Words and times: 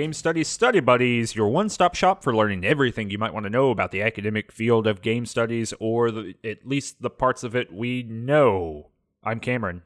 Game 0.00 0.14
Studies 0.14 0.48
Study 0.48 0.80
Buddies, 0.80 1.34
your 1.34 1.50
one 1.50 1.68
stop 1.68 1.94
shop 1.94 2.24
for 2.24 2.34
learning 2.34 2.64
everything 2.64 3.10
you 3.10 3.18
might 3.18 3.34
want 3.34 3.44
to 3.44 3.50
know 3.50 3.70
about 3.70 3.90
the 3.90 4.00
academic 4.00 4.50
field 4.50 4.86
of 4.86 5.02
game 5.02 5.26
studies, 5.26 5.74
or 5.78 6.10
the, 6.10 6.34
at 6.42 6.66
least 6.66 7.02
the 7.02 7.10
parts 7.10 7.44
of 7.44 7.54
it 7.54 7.70
we 7.70 8.02
know. 8.02 8.86
I'm 9.22 9.40
Cameron. 9.40 9.82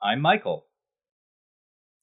I'm 0.00 0.22
Michael. 0.22 0.64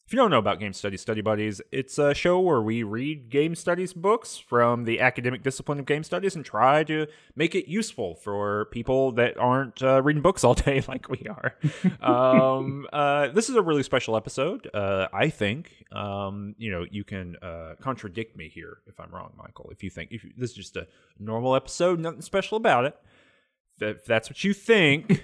If 0.10 0.14
you 0.14 0.18
don't 0.18 0.32
know 0.32 0.40
about 0.40 0.60
Game 0.60 0.74
Studies 0.74 1.02
Study 1.02 1.22
Buddies, 1.22 1.62
it's 1.72 2.00
a 2.00 2.16
show 2.16 2.40
where 2.40 2.64
we 2.64 2.82
read 2.82 3.30
game 3.30 3.54
studies 3.54 3.94
books 3.94 4.40
from 4.40 4.86
the 4.86 5.00
academic 5.02 5.44
discipline 5.44 5.78
of 5.78 5.86
game 5.86 6.04
studies 6.04 6.36
and 6.36 6.44
try 6.44 6.84
to 6.86 7.06
make 7.36 7.54
it 7.54 7.70
useful 7.70 8.16
for 8.16 8.66
people 8.72 9.12
that 9.12 9.38
aren't 9.38 9.84
uh, 9.84 10.02
reading 10.02 10.24
books 10.24 10.44
all 10.44 10.54
day 10.56 10.84
like 10.88 11.10
we 11.10 11.28
are. 11.30 11.54
um, 12.02 12.88
uh, 12.92 13.28
this 13.28 13.50
is 13.50 13.56
a 13.56 13.62
really 13.62 13.84
special 13.84 14.18
episode, 14.18 14.68
uh, 14.74 15.10
I 15.14 15.30
think. 15.30 15.86
Um, 15.92 16.56
you 16.58 16.72
know, 16.72 16.88
you 16.90 17.04
can 17.04 17.36
uh, 17.44 17.76
contradict 17.80 18.36
me 18.36 18.50
here 18.50 18.80
if 18.88 19.00
I'm 19.00 19.12
wrong, 19.12 19.34
Michael. 19.38 19.70
If 19.72 19.84
you 19.84 19.92
think 19.92 20.12
if 20.12 20.26
this 20.36 20.50
is 20.50 20.56
just 20.56 20.76
a 20.76 20.88
normal 21.20 21.56
episode, 21.56 22.00
nothing 22.00 22.22
special 22.22 22.58
about 22.58 22.86
it. 22.86 22.98
If 23.80 24.06
that's 24.06 24.28
what 24.28 24.44
you 24.44 24.56
think, 24.56 25.24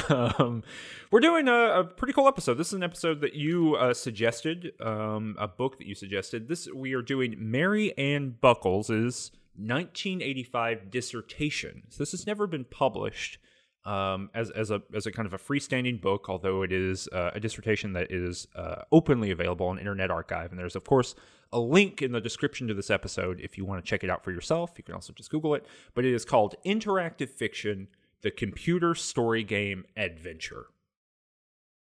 um, 0.08 0.62
we're 1.10 1.20
doing 1.20 1.48
a, 1.48 1.80
a, 1.80 1.84
pretty 1.84 2.14
cool 2.14 2.26
episode. 2.26 2.54
This 2.54 2.68
is 2.68 2.72
an 2.72 2.82
episode 2.82 3.20
that 3.20 3.34
you 3.34 3.74
uh, 3.74 3.92
suggested, 3.92 4.72
um, 4.80 5.36
a 5.38 5.46
book 5.46 5.78
that 5.78 5.86
you 5.86 5.94
suggested. 5.94 6.48
This 6.48 6.66
we 6.74 6.94
are 6.94 7.02
doing 7.02 7.36
Mary 7.38 7.96
Ann 7.98 8.36
Buckles' 8.40 8.88
1985 8.88 10.90
dissertation. 10.90 11.82
So 11.90 11.98
this 11.98 12.12
has 12.12 12.26
never 12.26 12.46
been 12.46 12.64
published 12.64 13.38
um, 13.84 14.30
as 14.34 14.48
as 14.50 14.70
a 14.70 14.80
as 14.94 15.04
a 15.04 15.12
kind 15.12 15.26
of 15.26 15.34
a 15.34 15.38
freestanding 15.38 16.00
book, 16.00 16.30
although 16.30 16.62
it 16.62 16.72
is 16.72 17.06
uh, 17.12 17.32
a 17.34 17.40
dissertation 17.40 17.92
that 17.92 18.10
is 18.10 18.48
uh, 18.56 18.76
openly 18.92 19.30
available 19.30 19.66
on 19.66 19.78
Internet 19.78 20.10
Archive. 20.10 20.52
And 20.52 20.58
there's 20.58 20.76
of 20.76 20.84
course 20.84 21.14
a 21.52 21.60
link 21.60 22.00
in 22.00 22.12
the 22.12 22.20
description 22.20 22.66
to 22.68 22.72
this 22.72 22.90
episode 22.90 23.40
if 23.40 23.58
you 23.58 23.66
want 23.66 23.84
to 23.84 23.88
check 23.88 24.02
it 24.02 24.08
out 24.08 24.24
for 24.24 24.32
yourself. 24.32 24.72
You 24.78 24.84
can 24.84 24.94
also 24.94 25.12
just 25.12 25.30
Google 25.30 25.54
it. 25.54 25.66
But 25.94 26.06
it 26.06 26.14
is 26.14 26.24
called 26.24 26.54
Interactive 26.64 27.28
Fiction 27.28 27.88
the 28.22 28.30
computer 28.30 28.94
story 28.94 29.44
game 29.44 29.84
adventure. 29.96 30.66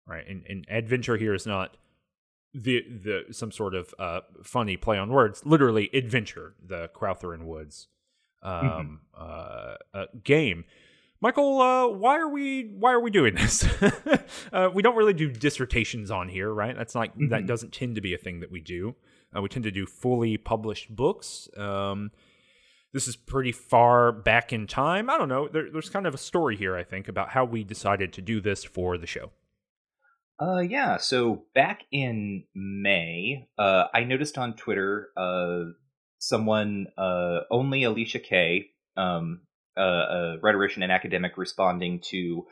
Right 0.06 0.26
and, 0.28 0.44
and 0.48 0.66
adventure 0.68 1.16
here 1.16 1.32
is 1.32 1.46
not 1.46 1.76
the 2.52 2.82
the 2.82 3.32
some 3.32 3.50
sort 3.50 3.74
of 3.74 3.94
uh, 3.98 4.20
funny 4.42 4.76
play 4.76 4.98
on 4.98 5.10
words. 5.10 5.44
Literally 5.44 5.90
adventure 5.92 6.54
the 6.64 6.88
crowther 6.88 7.32
and 7.32 7.46
woods 7.46 7.88
um, 8.42 8.52
mm-hmm. 8.52 8.94
uh, 9.16 9.98
uh, 9.98 10.06
game. 10.22 10.64
Michael 11.20 11.60
uh, 11.60 11.88
why 11.88 12.18
are 12.18 12.28
we 12.28 12.70
why 12.78 12.92
are 12.92 13.00
we 13.00 13.10
doing 13.10 13.34
this? 13.34 13.66
Uh, 14.52 14.70
we 14.72 14.82
don't 14.82 14.94
really 14.94 15.14
do 15.14 15.28
dissertations 15.30 16.10
on 16.12 16.28
here 16.28 16.52
right? 16.52 16.76
That's 16.76 16.94
like 16.94 17.12
mm-hmm. 17.12 17.28
that 17.30 17.46
doesn't 17.46 17.72
tend 17.72 17.96
to 17.96 18.00
be 18.00 18.14
a 18.14 18.18
thing 18.18 18.40
that 18.40 18.52
we 18.52 18.60
do. 18.60 18.94
Uh, 19.34 19.42
we 19.42 19.48
tend 19.48 19.64
to 19.64 19.70
do 19.72 19.84
fully 19.84 20.36
published 20.36 20.94
books. 20.94 21.48
Um, 21.56 22.12
this 22.94 23.08
is 23.08 23.16
pretty 23.16 23.50
far 23.50 24.12
back 24.12 24.52
in 24.52 24.68
time. 24.68 25.10
I 25.10 25.18
don't 25.18 25.28
know. 25.28 25.48
There, 25.48 25.68
there's 25.70 25.90
kind 25.90 26.06
of 26.06 26.14
a 26.14 26.18
story 26.18 26.56
here, 26.56 26.76
I 26.76 26.84
think, 26.84 27.08
about 27.08 27.30
how 27.30 27.44
we 27.44 27.64
decided 27.64 28.12
to 28.14 28.22
do 28.22 28.40
this 28.40 28.62
for 28.62 28.96
the 28.96 29.06
show. 29.06 29.32
Uh, 30.40 30.60
yeah. 30.60 30.96
So 30.98 31.44
back 31.56 31.82
in 31.90 32.44
May, 32.54 33.48
uh, 33.58 33.86
I 33.92 34.04
noticed 34.04 34.38
on 34.38 34.54
Twitter, 34.54 35.08
uh, 35.16 35.72
someone, 36.18 36.86
uh, 36.96 37.40
only 37.50 37.82
Alicia 37.82 38.20
Kay, 38.20 38.66
um, 38.96 39.40
uh, 39.76 39.80
a 39.80 40.36
rhetorician 40.40 40.84
and 40.84 40.92
academic, 40.92 41.36
responding 41.36 42.00
to 42.10 42.46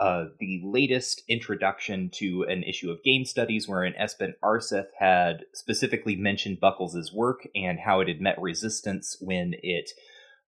uh, 0.00 0.24
the 0.40 0.60
latest 0.64 1.22
introduction 1.28 2.10
to 2.12 2.44
an 2.48 2.62
issue 2.64 2.90
of 2.90 3.02
game 3.04 3.24
studies 3.24 3.68
wherein 3.68 3.94
Espen 4.00 4.32
Aarseth 4.42 4.88
had 4.98 5.44
specifically 5.54 6.16
mentioned 6.16 6.58
Buckles' 6.60 7.12
work 7.14 7.46
and 7.54 7.78
how 7.84 8.00
it 8.00 8.08
had 8.08 8.20
met 8.20 8.40
resistance 8.40 9.16
when 9.20 9.54
it 9.62 9.90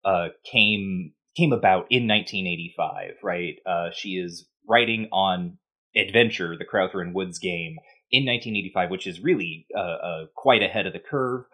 uh, 0.05 0.29
came 0.51 1.13
came 1.37 1.53
about 1.53 1.87
in 1.91 2.07
1985, 2.07 3.17
right? 3.23 3.57
Uh, 3.67 3.89
she 3.93 4.11
is 4.11 4.49
writing 4.69 5.09
on 5.13 5.59
Adventure, 5.97 6.57
the 6.57 6.65
Crowther 6.65 7.01
and 7.01 7.13
Woods 7.13 7.41
game, 7.41 7.77
in 8.11 8.25
1985, 8.25 8.91
which 8.91 9.07
is 9.07 9.21
really 9.21 9.67
uh, 9.77 9.81
uh, 9.81 10.27
quite 10.37 10.63
ahead 10.63 10.87
of 10.87 10.93
the 10.93 11.01
curve 11.01 11.45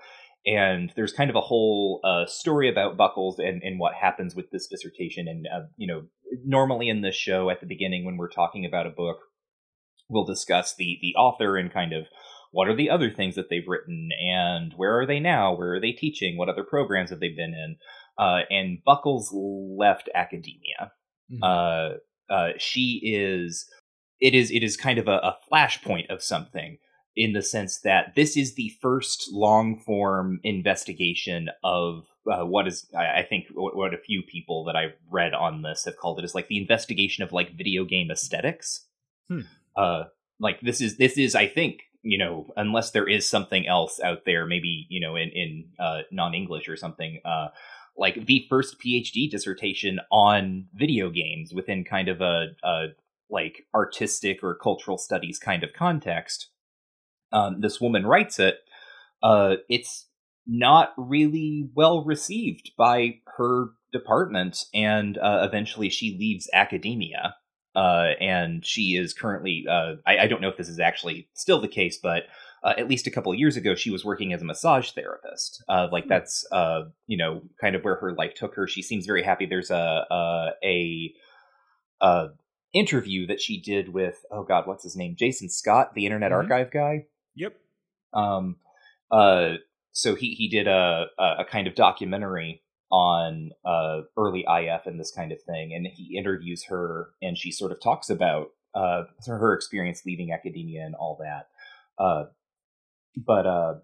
and 0.47 0.91
there's 0.97 1.12
kind 1.12 1.28
of 1.28 1.37
a 1.37 1.41
whole 1.41 2.01
uh, 2.03 2.25
story 2.27 2.69
about 2.71 2.97
Buckles 2.97 3.39
and, 3.39 3.62
and 3.62 3.78
what 3.78 3.95
happens 3.95 4.34
with 4.34 4.51
this 4.51 4.67
dissertation. 4.69 5.28
And 5.28 5.47
you 5.77 5.87
know, 5.87 6.05
normally 6.44 6.88
in 6.88 7.02
this 7.02 7.16
show 7.16 7.50
at 7.50 7.60
the 7.60 7.66
beginning 7.66 8.04
when 8.04 8.16
we're 8.16 8.30
talking 8.30 8.64
about 8.64 8.86
a 8.86 8.91
book, 8.91 9.18
we'll 10.08 10.24
discuss 10.24 10.74
the 10.74 10.98
the 11.00 11.14
author 11.16 11.56
and 11.56 11.72
kind 11.72 11.92
of 11.92 12.06
what 12.52 12.68
are 12.68 12.76
the 12.76 12.91
other 12.91 13.10
things 13.10 13.36
that 13.36 13.48
they've 13.48 13.68
written 13.68 14.10
and 14.20 14.72
where 14.76 14.98
are 14.98 15.06
they 15.06 15.20
now? 15.20 15.54
Where 15.54 15.74
are 15.74 15.80
they 15.80 15.92
teaching? 15.92 16.36
What 16.36 16.48
other 16.48 16.64
programs 16.64 17.10
have 17.10 17.20
they 17.20 17.28
been 17.28 17.54
in? 17.54 17.76
Uh, 18.18 18.41
and 18.50 18.78
Buckles 18.84 19.32
left 19.32 20.08
academia. 20.14 20.92
Mm-hmm. 21.32 21.42
Uh, 21.42 22.34
uh, 22.34 22.52
she 22.58 23.00
is. 23.04 23.68
It 24.20 24.34
is. 24.34 24.50
It 24.50 24.62
is 24.62 24.76
kind 24.76 24.98
of 24.98 25.08
a, 25.08 25.18
a 25.18 25.36
flashpoint 25.50 26.10
of 26.10 26.22
something 26.22 26.78
in 27.16 27.32
the 27.32 27.42
sense 27.42 27.80
that 27.80 28.14
this 28.16 28.36
is 28.36 28.54
the 28.54 28.72
first 28.80 29.28
long 29.32 29.78
form 29.78 30.41
investigation 30.42 31.48
of 31.64 32.04
uh, 32.31 32.44
what 32.44 32.66
is 32.66 32.86
I 32.97 33.22
think 33.22 33.47
what 33.53 33.94
a 33.94 33.98
few 33.98 34.22
people 34.22 34.64
that 34.64 34.76
I've 34.76 34.94
read 35.10 35.34
on 35.34 35.62
this 35.62 35.84
have 35.84 35.97
called 35.97 36.19
it 36.19 36.25
is 36.25 36.34
like 36.34 36.48
the 36.48 36.60
investigation 36.60 37.25
of 37.25 37.32
like 37.32 37.56
video 37.56 37.84
game 37.84 38.10
aesthetics. 38.10 38.86
Hmm. 39.28 39.41
Uh, 39.76 40.04
like 40.38 40.60
this 40.60 40.80
is 40.80 40.97
this 40.97 41.16
is 41.16 41.34
I 41.34 41.47
think 41.47 41.80
you 42.03 42.19
know 42.19 42.53
unless 42.56 42.91
there 42.91 43.09
is 43.09 43.28
something 43.28 43.66
else 43.66 44.00
out 44.00 44.25
there 44.26 44.47
maybe 44.47 44.86
you 44.88 45.00
know 45.00 45.16
in 45.16 45.30
in 45.30 45.64
uh, 45.78 46.03
non 46.10 46.34
English 46.34 46.69
or 46.69 46.76
something 46.76 47.20
uh, 47.25 47.48
like 47.97 48.26
the 48.26 48.47
first 48.48 48.80
PhD 48.80 49.30
dissertation 49.30 50.00
on 50.10 50.66
video 50.75 51.10
games 51.10 51.53
within 51.54 51.84
kind 51.84 52.09
of 52.09 52.20
a, 52.20 52.48
a 52.62 52.86
like 53.28 53.66
artistic 53.75 54.42
or 54.42 54.54
cultural 54.54 54.98
studies 54.98 55.38
kind 55.38 55.62
of 55.62 55.72
context 55.72 56.48
um, 57.32 57.60
this 57.60 57.80
woman 57.80 58.06
writes 58.06 58.38
it, 58.38 58.59
uh, 59.22 59.56
it's 59.69 60.06
not 60.50 60.93
really 60.97 61.71
well 61.75 62.05
received 62.05 62.72
by 62.77 63.21
her 63.37 63.69
department, 63.93 64.65
and 64.75 65.16
uh, 65.16 65.47
eventually 65.49 65.88
she 65.88 66.16
leaves 66.19 66.50
academia. 66.53 67.37
Uh, 67.77 68.15
and 68.21 68.66
she 68.66 68.97
is 68.97 69.15
currently, 69.15 69.65
uh, 69.71 69.93
I, 70.05 70.19
I, 70.19 70.27
don't 70.27 70.41
know 70.41 70.49
if 70.49 70.56
this 70.56 70.69
is 70.69 70.81
actually 70.81 71.28
still 71.34 71.60
the 71.60 71.69
case, 71.69 72.00
but 72.03 72.25
uh, 72.65 72.75
at 72.77 72.89
least 72.89 73.06
a 73.06 73.12
couple 73.12 73.31
of 73.31 73.39
years 73.39 73.56
ago, 73.56 73.77
she 73.77 73.93
was 73.93 74.05
working 74.05 74.33
as 74.33 74.43
a 74.43 74.44
massage 74.44 74.91
therapist. 74.91 75.62
Uh, 75.69 75.87
like 75.93 76.03
hmm. 76.03 76.09
that's, 76.09 76.44
you 77.06 77.16
know, 77.16 77.43
kind 77.60 77.77
of 77.77 77.84
where 77.84 77.94
her 77.94 78.12
life 78.12 78.34
took 78.34 78.56
her. 78.56 78.66
She 78.66 78.83
seems 78.83 79.06
very 79.06 79.22
happy. 79.22 79.47
There's 79.47 79.71
a, 79.71 80.05
a, 80.10 81.15
a 82.03 82.27
interview 82.72 83.28
that 83.28 83.41
she 83.41 83.60
did 83.60 83.93
with, 83.93 84.16
oh 84.33 84.43
God, 84.43 84.66
what's 84.66 84.83
his 84.83 84.97
name? 84.97 85.15
Jason 85.16 85.49
Scott, 85.49 85.94
the 85.94 86.06
Internet 86.06 86.33
mm-hmm. 86.33 86.50
Archive 86.50 86.72
guy. 86.72 87.05
Yep. 87.37 87.55
Um, 88.13 88.57
uh, 89.13 89.54
so 89.92 90.15
he 90.15 90.34
he 90.34 90.48
did 90.48 90.66
a 90.66 91.07
a 91.19 91.45
kind 91.45 91.66
of 91.66 91.75
documentary 91.75 92.63
on 92.91 93.51
uh, 93.65 94.01
early 94.16 94.45
IF 94.48 94.87
and 94.87 94.98
this 94.98 95.13
kind 95.13 95.33
of 95.33 95.41
thing, 95.42 95.72
and 95.75 95.87
he 95.87 96.16
interviews 96.19 96.65
her, 96.65 97.10
and 97.22 97.39
she 97.39 97.53
sort 97.53 97.72
of 97.72 97.81
talks 97.81 98.10
about 98.10 98.48
uh, 98.75 99.03
her 99.27 99.54
experience 99.54 100.03
leaving 100.04 100.33
academia 100.33 100.84
and 100.84 100.95
all 100.95 101.19
that. 101.21 101.48
Uh, 102.03 102.25
but 103.16 103.47
uh, 103.47 103.75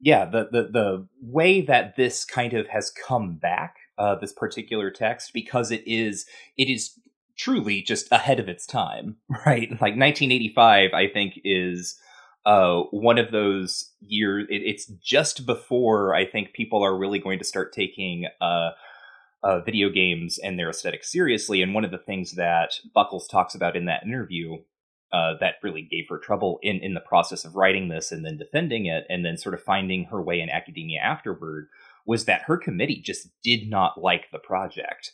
yeah, 0.00 0.24
the, 0.24 0.48
the 0.50 0.62
the 0.70 1.08
way 1.20 1.60
that 1.60 1.96
this 1.96 2.24
kind 2.24 2.54
of 2.54 2.68
has 2.68 2.90
come 2.90 3.36
back, 3.36 3.76
uh, 3.98 4.14
this 4.14 4.32
particular 4.32 4.90
text, 4.90 5.32
because 5.32 5.70
it 5.70 5.82
is 5.86 6.26
it 6.56 6.70
is 6.70 6.98
truly 7.36 7.82
just 7.82 8.10
ahead 8.12 8.38
of 8.38 8.48
its 8.48 8.66
time, 8.66 9.16
right? 9.46 9.70
Like 9.70 9.96
1985, 9.96 10.90
I 10.94 11.08
think 11.08 11.34
is 11.44 11.98
uh, 12.46 12.82
one 12.90 13.18
of 13.18 13.32
those 13.32 13.92
years. 14.00 14.46
It, 14.50 14.62
it's 14.64 14.86
just 14.86 15.46
before 15.46 16.14
I 16.14 16.26
think 16.26 16.52
people 16.52 16.82
are 16.82 16.96
really 16.96 17.18
going 17.18 17.38
to 17.38 17.44
start 17.44 17.72
taking 17.72 18.26
uh, 18.40 18.70
uh, 19.42 19.60
video 19.60 19.90
games 19.90 20.38
and 20.38 20.58
their 20.58 20.70
aesthetic 20.70 21.04
seriously. 21.04 21.62
And 21.62 21.74
one 21.74 21.84
of 21.84 21.90
the 21.90 21.98
things 21.98 22.32
that 22.32 22.74
Buckles 22.94 23.28
talks 23.28 23.54
about 23.54 23.76
in 23.76 23.86
that 23.86 24.02
interview 24.02 24.58
uh, 25.12 25.34
that 25.38 25.54
really 25.62 25.82
gave 25.82 26.06
her 26.08 26.18
trouble 26.18 26.58
in 26.62 26.80
in 26.80 26.94
the 26.94 27.00
process 27.00 27.44
of 27.44 27.54
writing 27.54 27.88
this 27.88 28.10
and 28.10 28.24
then 28.24 28.36
defending 28.36 28.86
it, 28.86 29.04
and 29.08 29.24
then 29.24 29.36
sort 29.36 29.54
of 29.54 29.62
finding 29.62 30.06
her 30.06 30.20
way 30.20 30.40
in 30.40 30.50
academia 30.50 30.98
afterward, 31.00 31.68
was 32.04 32.24
that 32.24 32.42
her 32.46 32.56
committee 32.56 33.00
just 33.00 33.28
did 33.42 33.70
not 33.70 34.00
like 34.00 34.30
the 34.32 34.38
project 34.38 35.12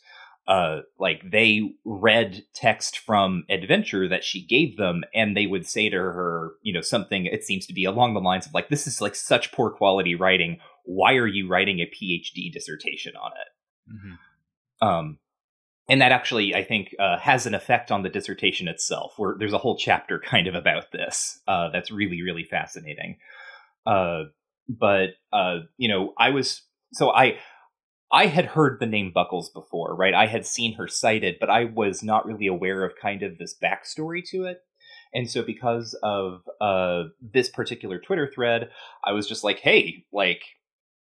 uh, 0.51 0.81
like 0.99 1.21
they 1.31 1.61
read 1.85 2.43
text 2.53 2.99
from 2.99 3.45
adventure 3.49 4.09
that 4.09 4.21
she 4.21 4.45
gave 4.45 4.75
them 4.75 5.01
and 5.15 5.35
they 5.35 5.47
would 5.47 5.65
say 5.65 5.89
to 5.89 5.95
her 5.95 6.55
you 6.61 6.73
know 6.73 6.81
something 6.81 7.25
it 7.25 7.45
seems 7.45 7.65
to 7.65 7.73
be 7.73 7.85
along 7.85 8.13
the 8.13 8.19
lines 8.19 8.45
of 8.45 8.53
like 8.53 8.67
this 8.67 8.85
is 8.85 8.99
like 8.99 9.15
such 9.15 9.53
poor 9.53 9.69
quality 9.69 10.13
writing. 10.13 10.57
Why 10.83 11.13
are 11.13 11.27
you 11.27 11.47
writing 11.47 11.79
a 11.79 11.85
phd 11.85 12.51
dissertation 12.51 13.13
on 13.15 13.31
it? 13.31 13.93
Mm-hmm. 13.95 14.87
um 14.87 15.19
and 15.89 16.01
that 16.01 16.11
actually 16.11 16.53
i 16.53 16.63
think 16.63 16.93
uh, 16.99 17.17
has 17.17 17.45
an 17.45 17.55
effect 17.55 17.91
on 17.91 18.03
the 18.03 18.09
dissertation 18.09 18.67
itself 18.67 19.13
where 19.17 19.35
there's 19.39 19.53
a 19.53 19.57
whole 19.57 19.77
chapter 19.77 20.19
kind 20.23 20.47
of 20.47 20.55
about 20.55 20.91
this 20.91 21.39
uh, 21.47 21.69
that's 21.69 21.91
really 21.91 22.21
really 22.21 22.43
fascinating. 22.43 23.17
Uh, 23.85 24.23
but 24.67 25.09
uh, 25.33 25.59
you 25.77 25.89
know, 25.89 26.13
I 26.17 26.29
was 26.29 26.61
so 26.93 27.11
I 27.11 27.37
I 28.11 28.25
had 28.25 28.45
heard 28.45 28.79
the 28.79 28.85
name 28.85 29.11
Buckles 29.13 29.49
before, 29.49 29.95
right? 29.95 30.13
I 30.13 30.27
had 30.27 30.45
seen 30.45 30.75
her 30.75 30.87
cited, 30.87 31.37
but 31.39 31.49
I 31.49 31.65
was 31.65 32.03
not 32.03 32.25
really 32.25 32.47
aware 32.47 32.83
of 32.83 32.95
kind 33.01 33.23
of 33.23 33.37
this 33.37 33.55
backstory 33.61 34.23
to 34.31 34.45
it. 34.45 34.61
And 35.13 35.29
so, 35.29 35.43
because 35.43 35.97
of 36.03 36.41
uh, 36.59 37.03
this 37.21 37.49
particular 37.49 37.99
Twitter 37.99 38.31
thread, 38.33 38.69
I 39.03 39.11
was 39.11 39.27
just 39.27 39.43
like, 39.43 39.59
"Hey, 39.59 40.05
like, 40.11 40.41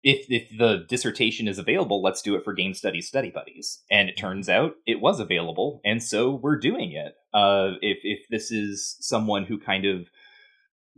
if 0.04 0.26
if 0.30 0.50
the 0.58 0.86
dissertation 0.90 1.48
is 1.48 1.60
available, 1.60 2.02
let's 2.02 2.22
do 2.22 2.36
it 2.36 2.44
for 2.44 2.54
Game 2.54 2.74
Studies 2.74 3.08
Study 3.08 3.30
Buddies." 3.30 3.84
And 3.92 4.10
it 4.10 4.18
turns 4.18 4.50
out 4.50 4.76
it 4.88 5.00
was 5.00 5.20
available, 5.20 5.80
and 5.86 6.02
so 6.02 6.32
we're 6.32 6.58
doing 6.58 6.92
it. 6.92 7.14
Uh, 7.34 7.74
if 7.82 8.00
if 8.04 8.28
this 8.30 8.52
is 8.52 8.98
someone 9.00 9.46
who 9.46 9.60
kind 9.60 9.86
of 9.86 10.08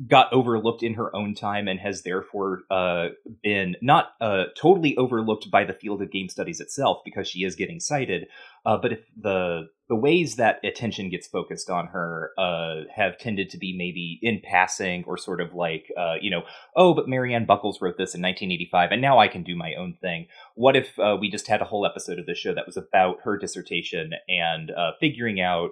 got 0.07 0.31
overlooked 0.33 0.83
in 0.83 0.95
her 0.95 1.15
own 1.15 1.33
time 1.33 1.68
and 1.68 1.80
has 1.80 2.01
therefore 2.01 2.63
uh, 2.69 3.07
been 3.42 3.75
not 3.81 4.09
uh, 4.19 4.44
totally 4.59 4.95
overlooked 4.97 5.50
by 5.50 5.63
the 5.63 5.74
field 5.74 6.01
of 6.01 6.12
game 6.12 6.27
studies 6.27 6.59
itself 6.59 6.97
because 7.06 7.30
she 7.30 7.44
is 7.44 7.56
getting 7.56 7.80
cited. 7.80 8.27
Uh, 8.65 8.77
but 8.77 8.92
if 8.92 9.00
the 9.19 9.68
the 9.88 9.95
ways 9.95 10.38
that 10.38 10.59
attention 10.65 11.12
gets 11.12 11.27
focused 11.27 11.69
on 11.69 11.88
her 11.88 12.31
uh, 12.39 12.81
have 12.94 13.19
tended 13.19 13.51
to 13.51 13.57
be 13.57 13.77
maybe 13.77 14.19
in 14.24 14.42
passing 14.44 15.03
or 15.06 15.15
sort 15.15 15.39
of 15.39 15.53
like 15.53 15.86
uh, 15.97 16.15
you 16.19 16.30
know 16.30 16.42
oh 16.75 16.94
but 16.94 17.07
Mary 17.07 17.33
Ann 17.33 17.45
Buckles 17.45 17.80
wrote 17.80 17.97
this 17.97 18.15
in 18.15 18.21
1985 18.21 18.92
and 18.92 19.01
now 19.01 19.19
I 19.19 19.30
can 19.30 19.44
do 19.44 19.56
my 19.56 19.75
own 19.75 19.94
thing. 20.01 20.27
What 20.56 20.75
if 20.75 20.97
uh, 21.00 21.15
we 21.19 21.30
just 21.30 21.47
had 21.47 21.62
a 21.62 21.65
whole 21.65 21.86
episode 21.86 22.19
of 22.19 22.25
this 22.25 22.38
show 22.38 22.53
that 22.53 22.65
was 22.65 22.77
about 22.77 23.18
her 23.24 23.38
dissertation 23.38 24.12
and 24.27 24.71
figuring 25.00 25.39
out 25.39 25.71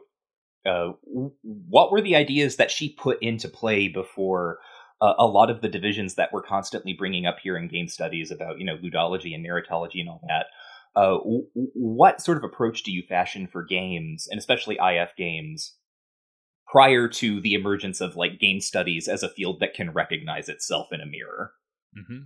uh, 0.66 0.92
what 1.42 1.92
were 1.92 2.02
the 2.02 2.16
ideas 2.16 2.56
that 2.56 2.72
she 2.72 2.90
put 2.90 3.22
into 3.22 3.48
play 3.50 3.88
before 3.88 4.60
uh, 5.02 5.14
a 5.18 5.28
lot 5.28 5.50
of 5.50 5.62
the 5.62 5.68
divisions 5.68 6.16
that 6.16 6.32
we're 6.32 6.42
constantly 6.42 6.94
bringing 6.94 7.26
up 7.26 7.38
here 7.44 7.58
in 7.58 7.68
game 7.68 7.88
studies 7.88 8.32
about 8.32 8.60
you 8.60 8.66
know 8.66 8.78
ludology 8.78 9.36
and 9.36 9.46
narratology 9.46 10.00
and 10.00 10.10
all 10.10 10.22
that 10.28 10.46
uh, 10.96 11.18
w- 11.18 11.48
what 11.54 12.22
sort 12.22 12.38
of 12.38 12.44
approach 12.44 12.84
do 12.84 12.92
you 12.92 13.04
fashion 13.08 13.48
for 13.48 13.64
games 13.64 14.28
and 14.30 14.40
especially 14.40 14.78
if 14.80 15.10
games 15.18 15.76
prior 16.68 17.08
to 17.08 17.42
the 17.42 17.54
emergence 17.54 18.00
of 18.00 18.16
like 18.16 18.40
game 18.40 18.62
studies 18.62 19.08
as 19.08 19.24
a 19.24 19.30
field 19.30 19.60
that 19.60 19.74
can 19.74 19.92
recognize 19.92 20.48
itself 20.48 20.88
in 20.92 21.02
a 21.02 21.06
mirror 21.06 21.52
mm-hmm. 21.98 22.24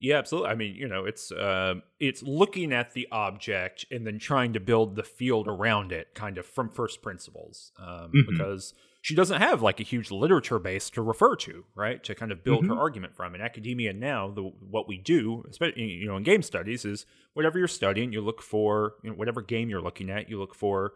Yeah, 0.00 0.18
absolutely. 0.18 0.50
I 0.50 0.54
mean, 0.54 0.74
you 0.74 0.88
know, 0.88 1.04
it's 1.04 1.32
uh, 1.32 1.76
it's 1.98 2.22
looking 2.22 2.72
at 2.72 2.92
the 2.92 3.08
object 3.10 3.86
and 3.90 4.06
then 4.06 4.18
trying 4.18 4.52
to 4.52 4.60
build 4.60 4.96
the 4.96 5.02
field 5.02 5.48
around 5.48 5.92
it, 5.92 6.14
kind 6.14 6.36
of 6.36 6.46
from 6.46 6.68
first 6.68 7.00
principles, 7.00 7.72
um, 7.78 8.12
mm-hmm. 8.14 8.30
because 8.30 8.74
she 9.00 9.14
doesn't 9.14 9.40
have 9.40 9.62
like 9.62 9.80
a 9.80 9.82
huge 9.82 10.10
literature 10.10 10.58
base 10.58 10.90
to 10.90 11.02
refer 11.02 11.36
to, 11.36 11.64
right? 11.74 12.02
To 12.04 12.14
kind 12.14 12.32
of 12.32 12.42
build 12.42 12.64
mm-hmm. 12.64 12.72
her 12.72 12.80
argument 12.80 13.14
from. 13.14 13.34
In 13.34 13.40
academia 13.40 13.92
now, 13.92 14.30
the 14.30 14.42
what 14.42 14.88
we 14.88 14.98
do, 14.98 15.44
especially 15.48 15.84
you 15.84 16.06
know, 16.06 16.16
in 16.16 16.22
game 16.22 16.42
studies, 16.42 16.84
is 16.84 17.06
whatever 17.34 17.58
you're 17.58 17.68
studying, 17.68 18.12
you 18.12 18.20
look 18.20 18.42
for 18.42 18.94
you 19.02 19.10
know, 19.10 19.16
whatever 19.16 19.42
game 19.42 19.68
you're 19.68 19.82
looking 19.82 20.10
at, 20.10 20.28
you 20.28 20.38
look 20.38 20.54
for 20.54 20.94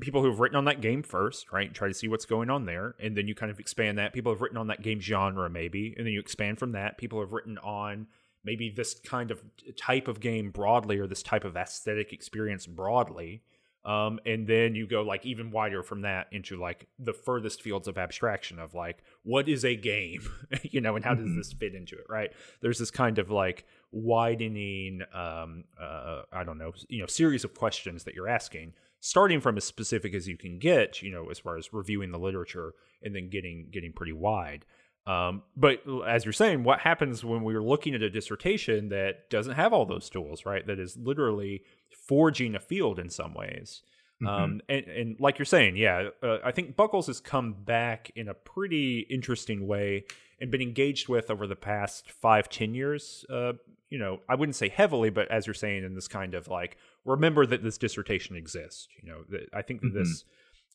people 0.00 0.22
who 0.22 0.30
have 0.30 0.40
written 0.40 0.56
on 0.56 0.64
that 0.66 0.80
game 0.80 1.02
first, 1.02 1.52
right? 1.52 1.72
Try 1.74 1.88
to 1.88 1.94
see 1.94 2.08
what's 2.08 2.24
going 2.24 2.50
on 2.50 2.66
there, 2.66 2.94
and 3.00 3.16
then 3.16 3.28
you 3.28 3.34
kind 3.34 3.50
of 3.50 3.58
expand 3.58 3.98
that. 3.98 4.12
People 4.12 4.32
have 4.32 4.40
written 4.40 4.58
on 4.58 4.68
that 4.68 4.82
game 4.82 5.00
genre, 5.00 5.50
maybe, 5.50 5.94
and 5.96 6.06
then 6.06 6.12
you 6.12 6.20
expand 6.20 6.58
from 6.58 6.72
that. 6.72 6.98
People 6.98 7.20
have 7.20 7.32
written 7.32 7.58
on 7.58 8.06
maybe 8.44 8.70
this 8.70 8.94
kind 8.94 9.30
of 9.30 9.42
type 9.76 10.08
of 10.08 10.20
game 10.20 10.50
broadly 10.50 10.98
or 10.98 11.06
this 11.06 11.22
type 11.22 11.44
of 11.44 11.56
aesthetic 11.56 12.12
experience 12.12 12.66
broadly 12.66 13.42
um, 13.84 14.20
and 14.24 14.46
then 14.46 14.76
you 14.76 14.86
go 14.86 15.02
like 15.02 15.26
even 15.26 15.50
wider 15.50 15.82
from 15.82 16.02
that 16.02 16.28
into 16.30 16.56
like 16.56 16.86
the 17.00 17.12
furthest 17.12 17.62
fields 17.62 17.88
of 17.88 17.98
abstraction 17.98 18.58
of 18.60 18.74
like 18.74 19.02
what 19.24 19.48
is 19.48 19.64
a 19.64 19.74
game 19.74 20.22
you 20.62 20.80
know 20.80 20.94
and 20.94 21.04
how 21.04 21.14
does 21.14 21.26
mm-hmm. 21.26 21.38
this 21.38 21.52
fit 21.52 21.74
into 21.74 21.96
it 21.96 22.04
right 22.08 22.32
there's 22.60 22.78
this 22.78 22.90
kind 22.90 23.18
of 23.18 23.30
like 23.30 23.66
widening 23.90 25.02
um, 25.12 25.64
uh, 25.80 26.22
i 26.32 26.44
don't 26.44 26.58
know 26.58 26.72
you 26.88 27.00
know 27.00 27.06
series 27.06 27.44
of 27.44 27.54
questions 27.54 28.04
that 28.04 28.14
you're 28.14 28.28
asking 28.28 28.72
starting 29.00 29.40
from 29.40 29.56
as 29.56 29.64
specific 29.64 30.14
as 30.14 30.28
you 30.28 30.36
can 30.36 30.58
get 30.58 31.02
you 31.02 31.10
know 31.10 31.28
as 31.28 31.40
far 31.40 31.56
as 31.56 31.72
reviewing 31.72 32.12
the 32.12 32.18
literature 32.18 32.74
and 33.02 33.14
then 33.16 33.28
getting 33.28 33.66
getting 33.72 33.92
pretty 33.92 34.12
wide 34.12 34.64
um, 35.06 35.42
but 35.56 35.82
as 36.06 36.24
you're 36.24 36.32
saying, 36.32 36.62
what 36.62 36.80
happens 36.80 37.24
when 37.24 37.42
we're 37.42 37.62
looking 37.62 37.94
at 37.94 38.02
a 38.02 38.10
dissertation 38.10 38.88
that 38.90 39.28
doesn't 39.30 39.54
have 39.54 39.72
all 39.72 39.84
those 39.84 40.08
tools, 40.08 40.46
right? 40.46 40.66
That 40.66 40.78
is 40.78 40.96
literally 40.96 41.62
forging 42.06 42.54
a 42.54 42.60
field 42.60 42.98
in 42.98 43.10
some 43.10 43.34
ways. 43.34 43.82
Mm-hmm. 44.22 44.28
Um, 44.28 44.60
and, 44.68 44.86
and, 44.86 45.16
like 45.18 45.38
you're 45.38 45.46
saying, 45.46 45.76
yeah, 45.76 46.10
uh, 46.22 46.38
I 46.44 46.52
think 46.52 46.76
Buckles 46.76 47.08
has 47.08 47.20
come 47.20 47.54
back 47.54 48.12
in 48.14 48.28
a 48.28 48.34
pretty 48.34 49.00
interesting 49.10 49.66
way 49.66 50.04
and 50.40 50.50
been 50.50 50.62
engaged 50.62 51.08
with 51.08 51.30
over 51.30 51.48
the 51.48 51.56
past 51.56 52.10
five, 52.10 52.48
ten 52.48 52.72
years. 52.72 53.24
Uh, 53.28 53.54
you 53.90 53.98
know, 53.98 54.20
I 54.28 54.36
wouldn't 54.36 54.54
say 54.54 54.68
heavily, 54.68 55.10
but 55.10 55.28
as 55.30 55.46
you're 55.46 55.54
saying, 55.54 55.82
in 55.82 55.94
this 55.94 56.06
kind 56.06 56.34
of 56.34 56.46
like, 56.46 56.76
remember 57.04 57.44
that 57.46 57.64
this 57.64 57.76
dissertation 57.78 58.36
exists. 58.36 58.86
You 59.02 59.08
know, 59.10 59.24
that 59.30 59.48
I 59.52 59.62
think 59.62 59.80
that 59.80 59.88
mm-hmm. 59.88 59.98
this 59.98 60.24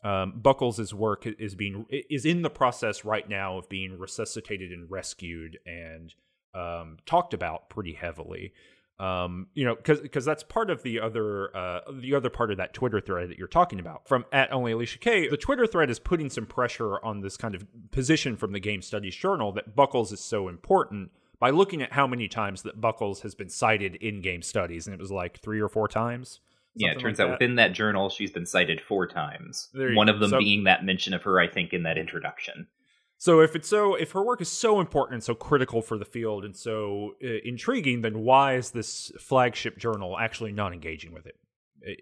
um, 0.03 0.33
Buckles' 0.35 0.93
work 0.93 1.25
is 1.25 1.55
being 1.55 1.85
is 1.89 2.25
in 2.25 2.41
the 2.41 2.49
process 2.49 3.03
right 3.03 3.27
now 3.27 3.57
of 3.57 3.69
being 3.69 3.97
resuscitated 3.97 4.71
and 4.71 4.89
rescued 4.89 5.57
and 5.65 6.13
um, 6.53 6.97
talked 7.05 7.33
about 7.33 7.69
pretty 7.69 7.93
heavily. 7.93 8.53
Um, 8.99 9.47
you 9.53 9.63
know, 9.63 9.75
because 9.75 9.99
because 9.99 10.25
that's 10.25 10.41
part 10.41 10.71
of 10.71 10.81
the 10.81 10.99
other 10.99 11.55
uh, 11.55 11.81
the 11.91 12.15
other 12.15 12.29
part 12.29 12.49
of 12.51 12.57
that 12.57 12.73
Twitter 12.73 12.99
thread 12.99 13.29
that 13.29 13.37
you're 13.37 13.47
talking 13.47 13.79
about 13.79 14.07
from 14.07 14.25
at 14.31 14.51
only 14.51 14.71
Alicia 14.71 14.97
K. 14.97 15.27
The 15.27 15.37
Twitter 15.37 15.67
thread 15.67 15.89
is 15.89 15.99
putting 15.99 16.29
some 16.29 16.47
pressure 16.47 17.03
on 17.03 17.21
this 17.21 17.37
kind 17.37 17.53
of 17.53 17.65
position 17.91 18.35
from 18.35 18.53
the 18.53 18.59
Game 18.59 18.81
Studies 18.81 19.15
Journal 19.15 19.51
that 19.51 19.75
Buckles 19.75 20.11
is 20.11 20.19
so 20.19 20.47
important 20.47 21.11
by 21.39 21.51
looking 21.51 21.83
at 21.83 21.93
how 21.93 22.07
many 22.07 22.27
times 22.27 22.63
that 22.63 22.81
Buckles 22.81 23.21
has 23.21 23.35
been 23.35 23.49
cited 23.49 23.95
in 23.95 24.21
Game 24.21 24.41
Studies, 24.41 24.87
and 24.87 24.95
it 24.95 24.99
was 24.99 25.11
like 25.11 25.39
three 25.39 25.59
or 25.59 25.69
four 25.69 25.87
times 25.87 26.39
yeah, 26.77 26.91
it 26.91 26.99
turns 26.99 27.19
like 27.19 27.25
out 27.25 27.31
that. 27.31 27.39
within 27.39 27.55
that 27.55 27.73
journal, 27.73 28.09
she's 28.09 28.31
been 28.31 28.45
cited 28.45 28.81
four 28.81 29.07
times. 29.07 29.69
One 29.73 30.09
of 30.09 30.19
them 30.19 30.31
so, 30.31 30.39
being 30.39 30.63
that 30.65 30.83
mention 30.85 31.13
of 31.13 31.23
her, 31.23 31.39
I 31.39 31.47
think, 31.47 31.73
in 31.73 31.83
that 31.83 31.97
introduction. 31.97 32.67
So 33.17 33.39
if 33.41 33.55
it's 33.55 33.67
so, 33.67 33.95
if 33.95 34.11
her 34.11 34.23
work 34.23 34.41
is 34.41 34.49
so 34.49 34.79
important 34.79 35.15
and 35.15 35.23
so 35.23 35.33
critical 35.33 35.81
for 35.81 35.97
the 35.97 36.05
field 36.05 36.45
and 36.45 36.55
so 36.55 37.15
uh, 37.23 37.27
intriguing, 37.43 38.01
then 38.01 38.19
why 38.19 38.55
is 38.55 38.71
this 38.71 39.11
flagship 39.19 39.77
journal 39.77 40.17
actually 40.19 40.51
not 40.51 40.71
engaging 40.71 41.13
with 41.13 41.25
it 41.25 41.35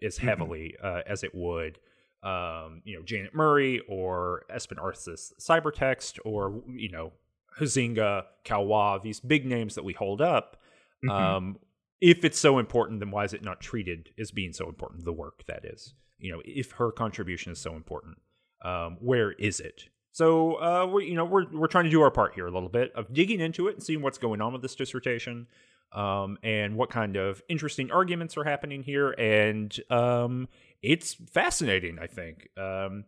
as 0.03 0.17
mm-hmm. 0.17 0.27
heavily 0.27 0.75
mm-hmm. 0.77 0.97
uh, 0.97 1.01
as 1.07 1.23
it 1.23 1.33
would? 1.33 1.79
Um, 2.21 2.81
you 2.83 2.97
know, 2.97 3.03
Janet 3.03 3.33
Murray 3.33 3.81
or 3.87 4.43
Espen 4.53 4.77
Aarseth's 4.77 5.33
Cybertext 5.39 6.19
or 6.25 6.61
you 6.67 6.89
know, 6.89 7.13
Huizinga, 7.59 8.23
Caillois, 8.43 9.01
these 9.01 9.21
big 9.21 9.45
names 9.45 9.75
that 9.75 9.85
we 9.85 9.93
hold 9.93 10.21
up. 10.21 10.57
Mm-hmm. 11.05 11.09
Um, 11.09 11.57
if 12.05 12.23
it's 12.23 12.37
so 12.37 12.59
important, 12.59 12.99
then 12.99 13.09
why 13.09 13.23
is 13.23 13.33
it 13.33 13.43
not 13.43 13.59
treated 13.59 14.11
as 14.19 14.29
being 14.29 14.53
so 14.53 14.69
important? 14.69 15.05
The 15.05 15.11
work 15.11 15.43
that 15.47 15.65
is, 15.65 15.95
you 16.19 16.31
know, 16.31 16.39
if 16.45 16.73
her 16.73 16.91
contribution 16.91 17.51
is 17.51 17.57
so 17.57 17.75
important, 17.75 18.17
um, 18.63 18.97
where 18.99 19.31
is 19.31 19.59
it? 19.59 19.85
So 20.11 20.61
uh, 20.61 20.85
we, 20.85 21.07
you 21.07 21.15
know, 21.15 21.25
we're 21.25 21.45
we're 21.51 21.65
trying 21.65 21.85
to 21.85 21.89
do 21.89 22.01
our 22.01 22.11
part 22.11 22.35
here 22.35 22.45
a 22.45 22.51
little 22.51 22.69
bit 22.69 22.93
of 22.93 23.11
digging 23.11 23.39
into 23.39 23.67
it 23.67 23.73
and 23.73 23.83
seeing 23.83 24.03
what's 24.03 24.19
going 24.19 24.39
on 24.39 24.53
with 24.53 24.61
this 24.61 24.75
dissertation, 24.75 25.47
um, 25.93 26.37
and 26.43 26.75
what 26.75 26.91
kind 26.91 27.15
of 27.15 27.41
interesting 27.49 27.89
arguments 27.89 28.37
are 28.37 28.43
happening 28.43 28.83
here. 28.83 29.09
And 29.09 29.75
um, 29.89 30.47
it's 30.83 31.15
fascinating, 31.15 31.97
I 31.97 32.05
think. 32.05 32.49
Um, 32.55 33.05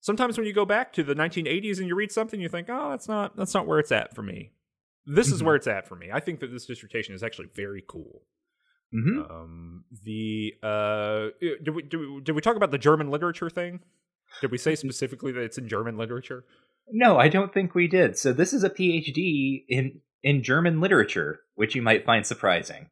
sometimes 0.00 0.36
when 0.36 0.46
you 0.48 0.52
go 0.52 0.64
back 0.64 0.92
to 0.94 1.04
the 1.04 1.14
1980s 1.14 1.78
and 1.78 1.86
you 1.86 1.94
read 1.94 2.10
something, 2.10 2.40
you 2.40 2.48
think, 2.48 2.66
oh, 2.68 2.90
that's 2.90 3.06
not 3.06 3.36
that's 3.36 3.54
not 3.54 3.68
where 3.68 3.78
it's 3.78 3.92
at 3.92 4.12
for 4.12 4.22
me. 4.22 4.50
This 5.06 5.28
mm-hmm. 5.28 5.36
is 5.36 5.42
where 5.44 5.54
it's 5.54 5.68
at 5.68 5.86
for 5.86 5.94
me. 5.94 6.10
I 6.12 6.18
think 6.18 6.40
that 6.40 6.50
this 6.50 6.66
dissertation 6.66 7.14
is 7.14 7.22
actually 7.22 7.48
very 7.54 7.84
cool. 7.86 8.22
Mm-hmm. 8.94 9.30
Um, 9.30 9.84
the 10.04 10.54
uh, 10.62 11.28
did 11.40 11.74
we, 11.74 11.82
did 11.82 11.96
we 11.96 12.20
did 12.22 12.32
we 12.32 12.42
talk 12.42 12.56
about 12.56 12.70
the 12.70 12.78
German 12.78 13.10
literature 13.10 13.50
thing? 13.50 13.80
Did 14.40 14.50
we 14.50 14.58
say 14.58 14.74
specifically 14.76 15.32
that 15.32 15.42
it's 15.42 15.58
in 15.58 15.68
German 15.68 15.96
literature? 15.96 16.44
No, 16.90 17.18
I 17.18 17.28
don't 17.28 17.54
think 17.54 17.74
we 17.74 17.86
did. 17.86 18.18
So 18.18 18.32
this 18.32 18.52
is 18.52 18.64
a 18.64 18.70
PhD 18.70 19.64
in 19.68 20.00
in 20.22 20.42
German 20.42 20.80
literature, 20.80 21.40
which 21.54 21.74
you 21.74 21.82
might 21.82 22.04
find 22.04 22.26
surprising, 22.26 22.90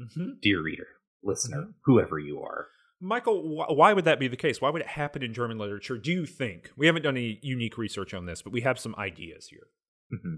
mm-hmm. 0.00 0.32
dear 0.40 0.62
reader, 0.62 0.88
listener, 1.22 1.58
mm-hmm. 1.58 1.70
whoever 1.84 2.18
you 2.18 2.40
are. 2.42 2.68
Michael, 3.00 3.42
wh- 3.42 3.76
why 3.76 3.92
would 3.92 4.04
that 4.04 4.20
be 4.20 4.28
the 4.28 4.36
case? 4.36 4.60
Why 4.60 4.70
would 4.70 4.82
it 4.82 4.88
happen 4.88 5.22
in 5.22 5.34
German 5.34 5.58
literature? 5.58 5.98
Do 5.98 6.10
you 6.10 6.24
think 6.24 6.70
we 6.76 6.86
haven't 6.86 7.02
done 7.02 7.16
any 7.16 7.38
unique 7.42 7.76
research 7.76 8.14
on 8.14 8.26
this, 8.26 8.42
but 8.42 8.52
we 8.52 8.62
have 8.62 8.78
some 8.78 8.94
ideas 8.96 9.48
here? 9.48 9.66
Mm-hmm. 10.14 10.36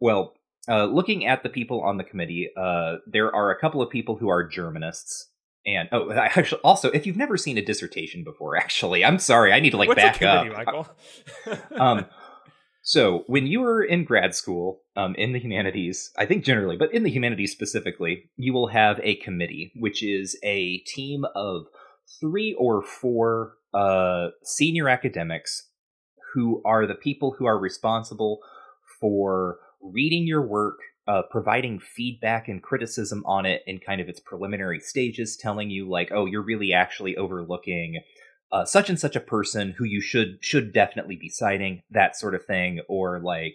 Well, 0.00 0.34
uh, 0.66 0.84
looking 0.84 1.26
at 1.26 1.42
the 1.42 1.48
people 1.48 1.82
on 1.82 1.96
the 1.96 2.04
committee, 2.04 2.50
uh, 2.56 2.96
there 3.06 3.34
are 3.34 3.50
a 3.50 3.60
couple 3.60 3.82
of 3.82 3.90
people 3.90 4.16
who 4.16 4.28
are 4.28 4.48
Germanists. 4.48 5.24
And 5.66 5.88
oh, 5.92 6.10
actually, 6.36 6.60
also, 6.62 6.90
if 6.90 7.06
you've 7.06 7.16
never 7.16 7.36
seen 7.36 7.58
a 7.58 7.62
dissertation 7.62 8.24
before, 8.24 8.56
actually, 8.56 9.04
I'm 9.04 9.18
sorry, 9.18 9.52
I 9.52 9.60
need 9.60 9.70
to 9.70 9.76
like 9.76 9.88
What's 9.88 10.02
back 10.02 10.14
committee, 10.16 10.50
up. 10.50 10.56
Michael? 10.56 10.88
um, 11.80 12.06
so 12.82 13.24
when 13.26 13.46
you 13.46 13.60
were 13.60 13.82
in 13.82 14.04
grad 14.04 14.34
school, 14.34 14.80
um, 14.96 15.14
in 15.16 15.32
the 15.32 15.38
humanities, 15.38 16.10
I 16.16 16.24
think 16.24 16.44
generally, 16.44 16.76
but 16.76 16.92
in 16.94 17.02
the 17.02 17.10
humanities 17.10 17.52
specifically, 17.52 18.30
you 18.36 18.54
will 18.54 18.68
have 18.68 18.98
a 19.02 19.16
committee, 19.16 19.72
which 19.76 20.02
is 20.02 20.38
a 20.42 20.78
team 20.86 21.24
of 21.34 21.66
three 22.18 22.56
or 22.58 22.82
four 22.82 23.54
uh, 23.74 24.28
senior 24.42 24.88
academics 24.88 25.68
who 26.32 26.62
are 26.64 26.86
the 26.86 26.94
people 26.94 27.36
who 27.38 27.46
are 27.46 27.58
responsible 27.58 28.40
for 29.00 29.58
reading 29.80 30.26
your 30.26 30.46
work, 30.46 30.78
uh, 31.06 31.22
providing 31.30 31.78
feedback 31.78 32.48
and 32.48 32.62
criticism 32.62 33.22
on 33.26 33.46
it 33.46 33.62
in 33.66 33.78
kind 33.78 34.00
of 34.00 34.08
its 34.08 34.20
preliminary 34.20 34.80
stages, 34.80 35.36
telling 35.36 35.70
you 35.70 35.88
like, 35.88 36.10
oh, 36.12 36.26
you're 36.26 36.42
really 36.42 36.72
actually 36.72 37.16
overlooking 37.16 38.00
uh, 38.52 38.64
such 38.64 38.88
and 38.88 38.98
such 38.98 39.16
a 39.16 39.20
person 39.20 39.74
who 39.76 39.84
you 39.84 40.00
should 40.00 40.38
should 40.40 40.72
definitely 40.72 41.16
be 41.16 41.28
citing, 41.28 41.82
that 41.90 42.16
sort 42.16 42.34
of 42.34 42.44
thing, 42.44 42.80
or 42.88 43.20
like, 43.20 43.54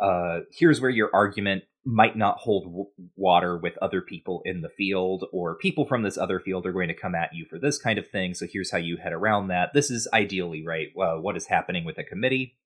uh, 0.00 0.40
here's 0.52 0.80
where 0.80 0.90
your 0.90 1.10
argument 1.12 1.64
might 1.84 2.16
not 2.16 2.38
hold 2.38 2.64
w- 2.64 2.90
water 3.16 3.56
with 3.56 3.78
other 3.78 4.00
people 4.00 4.42
in 4.44 4.60
the 4.60 4.68
field, 4.68 5.24
or 5.32 5.56
people 5.56 5.86
from 5.86 6.02
this 6.02 6.18
other 6.18 6.38
field 6.38 6.66
are 6.66 6.72
going 6.72 6.88
to 6.88 6.94
come 6.94 7.14
at 7.14 7.30
you 7.34 7.46
for 7.50 7.58
this 7.58 7.78
kind 7.78 7.98
of 7.98 8.08
thing. 8.08 8.34
So 8.34 8.46
here's 8.52 8.70
how 8.70 8.78
you 8.78 8.96
head 8.96 9.12
around 9.12 9.48
that. 9.48 9.70
This 9.74 9.90
is 9.90 10.06
ideally 10.12 10.64
right. 10.64 10.88
Uh, 10.96 11.20
what 11.20 11.36
is 11.36 11.46
happening 11.46 11.84
with 11.84 11.98
a 11.98 12.04
committee, 12.04 12.56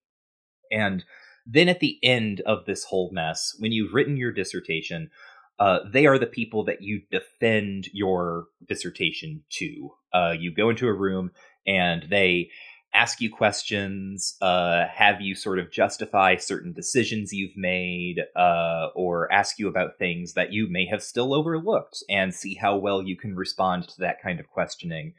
and 0.71 1.05
then 1.47 1.69
at 1.69 1.81
the 1.81 1.99
end 2.03 2.41
of 2.47 2.65
this 2.67 2.85
whole 2.85 3.11
mess, 3.13 3.55
when 3.59 3.73
you've 3.73 3.95
written 3.95 4.17
your 4.17 4.33
dissertation, 4.33 5.11
uh, 5.59 5.81
they 5.91 6.07
are 6.07 6.19
the 6.19 6.27
people 6.27 6.65
that 6.65 6.83
you 6.83 7.03
defend 7.11 7.89
your 7.93 8.47
dissertation 8.67 9.43
to. 9.51 9.91
Uh, 10.13 10.35
you 10.39 10.53
go 10.53 10.71
into 10.71 10.89
a 10.89 10.93
room 10.93 11.31
and 11.67 12.07
they 12.11 12.51
ask 12.95 13.21
you 13.21 13.31
questions, 13.31 14.37
uh, 14.43 14.85
have 14.93 15.21
you 15.21 15.35
sort 15.35 15.59
of 15.59 15.71
justify 15.71 16.37
certain 16.37 16.73
decisions 16.73 17.33
you've 17.33 17.57
made, 17.57 18.21
uh, 18.37 18.89
or 18.95 19.33
ask 19.33 19.59
you 19.59 19.67
about 19.67 19.99
things 19.99 20.35
that 20.35 20.53
you 20.53 20.69
may 20.69 20.85
have 20.87 21.03
still 21.03 21.33
overlooked 21.33 22.03
and 22.11 22.35
see 22.35 22.55
how 22.55 22.77
well 22.77 23.03
you 23.03 23.17
can 23.17 23.35
respond 23.35 23.89
to 23.89 24.01
that 24.01 24.21
kind 24.23 24.41
of 24.41 24.49
questioning. 24.49 25.15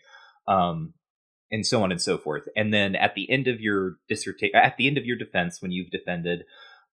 Um, 0.48 0.94
and 1.54 1.66
so 1.66 1.84
on 1.84 1.92
and 1.92 2.02
so 2.02 2.18
forth. 2.18 2.44
And 2.56 2.74
then 2.74 2.96
at 2.96 3.14
the 3.14 3.30
end 3.30 3.48
of 3.48 3.62
your 3.62 3.98
dissertation, 4.10 4.56
at 4.56 4.76
the 4.78 4.88
end 4.88 4.98
of 4.98 5.06
your 5.06 5.18
defense, 5.18 5.62
when 5.62 5.72
you've 5.72 5.92
defended, 5.92 6.46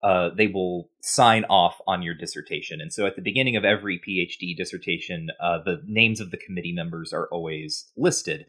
uh, 0.02 0.30
they 0.36 0.46
will 0.46 0.90
sign 1.02 1.44
off 1.44 1.80
on 1.86 2.02
your 2.02 2.14
dissertation. 2.14 2.80
And 2.80 2.92
so 2.92 3.06
at 3.06 3.16
the 3.16 3.22
beginning 3.22 3.56
of 3.56 3.64
every 3.64 3.98
PhD 3.98 4.54
dissertation, 4.56 5.28
uh, 5.42 5.58
the 5.64 5.82
names 5.86 6.20
of 6.20 6.30
the 6.30 6.36
committee 6.36 6.72
members 6.72 7.12
are 7.12 7.26
always 7.32 7.90
listed. 7.96 8.46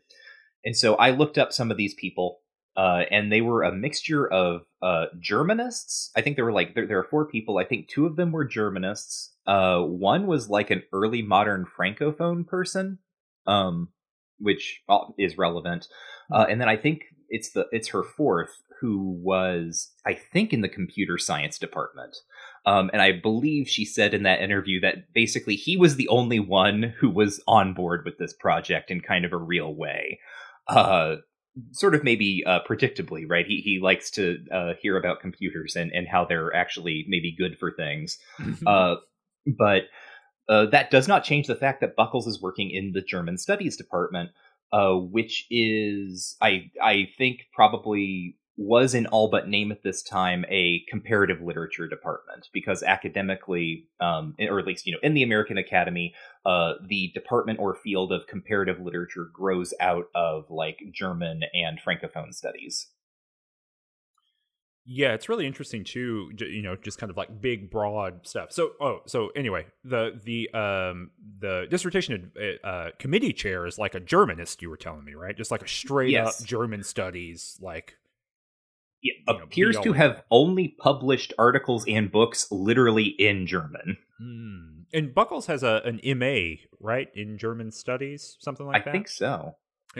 And 0.66 0.76
so 0.76 0.96
I 0.96 1.12
looked 1.12 1.38
up 1.38 1.54
some 1.54 1.72
of 1.72 1.78
these 1.78 1.94
people, 1.94 2.40
uh, 2.76 3.04
and 3.10 3.32
they 3.32 3.42
were 3.42 3.64
a 3.64 3.74
mixture 3.74 4.32
of 4.32 4.62
uh, 4.82 5.06
Germanists. 5.20 6.10
I 6.16 6.22
think 6.22 6.36
there 6.36 6.46
were 6.46 6.54
like 6.54 6.76
there, 6.76 6.88
there, 6.88 7.00
are 7.00 7.08
four 7.10 7.26
people. 7.26 7.58
I 7.58 7.64
think 7.64 7.88
two 7.88 8.06
of 8.06 8.18
them 8.18 8.32
were 8.32 8.48
Germanists. 8.48 9.30
Uh, 9.48 9.82
one 9.82 10.28
was 10.28 10.50
like 10.50 10.70
an 10.70 10.84
early 10.94 11.22
modern 11.22 11.66
francophone 11.66 12.46
person, 12.46 13.00
um, 13.48 13.90
which 14.42 14.82
uh, 14.90 15.00
is 15.18 15.38
relevant. 15.38 15.88
Uh, 16.34 16.46
and 16.50 16.60
then 16.60 16.70
I 16.70 16.78
think 16.78 17.02
it's 17.30 17.52
the 17.52 17.68
it's 17.72 17.90
her 17.90 18.04
fourth 18.04 18.62
who 18.82 19.20
was 19.24 19.92
I 20.06 20.14
think 20.14 20.54
in 20.54 20.62
the 20.62 20.70
computer 20.70 21.18
science 21.18 21.58
department. 21.58 22.16
Um, 22.66 22.92
and 22.94 23.02
I 23.02 23.12
believe 23.12 23.68
she 23.68 23.86
said 23.86 24.14
in 24.14 24.24
that 24.24 24.42
interview 24.42 24.80
that 24.82 25.14
basically 25.14 25.56
he 25.56 25.78
was 25.78 25.96
the 25.96 26.08
only 26.10 26.40
one 26.40 26.94
who 27.00 27.10
was 27.10 27.42
on 27.48 27.74
board 27.74 28.02
with 28.06 28.20
this 28.20 28.34
project 28.34 28.92
in 28.92 29.02
kind 29.02 29.26
of 29.26 29.34
a 29.34 29.38
real 29.38 29.74
way 29.74 30.20
uh, 30.68 31.16
sort 31.72 31.96
of 31.96 32.04
maybe 32.04 32.44
uh, 32.46 32.60
predictably, 32.68 33.26
right? 33.28 33.46
He 33.46 33.62
he 33.64 33.80
likes 33.82 34.10
to 34.12 34.38
uh, 34.52 34.74
hear 34.82 34.98
about 34.98 35.20
computers 35.20 35.76
and 35.76 35.92
and 35.92 36.08
how 36.08 36.26
they're 36.26 36.56
actually 36.56 37.06
maybe 37.08 37.36
good 37.38 37.58
for 37.60 37.72
things, 37.72 38.18
uh, 38.66 38.96
but 39.46 39.84
uh, 40.52 40.66
that 40.66 40.92
does 40.92 41.08
not 41.08 41.24
change 41.24 41.48
the 41.48 41.56
fact 41.56 41.80
that 41.80 41.96
Buckles 41.96 42.28
is 42.28 42.42
working 42.42 42.70
in 42.70 42.92
the 42.92 43.02
German 43.02 43.38
Studies 43.38 43.78
department, 43.78 44.32
uh, 44.74 44.94
which 44.96 45.48
is 45.50 46.36
I 46.42 46.70
I 46.84 47.08
think 47.18 47.48
probably 47.54 48.36
was 48.58 48.94
in 48.94 49.08
all 49.08 49.30
but 49.30 49.48
name 49.48 49.72
at 49.72 49.82
this 49.82 50.04
time 50.04 50.44
a 50.50 50.84
comparative 50.90 51.42
literature 51.42 51.88
department 51.88 52.50
because 52.52 52.84
academically, 52.84 53.88
um, 54.02 54.36
or 54.40 54.60
at 54.60 54.68
least 54.68 54.86
you 54.86 54.92
know 54.92 55.00
in 55.02 55.14
the 55.14 55.24
American 55.24 55.58
Academy, 55.58 56.14
uh, 56.46 56.74
the 56.86 57.12
department 57.14 57.58
or 57.60 57.74
field 57.74 58.12
of 58.12 58.28
comparative 58.28 58.82
literature 58.82 59.30
grows 59.32 59.74
out 59.80 60.08
of 60.14 60.50
like 60.50 60.80
German 60.92 61.44
and 61.54 61.80
Francophone 61.80 62.34
studies. 62.34 62.88
Yeah, 64.86 65.14
it's 65.14 65.30
really 65.30 65.46
interesting 65.46 65.84
too. 65.84 66.32
You 66.38 66.62
know, 66.64 66.76
just 66.76 66.98
kind 66.98 67.12
of 67.12 67.18
like 67.18 67.40
big, 67.40 67.70
broad 67.70 68.26
stuff. 68.28 68.52
So, 68.52 68.72
oh, 68.82 69.02
so 69.06 69.30
anyway, 69.36 69.68
the 69.84 70.20
the 70.24 70.50
um 70.58 71.12
the 71.40 71.68
dissertation 71.70 72.32
uh, 72.64 72.90
committee 72.98 73.34
chair 73.34 73.68
is 73.68 73.78
like 73.78 73.94
a 73.94 74.00
Germanist. 74.00 74.62
You 74.62 74.70
were 74.70 74.78
telling 74.78 75.06
me, 75.06 75.14
right? 75.14 75.38
Just 75.38 75.52
like 75.52 75.62
a 75.62 75.68
straight 75.68 76.12
yes. 76.12 76.42
up 76.42 76.48
German 76.48 76.84
studies, 76.84 77.60
like 77.62 77.96
it 79.04 79.16
appears 79.28 79.80
to 79.80 79.94
have 79.94 80.24
only 80.32 80.70
published 80.80 81.34
articles 81.38 81.86
and 81.88 82.12
books 82.12 82.52
literally 82.52 83.06
in 83.06 83.48
German. 83.48 83.98
Mm. 84.22 84.86
And 84.94 85.14
Buckles 85.16 85.46
has 85.46 85.64
a 85.64 85.82
an 85.86 86.00
MA, 86.18 86.62
right, 86.80 87.08
in 87.16 87.38
German 87.38 87.72
studies, 87.72 88.38
something 88.40 88.66
like 88.66 88.78
I 88.78 88.80
that. 88.80 88.90
I 88.90 88.92
think 88.92 89.08
so. 89.08 89.56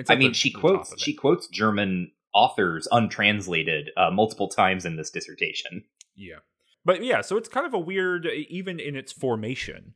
I 0.10 0.16
mean, 0.16 0.34
she 0.34 0.52
quotes 0.52 1.00
she 1.02 1.14
quotes 1.14 1.48
German 1.48 2.12
authors 2.34 2.88
untranslated 2.92 3.92
uh, 3.98 4.12
multiple 4.12 4.48
times 4.48 4.86
in 4.86 4.96
this 4.96 5.10
dissertation. 5.10 5.84
Yeah, 6.16 6.40
but 6.86 7.04
yeah, 7.04 7.22
so 7.22 7.38
it's 7.38 7.50
kind 7.50 7.66
of 7.66 7.74
a 7.74 7.80
weird, 7.80 8.26
even 8.26 8.80
in 8.80 8.96
its 8.96 9.12
formation, 9.12 9.94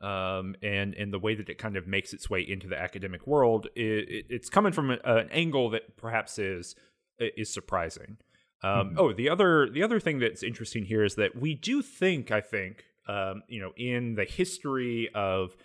um, 0.00 0.54
and 0.62 0.94
and 0.94 1.12
the 1.12 1.18
way 1.18 1.34
that 1.34 1.48
it 1.48 1.58
kind 1.58 1.76
of 1.76 1.86
makes 1.86 2.12
its 2.12 2.28
way 2.30 2.40
into 2.40 2.68
the 2.68 2.78
academic 2.78 3.26
world. 3.26 3.68
It, 3.74 4.08
it, 4.08 4.26
it's 4.30 4.48
coming 4.48 4.72
from 4.72 4.90
a, 4.90 4.98
an 5.04 5.28
angle 5.30 5.70
that 5.70 5.96
perhaps 5.96 6.38
is 6.38 6.74
is 7.18 7.52
surprising. 7.52 8.18
Um, 8.62 8.90
mm-hmm. 8.90 8.98
Oh, 8.98 9.12
the 9.12 9.28
other 9.28 9.68
the 9.68 9.82
other 9.82 10.00
thing 10.00 10.18
that's 10.18 10.42
interesting 10.42 10.84
here 10.84 11.04
is 11.04 11.14
that 11.16 11.36
we 11.36 11.54
do 11.54 11.82
think, 11.82 12.30
I 12.30 12.40
think, 12.40 12.84
um, 13.06 13.42
you 13.48 13.60
know, 13.60 13.72
in 13.76 14.14
the 14.14 14.24
history 14.24 15.08
of 15.14 15.56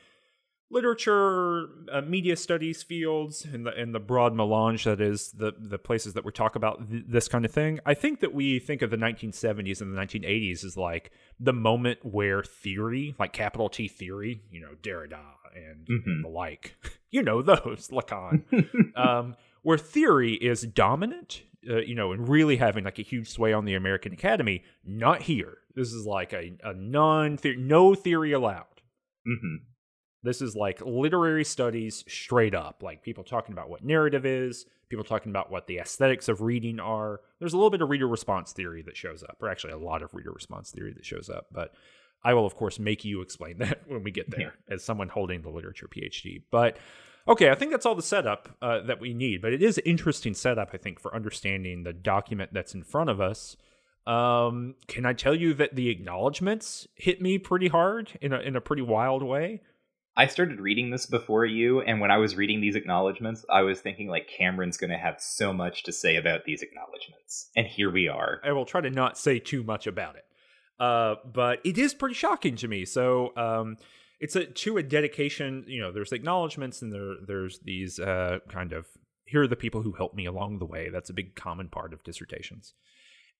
literature, 0.71 1.67
uh, 1.91 2.01
media 2.01 2.35
studies 2.35 2.81
fields, 2.81 3.45
and 3.45 3.65
the 3.65 3.73
and 3.73 3.93
the 3.93 3.99
broad 3.99 4.33
melange 4.33 4.85
that 4.85 5.01
is 5.01 5.31
the 5.31 5.53
the 5.57 5.77
places 5.77 6.13
that 6.13 6.25
we 6.25 6.31
talk 6.31 6.55
about 6.55 6.89
th- 6.89 7.03
this 7.07 7.27
kind 7.27 7.45
of 7.45 7.51
thing. 7.51 7.79
I 7.85 7.93
think 7.93 8.21
that 8.21 8.33
we 8.33 8.59
think 8.59 8.81
of 8.81 8.89
the 8.89 8.97
1970s 8.97 9.81
and 9.81 9.95
the 9.95 10.01
1980s 10.01 10.63
as 10.63 10.77
like 10.77 11.11
the 11.39 11.53
moment 11.53 11.99
where 12.03 12.41
theory, 12.43 13.15
like 13.19 13.33
capital 13.33 13.69
T 13.69 13.87
theory, 13.87 14.41
you 14.49 14.61
know, 14.61 14.75
Derrida 14.81 15.19
and, 15.53 15.85
mm-hmm. 15.85 16.09
and 16.09 16.25
the 16.25 16.29
like, 16.29 16.75
you 17.11 17.21
know, 17.21 17.41
those 17.41 17.87
Lacan, 17.91 18.43
um, 18.95 19.35
where 19.61 19.77
theory 19.77 20.33
is 20.33 20.61
dominant 20.63 21.43
uh, 21.69 21.77
you 21.77 21.93
know, 21.93 22.11
and 22.11 22.27
really 22.27 22.57
having 22.57 22.83
like 22.83 22.97
a 22.97 23.03
huge 23.03 23.29
sway 23.29 23.53
on 23.53 23.65
the 23.65 23.75
American 23.75 24.13
Academy. 24.13 24.63
Not 24.83 25.21
here. 25.21 25.59
This 25.75 25.93
is 25.93 26.05
like 26.05 26.33
a, 26.33 26.57
a 26.63 26.73
non 26.73 27.37
no 27.43 27.93
theory 27.93 28.31
allowed. 28.31 28.65
Mm-hmm. 29.27 29.57
This 30.23 30.41
is 30.41 30.55
like 30.55 30.81
literary 30.85 31.43
studies 31.43 32.03
straight 32.07 32.53
up, 32.53 32.83
like 32.83 33.03
people 33.03 33.23
talking 33.23 33.53
about 33.53 33.69
what 33.69 33.83
narrative 33.83 34.25
is, 34.25 34.65
people 34.89 35.05
talking 35.05 35.31
about 35.31 35.51
what 35.51 35.67
the 35.67 35.79
aesthetics 35.79 36.29
of 36.29 36.41
reading 36.41 36.79
are. 36.79 37.21
There's 37.39 37.53
a 37.53 37.57
little 37.57 37.71
bit 37.71 37.81
of 37.81 37.89
reader 37.89 38.07
response 38.07 38.53
theory 38.53 38.83
that 38.83 38.97
shows 38.97 39.23
up, 39.23 39.37
or 39.41 39.49
actually 39.49 39.73
a 39.73 39.77
lot 39.77 40.03
of 40.03 40.13
reader 40.13 40.31
response 40.31 40.69
theory 40.69 40.93
that 40.93 41.05
shows 41.05 41.29
up. 41.29 41.47
But 41.51 41.73
I 42.23 42.33
will, 42.35 42.45
of 42.45 42.55
course, 42.55 42.77
make 42.77 43.03
you 43.03 43.21
explain 43.21 43.57
that 43.59 43.81
when 43.87 44.03
we 44.03 44.11
get 44.11 44.29
there 44.29 44.53
yeah. 44.69 44.75
as 44.75 44.83
someone 44.83 45.09
holding 45.09 45.41
the 45.41 45.49
literature 45.49 45.87
PhD. 45.87 46.43
But 46.51 46.77
Okay, 47.27 47.49
I 47.51 47.55
think 47.55 47.71
that's 47.71 47.85
all 47.85 47.95
the 47.95 48.01
setup 48.01 48.49
uh, 48.61 48.81
that 48.81 48.99
we 48.99 49.13
need, 49.13 49.41
but 49.41 49.53
it 49.53 49.61
is 49.61 49.79
interesting 49.85 50.33
setup, 50.33 50.71
I 50.73 50.77
think, 50.77 50.99
for 50.99 51.13
understanding 51.15 51.83
the 51.83 51.93
document 51.93 52.51
that's 52.51 52.73
in 52.73 52.83
front 52.83 53.09
of 53.09 53.21
us. 53.21 53.57
Um, 54.07 54.75
can 54.87 55.05
I 55.05 55.13
tell 55.13 55.35
you 55.35 55.53
that 55.53 55.75
the 55.75 55.89
acknowledgments 55.89 56.87
hit 56.95 57.21
me 57.21 57.37
pretty 57.37 57.67
hard 57.67 58.17
in 58.21 58.33
a 58.33 58.39
in 58.39 58.55
a 58.55 58.61
pretty 58.61 58.81
wild 58.81 59.21
way? 59.21 59.61
I 60.17 60.27
started 60.27 60.59
reading 60.59 60.89
this 60.89 61.05
before 61.05 61.45
you, 61.45 61.81
and 61.81 62.01
when 62.01 62.11
I 62.11 62.17
was 62.17 62.35
reading 62.35 62.59
these 62.59 62.75
acknowledgments, 62.75 63.45
I 63.49 63.61
was 63.61 63.79
thinking 63.79 64.07
like 64.07 64.27
Cameron's 64.27 64.77
going 64.77 64.89
to 64.89 64.97
have 64.97 65.21
so 65.21 65.53
much 65.53 65.83
to 65.83 65.93
say 65.93 66.17
about 66.17 66.43
these 66.45 66.61
acknowledgments, 66.61 67.49
and 67.55 67.65
here 67.65 67.91
we 67.91 68.07
are. 68.07 68.41
I 68.43 68.51
will 68.51 68.65
try 68.65 68.81
to 68.81 68.89
not 68.89 69.17
say 69.17 69.39
too 69.39 69.63
much 69.63 69.87
about 69.87 70.15
it, 70.17 70.25
uh, 70.79 71.15
but 71.25 71.59
it 71.63 71.77
is 71.77 71.93
pretty 71.93 72.15
shocking 72.15 72.55
to 72.57 72.67
me. 72.67 72.85
So. 72.85 73.35
Um, 73.35 73.77
it's 74.19 74.35
a 74.35 74.45
to 74.45 74.77
a 74.77 74.83
dedication. 74.83 75.65
You 75.67 75.81
know, 75.81 75.91
there's 75.91 76.11
acknowledgments 76.11 76.83
and 76.83 76.93
there 76.93 77.15
there's 77.25 77.57
these 77.63 77.99
uh, 77.99 78.37
kind 78.49 78.71
of 78.71 78.85
here 79.31 79.41
are 79.41 79.47
the 79.47 79.55
people 79.55 79.81
who 79.81 79.93
helped 79.93 80.15
me 80.15 80.25
along 80.25 80.59
the 80.59 80.65
way. 80.65 80.89
That's 80.89 81.09
a 81.09 81.13
big 81.13 81.35
common 81.35 81.69
part 81.69 81.93
of 81.93 82.03
dissertations. 82.03 82.73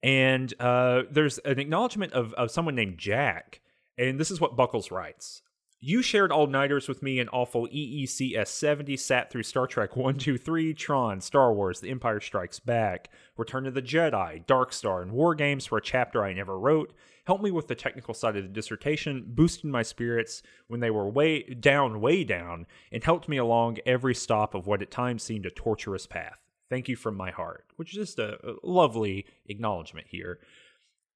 And 0.01 0.54
uh, 0.60 1.04
there's 1.12 1.38
an 1.40 1.60
acknowledgement 1.60 2.13
of, 2.13 2.34
of 2.34 2.50
someone 2.50 2.75
named 2.75 2.98
Jack, 2.98 3.60
and 3.98 4.20
this 4.20 4.32
is 4.32 4.40
what 4.40 4.56
Buckles 4.56 4.90
writes. 4.90 5.42
You 5.84 6.04
shared 6.04 6.32
all 6.32 6.46
nighters 6.46 6.88
with 6.88 7.02
me 7.02 7.18
in 7.18 7.28
awful 7.30 7.68
EECS 7.68 8.46
70, 8.46 8.98
sat 8.98 9.32
through 9.32 9.42
Star 9.42 9.66
Trek 9.66 9.96
1, 9.96 10.20
2, 10.20 10.38
3, 10.38 10.76
Tron, 10.76 11.22
Star 11.22 11.52
Wars, 11.52 11.80
The 11.80 11.90
Empire 11.90 12.20
Strikes 12.20 12.60
Back, 12.60 13.10
Return 13.36 13.66
of 13.66 13.74
the 13.74 13.82
Jedi, 13.82 14.46
Dark 14.46 14.74
Star, 14.74 15.02
and 15.02 15.12
War 15.12 15.34
Games 15.34 15.66
for 15.66 15.80
a 15.80 15.82
chapter 15.82 16.24
I 16.24 16.34
never 16.34 16.60
wrote. 16.60 16.94
Helped 17.26 17.44
me 17.44 17.50
with 17.50 17.68
the 17.68 17.74
technical 17.74 18.14
side 18.14 18.38
of 18.38 18.44
the 18.44 18.50
dissertation, 18.50 19.24
boosted 19.30 19.72
my 19.72 19.82
spirits 19.82 20.44
when 20.68 20.82
they 20.82 20.92
were 20.92 21.10
way 21.10 21.42
down, 21.42 22.00
way 22.00 22.24
down, 22.24 22.68
and 22.92 23.04
helped 23.04 23.28
me 23.28 23.38
along 23.38 23.80
every 23.84 24.14
stop 24.14 24.54
of 24.54 24.68
what 24.68 24.84
at 24.84 24.92
times 24.92 25.24
seemed 25.24 25.48
a 25.48 25.50
torturous 25.50 26.06
path. 26.06 26.42
Thank 26.70 26.90
you 26.90 26.96
from 26.96 27.18
my 27.18 27.32
heart, 27.32 27.66
which 27.78 27.90
is 27.98 28.08
just 28.08 28.20
a 28.20 28.38
lovely 28.62 29.26
acknowledgement 29.48 30.06
here. 30.08 30.42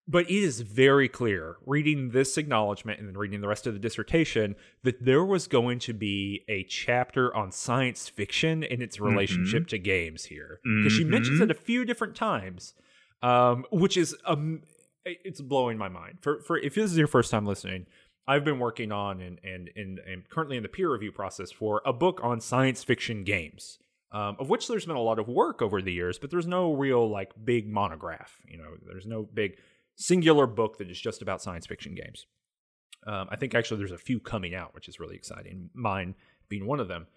But 0.07 0.29
it 0.29 0.35
is 0.35 0.61
very 0.61 1.09
clear 1.09 1.57
reading 1.65 2.11
this 2.11 2.37
acknowledgement 2.37 2.99
and 2.99 3.07
then 3.07 3.17
reading 3.17 3.41
the 3.41 3.47
rest 3.47 3.65
of 3.65 3.73
the 3.73 3.79
dissertation 3.79 4.55
that 4.83 5.03
there 5.03 5.23
was 5.23 5.47
going 5.47 5.79
to 5.79 5.93
be 5.93 6.43
a 6.47 6.63
chapter 6.63 7.35
on 7.35 7.51
science 7.51 8.07
fiction 8.07 8.63
and 8.63 8.81
its 8.81 8.99
relationship 8.99 9.63
mm-hmm. 9.63 9.69
to 9.69 9.79
games 9.79 10.25
here 10.25 10.59
because 10.63 10.93
mm-hmm. 10.93 10.97
she 10.97 11.03
mentions 11.03 11.39
it 11.39 11.51
a 11.51 11.55
few 11.55 11.85
different 11.85 12.15
times 12.15 12.73
um, 13.23 13.65
which 13.71 13.97
is 13.97 14.15
um, 14.25 14.61
it's 15.05 15.41
blowing 15.41 15.77
my 15.77 15.89
mind 15.89 16.17
for 16.21 16.39
for 16.41 16.57
if 16.57 16.75
this 16.75 16.91
is 16.91 16.97
your 16.97 17.07
first 17.07 17.31
time 17.31 17.45
listening 17.45 17.85
I've 18.27 18.43
been 18.43 18.59
working 18.59 18.91
on 18.91 19.21
and 19.21 19.39
and 19.43 19.69
and, 19.75 19.99
and 19.99 20.29
currently 20.29 20.57
in 20.57 20.63
the 20.63 20.69
peer 20.69 20.91
review 20.91 21.11
process 21.11 21.51
for 21.51 21.81
a 21.85 21.93
book 21.93 22.19
on 22.23 22.41
science 22.41 22.83
fiction 22.83 23.23
games 23.23 23.79
um, 24.15 24.37
of 24.39 24.49
which 24.49 24.69
there's 24.69 24.85
been 24.85 24.95
a 24.95 25.01
lot 25.01 25.19
of 25.19 25.27
work 25.27 25.61
over 25.61 25.81
the 25.81 25.91
years, 25.91 26.17
but 26.17 26.31
there's 26.31 26.47
no 26.47 26.71
real 26.71 27.09
like 27.09 27.33
big 27.43 27.67
monograph. 27.67 28.39
You 28.47 28.57
know, 28.57 28.77
there's 28.87 29.05
no 29.05 29.23
big 29.23 29.57
singular 29.95 30.47
book 30.47 30.77
that 30.77 30.89
is 30.89 30.99
just 30.99 31.21
about 31.21 31.41
science 31.41 31.65
fiction 31.65 31.95
games. 31.95 32.25
Um, 33.07 33.27
I 33.29 33.35
think 33.35 33.53
actually 33.53 33.77
there's 33.77 33.91
a 33.91 33.97
few 33.97 34.19
coming 34.19 34.55
out, 34.55 34.73
which 34.73 34.87
is 34.87 34.99
really 34.99 35.15
exciting. 35.15 35.69
Mine 35.73 36.15
being 36.49 36.65
one 36.65 36.79
of 36.79 36.87
them, 36.87 37.07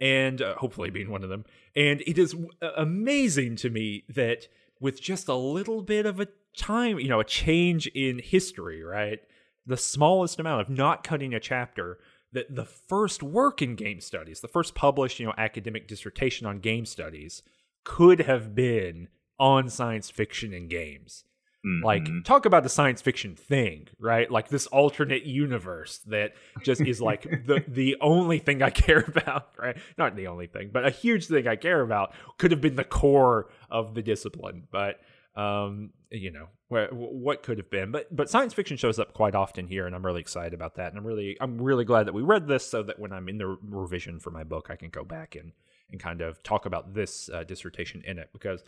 and 0.00 0.40
uh, 0.42 0.54
hopefully 0.56 0.90
being 0.90 1.10
one 1.10 1.22
of 1.22 1.30
them. 1.30 1.44
And 1.74 2.02
it 2.02 2.18
is 2.18 2.32
w- 2.32 2.50
amazing 2.76 3.56
to 3.56 3.70
me 3.70 4.04
that 4.10 4.48
with 4.80 5.00
just 5.00 5.28
a 5.28 5.34
little 5.34 5.82
bit 5.82 6.06
of 6.06 6.20
a 6.20 6.28
time, 6.56 6.98
you 6.98 7.08
know, 7.08 7.20
a 7.20 7.24
change 7.24 7.86
in 7.88 8.18
history, 8.18 8.82
right? 8.82 9.20
The 9.66 9.76
smallest 9.76 10.38
amount 10.38 10.60
of 10.62 10.70
not 10.70 11.02
cutting 11.04 11.34
a 11.34 11.40
chapter 11.40 11.98
that 12.32 12.54
the 12.54 12.64
first 12.64 13.22
work 13.22 13.62
in 13.62 13.74
game 13.74 14.00
studies, 14.00 14.40
the 14.40 14.48
first 14.48 14.74
published, 14.74 15.18
you 15.18 15.26
know, 15.26 15.34
academic 15.38 15.88
dissertation 15.88 16.46
on 16.46 16.60
game 16.60 16.84
studies 16.84 17.42
could 17.84 18.20
have 18.20 18.54
been 18.54 19.08
on 19.38 19.68
science 19.68 20.10
fiction 20.10 20.52
and 20.52 20.68
games. 20.68 21.24
Mm-hmm. 21.66 21.84
Like 21.84 22.06
talk 22.24 22.46
about 22.46 22.62
the 22.62 22.68
science 22.68 23.02
fiction 23.02 23.34
thing, 23.34 23.88
right? 23.98 24.30
Like 24.30 24.48
this 24.48 24.66
alternate 24.68 25.24
universe 25.24 25.98
that 26.06 26.34
just 26.62 26.80
is 26.80 27.00
like 27.00 27.22
the 27.22 27.64
the 27.68 27.96
only 28.00 28.38
thing 28.38 28.62
I 28.62 28.70
care 28.70 29.00
about, 29.00 29.48
right? 29.58 29.76
Not 29.96 30.14
the 30.14 30.28
only 30.28 30.46
thing, 30.46 30.70
but 30.72 30.86
a 30.86 30.90
huge 30.90 31.26
thing 31.26 31.48
I 31.48 31.56
care 31.56 31.80
about 31.80 32.14
could 32.38 32.52
have 32.52 32.60
been 32.60 32.76
the 32.76 32.84
core 32.84 33.50
of 33.70 33.94
the 33.94 34.02
discipline, 34.02 34.68
but 34.70 35.00
um, 35.34 35.90
you 36.10 36.30
know 36.30 36.46
where, 36.68 36.88
what 36.88 37.42
could 37.42 37.58
have 37.58 37.70
been 37.70 37.92
but 37.92 38.14
but 38.14 38.30
science 38.30 38.54
fiction 38.54 38.76
shows 38.76 38.98
up 38.98 39.12
quite 39.12 39.34
often 39.34 39.66
here 39.66 39.86
and 39.86 39.94
i'm 39.94 40.04
really 40.04 40.20
excited 40.22 40.54
about 40.54 40.76
that 40.76 40.88
and 40.88 40.98
i'm 40.98 41.06
really 41.06 41.36
i'm 41.40 41.60
really 41.60 41.84
glad 41.84 42.06
that 42.06 42.14
we 42.14 42.22
read 42.22 42.48
this 42.48 42.66
so 42.66 42.82
that 42.82 42.98
when 42.98 43.12
i'm 43.12 43.28
in 43.28 43.36
the 43.36 43.58
revision 43.62 44.18
for 44.18 44.30
my 44.30 44.42
book 44.42 44.68
i 44.70 44.76
can 44.76 44.88
go 44.88 45.04
back 45.04 45.34
and 45.34 45.52
and 45.90 46.00
kind 46.00 46.20
of 46.20 46.42
talk 46.42 46.66
about 46.66 46.94
this 46.94 47.30
uh, 47.30 47.44
dissertation 47.44 48.02
in 48.06 48.18
it 48.18 48.28
because 48.32 48.62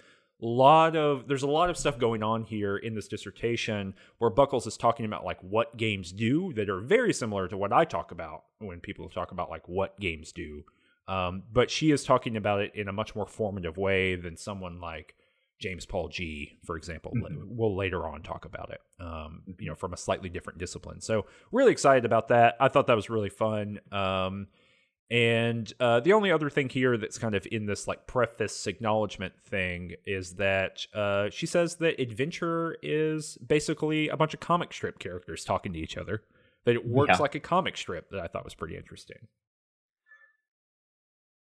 lot 0.47 0.97
of 0.97 1.29
there's 1.29 1.43
a 1.43 1.49
lot 1.49 1.71
of 1.71 1.77
stuff 1.77 1.99
going 1.99 2.23
on 2.23 2.45
here 2.45 2.77
in 2.77 2.95
this 2.95 3.09
dissertation 3.09 3.95
where 4.19 4.31
buckles 4.31 4.67
is 4.67 4.77
talking 4.77 5.05
about 5.05 5.25
like 5.25 5.39
what 5.43 5.77
games 5.77 6.13
do 6.13 6.53
that 6.55 6.71
are 6.71 6.81
very 6.81 7.13
similar 7.13 7.47
to 7.47 7.57
what 7.57 7.73
i 7.73 7.85
talk 7.85 8.11
about 8.11 8.45
when 8.59 8.81
people 8.81 9.09
talk 9.09 9.33
about 9.33 9.51
like 9.51 9.69
what 9.69 9.99
games 10.01 10.33
do 10.33 10.65
um, 11.09 11.43
but 11.53 11.71
she 11.71 11.91
is 11.91 12.05
talking 12.05 12.37
about 12.37 12.61
it 12.61 12.73
in 12.75 12.87
a 12.87 12.93
much 12.93 13.17
more 13.17 13.27
formative 13.27 13.77
way 13.77 14.15
than 14.15 14.37
someone 14.37 14.81
like 14.81 15.17
James 15.59 15.85
Paul 15.85 16.09
Gee, 16.09 16.59
for 16.65 16.77
example. 16.77 17.13
Mm-hmm. 17.15 17.57
We'll 17.57 17.77
later 17.77 18.09
on 18.09 18.23
talk 18.23 18.45
about 18.45 18.71
it, 18.71 18.81
um, 18.99 19.43
you 19.59 19.69
know, 19.69 19.75
from 19.75 19.93
a 19.93 19.97
slightly 19.97 20.29
different 20.29 20.59
discipline. 20.59 21.01
So, 21.01 21.27
really 21.53 21.73
excited 21.73 22.05
about 22.05 22.29
that. 22.29 22.57
I 22.61 22.69
thought 22.69 22.87
that 22.87 22.97
was 22.97 23.11
really 23.11 23.29
fun. 23.29 23.81
Um, 23.93 24.47
and 25.11 25.73
uh, 25.81 25.99
the 25.99 26.13
only 26.13 26.31
other 26.31 26.49
thing 26.49 26.69
here 26.69 26.97
that's 26.97 27.19
kind 27.19 27.35
of 27.35 27.47
in 27.51 27.67
this 27.67 27.89
like 27.89 28.07
preface 28.07 28.69
acknowledgement 28.69 29.35
thing 29.43 29.95
is 30.07 30.35
that 30.35 30.87
uh, 30.95 31.31
she 31.31 31.47
says 31.47 31.77
that 31.77 32.01
adventure 32.01 32.77
is 32.81 33.37
basically 33.39 34.09
a 34.09 34.17
bunch 34.17 34.35
of 34.35 34.41
comic 34.41 34.73
strip 34.73 35.01
characters 35.01 35.45
talking 35.45 35.73
to 35.73 35.79
each 35.79 35.97
other. 35.97 36.23
That 36.65 36.77
it 36.77 36.87
works 36.87 37.15
yeah. 37.15 37.23
like 37.23 37.35
a 37.35 37.41
comic 37.41 37.77
strip. 37.77 38.11
That 38.11 38.21
I 38.21 38.27
thought 38.29 38.45
was 38.45 38.55
pretty 38.55 38.77
interesting. 38.77 39.29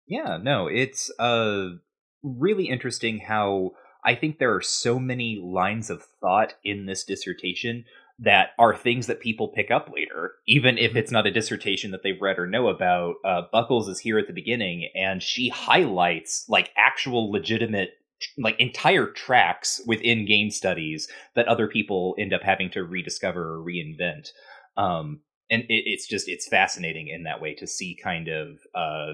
Yeah, 0.07 0.37
no, 0.41 0.67
it's 0.67 1.11
uh, 1.19 1.69
really 2.23 2.69
interesting 2.69 3.19
how 3.19 3.71
I 4.05 4.15
think 4.15 4.39
there 4.39 4.55
are 4.55 4.61
so 4.61 4.99
many 4.99 5.41
lines 5.43 5.89
of 5.89 6.03
thought 6.21 6.53
in 6.63 6.85
this 6.85 7.03
dissertation 7.03 7.83
that 8.19 8.49
are 8.57 8.75
things 8.75 9.07
that 9.07 9.19
people 9.19 9.49
pick 9.49 9.69
up 9.69 9.91
later, 9.93 10.33
even 10.47 10.77
if 10.77 10.95
it's 10.95 11.11
not 11.11 11.27
a 11.27 11.31
dissertation 11.31 11.91
that 11.91 12.01
they've 12.03 12.21
read 12.21 12.39
or 12.39 12.47
know 12.47 12.67
about. 12.67 13.15
Uh, 13.23 13.43
Buckles 13.51 13.87
is 13.87 13.99
here 13.99 14.17
at 14.17 14.27
the 14.27 14.33
beginning, 14.33 14.89
and 14.95 15.21
she 15.21 15.49
highlights 15.49 16.45
like 16.49 16.71
actual 16.77 17.31
legitimate 17.31 17.91
like 18.39 18.59
entire 18.59 19.05
tracks 19.05 19.79
within 19.85 20.25
game 20.25 20.49
studies 20.49 21.07
that 21.35 21.47
other 21.47 21.67
people 21.67 22.15
end 22.17 22.33
up 22.33 22.41
having 22.41 22.67
to 22.71 22.83
rediscover 22.83 23.53
or 23.53 23.63
reinvent 23.63 24.29
um, 24.77 25.21
and 25.49 25.63
it, 25.63 25.83
it's 25.85 26.07
just 26.07 26.27
it's 26.27 26.47
fascinating 26.47 27.07
in 27.07 27.23
that 27.23 27.41
way 27.41 27.53
to 27.55 27.67
see 27.67 27.97
kind 28.01 28.27
of 28.27 28.59
uh, 28.75 29.13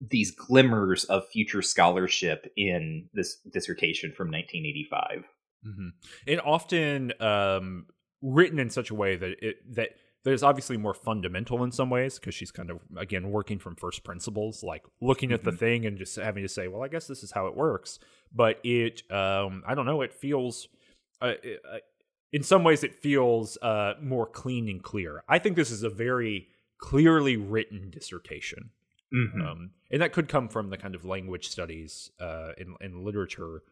these 0.00 0.32
glimmers 0.32 1.04
of 1.04 1.28
future 1.28 1.62
scholarship 1.62 2.52
in 2.56 3.08
this 3.14 3.38
dissertation 3.52 4.12
from 4.12 4.28
1985. 4.28 5.24
Mm-hmm. 5.66 5.88
And 6.26 6.40
often 6.40 7.12
um, 7.20 7.86
written 8.24 8.58
in 8.58 8.70
such 8.70 8.90
a 8.90 8.94
way 8.94 9.16
that 9.16 9.36
it 9.46 9.74
that 9.74 9.90
there's 10.24 10.42
obviously 10.42 10.78
more 10.78 10.94
fundamental 10.94 11.62
in 11.62 11.70
some 11.70 11.90
ways 11.90 12.18
because 12.18 12.34
she's 12.34 12.50
kind 12.50 12.70
of 12.70 12.78
again 12.96 13.30
working 13.30 13.58
from 13.58 13.76
first 13.76 14.02
principles, 14.02 14.62
like 14.62 14.82
looking 15.00 15.28
mm-hmm. 15.28 15.34
at 15.34 15.44
the 15.44 15.50
mm-hmm. 15.50 15.58
thing 15.58 15.86
and 15.86 15.98
just 15.98 16.16
having 16.16 16.42
to 16.42 16.48
say, 16.48 16.66
well, 16.66 16.82
I 16.82 16.88
guess 16.88 17.06
this 17.06 17.22
is 17.22 17.30
how 17.32 17.46
it 17.46 17.54
works. 17.54 17.98
But 18.34 18.58
it, 18.64 19.02
um, 19.12 19.62
I 19.66 19.74
don't 19.74 19.86
know, 19.86 20.02
it 20.02 20.12
feels. 20.12 20.68
Uh, 21.20 21.34
it, 21.42 21.60
uh, 21.70 21.76
in 22.32 22.42
some 22.42 22.64
ways, 22.64 22.82
it 22.82 22.96
feels 22.96 23.56
uh, 23.62 23.94
more 24.02 24.26
clean 24.26 24.68
and 24.68 24.82
clear. 24.82 25.22
I 25.28 25.38
think 25.38 25.54
this 25.54 25.70
is 25.70 25.84
a 25.84 25.90
very 25.90 26.48
clearly 26.78 27.36
written 27.36 27.90
dissertation. 27.90 28.70
Mm-hmm. 29.14 29.40
Um, 29.40 29.70
and 29.92 30.02
that 30.02 30.12
could 30.12 30.28
come 30.28 30.48
from 30.48 30.70
the 30.70 30.76
kind 30.76 30.96
of 30.96 31.04
language 31.04 31.48
studies 31.48 32.10
uh, 32.18 32.50
in, 32.58 32.74
in 32.80 33.04
literature 33.04 33.62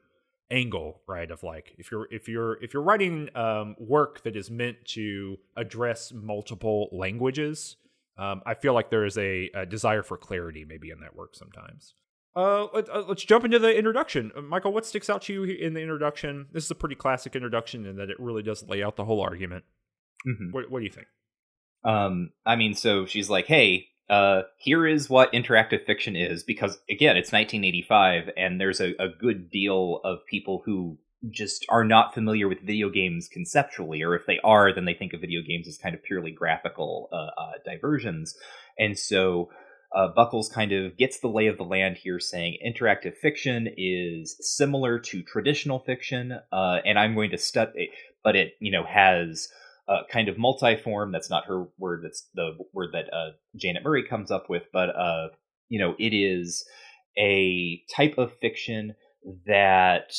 angle, 0.52 1.00
right? 1.08 1.30
Of 1.30 1.42
like 1.42 1.74
if 1.78 1.90
you're 1.90 2.06
if 2.10 2.28
you're 2.28 2.62
if 2.62 2.74
you're 2.74 2.82
writing 2.82 3.28
um, 3.34 3.74
work 3.78 4.22
that 4.22 4.36
is 4.36 4.50
meant 4.50 4.84
to 4.88 5.38
address 5.56 6.12
multiple 6.12 6.88
languages, 6.92 7.76
um, 8.18 8.42
I 8.46 8.54
feel 8.54 8.74
like 8.74 8.90
there 8.90 9.04
is 9.04 9.16
a, 9.18 9.50
a, 9.54 9.66
desire 9.66 10.02
for 10.02 10.16
clarity 10.16 10.64
maybe 10.64 10.90
in 10.90 11.00
that 11.00 11.16
work 11.16 11.34
sometimes. 11.34 11.94
Uh, 12.34 12.66
let, 12.72 12.88
us 12.88 13.04
uh, 13.08 13.14
jump 13.14 13.44
into 13.44 13.58
the 13.58 13.76
introduction. 13.76 14.32
Uh, 14.36 14.42
Michael, 14.42 14.72
what 14.72 14.86
sticks 14.86 15.10
out 15.10 15.22
to 15.22 15.32
you 15.32 15.44
in 15.44 15.74
the 15.74 15.80
introduction? 15.80 16.46
This 16.52 16.64
is 16.64 16.70
a 16.70 16.74
pretty 16.74 16.94
classic 16.94 17.34
introduction 17.34 17.84
in 17.84 17.96
that 17.96 18.10
it 18.10 18.20
really 18.20 18.42
does 18.42 18.62
lay 18.68 18.82
out 18.82 18.96
the 18.96 19.04
whole 19.04 19.20
argument. 19.20 19.64
Mm-hmm. 20.26 20.52
What, 20.52 20.70
what 20.70 20.78
do 20.78 20.84
you 20.84 20.92
think? 20.92 21.08
Um, 21.84 22.30
I 22.46 22.56
mean, 22.56 22.74
so 22.74 23.06
she's 23.06 23.28
like, 23.28 23.46
"Hey, 23.46 23.88
uh, 24.10 24.42
here 24.58 24.86
is 24.86 25.08
what 25.08 25.32
interactive 25.32 25.84
fiction 25.86 26.16
is 26.16 26.42
because 26.42 26.78
again 26.90 27.16
it's 27.16 27.32
1985 27.32 28.30
and 28.36 28.60
there's 28.60 28.80
a, 28.80 28.94
a, 28.98 29.08
good 29.08 29.50
deal 29.50 30.00
of 30.04 30.18
people 30.28 30.62
who 30.64 30.98
just 31.30 31.64
are 31.68 31.84
not 31.84 32.12
familiar 32.12 32.48
with 32.48 32.60
video 32.66 32.90
games 32.90 33.28
conceptually 33.32 34.02
or 34.02 34.14
if 34.14 34.26
they 34.26 34.40
are 34.42 34.74
then 34.74 34.84
they 34.84 34.94
think 34.94 35.12
of 35.12 35.20
video 35.20 35.40
games 35.40 35.68
as 35.68 35.78
kind 35.78 35.94
of 35.94 36.02
purely 36.02 36.32
graphical 36.32 37.08
uh, 37.12 37.40
uh, 37.40 37.52
diversions. 37.64 38.34
And 38.78 38.98
so 38.98 39.50
uh, 39.94 40.08
buckles 40.08 40.48
kind 40.48 40.72
of 40.72 40.96
gets 40.96 41.20
the 41.20 41.28
lay 41.28 41.46
of 41.46 41.58
the 41.58 41.64
land 41.64 41.96
here 41.96 42.18
saying 42.18 42.56
interactive 42.66 43.16
fiction 43.16 43.68
is 43.76 44.36
similar 44.40 44.98
to 44.98 45.22
traditional 45.22 45.78
fiction 45.80 46.32
uh, 46.50 46.78
and 46.84 46.98
i'm 46.98 47.14
going 47.14 47.30
to 47.30 47.38
study 47.38 47.90
but 48.24 48.36
it 48.36 48.54
you 48.60 48.72
know 48.72 48.84
has 48.84 49.48
uh, 49.88 50.02
kind 50.10 50.28
of 50.28 50.36
multiform. 50.36 51.12
That's 51.12 51.30
not 51.30 51.46
her 51.46 51.64
word. 51.78 52.00
That's 52.04 52.28
the 52.34 52.56
word 52.72 52.90
that 52.92 53.12
uh, 53.12 53.32
Janet 53.56 53.84
Murray 53.84 54.04
comes 54.04 54.30
up 54.30 54.48
with. 54.48 54.64
But 54.72 54.90
uh, 54.96 55.28
you 55.68 55.78
know, 55.78 55.94
it 55.98 56.14
is 56.14 56.64
a 57.18 57.82
type 57.94 58.18
of 58.18 58.32
fiction 58.40 58.94
that 59.46 60.12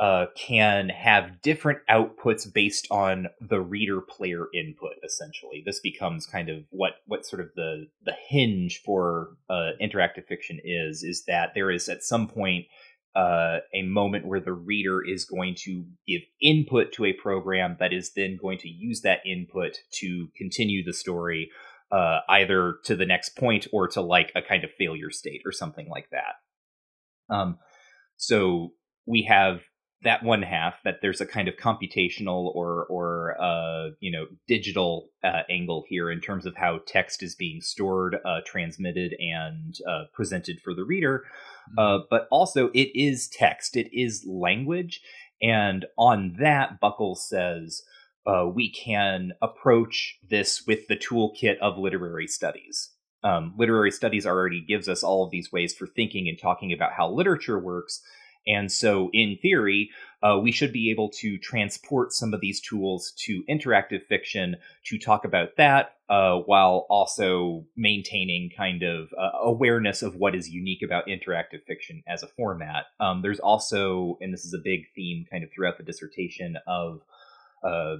uh, 0.00 0.26
can 0.36 0.88
have 0.90 1.42
different 1.42 1.80
outputs 1.90 2.52
based 2.52 2.86
on 2.90 3.26
the 3.40 3.60
reader 3.60 4.00
player 4.00 4.46
input. 4.54 4.92
Essentially, 5.04 5.62
this 5.66 5.80
becomes 5.80 6.26
kind 6.26 6.48
of 6.48 6.64
what 6.70 6.92
what 7.06 7.26
sort 7.26 7.42
of 7.42 7.48
the 7.56 7.86
the 8.04 8.14
hinge 8.28 8.80
for 8.84 9.30
uh, 9.50 9.70
interactive 9.82 10.26
fiction 10.28 10.60
is. 10.62 11.02
Is 11.02 11.24
that 11.26 11.50
there 11.54 11.70
is 11.70 11.88
at 11.88 12.04
some 12.04 12.28
point 12.28 12.66
uh, 13.14 13.58
a 13.74 13.82
moment 13.82 14.26
where 14.26 14.40
the 14.40 14.52
reader 14.52 15.02
is 15.04 15.24
going 15.24 15.54
to 15.56 15.84
give 16.06 16.22
input 16.40 16.92
to 16.92 17.04
a 17.04 17.12
program 17.12 17.76
that 17.80 17.92
is 17.92 18.12
then 18.14 18.38
going 18.40 18.58
to 18.58 18.68
use 18.68 19.00
that 19.00 19.20
input 19.26 19.78
to 19.90 20.28
continue 20.36 20.84
the 20.84 20.92
story 20.92 21.50
uh, 21.90 22.20
either 22.28 22.76
to 22.84 22.94
the 22.94 23.06
next 23.06 23.30
point 23.30 23.66
or 23.72 23.88
to 23.88 24.00
like 24.00 24.30
a 24.36 24.42
kind 24.42 24.62
of 24.62 24.70
failure 24.78 25.10
state 25.10 25.42
or 25.44 25.52
something 25.52 25.88
like 25.88 26.08
that. 26.10 27.34
Um, 27.34 27.58
so 28.16 28.72
we 29.06 29.22
have 29.22 29.62
that 30.04 30.22
one 30.22 30.42
half 30.42 30.74
that 30.84 31.00
there's 31.02 31.20
a 31.20 31.26
kind 31.26 31.48
of 31.48 31.56
computational 31.56 32.54
or 32.54 32.86
or 32.86 33.36
uh, 33.40 33.90
you 34.00 34.12
know 34.12 34.26
digital 34.46 35.10
uh, 35.24 35.42
angle 35.50 35.84
here 35.88 36.10
in 36.10 36.20
terms 36.20 36.46
of 36.46 36.56
how 36.56 36.80
text 36.86 37.22
is 37.22 37.34
being 37.34 37.60
stored, 37.60 38.16
uh, 38.24 38.40
transmitted, 38.46 39.14
and 39.18 39.76
uh, 39.88 40.04
presented 40.14 40.60
for 40.62 40.74
the 40.74 40.84
reader. 40.84 41.24
Mm-hmm. 41.70 41.78
Uh, 41.78 42.04
but 42.10 42.28
also, 42.30 42.68
it 42.68 42.90
is 42.94 43.28
text. 43.28 43.76
It 43.76 43.88
is 43.92 44.24
language, 44.28 45.00
and 45.42 45.86
on 45.96 46.36
that, 46.40 46.80
Buckle 46.80 47.16
says. 47.16 47.82
uh, 48.26 48.46
we 48.46 48.70
can 48.70 49.32
approach 49.40 50.18
this 50.28 50.66
with 50.66 50.86
the 50.88 50.96
toolkit 50.96 51.58
of 51.60 51.78
literary 51.78 52.26
studies. 52.26 52.90
Um, 53.24 53.54
literary 53.56 53.90
studies 53.90 54.26
already 54.26 54.60
gives 54.60 54.88
us 54.88 55.02
all 55.02 55.24
of 55.24 55.30
these 55.30 55.50
ways 55.50 55.74
for 55.74 55.86
thinking 55.86 56.28
and 56.28 56.38
talking 56.38 56.72
about 56.72 56.92
how 56.92 57.10
literature 57.10 57.58
works. 57.58 58.02
And 58.48 58.72
so, 58.72 59.10
in 59.12 59.36
theory, 59.40 59.90
uh, 60.22 60.38
we 60.42 60.50
should 60.50 60.72
be 60.72 60.90
able 60.90 61.10
to 61.10 61.38
transport 61.38 62.12
some 62.12 62.34
of 62.34 62.40
these 62.40 62.60
tools 62.60 63.12
to 63.26 63.44
interactive 63.48 64.06
fiction 64.08 64.56
to 64.86 64.98
talk 64.98 65.24
about 65.24 65.50
that 65.58 65.96
uh, 66.08 66.38
while 66.38 66.86
also 66.88 67.66
maintaining 67.76 68.50
kind 68.56 68.82
of 68.82 69.08
uh, 69.16 69.38
awareness 69.42 70.02
of 70.02 70.16
what 70.16 70.34
is 70.34 70.48
unique 70.48 70.82
about 70.82 71.06
interactive 71.06 71.62
fiction 71.66 72.02
as 72.08 72.22
a 72.22 72.28
format. 72.28 72.86
Um, 72.98 73.22
there's 73.22 73.38
also, 73.38 74.18
and 74.20 74.32
this 74.32 74.44
is 74.44 74.54
a 74.54 74.62
big 74.64 74.86
theme 74.96 75.26
kind 75.30 75.44
of 75.44 75.50
throughout 75.52 75.76
the 75.76 75.84
dissertation, 75.84 76.56
of 76.66 77.02
uh, 77.62 77.96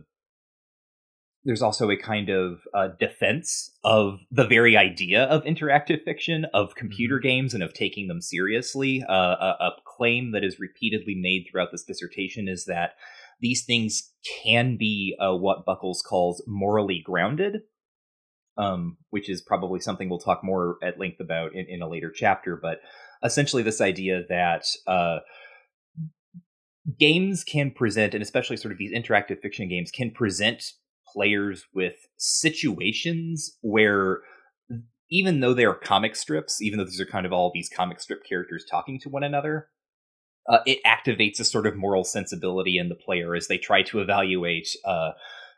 there's 1.44 1.62
also 1.62 1.90
a 1.90 1.96
kind 1.96 2.28
of 2.28 2.60
uh, 2.74 2.88
defense 2.98 3.70
of 3.84 4.20
the 4.30 4.46
very 4.46 4.76
idea 4.76 5.24
of 5.24 5.44
interactive 5.44 6.04
fiction, 6.04 6.46
of 6.52 6.74
computer 6.74 7.16
mm-hmm. 7.16 7.28
games, 7.28 7.54
and 7.54 7.62
of 7.62 7.72
taking 7.72 8.08
them 8.08 8.20
seriously. 8.20 9.04
Uh, 9.08 9.12
a, 9.12 9.56
a, 9.60 9.70
claim 9.86 10.30
that 10.30 10.44
is 10.44 10.60
repeatedly 10.60 11.16
made 11.16 11.44
throughout 11.50 11.70
this 11.72 11.82
dissertation 11.82 12.46
is 12.46 12.66
that 12.66 12.92
these 13.40 13.64
things 13.64 14.12
can 14.44 14.76
be 14.76 15.16
uh, 15.18 15.34
what 15.34 15.64
Buckles 15.64 16.02
calls 16.02 16.40
morally 16.46 17.02
grounded, 17.04 17.62
um, 18.56 18.96
which 19.10 19.28
is 19.28 19.40
probably 19.40 19.80
something 19.80 20.08
we'll 20.08 20.20
talk 20.20 20.44
more 20.44 20.76
at 20.82 21.00
length 21.00 21.18
about 21.18 21.52
in, 21.54 21.66
in 21.68 21.82
a 21.82 21.88
later 21.88 22.12
chapter. 22.14 22.56
But 22.60 22.80
essentially, 23.24 23.62
this 23.62 23.80
idea 23.80 24.22
that 24.28 24.66
uh, 24.86 25.18
games 26.98 27.44
can 27.44 27.70
present, 27.70 28.14
and 28.14 28.22
especially 28.22 28.56
sort 28.56 28.72
of 28.72 28.78
these 28.78 28.92
interactive 28.92 29.40
fiction 29.40 29.68
games, 29.68 29.90
can 29.90 30.10
present 30.10 30.64
players 31.12 31.64
with 31.74 31.94
situations 32.16 33.56
where 33.60 34.20
even 35.10 35.40
though 35.40 35.54
they 35.54 35.64
are 35.64 35.74
comic 35.74 36.14
strips, 36.14 36.60
even 36.60 36.78
though 36.78 36.84
these 36.84 37.00
are 37.00 37.06
kind 37.06 37.26
of 37.26 37.32
all 37.32 37.50
these 37.52 37.70
comic 37.74 38.00
strip 38.00 38.24
characters 38.28 38.64
talking 38.70 39.00
to 39.00 39.08
one 39.08 39.22
another, 39.22 39.68
uh, 40.48 40.58
it 40.66 40.78
activates 40.84 41.40
a 41.40 41.44
sort 41.44 41.66
of 41.66 41.76
moral 41.76 42.04
sensibility 42.04 42.78
in 42.78 42.88
the 42.88 42.94
player 42.94 43.34
as 43.34 43.48
they 43.48 43.58
try 43.58 43.82
to 43.82 44.00
evaluate. 44.00 44.68
Uh, 44.84 45.10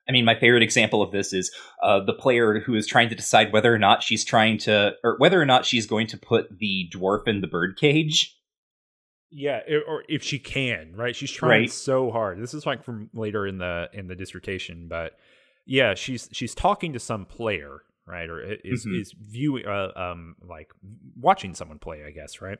I 0.08 0.12
mean, 0.12 0.24
my 0.24 0.34
favorite 0.34 0.62
example 0.62 1.02
of 1.02 1.12
this 1.12 1.32
is 1.32 1.52
uh, 1.82 2.00
the 2.00 2.12
player 2.12 2.60
who 2.60 2.74
is 2.74 2.86
trying 2.86 3.08
to 3.10 3.14
decide 3.14 3.52
whether 3.52 3.72
or 3.72 3.78
not 3.78 4.02
she's 4.02 4.24
trying 4.24 4.58
to, 4.58 4.92
or 5.04 5.16
whether 5.18 5.40
or 5.40 5.46
not 5.46 5.64
she's 5.64 5.86
going 5.86 6.06
to 6.08 6.18
put 6.18 6.58
the 6.58 6.90
dwarf 6.92 7.28
in 7.28 7.40
the 7.40 7.46
birdcage. 7.46 8.36
Yeah, 9.30 9.60
or 9.86 10.02
if 10.08 10.24
she 10.24 10.40
can, 10.40 10.92
right? 10.96 11.14
She's 11.14 11.30
trying 11.30 11.60
right. 11.62 11.70
so 11.70 12.10
hard. 12.10 12.42
This 12.42 12.52
is 12.52 12.66
like 12.66 12.82
from 12.82 13.10
later 13.14 13.46
in 13.46 13.58
the 13.58 13.88
in 13.92 14.08
the 14.08 14.16
dissertation, 14.16 14.88
but 14.88 15.12
yeah, 15.70 15.94
she's 15.94 16.28
she's 16.32 16.52
talking 16.52 16.94
to 16.94 16.98
some 16.98 17.24
player, 17.24 17.82
right, 18.04 18.28
or 18.28 18.42
is 18.42 18.84
mm-hmm. 18.84 19.00
is 19.00 19.14
viewing, 19.16 19.64
uh, 19.66 19.92
um, 19.94 20.34
like 20.42 20.72
watching 21.14 21.54
someone 21.54 21.78
play, 21.78 22.02
I 22.04 22.10
guess, 22.10 22.40
right. 22.40 22.58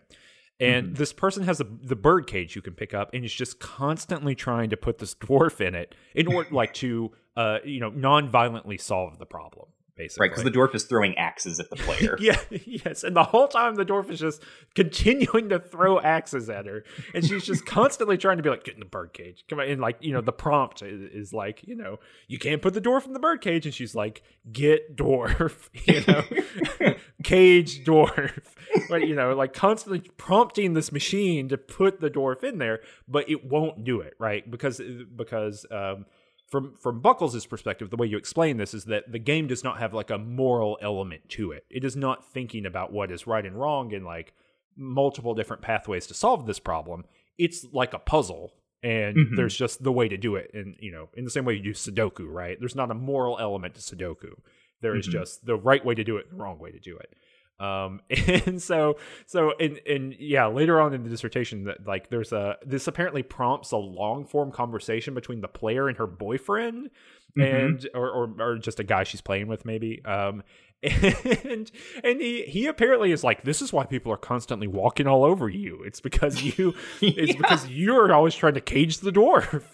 And 0.61 0.87
mm-hmm. 0.87 0.95
this 0.95 1.13
person 1.13 1.43
has 1.43 1.61
a, 1.61 1.65
the 1.65 1.97
bird 1.97 2.29
cage 2.29 2.55
you 2.55 2.63
can 2.63 2.75
pick 2.75 2.95
up, 2.95 3.11
and 3.13 3.25
is 3.25 3.35
just 3.35 3.59
constantly 3.59 4.37
trying 4.37 4.71
to 4.71 4.77
put 4.77 4.99
this 4.99 5.17
dwarf 5.17 5.61
in 5.61 5.75
it 5.75 5.97
in 6.15 6.29
order, 6.29 6.49
like, 6.55 6.73
to, 6.75 7.11
uh, 7.37 7.59
you 7.65 7.81
know, 7.81 7.89
non-violently 7.89 8.79
solve 8.79 9.19
the 9.19 9.27
problem 9.27 9.67
basically. 9.97 10.25
Right, 10.25 10.31
because 10.31 10.45
the 10.45 10.51
dwarf 10.51 10.75
is 10.75 10.85
throwing 10.85 11.17
axes 11.17 11.61
at 11.61 11.71
the 11.71 11.77
player. 11.77 12.17
yeah, 12.21 12.41
yes. 12.51 13.05
And 13.05 13.15
the 13.15 13.25
whole 13.25 13.49
time 13.49 13.75
the 13.75 13.85
dwarf 13.85 14.11
is 14.11 14.21
just 14.21 14.43
continuing 14.75 15.49
to 15.51 15.59
throw 15.59 16.01
axes 16.01 16.49
at 16.49 16.67
her. 16.67 16.85
And 17.15 17.25
she's 17.25 17.45
just 17.45 17.67
constantly 17.67 18.17
trying 18.19 18.37
to 18.39 18.43
be 18.43 18.51
like, 18.51 18.65
get 18.65 18.75
in 18.75 18.81
the 18.81 18.87
birdcage. 18.87 19.45
Come 19.49 19.61
on. 19.61 19.69
And 19.69 19.81
like, 19.81 19.97
you 20.01 20.13
know, 20.13 20.21
the 20.21 20.33
prompt 20.33 20.83
is, 20.83 21.01
is, 21.13 21.33
like, 21.33 21.63
you 21.67 21.77
know, 21.77 21.99
you 22.29 22.39
can't 22.39 22.63
put 22.63 22.75
the 22.75 22.81
dwarf 22.81 23.07
in 23.07 23.13
the 23.13 23.19
birdcage. 23.19 23.67
And 23.67 23.75
she's 23.75 23.95
like, 23.95 24.23
get 24.51 24.97
dwarf, 24.97 25.69
you 25.85 26.03
know, 26.07 26.95
cage 27.23 27.85
dwarf. 27.85 28.43
But, 28.89 29.07
you 29.07 29.15
know, 29.15 29.35
like 29.35 29.53
constantly 29.53 30.01
prompting 30.17 30.75
this 30.75 30.93
machine 30.93 31.49
to 31.49 31.59
put 31.59 32.01
the 32.01 32.11
dwarf 32.11 32.45
in 32.45 32.59
there, 32.59 32.81
but 33.09 33.29
it 33.29 33.45
won't 33.45 33.85
do 33.85 34.01
it, 34.01 34.15
right? 34.19 34.49
Because, 34.49 34.81
because, 35.17 35.67
um, 35.71 36.07
from 36.51 36.75
from 36.77 37.01
Buckles' 37.01 37.47
perspective, 37.47 37.91
the 37.91 37.97
way 37.97 38.07
you 38.07 38.19
explain 38.19 38.57
this 38.57 38.75
is 38.75 38.85
that 38.87 39.11
the 39.11 39.19
game 39.19 39.47
does 39.47 39.65
not 39.65 39.79
have 39.79 39.95
like 39.95 40.11
a 40.11 40.19
moral 40.19 40.79
element 40.83 41.29
to 41.31 41.53
it. 41.53 41.65
It 41.71 41.85
is 41.85 41.97
not 41.97 42.31
thinking 42.33 42.67
about 42.67 42.93
what 42.93 43.11
is 43.11 43.27
right 43.27 43.47
and 43.47 43.59
wrong 43.59 43.95
and 43.95 44.05
like 44.05 44.35
multiple 44.77 45.35
different 45.35 45.63
pathways 45.63 46.07
to 46.09 46.15
solve 46.15 46.47
this 46.47 46.59
problem. 46.59 47.05
It's 47.39 47.67
like 47.73 47.95
a 47.95 47.99
puzzle 47.99 48.53
and 48.83 49.17
mm-hmm. 49.17 49.37
there's 49.37 49.57
just 49.57 49.83
the 49.83 49.93
way 49.93 50.09
to 50.09 50.17
do 50.17 50.37
it 50.37 50.51
and 50.55 50.75
you 50.79 50.91
know 50.91 51.09
in 51.15 51.25
the 51.25 51.31
same 51.31 51.45
way 51.45 51.55
you 51.55 51.63
do 51.63 51.73
sudoku 51.73 52.27
right 52.27 52.59
there's 52.61 52.75
not 52.75 52.91
a 52.91 52.95
moral 52.95 53.39
element 53.39 53.75
to 53.75 53.81
sudoku 53.81 54.33
There 54.81 54.97
is 54.97 55.07
mm-hmm. 55.07 55.19
just 55.19 55.45
the 55.45 55.57
right 55.57 55.85
way 55.85 55.95
to 55.95 56.05
do 56.05 56.17
it 56.17 56.27
and 56.31 56.39
the 56.39 56.43
wrong 56.43 56.59
way 56.59 56.71
to 56.71 56.79
do 56.79 56.97
it 56.97 57.15
um, 57.61 58.01
and 58.11 58.61
so, 58.61 58.97
so, 59.27 59.53
and, 59.61 59.81
and 59.87 60.15
yeah, 60.19 60.47
later 60.47 60.81
on 60.81 60.95
in 60.95 61.03
the 61.05 61.11
dissertation, 61.11 61.65
that 61.65 61.87
like 61.87 62.09
there's 62.09 62.33
a 62.33 62.57
this 62.65 62.87
apparently 62.87 63.23
prompts 63.23 63.71
a 63.73 63.77
long 63.77 64.25
form 64.25 64.51
conversation 64.51 65.15
between 65.15 65.43
the 65.43 65.49
player 65.49 65.87
and 65.89 65.99
her 65.99 66.07
boyfriend, 66.07 66.91
mm-hmm. 67.39 67.41
and 67.43 67.89
or, 67.95 68.11
or 68.11 68.35
or 68.41 68.59
just 68.59 68.81
a 68.81 68.85
guy 68.85 69.05
she's 69.05 69.21
playing 69.21 69.47
with, 69.47 69.65
maybe. 69.65 70.03
Um, 70.05 70.43
and 70.83 71.71
and 72.03 72.21
he 72.23 72.45
he 72.45 72.67
apparently 72.67 73.13
is 73.13 73.23
like, 73.23 73.45
this 73.45 73.61
is 73.61 73.71
why 73.71 73.85
people 73.85 74.11
are 74.11 74.17
constantly 74.17 74.67
walking 74.67 75.07
all 75.07 75.25
over 75.25 75.47
you. 75.47 75.83
It's 75.85 76.01
because 76.01 76.43
you, 76.59 76.75
it's 77.03 77.33
yeah. 77.33 77.37
because 77.37 77.69
you're 77.69 78.11
always 78.11 78.35
trying 78.35 78.55
to 78.55 78.63
cage 78.63 78.99
the 78.99 79.11
dwarf, 79.11 79.65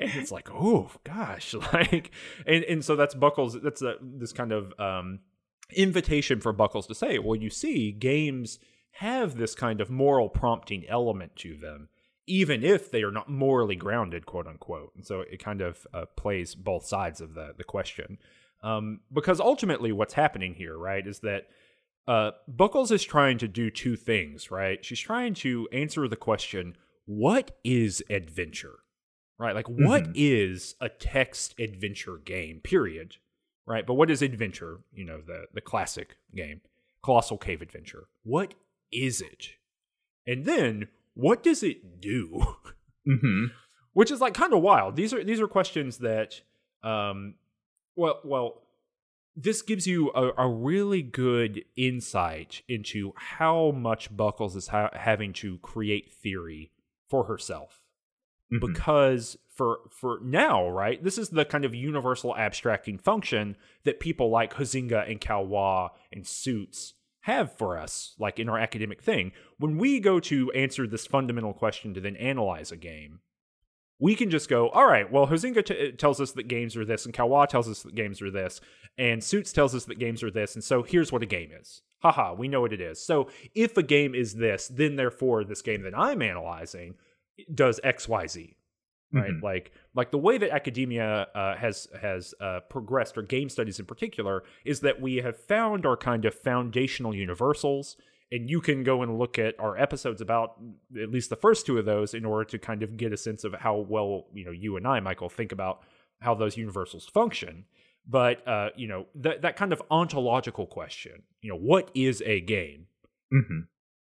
and 0.00 0.10
it's 0.16 0.32
like, 0.32 0.50
oh 0.50 0.90
gosh, 1.04 1.54
like, 1.72 2.10
and 2.44 2.64
and 2.64 2.84
so 2.84 2.96
that's 2.96 3.14
Buckles. 3.14 3.56
That's 3.62 3.82
a 3.82 3.94
this 4.02 4.32
kind 4.32 4.50
of 4.50 4.72
um 4.80 5.20
invitation 5.74 6.40
for 6.40 6.52
Buckles 6.52 6.86
to 6.86 6.94
say, 6.94 7.18
well, 7.18 7.36
you 7.36 7.50
see, 7.50 7.92
games 7.92 8.58
have 8.92 9.36
this 9.36 9.54
kind 9.54 9.80
of 9.80 9.90
moral 9.90 10.28
prompting 10.28 10.86
element 10.88 11.36
to 11.36 11.56
them, 11.56 11.88
even 12.26 12.64
if 12.64 12.90
they 12.90 13.02
are 13.02 13.10
not 13.10 13.28
morally 13.28 13.76
grounded, 13.76 14.26
quote 14.26 14.46
unquote. 14.46 14.92
And 14.94 15.06
so 15.06 15.20
it 15.20 15.42
kind 15.42 15.60
of 15.60 15.86
uh, 15.92 16.06
plays 16.16 16.54
both 16.54 16.86
sides 16.86 17.20
of 17.20 17.34
the, 17.34 17.52
the 17.56 17.64
question. 17.64 18.18
Um, 18.62 19.00
because 19.12 19.38
ultimately, 19.38 19.92
what's 19.92 20.14
happening 20.14 20.54
here, 20.54 20.78
right, 20.78 21.06
is 21.06 21.20
that 21.20 21.48
uh, 22.08 22.32
Buckles 22.48 22.90
is 22.90 23.04
trying 23.04 23.38
to 23.38 23.48
do 23.48 23.70
two 23.70 23.96
things, 23.96 24.50
right? 24.50 24.84
She's 24.84 25.00
trying 25.00 25.34
to 25.34 25.68
answer 25.72 26.08
the 26.08 26.16
question, 26.16 26.76
what 27.04 27.58
is 27.64 28.02
adventure? 28.08 28.78
Right? 29.38 29.54
Like, 29.54 29.66
mm-hmm. 29.66 29.84
what 29.84 30.08
is 30.14 30.74
a 30.80 30.88
text 30.88 31.54
adventure 31.60 32.16
game, 32.16 32.60
period? 32.64 33.16
Right? 33.66 33.86
But 33.86 33.94
what 33.94 34.10
is 34.10 34.22
adventure? 34.22 34.80
You 34.92 35.04
know, 35.04 35.20
the 35.20 35.46
the 35.52 35.60
classic 35.60 36.16
game, 36.34 36.60
Colossal 37.02 37.38
Cave 37.38 37.62
Adventure. 37.62 38.08
What 38.22 38.54
is 38.92 39.20
it? 39.20 39.50
And 40.26 40.44
then 40.44 40.88
what 41.14 41.42
does 41.42 41.62
it 41.62 42.00
do? 42.00 42.56
Mm-hmm. 43.06 43.44
Which 43.92 44.10
is 44.10 44.20
like 44.20 44.34
kind 44.34 44.52
of 44.52 44.62
wild. 44.62 44.96
These 44.96 45.14
are 45.14 45.22
these 45.22 45.40
are 45.40 45.46
questions 45.46 45.98
that, 45.98 46.40
um, 46.82 47.36
well, 47.94 48.20
well, 48.24 48.62
this 49.36 49.62
gives 49.62 49.86
you 49.86 50.10
a, 50.12 50.32
a 50.36 50.48
really 50.48 51.02
good 51.02 51.64
insight 51.76 52.62
into 52.68 53.12
how 53.14 53.70
much 53.70 54.14
Buckles 54.14 54.56
is 54.56 54.66
ha- 54.66 54.90
having 54.92 55.32
to 55.34 55.58
create 55.58 56.12
theory 56.12 56.72
for 57.08 57.26
herself, 57.26 57.80
mm-hmm. 58.52 58.66
because 58.66 59.38
for 59.56 59.80
for 59.90 60.18
now, 60.22 60.68
right? 60.68 61.02
This 61.02 61.18
is 61.18 61.30
the 61.30 61.44
kind 61.44 61.64
of 61.64 61.74
universal 61.74 62.36
abstracting 62.36 62.98
function 62.98 63.56
that 63.84 64.00
people 64.00 64.30
like 64.30 64.54
Huizinga 64.54 65.10
and 65.10 65.20
Caillois 65.20 65.90
and 66.12 66.26
Suits 66.26 66.94
have 67.22 67.56
for 67.56 67.76
us, 67.76 68.14
like 68.18 68.38
in 68.38 68.48
our 68.48 68.58
academic 68.58 69.02
thing. 69.02 69.32
When 69.58 69.78
we 69.78 69.98
go 69.98 70.20
to 70.20 70.52
answer 70.52 70.86
this 70.86 71.06
fundamental 71.06 71.52
question 71.52 71.92
to 71.94 72.00
then 72.00 72.16
analyze 72.16 72.70
a 72.70 72.76
game, 72.76 73.20
we 73.98 74.14
can 74.14 74.30
just 74.30 74.48
go, 74.48 74.68
all 74.68 74.86
right, 74.86 75.10
well, 75.10 75.26
Huizinga 75.26 75.64
t- 75.64 75.92
tells 75.92 76.20
us 76.20 76.32
that 76.32 76.48
games 76.48 76.76
are 76.76 76.84
this, 76.84 77.04
and 77.04 77.14
Caillois 77.14 77.48
tells 77.48 77.68
us 77.68 77.82
that 77.82 77.94
games 77.94 78.20
are 78.20 78.30
this, 78.30 78.60
and 78.98 79.24
Suits 79.24 79.52
tells 79.52 79.74
us 79.74 79.86
that 79.86 79.98
games 79.98 80.22
are 80.22 80.30
this, 80.30 80.54
and 80.54 80.62
so 80.62 80.82
here's 80.82 81.10
what 81.10 81.22
a 81.22 81.26
game 81.26 81.50
is. 81.50 81.82
Haha, 82.00 82.34
we 82.34 82.46
know 82.46 82.60
what 82.60 82.74
it 82.74 82.80
is. 82.80 83.04
So 83.04 83.28
if 83.54 83.76
a 83.76 83.82
game 83.82 84.14
is 84.14 84.34
this, 84.34 84.68
then 84.68 84.96
therefore 84.96 85.44
this 85.44 85.62
game 85.62 85.82
that 85.82 85.98
I'm 85.98 86.22
analyzing 86.22 86.94
does 87.52 87.80
XYZ 87.82 88.54
right? 89.12 89.30
Mm-hmm. 89.30 89.44
like 89.44 89.72
like 89.94 90.10
the 90.10 90.18
way 90.18 90.38
that 90.38 90.50
academia 90.50 91.26
uh, 91.34 91.56
has 91.56 91.88
has 92.00 92.34
uh, 92.40 92.60
progressed 92.68 93.16
or 93.16 93.22
game 93.22 93.48
studies 93.48 93.78
in 93.78 93.86
particular 93.86 94.42
is 94.64 94.80
that 94.80 95.00
we 95.00 95.16
have 95.16 95.36
found 95.36 95.86
our 95.86 95.96
kind 95.96 96.24
of 96.24 96.34
foundational 96.34 97.14
universals 97.14 97.96
and 98.32 98.50
you 98.50 98.60
can 98.60 98.82
go 98.82 99.02
and 99.02 99.18
look 99.18 99.38
at 99.38 99.58
our 99.60 99.78
episodes 99.78 100.20
about 100.20 100.60
at 101.00 101.10
least 101.10 101.30
the 101.30 101.36
first 101.36 101.64
two 101.64 101.78
of 101.78 101.84
those 101.84 102.12
in 102.12 102.24
order 102.24 102.44
to 102.44 102.58
kind 102.58 102.82
of 102.82 102.96
get 102.96 103.12
a 103.12 103.16
sense 103.16 103.44
of 103.44 103.54
how 103.54 103.76
well 103.76 104.26
you 104.34 104.44
know 104.44 104.50
you 104.50 104.76
and 104.76 104.86
i 104.86 104.98
michael 105.00 105.28
think 105.28 105.52
about 105.52 105.82
how 106.20 106.34
those 106.34 106.56
universals 106.56 107.06
function. 107.06 107.64
But 108.08 108.46
uh, 108.46 108.70
you 108.76 108.86
know 108.86 109.06
that 109.16 109.42
that 109.42 109.56
kind 109.56 109.72
of 109.72 109.82
ontological 109.90 110.66
question 110.66 111.22
you 111.40 111.50
know 111.50 111.58
what 111.58 111.90
is 111.94 112.22
a 112.24 112.40
game? 112.40 112.86
Mm-hmm 113.32 113.60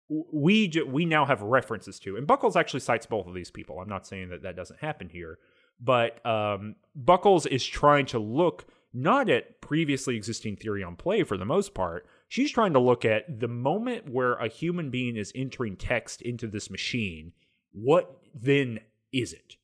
we 0.10 0.72
we 0.88 1.06
now 1.06 1.26
have 1.26 1.42
references 1.42 2.00
to, 2.00 2.18
and 2.18 2.26
Buckles 2.26 2.56
actually 2.56 2.80
cites 2.80 3.06
both 3.06 3.28
of 3.28 3.34
these 3.34 3.52
people. 3.52 3.80
I'm 3.80 3.90
not 3.90 4.08
saying 4.08 4.30
that 4.30 4.44
that 4.44 4.56
doesn't 4.56 4.80
happen 4.80 5.10
here, 5.10 5.38
but 5.80 6.26
um, 6.26 6.76
Buckles 6.96 7.46
is 7.46 7.66
trying 7.66 8.08
to 8.08 8.20
look 8.20 8.66
not 8.92 9.30
at 9.30 9.62
previously 9.62 10.16
existing 10.16 10.56
theory 10.56 10.84
on 10.84 10.96
play 10.96 11.24
for 11.24 11.38
the 11.38 11.46
most 11.46 11.76
part. 11.76 12.08
She's 12.28 12.52
trying 12.52 12.74
to 12.74 12.80
look 12.80 13.06
at 13.06 13.40
the 13.40 13.48
moment 13.48 14.10
where 14.10 14.34
a 14.34 14.48
human 14.48 14.90
being 14.90 15.16
is 15.16 15.32
entering 15.36 15.76
text 15.76 16.22
into 16.22 16.48
this 16.48 16.72
machine. 16.72 17.34
What 17.72 18.20
then 18.34 18.80
is 19.14 19.34
it? 19.34 19.58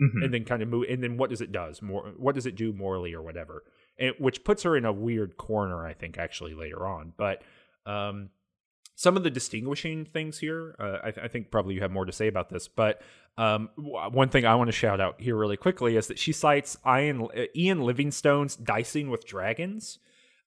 Mm-hmm. 0.00 0.22
And 0.22 0.34
then 0.34 0.44
kind 0.44 0.62
of 0.62 0.68
move, 0.68 0.86
and 0.88 1.02
then 1.02 1.16
what 1.18 1.30
does 1.30 1.40
it 1.40 1.52
does 1.52 1.82
more? 1.82 2.12
What 2.16 2.34
does 2.34 2.46
it 2.46 2.56
do 2.56 2.72
morally 2.72 3.12
or 3.12 3.22
whatever? 3.22 3.64
And, 3.98 4.14
which 4.18 4.44
puts 4.44 4.62
her 4.62 4.76
in 4.76 4.86
a 4.86 4.92
weird 4.92 5.36
corner, 5.36 5.86
I 5.86 5.92
think, 5.92 6.16
actually 6.16 6.54
later 6.54 6.86
on. 6.86 7.12
But 7.18 7.42
um, 7.84 8.30
some 9.00 9.16
of 9.16 9.22
the 9.22 9.30
distinguishing 9.30 10.04
things 10.04 10.36
here, 10.36 10.76
uh, 10.78 10.98
I, 11.02 11.10
th- 11.10 11.24
I, 11.24 11.28
think 11.28 11.50
probably 11.50 11.74
you 11.74 11.80
have 11.80 11.90
more 11.90 12.04
to 12.04 12.12
say 12.12 12.28
about 12.28 12.50
this, 12.50 12.68
but 12.68 13.00
um, 13.38 13.70
one 13.76 14.28
thing 14.28 14.44
I 14.44 14.54
want 14.56 14.68
to 14.68 14.72
shout 14.72 15.00
out 15.00 15.18
here 15.18 15.36
really 15.36 15.56
quickly 15.56 15.96
is 15.96 16.08
that 16.08 16.18
she 16.18 16.32
cites 16.32 16.76
Ian, 16.86 17.22
uh, 17.22 17.44
Ian 17.56 17.80
Livingstone's 17.80 18.56
Dicing 18.56 19.08
with 19.08 19.26
Dragons 19.26 20.00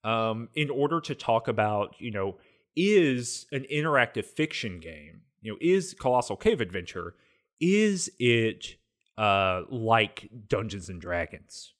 um, 0.04 0.50
in 0.54 0.70
order 0.70 1.02
to 1.02 1.16
talk 1.16 1.48
about, 1.48 1.96
you 1.98 2.12
know, 2.12 2.38
is 2.76 3.48
an 3.52 3.66
interactive 3.74 4.26
fiction 4.26 4.80
game, 4.80 5.22
you 5.42 5.52
know, 5.52 5.58
is 5.60 5.96
Colossal 5.96 6.36
Cave 6.36 6.62
Adventure, 6.62 7.16
is 7.60 8.12
it 8.20 8.76
uh, 9.18 9.64
like 9.68 10.30
Dungeons 10.48 10.90
and 10.90 11.02
Dragons? 11.02 11.73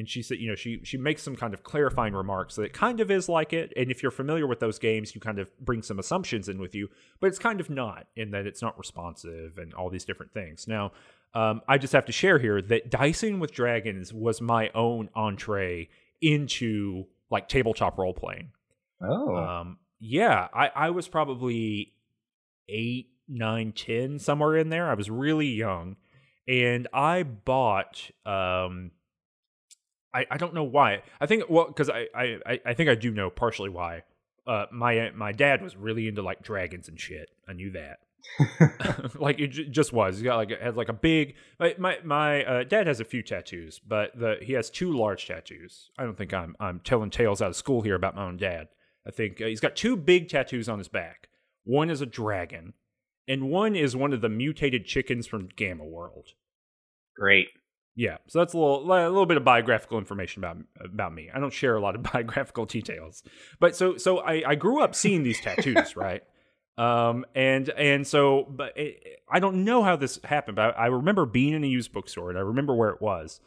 And 0.00 0.08
she 0.08 0.22
said 0.22 0.38
you 0.38 0.48
know 0.48 0.56
she 0.56 0.80
she 0.82 0.96
makes 0.96 1.22
some 1.22 1.36
kind 1.36 1.54
of 1.54 1.62
clarifying 1.62 2.14
remarks 2.14 2.56
that 2.56 2.62
it 2.62 2.72
kind 2.72 2.98
of 2.98 3.10
is 3.10 3.28
like 3.28 3.52
it. 3.52 3.72
And 3.76 3.90
if 3.90 4.02
you're 4.02 4.10
familiar 4.10 4.46
with 4.46 4.58
those 4.58 4.80
games 4.80 5.14
you 5.14 5.20
kind 5.20 5.38
of 5.38 5.48
bring 5.60 5.82
some 5.82 6.00
assumptions 6.00 6.48
in 6.48 6.60
with 6.60 6.74
you 6.74 6.88
but 7.20 7.28
it's 7.28 7.38
kind 7.38 7.60
of 7.60 7.70
not 7.70 8.06
in 8.16 8.32
that 8.32 8.46
it's 8.46 8.62
not 8.62 8.76
responsive 8.76 9.58
and 9.58 9.72
all 9.74 9.90
these 9.90 10.04
different 10.04 10.32
things. 10.32 10.66
Now 10.66 10.90
um, 11.32 11.60
i 11.68 11.78
just 11.78 11.92
have 11.92 12.06
to 12.06 12.12
share 12.12 12.40
here 12.40 12.60
that 12.60 12.90
dicing 12.90 13.38
with 13.38 13.52
dragons 13.52 14.12
was 14.12 14.40
my 14.40 14.68
own 14.74 15.08
entree 15.14 15.88
into 16.20 17.04
like 17.30 17.48
tabletop 17.48 17.96
role 17.98 18.12
playing 18.12 18.50
oh. 19.00 19.36
Um, 19.36 19.78
yeah 20.00 20.48
i 20.52 20.70
i 20.74 20.90
was 20.90 21.06
probably 21.06 21.92
eight 22.68 23.10
nine 23.28 23.72
ten 23.72 24.18
somewhere 24.18 24.56
in 24.56 24.70
there. 24.70 24.90
I 24.90 24.94
was 24.94 25.08
really 25.08 25.46
young 25.46 25.96
and 26.48 26.88
i 26.92 27.22
bought 27.22 28.10
um 28.26 28.90
I, 30.12 30.26
I 30.30 30.36
don't 30.36 30.54
know 30.54 30.64
why. 30.64 31.02
I 31.20 31.26
think 31.26 31.44
well 31.48 31.66
because 31.66 31.88
I, 31.90 32.06
I 32.14 32.60
I 32.66 32.74
think 32.74 32.88
I 32.88 32.94
do 32.94 33.10
know 33.10 33.30
partially 33.30 33.70
why. 33.70 34.02
Uh, 34.46 34.66
my 34.72 35.10
my 35.14 35.32
dad 35.32 35.62
was 35.62 35.76
really 35.76 36.08
into 36.08 36.22
like 36.22 36.42
dragons 36.42 36.88
and 36.88 36.98
shit. 36.98 37.30
I 37.48 37.52
knew 37.52 37.70
that. 37.72 37.98
like 39.20 39.38
it 39.38 39.48
j- 39.48 39.68
just 39.68 39.92
was. 39.92 40.18
He 40.18 40.24
got 40.24 40.36
like 40.36 40.60
has 40.60 40.76
like 40.76 40.88
a 40.88 40.94
big. 40.94 41.34
My 41.58 41.74
my, 41.78 41.98
my 42.04 42.44
uh, 42.44 42.64
dad 42.64 42.86
has 42.86 43.00
a 43.00 43.04
few 43.04 43.22
tattoos, 43.22 43.78
but 43.78 44.18
the 44.18 44.38
he 44.42 44.54
has 44.54 44.70
two 44.70 44.92
large 44.92 45.26
tattoos. 45.26 45.90
I 45.98 46.04
don't 46.04 46.16
think 46.16 46.34
I'm 46.34 46.56
I'm 46.58 46.80
telling 46.80 47.10
tales 47.10 47.40
out 47.40 47.50
of 47.50 47.56
school 47.56 47.82
here 47.82 47.94
about 47.94 48.16
my 48.16 48.24
own 48.24 48.36
dad. 48.36 48.68
I 49.06 49.10
think 49.10 49.40
uh, 49.40 49.46
he's 49.46 49.60
got 49.60 49.76
two 49.76 49.96
big 49.96 50.28
tattoos 50.28 50.68
on 50.68 50.78
his 50.78 50.88
back. 50.88 51.28
One 51.64 51.90
is 51.90 52.00
a 52.00 52.06
dragon, 52.06 52.74
and 53.28 53.50
one 53.50 53.76
is 53.76 53.94
one 53.94 54.12
of 54.12 54.20
the 54.20 54.28
mutated 54.28 54.84
chickens 54.84 55.26
from 55.26 55.48
Gamma 55.56 55.84
World. 55.84 56.28
Great. 57.16 57.48
Yeah, 57.96 58.18
so 58.28 58.38
that's 58.38 58.54
a 58.54 58.58
little 58.58 58.84
a 58.92 59.08
little 59.08 59.26
bit 59.26 59.36
of 59.36 59.44
biographical 59.44 59.98
information 59.98 60.42
about 60.42 60.58
about 60.82 61.12
me. 61.12 61.28
I 61.34 61.40
don't 61.40 61.52
share 61.52 61.76
a 61.76 61.80
lot 61.80 61.94
of 61.94 62.02
biographical 62.12 62.66
details, 62.66 63.22
but 63.58 63.74
so 63.76 63.96
so 63.96 64.18
I, 64.18 64.42
I 64.46 64.54
grew 64.54 64.80
up 64.82 64.94
seeing 64.94 65.22
these 65.22 65.40
tattoos, 65.40 65.96
right? 65.96 66.22
Um, 66.78 67.26
and 67.34 67.68
and 67.70 68.06
so, 68.06 68.46
but 68.48 68.76
it, 68.78 69.20
I 69.30 69.40
don't 69.40 69.64
know 69.64 69.82
how 69.82 69.96
this 69.96 70.18
happened, 70.24 70.56
but 70.56 70.76
I, 70.78 70.84
I 70.84 70.86
remember 70.86 71.26
being 71.26 71.52
in 71.52 71.64
a 71.64 71.66
used 71.66 71.92
bookstore, 71.92 72.30
and 72.30 72.38
I 72.38 72.42
remember 72.42 72.74
where 72.74 72.90
it 72.90 73.02
was, 73.02 73.40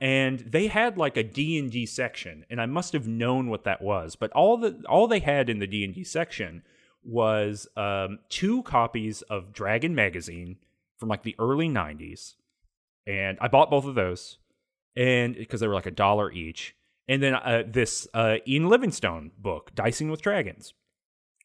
and 0.00 0.38
they 0.38 0.68
had 0.68 0.96
like 0.96 1.16
a 1.16 1.22
D 1.22 1.58
and 1.58 1.70
D 1.70 1.84
section, 1.84 2.46
and 2.48 2.60
I 2.60 2.66
must 2.66 2.92
have 2.92 3.06
known 3.06 3.50
what 3.50 3.64
that 3.64 3.82
was. 3.82 4.16
But 4.16 4.30
all 4.32 4.56
the 4.56 4.82
all 4.88 5.06
they 5.06 5.18
had 5.18 5.50
in 5.50 5.58
the 5.58 5.66
D 5.66 5.84
and 5.84 5.94
D 5.94 6.04
section 6.04 6.62
was 7.04 7.66
um, 7.76 8.20
two 8.28 8.62
copies 8.62 9.22
of 9.22 9.52
Dragon 9.52 9.94
magazine 9.94 10.56
from 10.96 11.08
like 11.08 11.24
the 11.24 11.36
early 11.38 11.68
'90s 11.68 12.36
and 13.08 13.38
I 13.40 13.48
bought 13.48 13.70
both 13.70 13.86
of 13.86 13.94
those, 13.94 14.38
and 14.94 15.34
because 15.34 15.60
they 15.60 15.66
were 15.66 15.74
like 15.74 15.86
a 15.86 15.90
dollar 15.90 16.30
each. 16.30 16.76
And 17.08 17.22
then 17.22 17.34
uh, 17.34 17.62
this 17.66 18.06
uh, 18.12 18.36
Ian 18.46 18.68
Livingstone 18.68 19.30
book, 19.38 19.74
Dicing 19.74 20.10
with 20.10 20.20
Dragons, 20.20 20.74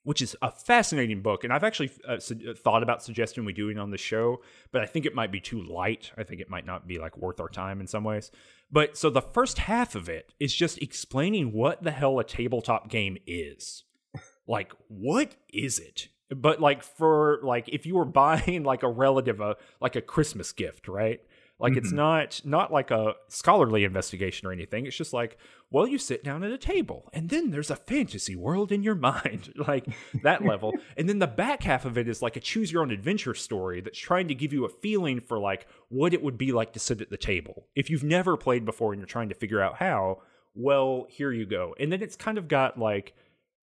which 0.03 0.21
is 0.21 0.35
a 0.41 0.51
fascinating 0.51 1.21
book. 1.21 1.45
And 1.45 1.53
I've 1.53 1.63
actually 1.63 1.91
uh, 2.05 2.19
su- 2.19 2.49
uh, 2.49 2.53
thought 2.53 2.83
about 2.83 3.01
suggesting 3.01 3.45
we 3.45 3.53
do 3.53 3.69
it 3.69 3.77
on 3.77 3.91
the 3.91 3.97
show, 3.97 4.41
but 4.73 4.81
I 4.81 4.85
think 4.85 5.05
it 5.05 5.15
might 5.15 5.31
be 5.31 5.39
too 5.39 5.61
light. 5.63 6.11
I 6.17 6.23
think 6.23 6.41
it 6.41 6.49
might 6.49 6.65
not 6.65 6.85
be 6.85 6.99
like 6.99 7.17
worth 7.17 7.39
our 7.39 7.47
time 7.47 7.79
in 7.79 7.87
some 7.87 8.03
ways. 8.03 8.29
But 8.69 8.97
so 8.97 9.09
the 9.09 9.21
first 9.21 9.59
half 9.59 9.95
of 9.95 10.09
it 10.09 10.33
is 10.37 10.53
just 10.53 10.81
explaining 10.81 11.53
what 11.53 11.81
the 11.81 11.91
hell 11.91 12.19
a 12.19 12.25
tabletop 12.25 12.89
game 12.89 13.17
is. 13.25 13.85
like, 14.47 14.73
what 14.89 15.35
is 15.53 15.79
it? 15.79 16.09
But 16.29 16.59
like 16.59 16.83
for 16.83 17.39
like 17.41 17.69
if 17.69 17.85
you 17.85 17.95
were 17.95 18.05
buying 18.23 18.63
like 18.63 18.83
a 18.83 18.89
relative 18.89 19.39
a 19.39 19.55
like 19.79 19.95
a 19.95 20.01
Christmas 20.01 20.51
gift, 20.51 20.89
right? 20.89 21.21
Like 21.63 21.71
mm-hmm. 21.71 21.77
it's 21.79 21.93
not 21.93 22.41
not 22.43 22.73
like 22.73 22.91
a 22.91 23.13
scholarly 23.29 23.85
investigation 23.85 24.49
or 24.49 24.51
anything. 24.51 24.85
It's 24.85 24.97
just 24.97 25.13
like, 25.13 25.37
well, 25.71 25.87
you 25.87 25.97
sit 25.97 26.21
down 26.21 26.43
at 26.43 26.51
a 26.51 26.57
table 26.57 27.09
and 27.13 27.29
then 27.29 27.51
there's 27.51 27.71
a 27.71 27.77
fantasy 27.77 28.35
world 28.35 28.73
in 28.73 28.83
your 28.83 28.95
mind, 29.13 29.53
like 29.67 29.85
that 30.23 30.43
level. 30.43 30.73
and 30.97 31.07
then 31.07 31.19
the 31.19 31.27
back 31.27 31.63
half 31.63 31.85
of 31.85 31.97
it 31.97 32.09
is 32.09 32.21
like 32.21 32.35
a 32.35 32.41
choose 32.41 32.69
your 32.69 32.81
own 32.81 32.91
adventure 32.91 33.33
story 33.33 33.79
that's 33.79 33.97
trying 33.97 34.27
to 34.27 34.35
give 34.35 34.51
you 34.51 34.65
a 34.65 34.69
feeling 34.69 35.21
for 35.21 35.39
like 35.39 35.65
what 35.87 36.13
it 36.13 36.21
would 36.21 36.37
be 36.37 36.51
like 36.51 36.73
to 36.73 36.79
sit 36.79 36.99
at 36.99 37.09
the 37.09 37.17
table. 37.17 37.65
If 37.75 37.89
you've 37.89 38.03
never 38.03 38.35
played 38.35 38.65
before 38.65 38.91
and 38.91 38.99
you're 38.99 39.07
trying 39.07 39.29
to 39.29 39.35
figure 39.35 39.61
out 39.61 39.77
how, 39.77 40.21
well, 40.53 41.07
here 41.09 41.31
you 41.31 41.45
go. 41.45 41.75
And 41.79 41.89
then 41.89 42.03
it's 42.03 42.17
kind 42.17 42.37
of 42.37 42.49
got 42.49 42.77
like 42.77 43.13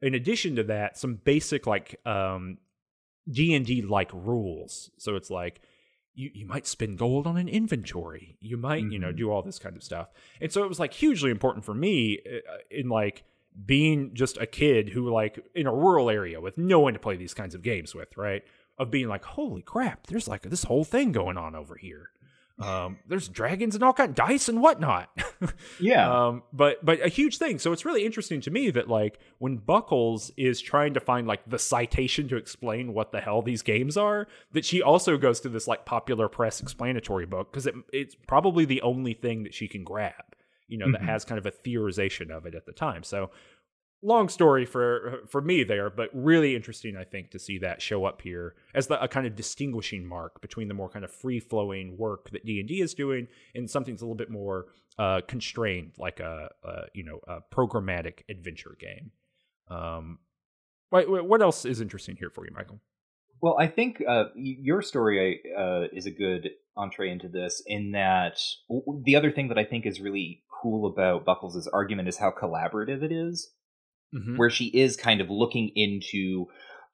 in 0.01 0.15
addition 0.15 0.57
to 0.57 0.63
that, 0.65 0.97
some 0.97 1.17
basic 1.17 1.67
like 1.67 2.01
um 2.07 2.57
D&D 3.31 3.83
like 3.83 4.11
rules. 4.15 4.91
So 4.97 5.17
it's 5.17 5.29
like 5.29 5.61
you, 6.15 6.31
you 6.35 6.47
might 6.47 6.67
spend 6.67 6.99
gold 6.99 7.27
on 7.27 7.37
an 7.37 7.49
inventory. 7.49 8.37
You 8.41 8.57
might, 8.57 8.83
mm-hmm. 8.83 8.93
you 8.93 8.99
know, 8.99 9.09
mm-hmm. 9.09 9.17
do 9.17 9.31
all 9.31 9.43
this 9.43 9.59
kind 9.59 9.77
of 9.77 9.83
stuff. 9.83 10.09
And 10.41 10.53
so 10.53 10.63
it 10.63 10.69
was 10.69 10.81
like 10.81 10.93
hugely 10.93 11.31
important 11.31 11.65
for 11.65 11.75
me 11.75 12.19
uh, 12.27 12.59
in 12.71 12.89
like 12.89 13.25
being 13.67 14.15
just 14.15 14.37
a 14.39 14.47
kid 14.47 14.91
who 14.91 15.11
like 15.11 15.45
in 15.55 15.67
a 15.67 15.75
rural 15.75 16.11
area 16.11 16.41
with 16.41 16.59
no 16.59 16.81
one 16.81 16.93
to 16.93 16.99
play 16.99 17.17
these 17.17 17.35
kinds 17.35 17.55
of 17.55 17.63
games 17.63 17.95
with, 17.95 18.17
right? 18.17 18.43
Of 18.79 18.91
being 18.91 19.09
like, 19.09 19.25
holy 19.25 19.63
crap, 19.63 20.07
there's 20.07 20.29
like 20.29 20.43
this 20.43 20.65
whole 20.65 20.85
thing 20.85 21.13
going 21.13 21.37
on 21.37 21.55
over 21.55 21.77
here. 21.77 22.11
Um, 22.61 22.99
there's 23.09 23.27
dragons 23.29 23.75
and 23.75 23.83
all 23.83 23.95
kind 23.95 24.11
of 24.11 24.15
dice 24.15 24.49
and 24.49 24.61
whatnot. 24.61 25.09
yeah. 25.81 26.27
Um, 26.27 26.43
but 26.53 26.85
but 26.85 27.05
a 27.05 27.09
huge 27.09 27.39
thing. 27.39 27.59
So 27.59 27.73
it's 27.73 27.87
really 27.87 28.05
interesting 28.05 28.43
to 28.43 28.51
me 28.51 28.71
that 28.71 28.89
like 28.89 29.19
when 29.39 29.57
Buckles 29.57 30.31
is 30.37 30.61
trying 30.61 30.95
to 30.95 31.01
find 31.01 31.27
like 31.27 31.49
the 31.49 31.59
citation 31.59 32.29
to 32.29 32.37
explain 32.37 32.93
what 32.93 33.13
the 33.13 33.21
hell 33.21 33.41
these 33.41 33.63
games 33.63 33.97
are, 33.97 34.29
that 34.53 34.67
she 34.67 34.83
also 34.83 35.17
goes 35.17 35.41
to 35.41 35.49
this 35.49 35.67
like 35.67 35.87
popular 35.87 36.29
press 36.29 36.61
explanatory 36.61 37.27
book 37.27 37.51
because 37.51 37.67
it, 37.67 37.75
it's 37.93 38.15
probably 38.27 38.67
the 38.67 38.83
only 38.83 39.15
thing 39.15 39.45
that 39.45 39.55
she 39.55 39.67
can 39.67 39.83
grab. 39.83 40.13
You 40.69 40.79
know, 40.79 40.85
mm-hmm. 40.85 40.93
that 40.93 41.03
has 41.03 41.25
kind 41.25 41.39
of 41.39 41.47
a 41.47 41.51
theorization 41.51 42.31
of 42.31 42.47
it 42.47 42.55
at 42.55 42.67
the 42.67 42.73
time. 42.73 43.03
So 43.03 43.31
long 44.03 44.29
story 44.29 44.65
for 44.65 45.21
for 45.29 45.41
me 45.41 45.65
there, 45.65 45.91
but 45.91 46.11
really 46.13 46.57
interesting, 46.57 46.97
I 46.97 47.05
think, 47.05 47.31
to 47.31 47.39
see 47.39 47.59
that 47.59 47.83
show 47.83 48.05
up 48.05 48.23
here 48.23 48.55
as 48.75 48.87
the, 48.87 49.03
a 49.03 49.09
kind 49.09 49.27
of 49.27 49.37
distinguishing 49.37 50.07
mark 50.07 50.41
between 50.41 50.69
the 50.69 50.75
more 50.75 50.89
kind 50.89 51.05
of 51.05 51.13
free 51.13 51.41
flowing 51.41 51.97
work 51.99 52.31
that 52.31 52.45
D 52.45 52.61
and 52.61 52.69
D 52.69 52.81
is 52.81 52.95
doing 52.95 53.29
and 53.55 53.71
something 53.71 53.95
that's 53.95 54.03
a 54.03 54.05
little 54.05 54.17
bit 54.17 54.31
more 54.31 54.67
uh, 54.99 55.21
constrained, 55.27 55.93
like 55.99 56.21
a, 56.21 56.51
a, 56.65 56.83
you 56.95 57.05
know 57.05 57.21
a 57.27 57.41
programmatic 57.55 58.23
adventure 58.29 58.77
game. 58.81 59.13
Um, 59.69 60.19
what 60.91 61.09
what 61.09 61.43
else 61.43 61.65
is 61.65 61.81
interesting 61.81 62.17
here 62.17 62.31
for 62.31 62.45
you, 62.45 62.53
Michael? 62.55 62.81
Well, 63.43 63.57
I 63.59 63.69
think 63.69 64.03
uh, 64.07 64.25
your 64.35 64.83
story 64.83 65.41
uh, 65.57 65.85
is 65.95 66.05
a 66.05 66.11
good 66.11 66.51
entree 66.77 67.11
into 67.11 67.29
this. 67.29 67.63
In 67.67 67.93
that, 67.93 68.39
the 69.03 69.17
other 69.17 69.31
thing 69.31 69.49
that 69.49 69.57
I 69.59 69.65
think 69.65 69.87
is 69.87 69.99
really 69.99 70.43
cool 70.63 70.87
about 70.87 71.25
Buckles' 71.25 71.67
argument 71.73 72.09
is 72.09 72.19
how 72.19 72.31
collaborative 72.31 73.03
it 73.03 73.13
is 73.13 73.51
mm-hmm. 74.15 74.37
where 74.37 74.51
she 74.51 74.67
is 74.67 74.97
kind 74.97 75.21
of 75.21 75.31
looking 75.31 75.71
into 75.75 76.47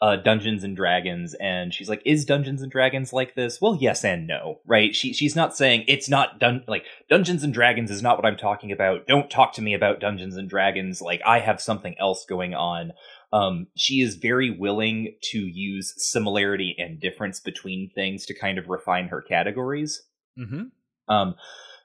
uh, 0.03 0.17
Dungeons 0.17 0.63
and 0.63 0.77
Dragons, 0.77 1.35
and 1.35 1.73
she's 1.73 1.89
like, 1.89 2.03
"Is 2.05 2.27
Dungeons 2.27 2.61
and 2.61 2.71
Dragons 2.71 3.13
like 3.13 3.35
this?" 3.35 3.61
Well, 3.61 3.79
yes 3.81 4.05
and 4.05 4.27
no, 4.27 4.61
right? 4.67 4.95
She 4.95 5.15
she's 5.15 5.35
not 5.35 5.57
saying 5.57 5.85
it's 5.89 6.09
not 6.09 6.39
done. 6.39 6.65
like 6.69 6.85
Dungeons 7.09 7.43
and 7.43 7.55
Dragons 7.55 7.91
is 7.91 8.03
not 8.03 8.19
what 8.19 8.27
I'm 8.27 8.37
talking 8.37 8.73
about. 8.73 9.07
Don't 9.07 9.31
talk 9.31 9.55
to 9.55 9.63
me 9.63 9.73
about 9.73 10.01
Dungeons 10.01 10.37
and 10.37 10.51
Dragons. 10.51 11.01
Like 11.01 11.23
I 11.25 11.41
have 11.41 11.61
something 11.61 11.95
else 11.99 12.27
going 12.29 12.55
on. 12.55 12.93
Um, 13.33 13.69
she 13.75 14.01
is 14.03 14.17
very 14.17 14.51
willing 14.51 15.17
to 15.31 15.39
use 15.39 15.95
similarity 15.97 16.77
and 16.79 17.01
difference 17.01 17.41
between 17.41 17.91
things 17.95 18.27
to 18.27 18.39
kind 18.39 18.59
of 18.59 18.69
refine 18.69 19.09
her 19.09 19.23
categories. 19.23 20.03
Mm-hmm. 20.39 20.65
Um, 21.13 21.35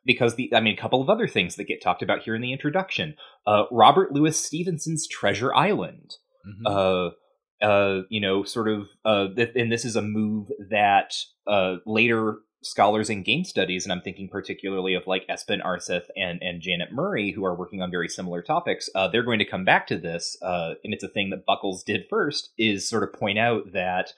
because 0.05 0.35
the 0.35 0.53
I 0.53 0.59
mean 0.59 0.73
a 0.73 0.81
couple 0.81 1.01
of 1.01 1.09
other 1.09 1.27
things 1.27 1.55
that 1.55 1.67
get 1.67 1.81
talked 1.81 2.01
about 2.01 2.21
here 2.23 2.35
in 2.35 2.41
the 2.41 2.53
introduction. 2.53 3.15
Uh, 3.45 3.63
Robert 3.71 4.11
Louis 4.11 4.37
Stevenson's 4.37 5.07
Treasure 5.07 5.53
Island. 5.53 6.15
Mm-hmm. 6.47 6.67
Uh, 6.67 7.09
uh, 7.61 8.01
you 8.09 8.19
know, 8.19 8.43
sort 8.43 8.67
of, 8.67 8.87
uh, 9.05 9.27
th- 9.35 9.51
and 9.55 9.71
this 9.71 9.85
is 9.85 9.95
a 9.95 10.01
move 10.01 10.47
that 10.71 11.13
uh, 11.45 11.75
later 11.85 12.39
scholars 12.63 13.09
in 13.09 13.23
game 13.23 13.43
studies, 13.43 13.85
and 13.85 13.91
I'm 13.91 14.01
thinking 14.01 14.29
particularly 14.29 14.93
of 14.93 15.07
like 15.07 15.27
Espen 15.27 15.61
Aarseth 15.63 16.05
and 16.15 16.41
and 16.41 16.61
Janet 16.61 16.91
Murray, 16.91 17.31
who 17.31 17.45
are 17.45 17.55
working 17.55 17.81
on 17.81 17.91
very 17.91 18.07
similar 18.07 18.41
topics. 18.41 18.89
Uh, 18.95 19.07
they're 19.07 19.23
going 19.23 19.39
to 19.39 19.45
come 19.45 19.65
back 19.65 19.87
to 19.87 19.97
this, 19.97 20.37
uh, 20.41 20.73
and 20.83 20.93
it's 20.93 21.03
a 21.03 21.07
thing 21.07 21.29
that 21.29 21.45
Buckles 21.45 21.83
did 21.83 22.05
first, 22.09 22.51
is 22.57 22.87
sort 22.87 23.03
of 23.03 23.13
point 23.13 23.39
out 23.39 23.73
that. 23.73 24.13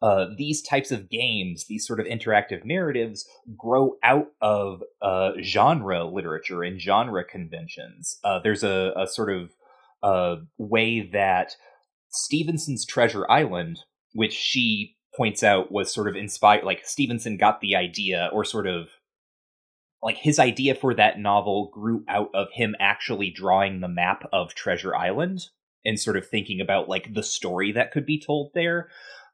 Uh, 0.00 0.26
these 0.36 0.62
types 0.62 0.92
of 0.92 1.10
games, 1.10 1.66
these 1.68 1.84
sort 1.84 1.98
of 1.98 2.06
interactive 2.06 2.64
narratives, 2.64 3.26
grow 3.56 3.96
out 4.02 4.28
of 4.40 4.82
uh, 5.02 5.32
genre 5.42 6.04
literature 6.04 6.62
and 6.62 6.80
genre 6.80 7.24
conventions. 7.24 8.18
Uh, 8.22 8.38
there's 8.38 8.62
a, 8.62 8.92
a, 8.96 9.08
sort 9.08 9.32
of 9.32 9.50
uh, 10.04 10.36
way 10.56 11.00
that 11.12 11.56
Stevenson's 12.10 12.86
Treasure 12.86 13.28
Island, 13.28 13.80
which 14.12 14.32
she 14.32 14.96
points 15.16 15.42
out 15.42 15.72
was 15.72 15.92
sort 15.92 16.08
of 16.08 16.14
inspired 16.14 16.64
like 16.64 16.86
Stevenson 16.86 17.36
got 17.36 17.60
the 17.60 17.74
idea 17.74 18.30
or 18.32 18.44
sort 18.44 18.68
of 18.68 18.88
like 20.02 20.16
his 20.16 20.38
idea 20.38 20.74
for 20.74 20.94
that 20.94 21.18
novel 21.18 21.70
grew 21.74 22.04
out 22.08 22.30
of 22.34 22.48
him 22.52 22.76
actually 22.78 23.30
drawing 23.30 23.80
the 23.80 23.88
map 23.88 24.28
of 24.32 24.54
Treasure 24.54 24.94
Island 24.94 25.40
and 25.84 25.98
sort 25.98 26.16
of 26.16 26.28
thinking 26.28 26.60
about 26.60 26.88
like 26.88 27.12
the 27.14 27.22
story 27.22 27.72
that 27.72 27.90
could 27.90 28.06
be 28.06 28.20
told 28.20 28.52
there. 28.54 28.88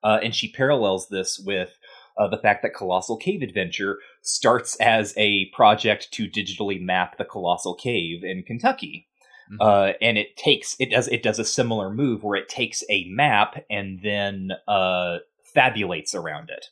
Uh, 0.05 0.19
and 0.23 0.35
she 0.35 0.53
parallels 0.53 1.09
this 1.09 1.39
with 1.39 1.79
uh, 2.19 2.29
the 2.29 2.39
fact 2.39 2.63
that 2.63 2.75
Colossal 2.75 3.17
Cave 3.17 3.43
Adventure 3.43 3.99
starts 4.23 4.77
as 4.77 5.15
a 5.17 5.47
project 5.47 6.13
to 6.13 6.29
digitally 6.29 6.81
map 6.81 7.17
the 7.17 7.25
Colossal 7.25 7.75
Cave 7.75 8.23
in 8.23 8.43
Kentucky. 8.43 9.09
Mm-hmm. 9.51 9.61
Uh, 9.61 9.93
and 10.01 10.17
it 10.17 10.37
takes 10.37 10.77
it 10.79 10.91
does 10.91 11.09
it 11.09 11.23
does 11.23 11.39
a 11.39 11.45
similar 11.45 11.91
move 11.91 12.23
where 12.23 12.37
it 12.37 12.49
takes 12.49 12.83
a 12.89 13.07
map 13.09 13.65
and 13.69 14.01
then 14.03 14.51
uh, 14.69 15.19
fabulates 15.55 16.15
around 16.15 16.51
it. 16.51 16.67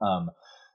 Um, 0.00 0.30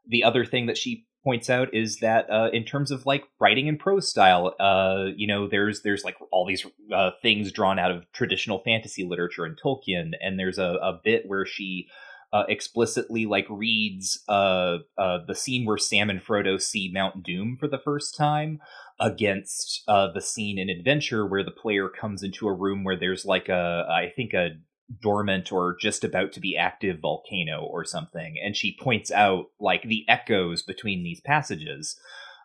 the 0.07 0.23
other 0.23 0.43
thing 0.43 0.65
that 0.65 0.77
she 0.77 1.05
points 1.23 1.49
out 1.49 1.73
is 1.73 1.97
that 1.97 2.29
uh, 2.29 2.49
in 2.51 2.63
terms 2.63 2.91
of 2.91 3.05
like 3.05 3.25
writing 3.39 3.69
and 3.69 3.79
prose 3.79 4.09
style, 4.09 4.55
uh, 4.59 5.05
you 5.15 5.27
know, 5.27 5.47
there's 5.47 5.81
there's 5.81 6.03
like 6.03 6.15
all 6.31 6.45
these 6.45 6.65
uh, 6.93 7.11
things 7.21 7.51
drawn 7.51 7.79
out 7.79 7.91
of 7.91 8.11
traditional 8.11 8.59
fantasy 8.59 9.03
literature 9.03 9.45
and 9.45 9.59
Tolkien, 9.59 10.11
and 10.21 10.39
there's 10.39 10.57
a, 10.57 10.77
a 10.81 10.99
bit 11.03 11.23
where 11.27 11.45
she 11.45 11.87
uh, 12.33 12.43
explicitly 12.47 13.25
like 13.25 13.45
reads 13.49 14.23
uh, 14.29 14.77
uh, 14.97 15.19
the 15.27 15.35
scene 15.35 15.65
where 15.65 15.77
Sam 15.77 16.09
and 16.09 16.23
Frodo 16.23 16.61
see 16.61 16.89
Mount 16.93 17.23
Doom 17.23 17.57
for 17.59 17.67
the 17.67 17.79
first 17.79 18.15
time 18.15 18.59
against 18.99 19.83
the 19.87 20.21
scene 20.21 20.59
in 20.59 20.69
Adventure 20.69 21.25
where 21.25 21.43
the 21.43 21.51
player 21.51 21.89
comes 21.89 22.23
into 22.23 22.47
a 22.47 22.53
room 22.53 22.83
where 22.83 22.95
there's 22.95 23.25
like 23.25 23.49
a 23.49 23.87
I 23.89 24.11
think 24.15 24.33
a 24.33 24.51
dormant 24.99 25.51
or 25.51 25.75
just 25.79 26.03
about 26.03 26.31
to 26.31 26.39
be 26.39 26.57
active 26.57 26.99
volcano 26.99 27.63
or 27.63 27.85
something 27.85 28.35
and 28.43 28.55
she 28.55 28.77
points 28.81 29.11
out 29.11 29.45
like 29.59 29.83
the 29.83 30.03
echoes 30.09 30.63
between 30.63 31.03
these 31.03 31.21
passages 31.21 31.99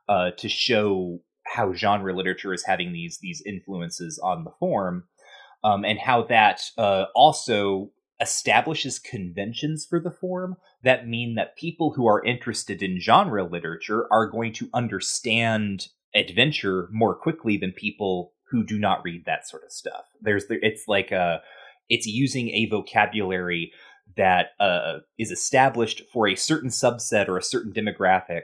uh, 0.09 0.31
to 0.37 0.49
show 0.49 1.19
how 1.47 1.73
genre 1.73 2.15
literature 2.15 2.53
is 2.53 2.65
having 2.65 2.93
these 2.93 3.19
these 3.21 3.43
influences 3.47 4.21
on 4.23 4.45
the 4.45 4.53
form 4.61 5.05
um, 5.65 5.85
and 5.85 5.99
how 5.99 6.23
that 6.23 6.63
uh, 6.79 7.07
also 7.15 7.91
establishes 8.21 8.99
conventions 8.99 9.87
for 9.89 10.01
the 10.01 10.11
form 10.11 10.57
that 10.83 11.07
mean 11.07 11.35
that 11.35 11.57
people 11.57 11.93
who 11.93 12.07
are 12.07 12.25
interested 12.25 12.83
in 12.83 13.01
genre 13.01 13.45
literature 13.45 14.07
are 14.11 14.29
going 14.29 14.53
to 14.53 14.71
understand 14.73 15.89
adventure 16.15 16.89
more 16.91 17.15
quickly 17.15 17.57
than 17.57 17.73
people 17.73 18.33
who 18.51 18.65
do 18.65 18.79
not 18.79 19.03
read 19.05 19.25
that 19.27 19.47
sort 19.47 19.65
of 19.65 19.73
stuff. 19.73 20.05
There's 20.21 20.47
the, 20.47 20.59
it's 20.63 20.85
like 20.89 21.11
a 21.11 21.43
it's 21.89 22.07
using 22.07 22.51
a 22.51 22.67
vocabulary 22.67 23.73
that 24.17 24.51
uh, 24.61 24.99
is 25.19 25.31
established 25.31 26.03
for 26.13 26.29
a 26.29 26.37
certain 26.37 26.71
subset 26.71 27.29
or 27.29 27.37
a 27.37 27.43
certain 27.43 27.73
demographic, 27.73 28.43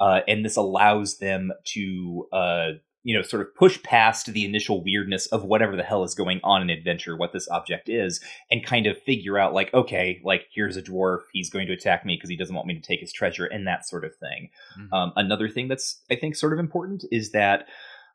uh, 0.00 0.20
and 0.26 0.44
this 0.44 0.56
allows 0.56 1.18
them 1.18 1.52
to 1.64 2.26
uh, 2.32 2.68
you 3.04 3.16
know 3.16 3.22
sort 3.22 3.42
of 3.42 3.54
push 3.54 3.82
past 3.82 4.26
the 4.26 4.44
initial 4.44 4.82
weirdness 4.82 5.26
of 5.26 5.44
whatever 5.44 5.76
the 5.76 5.82
hell 5.82 6.02
is 6.02 6.14
going 6.14 6.40
on 6.42 6.62
in 6.62 6.70
adventure, 6.70 7.16
what 7.16 7.32
this 7.32 7.48
object 7.50 7.88
is, 7.88 8.20
and 8.50 8.64
kind 8.64 8.86
of 8.86 9.00
figure 9.00 9.38
out 9.38 9.54
like 9.54 9.72
okay, 9.74 10.20
like 10.24 10.46
here's 10.52 10.76
a 10.76 10.82
dwarf, 10.82 11.20
he's 11.32 11.50
going 11.50 11.66
to 11.66 11.72
attack 11.72 12.04
me 12.04 12.16
because 12.16 12.30
he 12.30 12.36
doesn't 12.36 12.54
want 12.54 12.66
me 12.66 12.74
to 12.74 12.80
take 12.80 13.00
his 13.00 13.12
treasure, 13.12 13.46
and 13.46 13.66
that 13.66 13.86
sort 13.86 14.04
of 14.04 14.14
thing. 14.16 14.50
Mm-hmm. 14.78 14.94
Um, 14.94 15.12
another 15.16 15.48
thing 15.48 15.68
that's 15.68 16.00
I 16.10 16.16
think 16.16 16.36
sort 16.36 16.52
of 16.52 16.58
important 16.58 17.04
is 17.10 17.32
that 17.32 17.66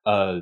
uh, 0.06 0.40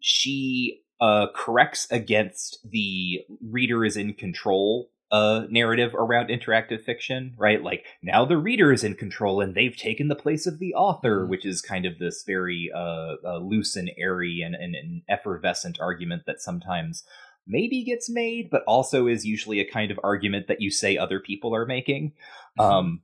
she 0.00 0.80
uh, 1.02 1.26
corrects 1.34 1.88
against 1.90 2.60
the 2.64 3.22
reader 3.40 3.84
is 3.84 3.96
in 3.96 4.14
control 4.14 4.88
uh, 5.10 5.46
narrative 5.50 5.94
around 5.94 6.28
interactive 6.28 6.82
fiction, 6.84 7.34
right? 7.36 7.60
Like 7.60 7.84
now 8.02 8.24
the 8.24 8.38
reader 8.38 8.72
is 8.72 8.84
in 8.84 8.94
control 8.94 9.40
and 9.40 9.54
they've 9.54 9.76
taken 9.76 10.06
the 10.06 10.14
place 10.14 10.46
of 10.46 10.60
the 10.60 10.72
author, 10.74 11.20
mm-hmm. 11.20 11.30
which 11.30 11.44
is 11.44 11.60
kind 11.60 11.86
of 11.86 11.98
this 11.98 12.22
very 12.24 12.70
uh, 12.74 13.16
uh, 13.24 13.38
loose 13.38 13.74
and 13.74 13.90
airy 13.98 14.42
and, 14.42 14.54
and, 14.54 14.76
and, 14.76 15.02
effervescent 15.08 15.76
argument 15.80 16.22
that 16.26 16.40
sometimes 16.40 17.02
maybe 17.48 17.82
gets 17.82 18.08
made, 18.08 18.48
but 18.48 18.62
also 18.68 19.08
is 19.08 19.26
usually 19.26 19.58
a 19.58 19.70
kind 19.70 19.90
of 19.90 19.98
argument 20.04 20.46
that 20.46 20.60
you 20.60 20.70
say 20.70 20.96
other 20.96 21.18
people 21.18 21.52
are 21.52 21.66
making. 21.66 22.12
Mm-hmm. 22.58 22.72
Um, 22.72 23.00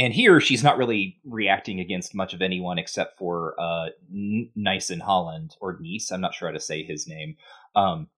and 0.00 0.14
here 0.14 0.40
she's 0.40 0.64
not 0.64 0.78
really 0.78 1.18
reacting 1.24 1.78
against 1.78 2.14
much 2.14 2.32
of 2.32 2.40
anyone 2.40 2.78
except 2.78 3.18
for 3.18 3.54
uh, 3.60 3.88
N- 4.10 4.50
Nyson 4.56 5.00
Holland 5.00 5.56
or 5.60 5.78
Nice. 5.78 6.10
I'm 6.10 6.22
not 6.22 6.34
sure 6.34 6.48
how 6.48 6.54
to 6.54 6.60
say 6.60 6.82
his 6.82 7.06
name. 7.06 7.36
Um, 7.76 8.08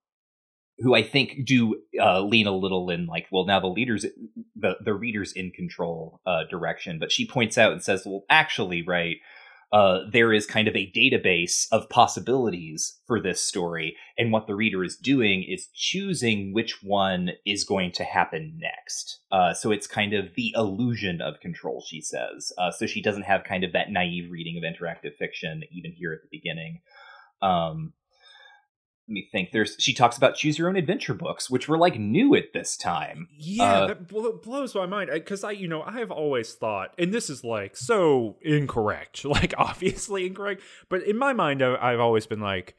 who 0.78 0.94
I 0.94 1.02
think 1.02 1.44
do 1.44 1.82
uh, 2.00 2.20
lean 2.22 2.46
a 2.46 2.56
little 2.56 2.88
in 2.88 3.06
like, 3.06 3.26
well, 3.32 3.46
now 3.46 3.58
the 3.58 3.66
leaders, 3.66 4.06
the 4.54 4.76
the 4.80 4.94
readers 4.94 5.32
in 5.32 5.50
control 5.50 6.20
uh, 6.24 6.44
direction. 6.48 6.98
But 7.00 7.10
she 7.10 7.26
points 7.26 7.58
out 7.58 7.72
and 7.72 7.82
says, 7.82 8.04
well, 8.06 8.22
actually, 8.30 8.82
right, 8.82 9.16
uh, 9.72 10.00
there 10.10 10.32
is 10.32 10.44
kind 10.46 10.68
of 10.68 10.76
a 10.76 10.92
database 10.92 11.66
of 11.72 11.88
possibilities 11.88 13.00
for 13.06 13.20
this 13.20 13.40
story, 13.40 13.96
and 14.18 14.30
what 14.30 14.46
the 14.46 14.54
reader 14.54 14.84
is 14.84 14.96
doing 14.96 15.42
is 15.42 15.68
choosing 15.74 16.52
which 16.52 16.82
one 16.82 17.30
is 17.46 17.64
going 17.64 17.90
to 17.92 18.04
happen 18.04 18.58
next. 18.60 19.20
Uh, 19.30 19.54
so 19.54 19.70
it's 19.70 19.86
kind 19.86 20.12
of 20.12 20.34
the 20.34 20.52
illusion 20.54 21.22
of 21.22 21.40
control, 21.40 21.82
she 21.86 22.02
says. 22.02 22.52
Uh, 22.58 22.70
so 22.70 22.86
she 22.86 23.00
doesn't 23.00 23.22
have 23.22 23.44
kind 23.44 23.64
of 23.64 23.72
that 23.72 23.90
naive 23.90 24.30
reading 24.30 24.58
of 24.58 24.62
interactive 24.62 25.16
fiction, 25.18 25.62
even 25.70 25.92
here 25.92 26.12
at 26.12 26.20
the 26.22 26.28
beginning. 26.30 26.80
Um, 27.40 27.94
let 29.08 29.14
me 29.14 29.28
think. 29.32 29.50
There's 29.52 29.76
she 29.78 29.92
talks 29.92 30.16
about 30.16 30.36
choose 30.36 30.58
your 30.58 30.68
own 30.68 30.76
adventure 30.76 31.14
books, 31.14 31.50
which 31.50 31.68
were 31.68 31.76
like 31.76 31.98
new 31.98 32.34
at 32.36 32.52
this 32.52 32.76
time. 32.76 33.28
Yeah, 33.36 33.80
uh, 33.80 33.86
that 33.88 34.08
blows 34.42 34.74
my 34.74 34.86
mind 34.86 35.10
because 35.12 35.42
I, 35.42 35.50
you 35.50 35.66
know, 35.66 35.82
I 35.82 35.98
have 35.98 36.10
always 36.10 36.54
thought, 36.54 36.94
and 36.98 37.12
this 37.12 37.28
is 37.28 37.42
like 37.42 37.76
so 37.76 38.36
incorrect, 38.42 39.24
like 39.24 39.54
obviously 39.58 40.26
incorrect, 40.26 40.62
but 40.88 41.02
in 41.02 41.18
my 41.18 41.32
mind, 41.32 41.62
I, 41.62 41.76
I've 41.80 42.00
always 42.00 42.26
been 42.26 42.40
like, 42.40 42.76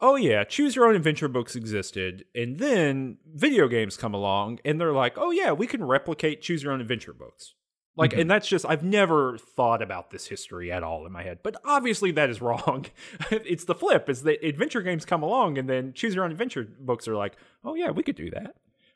oh 0.00 0.16
yeah, 0.16 0.44
choose 0.44 0.74
your 0.74 0.86
own 0.86 0.96
adventure 0.96 1.28
books 1.28 1.54
existed, 1.54 2.24
and 2.34 2.58
then 2.58 3.18
video 3.26 3.68
games 3.68 3.98
come 3.98 4.14
along, 4.14 4.58
and 4.64 4.80
they're 4.80 4.92
like, 4.92 5.18
oh 5.18 5.30
yeah, 5.30 5.52
we 5.52 5.66
can 5.66 5.84
replicate 5.84 6.40
choose 6.40 6.62
your 6.62 6.72
own 6.72 6.80
adventure 6.80 7.12
books. 7.12 7.54
Like, 7.98 8.12
mm-hmm. 8.12 8.20
and 8.20 8.30
that's 8.30 8.48
just, 8.48 8.64
I've 8.64 8.84
never 8.84 9.36
thought 9.36 9.82
about 9.82 10.10
this 10.10 10.28
history 10.28 10.70
at 10.70 10.82
all 10.82 11.04
in 11.04 11.12
my 11.12 11.24
head. 11.24 11.40
But 11.42 11.56
obviously, 11.64 12.12
that 12.12 12.30
is 12.30 12.40
wrong. 12.42 12.86
it's 13.30 13.64
the 13.64 13.74
flip, 13.74 14.08
is 14.08 14.22
that 14.22 14.42
adventure 14.42 14.82
games 14.82 15.04
come 15.04 15.22
along 15.22 15.58
and 15.58 15.68
then 15.68 15.92
choose 15.92 16.14
your 16.14 16.24
own 16.24 16.30
adventure 16.30 16.66
books 16.80 17.08
are 17.08 17.16
like, 17.16 17.36
oh, 17.64 17.74
yeah, 17.74 17.90
we 17.90 18.02
could 18.02 18.16
do 18.16 18.30
that. 18.30 18.54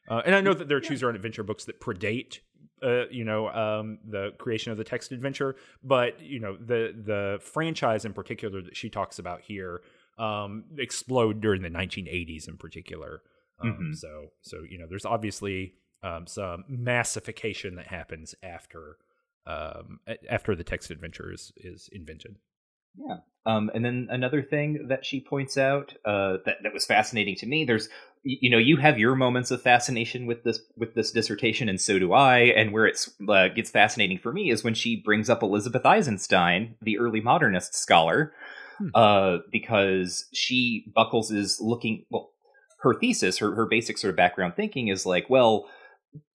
Uh, 0.09 0.23
and 0.25 0.35
I 0.35 0.41
know 0.41 0.55
that 0.55 0.69
there 0.69 0.79
are 0.79 0.81
choose 0.81 1.01
your 1.01 1.11
own 1.11 1.17
adventure 1.17 1.43
books 1.43 1.65
that 1.67 1.81
predate 1.81 2.39
uh, 2.83 3.07
you 3.11 3.25
know 3.25 3.49
um, 3.49 3.99
the 4.05 4.33
creation 4.39 4.73
of 4.73 4.79
the 4.79 4.85
text 4.85 5.13
adventure 5.13 5.57
but 5.85 6.21
you 6.21 6.41
know 6.41 6.57
the 6.57 6.93
the 7.05 7.39
franchise 7.41 8.05
in 8.05 8.13
particular 8.13 8.61
that 8.61 8.77
she 8.77 8.91
talks 8.91 9.19
about 9.19 9.41
here 9.43 9.83
um, 10.19 10.65
explode 10.79 11.41
during 11.41 11.63
the 11.63 11.71
1980s 11.71 12.49
in 12.49 12.57
particular 12.57 13.23
um, 13.61 13.71
mm-hmm. 13.71 13.93
so 13.93 14.33
so 14.41 14.63
you 14.69 14.79
know 14.79 14.87
there's 14.89 15.05
obviously 15.05 15.75
um, 16.03 16.27
some 16.27 16.65
massification 16.69 17.77
that 17.77 17.89
happens 17.89 18.35
after 18.43 18.97
um, 19.47 20.01
after 20.31 20.55
the 20.55 20.65
text 20.65 20.91
adventure 20.91 21.33
is, 21.33 21.53
is 21.57 21.89
invented. 21.93 22.37
Yeah. 22.97 23.17
Um, 23.45 23.71
and 23.75 23.85
then 23.85 24.09
another 24.11 24.43
thing 24.43 24.87
that 24.89 25.05
she 25.05 25.21
points 25.21 25.59
out 25.59 25.95
uh, 26.05 26.37
that 26.45 26.59
that 26.63 26.73
was 26.73 26.87
fascinating 26.87 27.35
to 27.37 27.47
me. 27.47 27.65
There's, 27.65 27.89
you 28.23 28.51
know, 28.51 28.59
you 28.59 28.77
have 28.77 28.99
your 28.99 29.17
moments 29.17 29.51
of 29.51 29.63
fascination 29.63 30.27
with 30.27 30.45
this 30.45 30.61
with 30.77 30.95
this 30.95 31.11
dissertation, 31.11 31.69
and 31.69 31.81
so 31.81 31.99
do 31.99 32.13
I. 32.13 32.39
And 32.39 32.73
where 32.73 32.87
it 32.87 33.05
uh, 33.29 33.49
gets 33.49 33.71
fascinating 33.71 34.19
for 34.19 34.33
me 34.33 34.51
is 34.51 34.63
when 34.63 34.75
she 34.75 35.03
brings 35.03 35.29
up 35.29 35.43
Elizabeth 35.43 35.85
Eisenstein, 35.85 36.77
the 36.83 36.99
early 36.99 37.21
modernist 37.21 37.75
scholar, 37.75 38.33
hmm. 38.79 38.89
uh, 38.95 39.39
because 39.51 40.27
she 40.33 40.85
Buckles 40.95 41.33
is 41.33 41.61
looking. 41.61 42.05
Well, 42.11 42.31
her 42.83 42.95
thesis, 42.95 43.39
her 43.39 43.55
her 43.57 43.67
basic 43.67 43.99
sort 43.99 44.11
of 44.11 44.17
background 44.17 44.55
thinking 44.55 44.89
is 44.89 45.05
like, 45.05 45.29
well, 45.29 45.67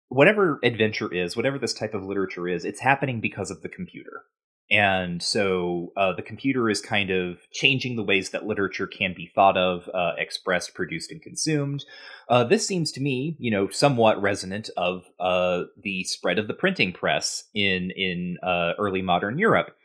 whatever 0.08 0.58
adventure 0.62 1.12
is, 1.12 1.36
whatever 1.36 1.58
this 1.58 1.74
type 1.74 1.94
of 1.94 2.04
literature 2.04 2.48
is, 2.48 2.64
it's 2.64 2.80
happening 2.80 3.20
because 3.20 3.50
of 3.50 3.62
the 3.62 3.68
computer. 3.68 4.22
And 4.68 5.22
so 5.22 5.92
uh, 5.96 6.12
the 6.14 6.22
computer 6.22 6.68
is 6.68 6.80
kind 6.80 7.10
of 7.10 7.38
changing 7.52 7.94
the 7.94 8.02
ways 8.02 8.30
that 8.30 8.46
literature 8.46 8.88
can 8.88 9.14
be 9.16 9.30
thought 9.32 9.56
of, 9.56 9.88
uh, 9.94 10.12
expressed, 10.18 10.74
produced, 10.74 11.12
and 11.12 11.22
consumed. 11.22 11.84
Uh, 12.28 12.42
this 12.42 12.66
seems 12.66 12.90
to 12.92 13.00
me, 13.00 13.36
you 13.38 13.52
know, 13.52 13.68
somewhat 13.68 14.20
resonant 14.20 14.68
of 14.76 15.04
uh, 15.20 15.62
the 15.80 16.02
spread 16.02 16.40
of 16.40 16.48
the 16.48 16.54
printing 16.54 16.92
press 16.92 17.44
in 17.54 17.92
in 17.92 18.38
uh, 18.42 18.72
early 18.76 19.02
modern 19.02 19.38
Europe 19.38 19.76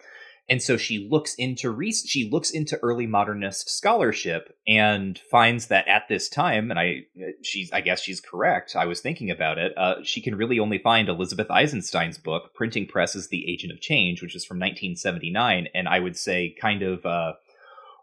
and 0.51 0.61
so 0.61 0.75
she 0.75 1.07
looks 1.09 1.33
into 1.35 1.71
re- 1.71 1.93
she 1.93 2.29
looks 2.29 2.51
into 2.51 2.77
early 2.83 3.07
modernist 3.07 3.69
scholarship 3.69 4.53
and 4.67 5.17
finds 5.31 5.67
that 5.67 5.87
at 5.87 6.09
this 6.09 6.27
time 6.27 6.69
and 6.69 6.79
i 6.79 6.97
she's 7.41 7.71
i 7.71 7.79
guess 7.79 8.01
she's 8.01 8.19
correct 8.19 8.75
i 8.75 8.85
was 8.85 8.99
thinking 8.99 9.31
about 9.31 9.57
it 9.57 9.71
uh, 9.77 9.95
she 10.03 10.21
can 10.21 10.35
really 10.35 10.59
only 10.59 10.77
find 10.77 11.07
elizabeth 11.07 11.49
eisenstein's 11.49 12.17
book 12.17 12.53
printing 12.53 12.85
press 12.85 13.15
is 13.15 13.29
the 13.29 13.49
agent 13.49 13.71
of 13.71 13.79
change 13.79 14.21
which 14.21 14.35
is 14.35 14.45
from 14.45 14.57
1979 14.57 15.67
and 15.73 15.87
i 15.87 15.99
would 15.99 16.17
say 16.17 16.53
kind 16.59 16.83
of 16.83 17.03
uh, 17.05 17.31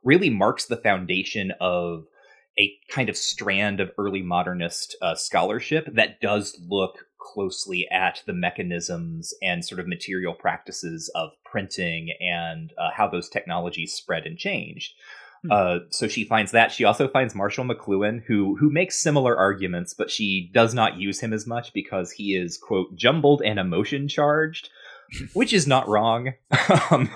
really 0.02 0.30
marks 0.30 0.64
the 0.64 0.76
foundation 0.76 1.52
of 1.60 2.06
a 2.58 2.72
kind 2.90 3.08
of 3.08 3.16
strand 3.16 3.78
of 3.78 3.92
early 3.98 4.22
modernist 4.22 4.96
uh, 5.00 5.14
scholarship 5.14 5.86
that 5.94 6.20
does 6.20 6.58
look 6.66 7.04
closely 7.18 7.86
at 7.90 8.22
the 8.26 8.32
mechanisms 8.32 9.34
and 9.42 9.64
sort 9.64 9.80
of 9.80 9.88
material 9.88 10.34
practices 10.34 11.10
of 11.14 11.30
printing 11.44 12.10
and 12.20 12.72
uh, 12.78 12.90
how 12.94 13.08
those 13.08 13.28
technologies 13.28 13.92
spread 13.92 14.26
and 14.26 14.38
changed. 14.38 14.94
Hmm. 15.42 15.52
Uh, 15.52 15.78
so 15.90 16.08
she 16.08 16.24
finds 16.24 16.52
that. 16.52 16.72
She 16.72 16.84
also 16.84 17.08
finds 17.08 17.34
Marshall 17.34 17.64
McLuhan, 17.64 18.22
who 18.26 18.56
who 18.56 18.70
makes 18.70 19.00
similar 19.00 19.36
arguments, 19.36 19.94
but 19.94 20.10
she 20.10 20.50
does 20.52 20.74
not 20.74 20.98
use 20.98 21.20
him 21.20 21.32
as 21.32 21.46
much 21.46 21.72
because 21.72 22.10
he 22.10 22.34
is 22.34 22.58
quote 22.58 22.94
jumbled 22.96 23.42
and 23.44 23.58
emotion 23.58 24.08
charged, 24.08 24.70
which 25.34 25.52
is 25.52 25.66
not 25.66 25.88
wrong. 25.88 26.32
um, 26.90 27.10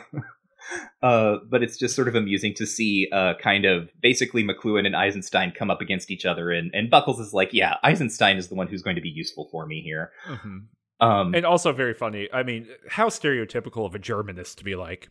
uh, 1.03 1.37
but 1.49 1.63
it's 1.63 1.77
just 1.77 1.95
sort 1.95 2.09
of 2.09 2.15
amusing 2.15 2.55
to 2.55 2.67
see 2.67 3.09
uh, 3.13 3.35
kind 3.41 3.65
of 3.65 3.91
basically 4.01 4.45
McLuhan 4.45 4.87
and 4.87 4.97
Eisenstein 4.97 5.53
come 5.53 5.71
up 5.71 5.81
against 5.81 6.11
each 6.11 6.25
other, 6.25 6.51
and, 6.51 6.71
and 6.75 6.91
Buckles 6.91 7.21
is 7.21 7.33
like, 7.33 7.53
yeah, 7.53 7.77
Eisenstein 7.83 8.37
is 8.37 8.49
the 8.49 8.55
one 8.55 8.67
who's 8.67 8.83
going 8.83 8.97
to 8.97 9.03
be 9.03 9.09
useful 9.09 9.49
for 9.51 9.67
me 9.67 9.81
here. 9.83 10.13
Mm-hmm. 10.27 10.59
Um, 11.07 11.35
and 11.35 11.45
also 11.45 11.73
very 11.73 11.95
funny. 11.95 12.29
I 12.33 12.45
mean, 12.45 12.69
how 12.89 13.09
stereotypical 13.09 13.85
of 13.85 13.95
a 13.95 13.99
Germanist 13.99 14.57
to 14.57 14.65
be 14.65 14.77
like, 14.77 15.09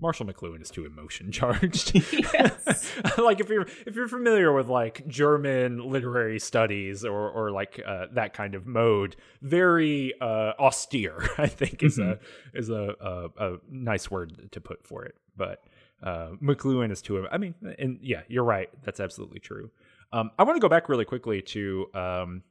Marshall 0.00 0.26
McLuhan 0.26 0.60
is 0.60 0.70
too 0.70 0.84
emotion 0.84 1.30
charged. 1.32 1.94
like 3.18 3.40
if 3.40 3.48
you're 3.48 3.66
if 3.86 3.94
you're 3.94 4.08
familiar 4.08 4.52
with 4.52 4.68
like 4.68 5.06
German 5.06 5.78
literary 5.90 6.38
studies 6.38 7.04
or 7.04 7.30
or 7.30 7.50
like 7.50 7.80
uh, 7.86 8.06
that 8.12 8.34
kind 8.34 8.54
of 8.54 8.66
mode, 8.66 9.16
very 9.40 10.14
uh, 10.20 10.52
austere. 10.58 11.28
I 11.38 11.46
think 11.46 11.82
is 11.82 11.98
mm-hmm. 11.98 12.22
a 12.54 12.58
is 12.58 12.70
a, 12.70 12.94
a, 13.00 13.52
a 13.52 13.58
nice 13.70 14.10
word 14.10 14.50
to 14.52 14.60
put 14.60 14.86
for 14.86 15.04
it. 15.04 15.14
But 15.36 15.62
uh, 16.02 16.30
McLuhan 16.42 16.90
is 16.90 17.00
too. 17.00 17.26
I 17.30 17.38
mean, 17.38 17.54
and 17.78 17.98
yeah, 18.02 18.22
you're 18.28 18.44
right. 18.44 18.68
That's 18.84 19.00
absolutely 19.00 19.40
true. 19.40 19.70
Um, 20.12 20.30
I 20.38 20.42
want 20.44 20.56
to 20.56 20.60
go 20.60 20.68
back 20.68 20.88
really 20.88 21.04
quickly 21.04 21.40
to 21.42 21.86
um, 21.94 22.42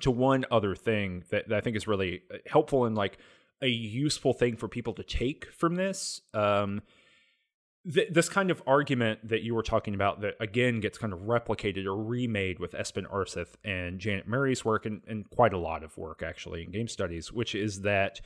to 0.00 0.10
one 0.10 0.44
other 0.50 0.74
thing 0.74 1.24
that, 1.30 1.48
that 1.48 1.56
I 1.56 1.60
think 1.60 1.76
is 1.76 1.86
really 1.86 2.22
helpful 2.46 2.86
in 2.86 2.94
like 2.94 3.18
a 3.62 3.68
useful 3.68 4.32
thing 4.32 4.56
for 4.56 4.68
people 4.68 4.92
to 4.94 5.02
take 5.02 5.50
from 5.52 5.76
this. 5.76 6.20
Um, 6.34 6.82
th- 7.92 8.08
this 8.10 8.28
kind 8.28 8.50
of 8.50 8.62
argument 8.66 9.28
that 9.28 9.42
you 9.42 9.54
were 9.54 9.62
talking 9.62 9.94
about 9.94 10.20
that 10.20 10.34
again 10.40 10.80
gets 10.80 10.98
kind 10.98 11.12
of 11.12 11.20
replicated 11.20 11.86
or 11.86 11.96
remade 11.96 12.58
with 12.58 12.72
Espen 12.72 13.10
Aarseth 13.10 13.54
and 13.64 13.98
Janet 13.98 14.26
Murray's 14.26 14.64
work 14.64 14.86
and, 14.86 15.02
and 15.06 15.28
quite 15.30 15.52
a 15.52 15.58
lot 15.58 15.82
of 15.82 15.96
work 15.96 16.22
actually 16.22 16.62
in 16.64 16.70
game 16.70 16.88
studies, 16.88 17.32
which 17.32 17.54
is 17.54 17.82
that 17.82 18.20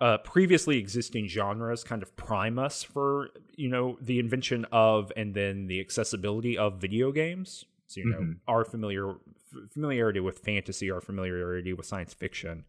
uh, 0.00 0.18
previously 0.18 0.78
existing 0.78 1.28
genres 1.28 1.84
kind 1.84 2.02
of 2.02 2.14
prime 2.16 2.58
us 2.58 2.82
for 2.82 3.30
you 3.56 3.68
know 3.68 3.96
the 4.00 4.18
invention 4.18 4.66
of 4.72 5.12
and 5.16 5.34
then 5.34 5.66
the 5.66 5.80
accessibility 5.80 6.58
of 6.58 6.80
video 6.80 7.12
games. 7.12 7.64
So 7.86 8.00
you 8.00 8.06
know 8.10 8.18
mm-hmm. 8.18 8.32
our 8.48 8.64
familiar 8.64 9.10
f- 9.10 9.70
familiarity 9.72 10.20
with 10.20 10.38
fantasy, 10.38 10.90
our 10.90 11.00
familiarity 11.00 11.72
with 11.72 11.86
science 11.86 12.12
fiction 12.12 12.64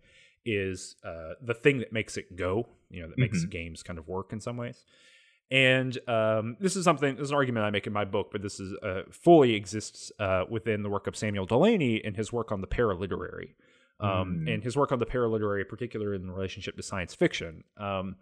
is 0.46 0.96
uh, 1.04 1.34
the 1.42 1.54
thing 1.54 1.80
that 1.80 1.92
makes 1.92 2.18
it 2.18 2.36
go, 2.36 2.68
you 2.90 3.02
know, 3.02 3.10
that 3.10 3.18
makes 3.18 3.40
mm-hmm. 3.40 3.50
games 3.50 3.84
kind 3.84 4.00
of 4.00 4.08
work 4.08 4.32
in 4.32 4.40
some 4.40 4.58
ways. 4.58 4.86
And 5.52 5.98
um, 6.08 6.58
this 6.60 6.76
is 6.76 6.84
something, 6.84 7.16
this 7.16 7.26
is 7.26 7.32
an 7.32 7.36
argument 7.36 7.66
I 7.66 7.70
make 7.70 7.88
in 7.88 7.94
my 7.94 8.06
book, 8.06 8.30
but 8.32 8.42
this 8.42 8.60
is 8.60 8.74
uh, 8.82 9.04
fully 9.12 9.54
exists 9.54 10.12
uh, 10.20 10.44
within 10.50 10.82
the 10.82 10.90
work 10.90 11.08
of 11.08 11.16
Samuel 11.16 11.46
Delany 11.46 12.04
and 12.04 12.16
his 12.16 12.34
work 12.34 12.52
on 12.52 12.62
the 12.62 12.68
paraliterary. 12.68 13.56
Um, 14.00 14.44
mm. 14.46 14.54
And 14.54 14.64
his 14.64 14.76
work 14.76 14.92
on 14.92 15.00
the 15.00 15.06
paraliterary, 15.06 15.64
particularly 15.64 16.18
in 16.18 16.30
relationship 16.30 16.76
to 16.76 16.84
science 16.84 17.16
fiction. 17.16 17.64
Um, 17.78 18.18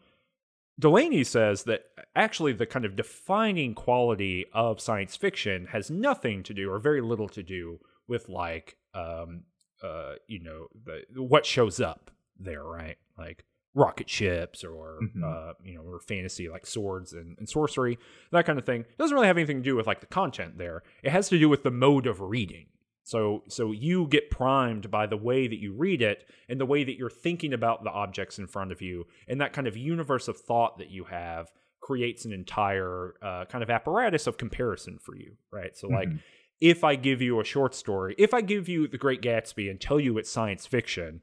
Delany 0.80 1.24
says 1.24 1.64
that 1.64 1.86
actually 2.16 2.54
the 2.54 2.66
kind 2.66 2.86
of 2.86 2.96
defining 2.96 3.74
quality 3.74 4.46
of 4.54 4.80
science 4.80 5.16
fiction 5.16 5.68
has 5.72 5.90
nothing 5.90 6.44
to 6.44 6.54
do, 6.54 6.72
or 6.72 6.78
very 6.80 7.02
little 7.02 7.30
to 7.30 7.42
do, 7.42 7.80
with 8.08 8.30
like 8.30 8.76
um, 8.94 9.44
uh, 9.84 10.14
you 10.28 10.40
know, 10.42 10.68
the, 10.86 11.04
what 11.22 11.46
shows 11.46 11.80
up 11.80 12.10
there, 12.40 12.64
right? 12.64 12.98
Like 13.18 13.44
rocket 13.76 14.10
ships 14.10 14.64
or 14.64 15.00
mm-hmm. 15.02 15.24
uh, 15.24 15.54
you 15.64 15.76
know, 15.76 15.82
or 15.82 16.00
fantasy 16.00 16.48
like 16.48 16.66
swords 16.66 17.14
and, 17.14 17.38
and, 17.38 17.50
sorcery, 17.50 17.98
that 18.32 18.46
kind 18.46 18.60
of 18.60 18.66
thing. 18.66 18.82
It 18.82 18.98
doesn't 18.98 19.16
really 19.16 19.28
have 19.28 19.38
anything 19.38 19.58
to 19.58 19.64
do 19.64 19.76
with 19.76 19.88
like 19.88 20.00
the 20.00 20.06
content 20.06 20.58
there. 20.58 20.84
It 21.02 21.12
has 21.12 21.30
to 21.30 21.40
do 21.40 21.50
with 21.50 21.64
the 21.64 21.72
mode 21.72 22.08
of 22.08 22.22
reading. 22.22 22.68
So 23.04 23.44
so 23.50 23.72
you 23.72 24.08
get 24.08 24.30
primed 24.30 24.90
by 24.90 25.08
the 25.08 25.18
way 25.18 25.48
that 25.48 25.60
you 25.60 25.74
read 25.74 26.02
it 26.02 26.26
and 26.48 26.60
the 26.60 26.66
way 26.66 26.86
that 26.86 26.98
you're 26.98 27.10
thinking 27.10 27.54
about 27.54 27.84
the 27.84 27.90
objects 27.90 28.40
in 28.40 28.48
front 28.48 28.72
of 28.72 28.82
you 28.82 29.08
and 29.28 29.42
that 29.42 29.52
kind 29.52 29.68
of 29.68 29.76
universe 29.76 30.30
of 30.30 30.38
thought 30.38 30.78
that 30.78 30.90
you 30.90 31.04
have 31.06 31.52
creates 31.82 32.24
an 32.24 32.32
entire 32.32 33.16
uh, 33.22 33.44
kind 33.44 33.62
of 33.62 33.70
apparatus 33.70 34.26
of 34.26 34.38
comparison 34.38 35.00
for 35.00 35.18
you, 35.18 35.34
right? 35.52 35.76
So 35.76 35.88
like 35.90 36.10
mm-hmm 36.10 36.18
if 36.64 36.86
I 36.86 36.96
give 36.96 37.22
you 37.22 37.42
a 37.42 37.44
short 37.44 37.76
story, 37.76 38.16
if 38.18 38.34
I 38.34 38.40
give 38.40 38.70
you 38.70 38.88
The 38.88 38.98
Great 38.98 39.22
Gatsby 39.22 39.70
and 39.70 39.82
tell 39.82 40.00
you 40.00 40.18
it's 40.18 40.32
science 40.32 40.66
fiction, 40.66 41.20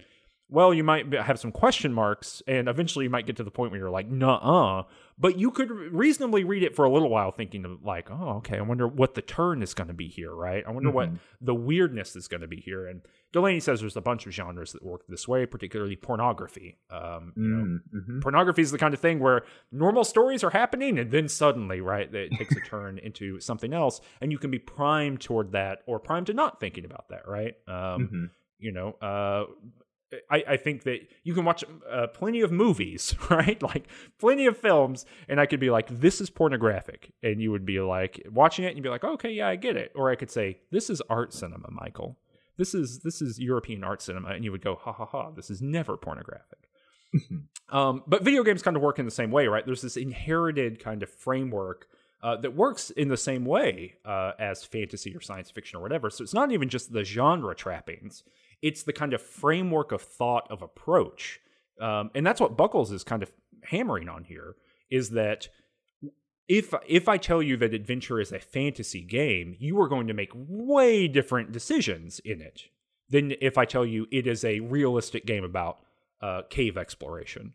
well, 0.51 0.74
you 0.74 0.82
might 0.82 1.12
have 1.12 1.38
some 1.38 1.53
question 1.53 1.92
marks, 1.92 2.42
and 2.48 2.68
eventually 2.68 3.05
you 3.05 3.11
might 3.11 3.26
get 3.26 3.36
to 3.36 3.44
the 3.44 3.51
point 3.51 3.70
where 3.70 3.80
you're 3.80 3.90
like, 3.90 4.09
"Nuh-uh." 4.09 4.82
But 5.16 5.38
you 5.38 5.51
could 5.51 5.70
reasonably 5.70 6.44
read 6.44 6.62
it 6.62 6.74
for 6.74 6.84
a 6.84 6.90
little 6.90 7.11
while, 7.11 7.30
thinking 7.30 7.64
of 7.64 7.84
like, 7.84 8.11
"Oh, 8.11 8.38
okay. 8.38 8.59
I 8.59 8.62
wonder 8.62 8.88
what 8.88 9.14
the 9.14 9.22
turn 9.22 9.62
is 9.62 9.74
going 9.74 9.88
to 9.88 9.94
be 9.94 10.09
here, 10.09 10.34
right? 10.34 10.64
I 10.66 10.70
wonder 10.70 10.88
mm-hmm. 10.88 10.96
what 10.96 11.11
the 11.40 11.55
weirdness 11.55 12.16
is 12.16 12.26
going 12.26 12.40
to 12.40 12.48
be 12.48 12.57
here." 12.57 12.86
And 12.88 13.03
Delany 13.32 13.61
says 13.61 13.80
there's 13.80 13.96
a 13.96 14.01
bunch 14.01 14.26
of 14.26 14.32
genres 14.32 14.72
that 14.72 14.84
work 14.84 15.03
this 15.09 15.28
way, 15.28 15.46
particularly 15.46 15.94
pornography. 15.94 16.78
Um, 16.90 17.32
you 17.36 17.42
know, 17.42 17.78
mm-hmm. 18.01 18.20
pornography 18.20 18.62
is 18.62 18.72
the 18.72 18.78
kind 18.78 18.92
of 18.92 18.98
thing 18.98 19.20
where 19.20 19.42
normal 19.70 20.03
stories 20.03 20.42
are 20.42 20.51
happening, 20.51 20.98
and 20.98 21.12
then 21.12 21.28
suddenly, 21.28 21.80
right, 21.80 22.12
it 22.12 22.32
takes 22.32 22.57
a 22.57 22.61
turn 22.61 22.98
into 23.03 23.38
something 23.38 23.72
else, 23.72 24.01
and 24.20 24.32
you 24.32 24.38
can 24.38 24.51
be 24.51 24.59
primed 24.59 25.20
toward 25.20 25.53
that, 25.53 25.82
or 25.86 26.01
primed 26.01 26.26
to 26.26 26.34
not 26.34 26.59
thinking 26.59 26.84
about 26.84 27.09
that, 27.11 27.28
right? 27.28 27.55
Um, 27.68 27.74
mm-hmm. 27.74 28.24
You 28.59 28.72
know, 28.72 28.92
uh, 29.01 29.44
I, 30.30 30.44
I, 30.48 30.56
think 30.56 30.82
that 30.84 31.00
you 31.22 31.34
can 31.34 31.44
watch 31.44 31.62
uh, 31.88 32.08
plenty 32.08 32.40
of 32.40 32.50
movies, 32.50 33.14
right? 33.30 33.62
Like 33.62 33.86
plenty 34.18 34.46
of 34.46 34.56
films, 34.56 35.06
and 35.28 35.40
I 35.40 35.46
could 35.46 35.61
be 35.61 35.70
like, 35.70 35.88
"This 35.88 36.20
is 36.20 36.30
pornographic," 36.30 37.12
and 37.22 37.40
you 37.40 37.50
would 37.52 37.64
be 37.64 37.80
like 37.80 38.26
watching 38.30 38.64
it, 38.64 38.68
and 38.68 38.76
you'd 38.76 38.82
be 38.82 38.88
like, 38.88 39.04
"Okay, 39.04 39.30
yeah, 39.30 39.48
I 39.48 39.56
get 39.56 39.76
it." 39.76 39.92
Or 39.94 40.11
I 40.11 40.16
could 40.16 40.30
say, 40.30 40.58
"This 40.70 40.90
is 40.90 41.00
art 41.08 41.32
cinema, 41.32 41.68
Michael. 41.70 42.18
This 42.56 42.74
is 42.74 43.00
this 43.00 43.22
is 43.22 43.38
European 43.38 43.84
art 43.84 44.02
cinema," 44.02 44.30
and 44.30 44.44
you 44.44 44.50
would 44.50 44.62
go, 44.62 44.74
"Ha 44.74 44.92
ha 44.92 45.04
ha! 45.04 45.30
This 45.30 45.50
is 45.50 45.62
never 45.62 45.96
pornographic." 45.96 46.68
um, 47.70 48.02
but 48.06 48.22
video 48.22 48.42
games 48.42 48.62
kind 48.62 48.76
of 48.76 48.82
work 48.82 48.98
in 48.98 49.04
the 49.04 49.11
same 49.11 49.30
way, 49.30 49.46
right? 49.46 49.64
There's 49.64 49.82
this 49.82 49.96
inherited 49.96 50.82
kind 50.82 51.02
of 51.02 51.11
framework 51.11 51.86
uh, 52.22 52.36
that 52.36 52.54
works 52.54 52.90
in 52.90 53.08
the 53.08 53.16
same 53.16 53.44
way 53.44 53.94
uh, 54.04 54.32
as 54.38 54.64
fantasy 54.64 55.14
or 55.14 55.20
science 55.20 55.50
fiction 55.50 55.78
or 55.78 55.82
whatever. 55.82 56.11
So 56.11 56.22
it's 56.22 56.34
not 56.34 56.52
even 56.52 56.68
just 56.68 56.92
the 56.92 57.04
genre 57.04 57.54
trappings 57.54 58.24
it's 58.62 58.82
the 58.82 58.92
kind 58.92 59.12
of 59.12 59.22
framework 59.22 59.92
of 59.92 60.02
thought 60.02 60.50
of 60.50 60.62
approach 60.62 61.40
um, 61.80 62.11
and 62.14 62.26
that's 62.26 62.40
what 62.40 62.56
buckles 62.56 62.92
is 62.92 63.04
kind 63.04 63.22
of 63.22 63.32
hammering 63.64 64.08
on 64.08 64.24
here 64.24 64.56
is 64.90 65.11
that 65.11 65.48
if 66.48 66.74
if 66.86 67.08
i 67.08 67.16
tell 67.16 67.42
you 67.42 67.56
that 67.56 67.74
adventure 67.74 68.20
is 68.20 68.32
a 68.32 68.38
fantasy 68.38 69.02
game 69.02 69.54
you 69.58 69.80
are 69.80 69.88
going 69.88 70.06
to 70.06 70.14
make 70.14 70.30
way 70.34 71.06
different 71.06 71.52
decisions 71.52 72.20
in 72.20 72.40
it 72.40 72.64
than 73.08 73.34
if 73.40 73.58
i 73.58 73.64
tell 73.64 73.84
you 73.84 74.06
it 74.11 74.26
is 74.26 74.44
a 74.44 74.61
realistic 74.61 75.26
game 75.26 75.44
about 75.44 75.78
uh, 76.20 76.42
cave 76.48 76.76
exploration. 76.76 77.54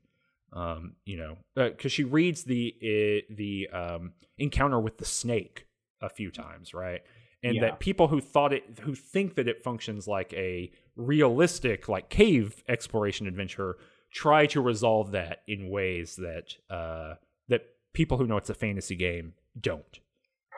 Um, 0.53 0.93
you 1.06 1.18
know 1.18 1.38
because 1.56 1.89
uh, 1.91 1.95
she 1.95 2.06
reads 2.06 2.45
the 2.45 2.74
uh, 2.82 3.34
the 3.36 3.68
um, 3.74 4.14
encounter 4.38 4.80
with 4.80 4.99
the 4.99 5.06
snake 5.06 5.68
a 6.01 6.08
few 6.08 6.32
times 6.32 6.74
right 6.74 7.01
and 7.46 7.56
yeah. 7.56 7.62
that 7.62 7.80
people 7.80 8.08
who 8.08 8.20
thought 8.20 8.52
it 8.52 8.64
who 8.82 8.96
think 8.96 9.36
that 9.36 9.48
it 9.48 9.64
functions 9.64 10.08
like 10.08 10.34
a 10.34 10.72
realistic 10.96 11.88
like 11.88 12.10
cave 12.10 12.64
exploration 12.68 13.28
adventure 13.28 13.78
try 14.12 14.46
to 14.48 14.60
resolve 14.60 15.12
that 15.12 15.43
in 15.48 15.70
ways 15.70 16.16
that 16.16 16.56
uh 16.70 17.14
that 17.48 17.62
people 17.93 18.18
who 18.18 18.26
know 18.26 18.38
it's 18.38 18.50
a 18.50 18.56
fantasy 18.56 18.96
game 18.96 19.34
don't 19.60 20.00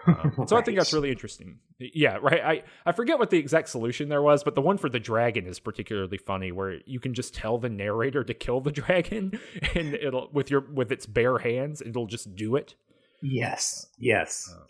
Um, 0.05 0.33
right. 0.38 0.47
So 0.47 0.55
I 0.55 0.61
think 0.61 0.77
that's 0.77 0.93
really 0.93 1.11
interesting. 1.11 1.59
Yeah, 1.79 2.17
right. 2.21 2.41
I, 2.41 2.63
I 2.85 2.91
forget 2.93 3.19
what 3.19 3.29
the 3.29 3.38
exact 3.38 3.69
solution 3.69 4.09
there 4.09 4.21
was, 4.21 4.43
but 4.43 4.55
the 4.55 4.61
one 4.61 4.77
for 4.77 4.89
the 4.89 4.99
dragon 4.99 5.45
is 5.45 5.59
particularly 5.59 6.17
funny, 6.17 6.51
where 6.51 6.79
you 6.85 6.99
can 6.99 7.13
just 7.13 7.35
tell 7.35 7.57
the 7.57 7.69
narrator 7.69 8.23
to 8.23 8.33
kill 8.33 8.61
the 8.61 8.71
dragon, 8.81 9.39
and 9.75 9.93
it'll 9.93 10.29
with 10.31 10.49
your 10.49 10.61
with 10.61 10.91
its 10.91 11.05
bare 11.05 11.39
hands, 11.39 11.81
it'll 11.81 12.07
just 12.07 12.35
do 12.35 12.55
it. 12.55 12.75
Yes. 13.21 13.88
Yes. 13.99 14.49
Uh, 14.51 14.63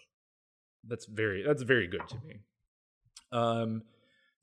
that's 0.88 1.06
very 1.06 1.44
that's 1.46 1.64
very 1.64 1.88
good 1.88 2.08
to 2.10 2.16
me. 2.26 2.40
Um, 3.32 3.84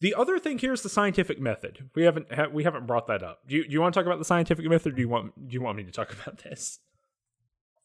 the 0.01 0.14
other 0.14 0.38
thing 0.38 0.59
here 0.59 0.72
is 0.72 0.82
the 0.82 0.88
scientific 0.88 1.40
method. 1.40 1.90
We 1.95 2.05
haven't 2.05 2.32
ha- 2.32 2.49
we 2.53 2.64
haven't 2.64 2.86
brought 2.86 3.07
that 3.07 3.22
up. 3.22 3.40
Do 3.49 3.57
you, 3.57 3.64
do 3.64 3.70
you 3.70 3.80
want 3.80 3.95
to 3.95 4.01
talk 4.01 4.07
about 4.07 4.18
the 4.18 4.24
scientific 4.24 4.66
method? 4.66 4.92
Or 4.92 4.97
do 4.97 5.03
you 5.03 5.09
want 5.09 5.49
do 5.49 5.55
you 5.55 5.62
want 5.62 5.76
me 5.76 5.84
to 5.84 5.92
talk 5.92 6.12
about 6.22 6.42
this? 6.42 6.78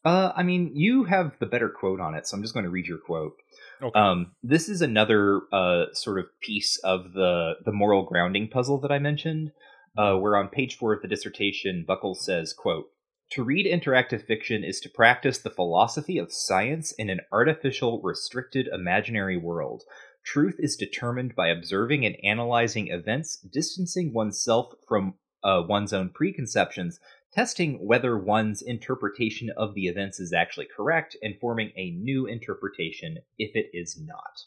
Uh, 0.02 0.32
I 0.34 0.42
mean, 0.42 0.72
you 0.74 1.04
have 1.04 1.32
the 1.40 1.46
better 1.46 1.68
quote 1.68 2.00
on 2.00 2.14
it, 2.14 2.26
so 2.26 2.34
I'm 2.34 2.42
just 2.42 2.54
going 2.54 2.64
to 2.64 2.70
read 2.70 2.86
your 2.86 2.98
quote. 2.98 3.34
Okay. 3.82 3.98
Um, 3.98 4.32
this 4.42 4.68
is 4.68 4.80
another 4.80 5.42
uh, 5.52 5.86
sort 5.92 6.18
of 6.18 6.26
piece 6.40 6.78
of 6.78 7.12
the 7.12 7.54
the 7.64 7.72
moral 7.72 8.04
grounding 8.04 8.48
puzzle 8.48 8.78
that 8.80 8.90
I 8.90 8.98
mentioned, 8.98 9.52
uh, 9.96 10.14
where 10.14 10.36
on 10.36 10.48
page 10.48 10.76
four 10.76 10.94
of 10.94 11.02
the 11.02 11.08
dissertation, 11.08 11.84
Buckle 11.86 12.14
says, 12.14 12.52
"quote 12.52 12.86
To 13.32 13.44
read 13.44 13.64
interactive 13.64 14.26
fiction 14.26 14.64
is 14.64 14.80
to 14.80 14.88
practice 14.88 15.38
the 15.38 15.50
philosophy 15.50 16.18
of 16.18 16.32
science 16.32 16.92
in 16.92 17.08
an 17.08 17.20
artificial, 17.30 18.00
restricted, 18.02 18.66
imaginary 18.66 19.36
world." 19.36 19.84
Truth 20.24 20.56
is 20.58 20.76
determined 20.76 21.34
by 21.34 21.48
observing 21.48 22.04
and 22.04 22.16
analyzing 22.24 22.88
events, 22.88 23.38
distancing 23.38 24.12
oneself 24.12 24.74
from 24.86 25.14
uh, 25.42 25.62
one's 25.66 25.92
own 25.92 26.10
preconceptions, 26.10 26.98
testing 27.32 27.86
whether 27.86 28.18
one's 28.18 28.60
interpretation 28.62 29.50
of 29.56 29.74
the 29.74 29.86
events 29.86 30.20
is 30.20 30.32
actually 30.32 30.66
correct, 30.66 31.16
and 31.22 31.38
forming 31.40 31.72
a 31.76 31.92
new 31.92 32.26
interpretation 32.26 33.18
if 33.38 33.54
it 33.54 33.70
is 33.72 33.98
not. 33.98 34.44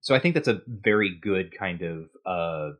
So 0.00 0.14
I 0.14 0.20
think 0.20 0.34
that's 0.34 0.48
a 0.48 0.62
very 0.66 1.14
good 1.20 1.52
kind 1.52 1.82
of 1.82 2.08
uh, 2.24 2.76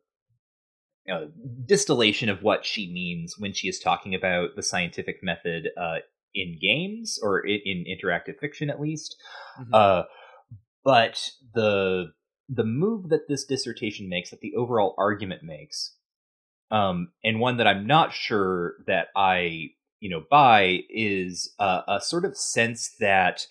uh, 1.13 1.27
distillation 1.65 2.29
of 2.29 2.43
what 2.43 2.65
she 2.65 2.91
means 2.93 3.37
when 3.39 3.53
she 3.53 3.69
is 3.69 3.79
talking 3.79 4.15
about 4.15 4.57
the 4.57 4.63
scientific 4.63 5.17
method 5.23 5.69
uh, 5.81 5.97
in 6.35 6.59
games 6.61 7.19
or 7.23 7.41
in, 7.41 7.61
in, 7.65 7.85
interactive 7.85 8.39
fiction, 8.39 8.71
at 8.71 8.81
least. 8.81 9.17
Mm-hmm. 9.61 9.75
Uh, 9.75 10.03
but 10.85 11.31
the 11.55 12.13
the 12.49 12.65
move 12.65 13.11
that 13.11 13.29
this 13.29 13.45
dissertation 13.45 14.09
makes, 14.09 14.31
that 14.31 14.41
the 14.41 14.55
overall 14.57 14.95
argument 14.97 15.43
makes, 15.43 15.95
um, 16.71 17.09
and 17.23 17.41
one 17.41 17.59
that 17.59 17.67
I'm 17.67 17.87
not 17.87 18.13
sure 18.13 18.75
that 18.87 19.09
I 19.15 19.71
you 20.01 20.11
know 20.11 20.23
buy 20.31 20.81
is 20.89 21.53
a, 21.59 21.83
a 21.89 22.01
sort 22.01 22.25
of 22.25 22.37
sense 22.37 22.95
that 23.01 23.47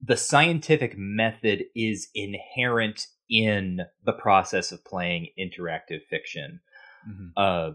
the 0.00 0.16
scientific 0.16 0.96
method 0.96 1.64
is 1.74 2.08
inherent 2.14 3.08
in 3.30 3.80
the 4.04 4.12
process 4.12 4.72
of 4.72 4.84
playing 4.84 5.28
interactive 5.38 6.00
fiction. 6.08 6.60
Mm-hmm. 7.08 7.28
Uh, 7.36 7.70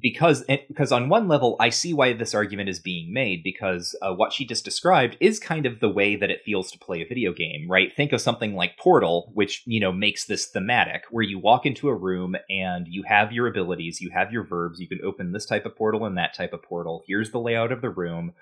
because 0.00 0.44
because 0.68 0.90
on 0.90 1.08
one 1.08 1.28
level 1.28 1.56
I 1.60 1.68
see 1.68 1.94
why 1.94 2.12
this 2.12 2.34
argument 2.34 2.68
is 2.68 2.80
being 2.80 3.12
made 3.12 3.44
because 3.44 3.94
uh, 4.02 4.12
what 4.12 4.32
she 4.32 4.44
just 4.44 4.64
described 4.64 5.16
is 5.20 5.38
kind 5.38 5.64
of 5.64 5.78
the 5.78 5.88
way 5.88 6.16
that 6.16 6.30
it 6.30 6.42
feels 6.44 6.72
to 6.72 6.78
play 6.78 7.02
a 7.02 7.06
video 7.06 7.32
game, 7.32 7.68
right? 7.70 7.94
Think 7.94 8.12
of 8.12 8.20
something 8.20 8.54
like 8.54 8.78
Portal, 8.78 9.30
which 9.34 9.62
you 9.64 9.78
know 9.78 9.92
makes 9.92 10.26
this 10.26 10.46
thematic, 10.46 11.04
where 11.10 11.22
you 11.22 11.38
walk 11.38 11.66
into 11.66 11.88
a 11.88 11.94
room 11.94 12.34
and 12.50 12.86
you 12.88 13.04
have 13.04 13.32
your 13.32 13.46
abilities, 13.46 14.00
you 14.00 14.10
have 14.10 14.32
your 14.32 14.44
verbs, 14.44 14.80
you 14.80 14.88
can 14.88 15.00
open 15.04 15.32
this 15.32 15.46
type 15.46 15.64
of 15.64 15.76
portal 15.76 16.04
and 16.04 16.18
that 16.18 16.34
type 16.34 16.52
of 16.52 16.62
portal. 16.62 17.04
Here's 17.06 17.30
the 17.30 17.40
layout 17.40 17.70
of 17.70 17.80
the 17.80 17.90
room. 17.90 18.32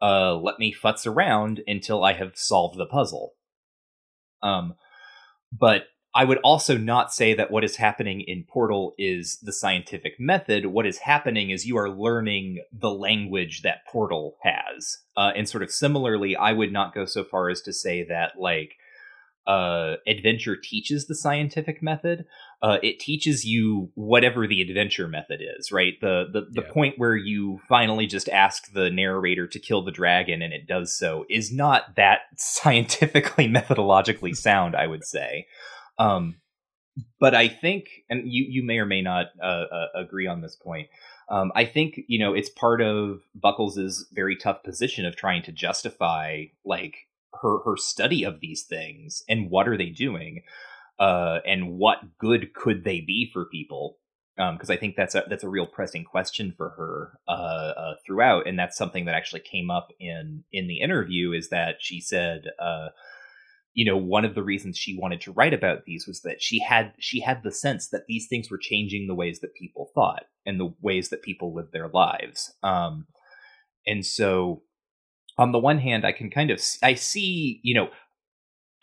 Uh, 0.00 0.34
let 0.34 0.58
me 0.58 0.74
futz 0.74 1.06
around 1.06 1.62
until 1.66 2.04
I 2.04 2.12
have 2.14 2.32
solved 2.34 2.76
the 2.76 2.86
puzzle. 2.86 3.32
Um, 4.42 4.74
but 5.56 5.84
I 6.14 6.24
would 6.24 6.38
also 6.38 6.76
not 6.76 7.12
say 7.12 7.32
that 7.34 7.50
what 7.50 7.64
is 7.64 7.76
happening 7.76 8.20
in 8.20 8.44
Portal 8.44 8.92
is 8.98 9.38
the 9.42 9.52
scientific 9.52 10.20
method. 10.20 10.66
What 10.66 10.86
is 10.86 10.98
happening 10.98 11.50
is 11.50 11.64
you 11.64 11.78
are 11.78 11.88
learning 11.88 12.62
the 12.70 12.90
language 12.90 13.62
that 13.62 13.86
Portal 13.90 14.36
has. 14.42 14.98
Uh, 15.16 15.32
and 15.34 15.48
sort 15.48 15.62
of 15.62 15.70
similarly, 15.70 16.36
I 16.36 16.52
would 16.52 16.72
not 16.72 16.94
go 16.94 17.06
so 17.06 17.24
far 17.24 17.48
as 17.48 17.62
to 17.62 17.72
say 17.72 18.04
that, 18.04 18.32
like, 18.38 18.72
uh, 19.46 19.96
adventure 20.06 20.56
teaches 20.56 21.06
the 21.06 21.14
scientific 21.14 21.82
method. 21.82 22.26
Uh, 22.62 22.78
it 22.80 23.00
teaches 23.00 23.44
you 23.44 23.90
whatever 23.94 24.46
the 24.46 24.62
adventure 24.62 25.08
method 25.08 25.40
is, 25.58 25.72
right? 25.72 25.94
The 26.00 26.26
the, 26.32 26.42
the 26.50 26.62
yeah. 26.62 26.72
point 26.72 26.94
where 26.96 27.16
you 27.16 27.60
finally 27.68 28.06
just 28.06 28.28
ask 28.28 28.72
the 28.72 28.88
narrator 28.88 29.48
to 29.48 29.58
kill 29.58 29.82
the 29.82 29.90
dragon 29.90 30.42
and 30.42 30.52
it 30.52 30.68
does 30.68 30.96
so 30.96 31.26
is 31.28 31.52
not 31.52 31.96
that 31.96 32.20
scientifically 32.36 33.48
methodologically 33.48 34.36
sound, 34.36 34.76
I 34.76 34.86
would 34.86 35.04
say. 35.04 35.46
Um, 35.98 36.36
but 37.18 37.34
I 37.34 37.48
think, 37.48 37.86
and 38.10 38.22
you 38.24 38.46
you 38.48 38.62
may 38.62 38.78
or 38.78 38.86
may 38.86 39.02
not 39.02 39.26
uh, 39.42 39.64
uh, 39.72 39.86
agree 39.94 40.26
on 40.26 40.40
this 40.40 40.56
point. 40.56 40.88
Um, 41.28 41.50
I 41.54 41.64
think 41.64 42.00
you 42.06 42.18
know 42.18 42.34
it's 42.34 42.50
part 42.50 42.80
of 42.80 43.20
Buckles's 43.34 44.06
very 44.12 44.36
tough 44.36 44.62
position 44.62 45.06
of 45.06 45.16
trying 45.16 45.42
to 45.44 45.52
justify 45.52 46.44
like 46.64 46.94
her 47.40 47.60
her 47.64 47.76
study 47.76 48.24
of 48.24 48.40
these 48.40 48.62
things 48.62 49.24
and 49.28 49.50
what 49.50 49.68
are 49.68 49.78
they 49.78 49.88
doing, 49.88 50.42
uh, 50.98 51.38
and 51.46 51.78
what 51.78 52.18
good 52.18 52.54
could 52.54 52.84
they 52.84 53.00
be 53.00 53.30
for 53.32 53.44
people? 53.46 53.98
Because 54.36 54.70
um, 54.70 54.74
I 54.74 54.76
think 54.76 54.96
that's 54.96 55.14
a 55.14 55.24
that's 55.28 55.44
a 55.44 55.48
real 55.48 55.66
pressing 55.66 56.04
question 56.04 56.54
for 56.56 56.70
her 56.70 57.18
uh, 57.28 57.72
uh, 57.76 57.94
throughout, 58.06 58.46
and 58.46 58.58
that's 58.58 58.78
something 58.78 59.04
that 59.04 59.14
actually 59.14 59.40
came 59.40 59.70
up 59.70 59.88
in 60.00 60.44
in 60.52 60.68
the 60.68 60.80
interview. 60.80 61.32
Is 61.32 61.50
that 61.50 61.76
she 61.80 62.00
said 62.00 62.44
uh, 62.58 62.88
you 63.74 63.84
know 63.84 63.96
one 63.96 64.24
of 64.24 64.34
the 64.34 64.42
reasons 64.42 64.76
she 64.76 64.98
wanted 64.98 65.20
to 65.20 65.32
write 65.32 65.54
about 65.54 65.84
these 65.84 66.06
was 66.06 66.20
that 66.22 66.42
she 66.42 66.60
had 66.60 66.92
she 66.98 67.20
had 67.20 67.42
the 67.42 67.52
sense 67.52 67.88
that 67.88 68.06
these 68.06 68.26
things 68.28 68.50
were 68.50 68.58
changing 68.58 69.06
the 69.06 69.14
ways 69.14 69.40
that 69.40 69.54
people 69.54 69.90
thought 69.94 70.24
and 70.46 70.58
the 70.60 70.74
ways 70.80 71.08
that 71.08 71.22
people 71.22 71.54
lived 71.54 71.72
their 71.72 71.88
lives 71.88 72.54
um 72.62 73.06
and 73.86 74.04
so 74.04 74.62
on 75.38 75.52
the 75.52 75.58
one 75.58 75.78
hand 75.78 76.04
i 76.04 76.12
can 76.12 76.30
kind 76.30 76.50
of 76.50 76.60
i 76.82 76.94
see 76.94 77.60
you 77.62 77.74
know 77.74 77.88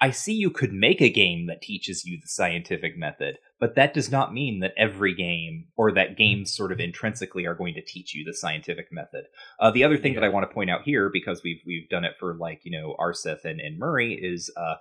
I 0.02 0.12
see 0.12 0.34
you 0.34 0.50
could 0.50 0.72
make 0.72 1.02
a 1.02 1.10
game 1.10 1.48
that 1.48 1.62
teaches 1.62 2.06
you 2.06 2.18
the 2.22 2.28
scientific 2.28 2.98
method, 2.98 3.38
but 3.60 3.76
that 3.76 3.94
does 3.94 4.10
not 4.10 4.34
mean 4.34 4.62
that 4.62 4.74
every 4.78 5.14
game 5.14 5.66
or 5.76 5.92
that 5.92 6.18
games 6.18 6.56
sort 6.56 6.72
of 6.72 6.80
intrinsically 6.80 7.46
are 7.46 7.56
going 7.56 7.74
to 7.74 7.84
teach 7.84 8.14
you 8.14 8.24
the 8.24 8.34
scientific 8.34 8.92
method. 8.92 9.26
Uh, 9.60 9.72
the 9.72 9.84
other 9.84 9.98
thing 9.98 10.14
yeah. 10.14 10.22
that 10.22 10.26
I 10.26 10.30
want 10.30 10.50
to 10.50 10.54
point 10.54 10.70
out 10.70 10.84
here, 10.84 11.10
because 11.12 11.42
we've 11.44 11.62
we've 11.66 11.90
done 11.90 12.06
it 12.06 12.14
for 12.18 12.34
like 12.36 12.62
you 12.64 12.72
know 12.72 12.96
Aarseth 13.00 13.44
and, 13.44 13.60
and 13.60 13.78
Murray, 13.78 14.14
is 14.14 14.50
uh, 14.56 14.76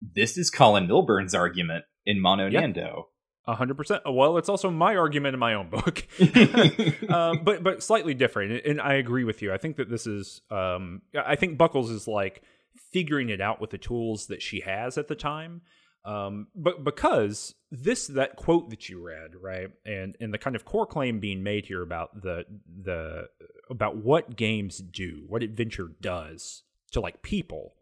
this 0.00 0.38
is 0.38 0.50
Colin 0.50 0.86
Milburn's 0.86 1.34
argument 1.34 1.84
in 2.06 2.20
Mondo 2.20 2.46
yep. 2.46 2.62
Nano. 2.62 3.08
A 3.46 3.54
hundred 3.54 3.76
percent. 3.76 4.02
Well, 4.06 4.38
it's 4.38 4.48
also 4.48 4.70
my 4.70 4.96
argument 4.96 5.34
in 5.34 5.40
my 5.40 5.52
own 5.52 5.68
book, 5.68 6.06
uh, 7.10 7.34
but 7.42 7.62
but 7.62 7.82
slightly 7.82 8.14
different. 8.14 8.64
And 8.64 8.80
I 8.80 8.94
agree 8.94 9.24
with 9.24 9.42
you. 9.42 9.52
I 9.52 9.58
think 9.58 9.76
that 9.76 9.90
this 9.90 10.06
is. 10.06 10.40
Um, 10.50 11.02
I 11.14 11.36
think 11.36 11.58
Buckles 11.58 11.90
is 11.90 12.08
like 12.08 12.42
figuring 12.92 13.28
it 13.28 13.40
out 13.40 13.60
with 13.60 13.70
the 13.70 13.78
tools 13.78 14.26
that 14.26 14.42
she 14.42 14.60
has 14.60 14.98
at 14.98 15.08
the 15.08 15.14
time. 15.14 15.62
Um, 16.04 16.48
but 16.54 16.84
because 16.84 17.54
this 17.70 18.06
that 18.08 18.36
quote 18.36 18.68
that 18.70 18.88
you 18.88 19.04
read, 19.04 19.30
right, 19.40 19.70
and 19.86 20.16
and 20.20 20.34
the 20.34 20.38
kind 20.38 20.54
of 20.54 20.64
core 20.64 20.86
claim 20.86 21.18
being 21.18 21.42
made 21.42 21.66
here 21.66 21.82
about 21.82 22.22
the 22.22 22.44
the 22.82 23.28
about 23.70 23.96
what 23.96 24.36
games 24.36 24.78
do, 24.78 25.24
what 25.28 25.42
adventure 25.42 25.92
does 26.02 26.62
to 26.92 27.00
like 27.00 27.22
people, 27.22 27.74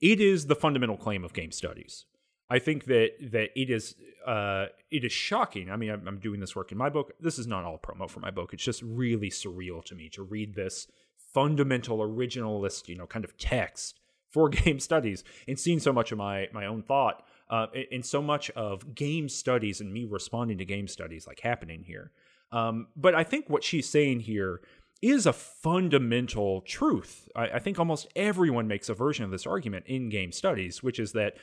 it 0.00 0.20
is 0.20 0.46
the 0.46 0.54
fundamental 0.54 0.96
claim 0.96 1.24
of 1.24 1.32
game 1.32 1.50
studies. 1.50 2.04
I 2.48 2.60
think 2.60 2.84
that 2.84 3.10
that 3.32 3.50
it 3.60 3.68
is 3.68 3.96
uh, 4.24 4.66
it 4.92 5.04
is 5.04 5.12
shocking. 5.12 5.68
I 5.68 5.76
mean, 5.76 5.90
I'm, 5.90 6.06
I'm 6.06 6.20
doing 6.20 6.38
this 6.38 6.54
work 6.54 6.70
in 6.70 6.78
my 6.78 6.88
book. 6.88 7.14
This 7.18 7.38
is 7.38 7.48
not 7.48 7.64
all 7.64 7.78
promo 7.78 8.08
for 8.08 8.20
my 8.20 8.30
book. 8.30 8.54
It's 8.54 8.62
just 8.62 8.82
really 8.82 9.30
surreal 9.30 9.84
to 9.86 9.96
me 9.96 10.08
to 10.10 10.22
read 10.22 10.54
this 10.54 10.86
fundamental 11.34 11.98
originalist, 11.98 12.88
you 12.88 12.96
know, 12.96 13.06
kind 13.06 13.24
of 13.24 13.36
text 13.36 13.98
for 14.36 14.48
game 14.64 14.78
studies 14.78 15.24
and 15.48 15.58
seeing 15.58 15.78
so 15.80 15.94
much 15.94 16.12
of 16.12 16.18
my 16.18 16.46
my 16.52 16.66
own 16.66 16.82
thought 16.82 17.24
uh, 17.48 17.68
and 17.90 18.04
so 18.04 18.20
much 18.20 18.50
of 18.50 18.94
game 18.94 19.30
studies 19.30 19.80
and 19.80 19.90
me 19.90 20.04
responding 20.04 20.58
to 20.58 20.64
game 20.66 20.86
studies 20.86 21.26
like 21.26 21.40
happening 21.40 21.84
here. 21.84 22.10
Um, 22.52 22.88
but 22.94 23.14
I 23.14 23.24
think 23.24 23.48
what 23.48 23.64
she's 23.64 23.88
saying 23.88 24.20
here 24.20 24.60
is 25.00 25.24
a 25.24 25.32
fundamental 25.32 26.60
truth. 26.62 27.30
I, 27.34 27.44
I 27.48 27.58
think 27.58 27.78
almost 27.78 28.08
everyone 28.14 28.68
makes 28.68 28.90
a 28.90 28.94
version 28.94 29.24
of 29.24 29.30
this 29.30 29.46
argument 29.46 29.86
in 29.86 30.10
game 30.10 30.32
studies, 30.32 30.82
which 30.82 30.98
is 30.98 31.12
that 31.12 31.36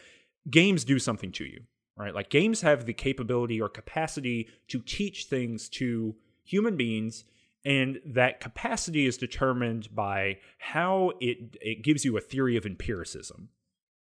games 0.49 0.83
do 0.83 0.99
something 0.99 1.31
to 1.31 1.45
you, 1.45 1.61
right? 1.97 2.13
Like 2.13 2.29
games 2.29 2.61
have 2.61 2.85
the 2.85 2.93
capability 2.93 3.59
or 3.59 3.69
capacity 3.69 4.49
to 4.67 4.81
teach 4.81 5.25
things 5.25 5.67
to 5.69 6.15
human 6.43 6.77
beings 6.77 7.25
and 7.65 7.99
that 8.05 8.39
capacity 8.39 9.05
is 9.05 9.17
determined 9.17 9.93
by 9.93 10.37
how 10.57 11.11
it 11.19 11.57
it 11.61 11.83
gives 11.83 12.03
you 12.03 12.17
a 12.17 12.21
theory 12.21 12.57
of 12.57 12.65
empiricism 12.65 13.49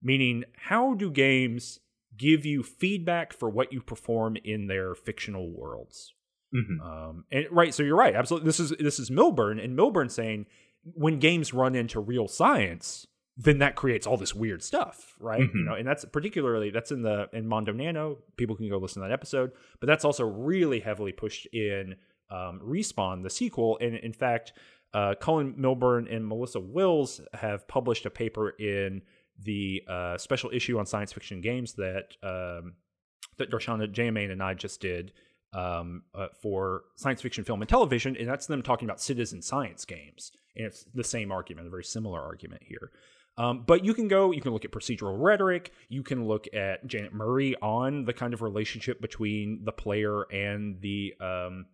meaning 0.03 0.45
how 0.57 0.95
do 0.95 1.11
games 1.11 1.81
give 2.17 2.45
you 2.45 2.63
feedback 2.63 3.33
for 3.33 3.49
what 3.49 3.73
you 3.73 3.81
perform 3.81 4.37
in 4.45 4.67
their 4.67 4.95
fictional 4.95 5.51
worlds 5.51 6.15
mm-hmm. 6.55 6.81
um, 6.81 7.25
and 7.31 7.47
right 7.51 7.75
so 7.75 7.83
you're 7.83 7.97
right 7.97 8.15
absolutely 8.15 8.47
this 8.47 8.61
is 8.61 8.71
this 8.79 8.99
is 8.99 9.11
milburn 9.11 9.59
and 9.59 9.75
milburn 9.75 10.09
saying 10.09 10.47
when 10.95 11.19
games 11.19 11.53
run 11.53 11.75
into 11.75 12.01
real 12.01 12.29
science 12.29 13.07
then 13.41 13.59
that 13.59 13.77
creates 13.77 14.05
all 14.05 14.17
this 14.17 14.35
weird 14.35 14.65
stuff, 14.65 15.15
right? 15.21 15.41
Mm-hmm. 15.43 15.59
You 15.59 15.65
know, 15.65 15.75
and 15.75 15.87
that's 15.87 16.05
particularly 16.05 16.71
that's 16.71 16.91
in 16.91 17.03
the 17.03 17.29
in 17.33 17.47
Mondo 17.47 17.73
Nano. 17.73 18.19
People 18.37 18.57
can 18.57 18.69
go 18.69 18.79
listen 18.79 19.01
to 19.01 19.09
that 19.09 19.15
episode, 19.15 19.53
but 19.79 19.87
that's 19.87 20.05
also 20.05 20.25
really 20.25 20.81
heavily 20.81 21.13
pushed 21.13 21.47
in 21.55 21.95
um, 22.31 22.61
Respawn, 22.65 23.23
the 23.23 23.31
sequel. 23.31 23.79
And 23.81 23.95
in 23.97 24.13
fact, 24.13 24.53
uh, 24.95 25.15
Colin 25.21 25.55
Milburn 25.57 26.09
and 26.09 26.27
Melissa 26.27 26.61
Wills 26.61 27.21
have 27.35 27.69
published 27.69 28.07
a 28.07 28.11
paper 28.11 28.51
in 28.51 29.03
the 29.43 29.83
uh, 29.89 30.19
special 30.19 30.51
issue 30.53 30.79
on 30.79 30.87
science 30.87 31.13
fiction 31.13 31.41
games 31.41 31.75
that 31.75 32.17
um, 32.23 32.75
that 33.37 33.51
Darshana 33.51 33.93
Jayemanne 33.93 34.33
and 34.33 34.43
I 34.43 34.55
just 34.55 34.81
did 34.81 35.13
um, 35.53 36.03
uh, 36.15 36.29
for 36.41 36.83
science 36.97 37.23
fiction 37.23 37.45
film 37.45 37.63
and 37.63 37.69
television, 37.69 38.17
and 38.17 38.29
that's 38.29 38.47
them 38.47 38.63
talking 38.63 38.87
about 38.87 39.01
citizen 39.01 39.43
science 39.43 39.85
games. 39.85 40.33
And 40.57 40.67
it's 40.67 40.85
the 40.95 41.05
same 41.05 41.31
argument, 41.31 41.67
a 41.67 41.71
very 41.71 41.85
similar 41.85 42.21
argument 42.21 42.63
here. 42.65 42.91
Um, 43.37 43.63
but 43.65 43.85
you 43.85 43.95
can 43.95 44.09
go, 44.09 44.33
you 44.33 44.41
can 44.41 44.53
look 44.53 44.65
at 44.65 44.73
procedural 44.73 45.15
rhetoric, 45.17 45.73
you 45.89 46.03
can 46.03 46.27
look 46.27 46.53
at 46.53 46.85
Janet 46.89 47.15
Murray 47.15 47.55
on 47.63 48.05
the 48.05 48.13
kind 48.13 48.35
of 48.35 48.43
relationship 48.43 49.01
between 49.01 49.65
the 49.65 49.71
player 49.71 50.23
and 50.23 50.81
the 50.81 51.15
um, 51.21 51.67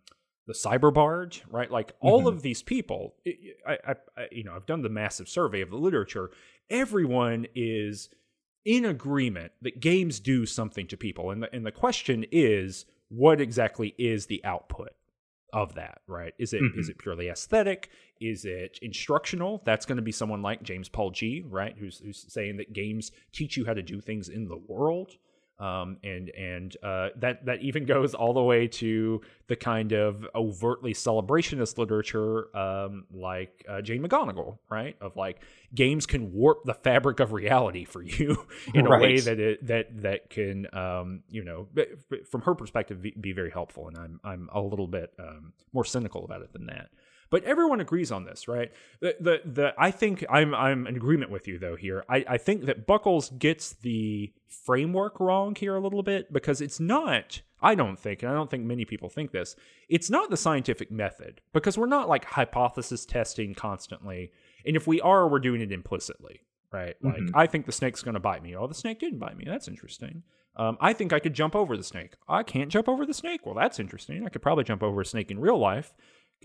the 0.47 0.53
cyber 0.53 0.93
bard, 0.93 1.37
right? 1.49 1.71
Like 1.71 1.93
all 2.01 2.23
Mhm. 2.23 2.27
of 2.33 2.41
these 2.41 2.61
people, 2.61 3.15
I, 3.67 3.77
I, 3.87 3.95
I, 4.17 4.27
you 4.31 4.43
know, 4.43 4.53
I've 4.55 4.65
done 4.67 4.81
the 4.83 4.89
massive 4.89 5.27
survey 5.27 5.61
of 5.61 5.69
the 5.71 5.77
literature. 5.77 6.29
Everyone 6.69 7.47
is 7.55 8.09
in 8.63 8.85
agreement 8.85 9.51
that 9.61 9.79
games 9.79 10.19
do 10.19 10.45
something 10.45 10.87
to 10.87 10.97
people, 10.97 11.31
and 11.31 11.43
the, 11.43 11.53
and 11.53 11.65
the 11.65 11.71
question 11.71 12.25
is, 12.31 12.85
what 13.09 13.39
exactly 13.41 13.93
is 13.97 14.25
the 14.25 14.43
output 14.43 14.89
of 15.53 15.75
that? 15.75 16.01
Right? 16.07 16.33
Is 16.39 16.53
it 16.53 16.61
is 16.75 16.87
Mhm. 16.87 16.91
it 16.91 16.97
purely 16.97 17.27
aesthetic? 17.29 17.89
Is 18.19 18.45
it 18.45 18.77
instructional? 18.81 19.61
That's 19.65 19.85
going 19.85 19.97
to 19.97 20.01
be 20.01 20.11
someone 20.11 20.41
like 20.41 20.63
James 20.63 20.89
Paul 20.89 21.11
Gee, 21.11 21.41
right? 21.47 21.75
Who's 21.77 21.99
who's 21.99 22.25
saying 22.31 22.57
that 22.57 22.73
games 22.73 23.11
teach 23.31 23.55
you 23.57 23.65
how 23.65 23.73
to 23.73 23.83
do 23.83 24.01
things 24.01 24.29
in 24.29 24.47
the 24.47 24.57
world 24.57 25.17
um, 25.59 25.97
and 26.03 26.29
and 26.29 26.75
uh, 26.83 27.09
that 27.17 27.45
that 27.45 27.61
even 27.61 27.85
goes 27.85 28.13
all 28.13 28.33
the 28.33 28.43
way 28.43 28.67
to 28.67 29.21
the 29.47 29.55
kind 29.55 29.93
of 29.93 30.25
overtly 30.35 30.93
celebrationist 30.93 31.77
literature, 31.77 32.55
um, 32.55 33.05
like 33.13 33.65
uh, 33.69 33.81
Jane 33.81 34.03
McGonigal, 34.03 34.57
right? 34.69 34.97
Of 34.99 35.15
like 35.15 35.41
games 35.73 36.05
can 36.05 36.33
warp 36.33 36.65
the 36.65 36.73
fabric 36.73 37.19
of 37.19 37.31
reality 37.31 37.85
for 37.85 38.01
you 38.01 38.45
in 38.73 38.85
a 38.85 38.99
way 38.99 39.19
that 39.19 39.39
it 39.39 39.65
that 39.67 40.01
that 40.01 40.29
can, 40.29 40.67
um, 40.73 41.23
you 41.29 41.43
know, 41.43 41.67
from 42.29 42.41
her 42.41 42.53
perspective, 42.53 43.01
be, 43.01 43.11
be 43.11 43.31
very 43.31 43.51
helpful. 43.51 43.87
And 43.87 43.97
I'm 43.97 44.19
I'm 44.23 44.49
a 44.51 44.59
little 44.59 44.87
bit 44.87 45.13
um, 45.19 45.53
more 45.71 45.85
cynical 45.85 46.25
about 46.25 46.41
it 46.41 46.51
than 46.51 46.65
that. 46.65 46.89
But 47.29 47.43
everyone 47.43 47.81
agrees 47.81 48.11
on 48.11 48.23
this, 48.25 48.47
right? 48.47 48.71
The, 48.99 49.15
the 49.19 49.41
the 49.45 49.73
I 49.77 49.91
think 49.91 50.25
I'm 50.29 50.53
I'm 50.53 50.87
in 50.87 50.95
agreement 50.95 51.31
with 51.31 51.47
you 51.47 51.57
though 51.57 51.75
here. 51.75 52.05
I, 52.09 52.23
I 52.27 52.37
think 52.37 52.65
that 52.65 52.85
Buckles 52.85 53.29
gets 53.31 53.73
the 53.73 54.31
framework 54.47 55.19
wrong 55.19 55.55
here 55.55 55.75
a 55.75 55.79
little 55.79 56.03
bit 56.03 56.31
because 56.31 56.61
it's 56.61 56.79
not 56.79 57.41
I 57.61 57.73
don't 57.73 57.97
think, 57.97 58.21
and 58.21 58.31
I 58.31 58.35
don't 58.35 58.49
think 58.51 58.63
many 58.63 58.85
people 58.85 59.09
think 59.09 59.31
this, 59.31 59.55
it's 59.89 60.09
not 60.09 60.29
the 60.29 60.37
scientific 60.37 60.91
method 60.91 61.41
because 61.51 61.77
we're 61.77 61.87
not 61.87 62.07
like 62.07 62.25
hypothesis 62.25 63.05
testing 63.05 63.55
constantly. 63.55 64.31
And 64.65 64.75
if 64.75 64.85
we 64.85 65.01
are, 65.01 65.27
we're 65.27 65.39
doing 65.39 65.61
it 65.61 65.71
implicitly, 65.71 66.41
right? 66.71 66.95
Like, 67.01 67.15
Mhm. 67.17 67.31
I 67.33 67.47
think 67.47 67.65
the 67.65 67.71
snake's 67.71 68.03
going 68.03 68.13
to 68.13 68.19
bite 68.19 68.43
me. 68.43 68.55
Oh, 68.55 68.67
the 68.67 68.75
snake 68.75 68.99
didn't 68.99 69.17
bite 69.19 69.35
me. 69.37 69.45
That's 69.47 69.67
interesting. 69.67 70.21
Um, 70.57 70.77
I 70.79 70.93
think 70.93 71.11
I 71.11 71.19
could 71.19 71.33
jump 71.33 71.55
over 71.55 71.75
the 71.75 71.83
snake. 71.83 72.13
I 72.29 72.43
can't 72.43 72.69
jump 72.71 72.87
over 72.87 73.05
the 73.05 73.13
snake. 73.13 73.45
Well, 73.45 73.55
that's 73.55 73.79
interesting. 73.79 74.25
I 74.25 74.29
could 74.29 74.41
probably 74.41 74.63
jump 74.63 74.83
over 74.83 75.01
a 75.01 75.05
snake 75.05 75.31
in 75.31 75.39
real 75.39 75.57
life. 75.57 75.93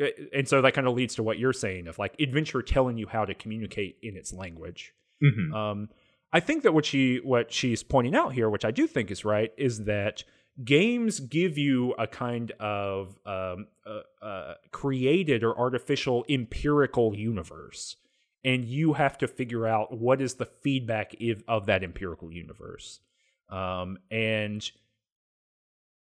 Uh, 0.00 0.06
And 0.32 0.48
so 0.48 0.62
that 0.62 0.74
kind 0.74 0.86
of 0.86 0.94
leads 0.94 1.14
to 1.16 1.22
what 1.22 1.38
you're 1.38 1.52
saying 1.52 1.88
of 1.88 1.98
like 1.98 2.18
adventure 2.20 2.62
telling 2.62 2.96
you 2.96 3.06
how 3.06 3.24
to 3.24 3.34
communicate 3.34 3.96
in 4.02 4.16
its 4.16 4.32
language. 4.32 4.94
Mhm. 5.22 5.52
Um, 5.54 5.88
I 6.32 6.40
think 6.40 6.62
that 6.62 6.72
what 6.72 6.84
she 6.86 7.16
what 7.18 7.52
she's 7.52 7.82
pointing 7.82 8.14
out 8.14 8.32
here, 8.34 8.48
which 8.48 8.64
I 8.64 8.70
do 8.70 8.86
think 8.86 9.10
is 9.10 9.24
right, 9.24 9.52
is 9.56 9.84
that 9.84 10.24
games 10.64 11.20
give 11.20 11.58
you 11.58 11.92
a 11.98 12.06
kind 12.06 12.52
of 12.60 13.18
um, 13.26 13.66
uh, 13.86 14.24
uh, 14.24 14.54
created 14.70 15.42
or 15.42 15.58
artificial 15.58 16.24
empirical 16.28 17.16
universe, 17.16 17.96
and 18.44 18.64
you 18.64 18.92
have 18.94 19.18
to 19.18 19.26
figure 19.28 19.66
out 19.66 19.98
what 19.98 20.20
is 20.20 20.34
the 20.34 20.46
feedback 20.46 21.14
if, 21.18 21.42
of 21.48 21.66
that 21.66 21.82
empirical 21.82 22.32
universe. 22.32 23.00
Um, 23.48 23.98
and 24.10 24.70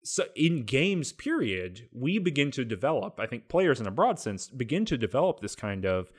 so 0.03 0.25
in 0.35 0.63
games 0.63 1.13
period 1.13 1.89
we 1.93 2.19
begin 2.19 2.51
to 2.51 2.65
develop 2.65 3.19
i 3.19 3.27
think 3.27 3.49
players 3.49 3.81
in 3.81 3.87
a 3.87 3.91
broad 3.91 4.19
sense 4.19 4.49
begin 4.49 4.85
to 4.85 4.97
develop 4.97 5.41
this 5.41 5.55
kind 5.55 5.85
of 5.85 6.11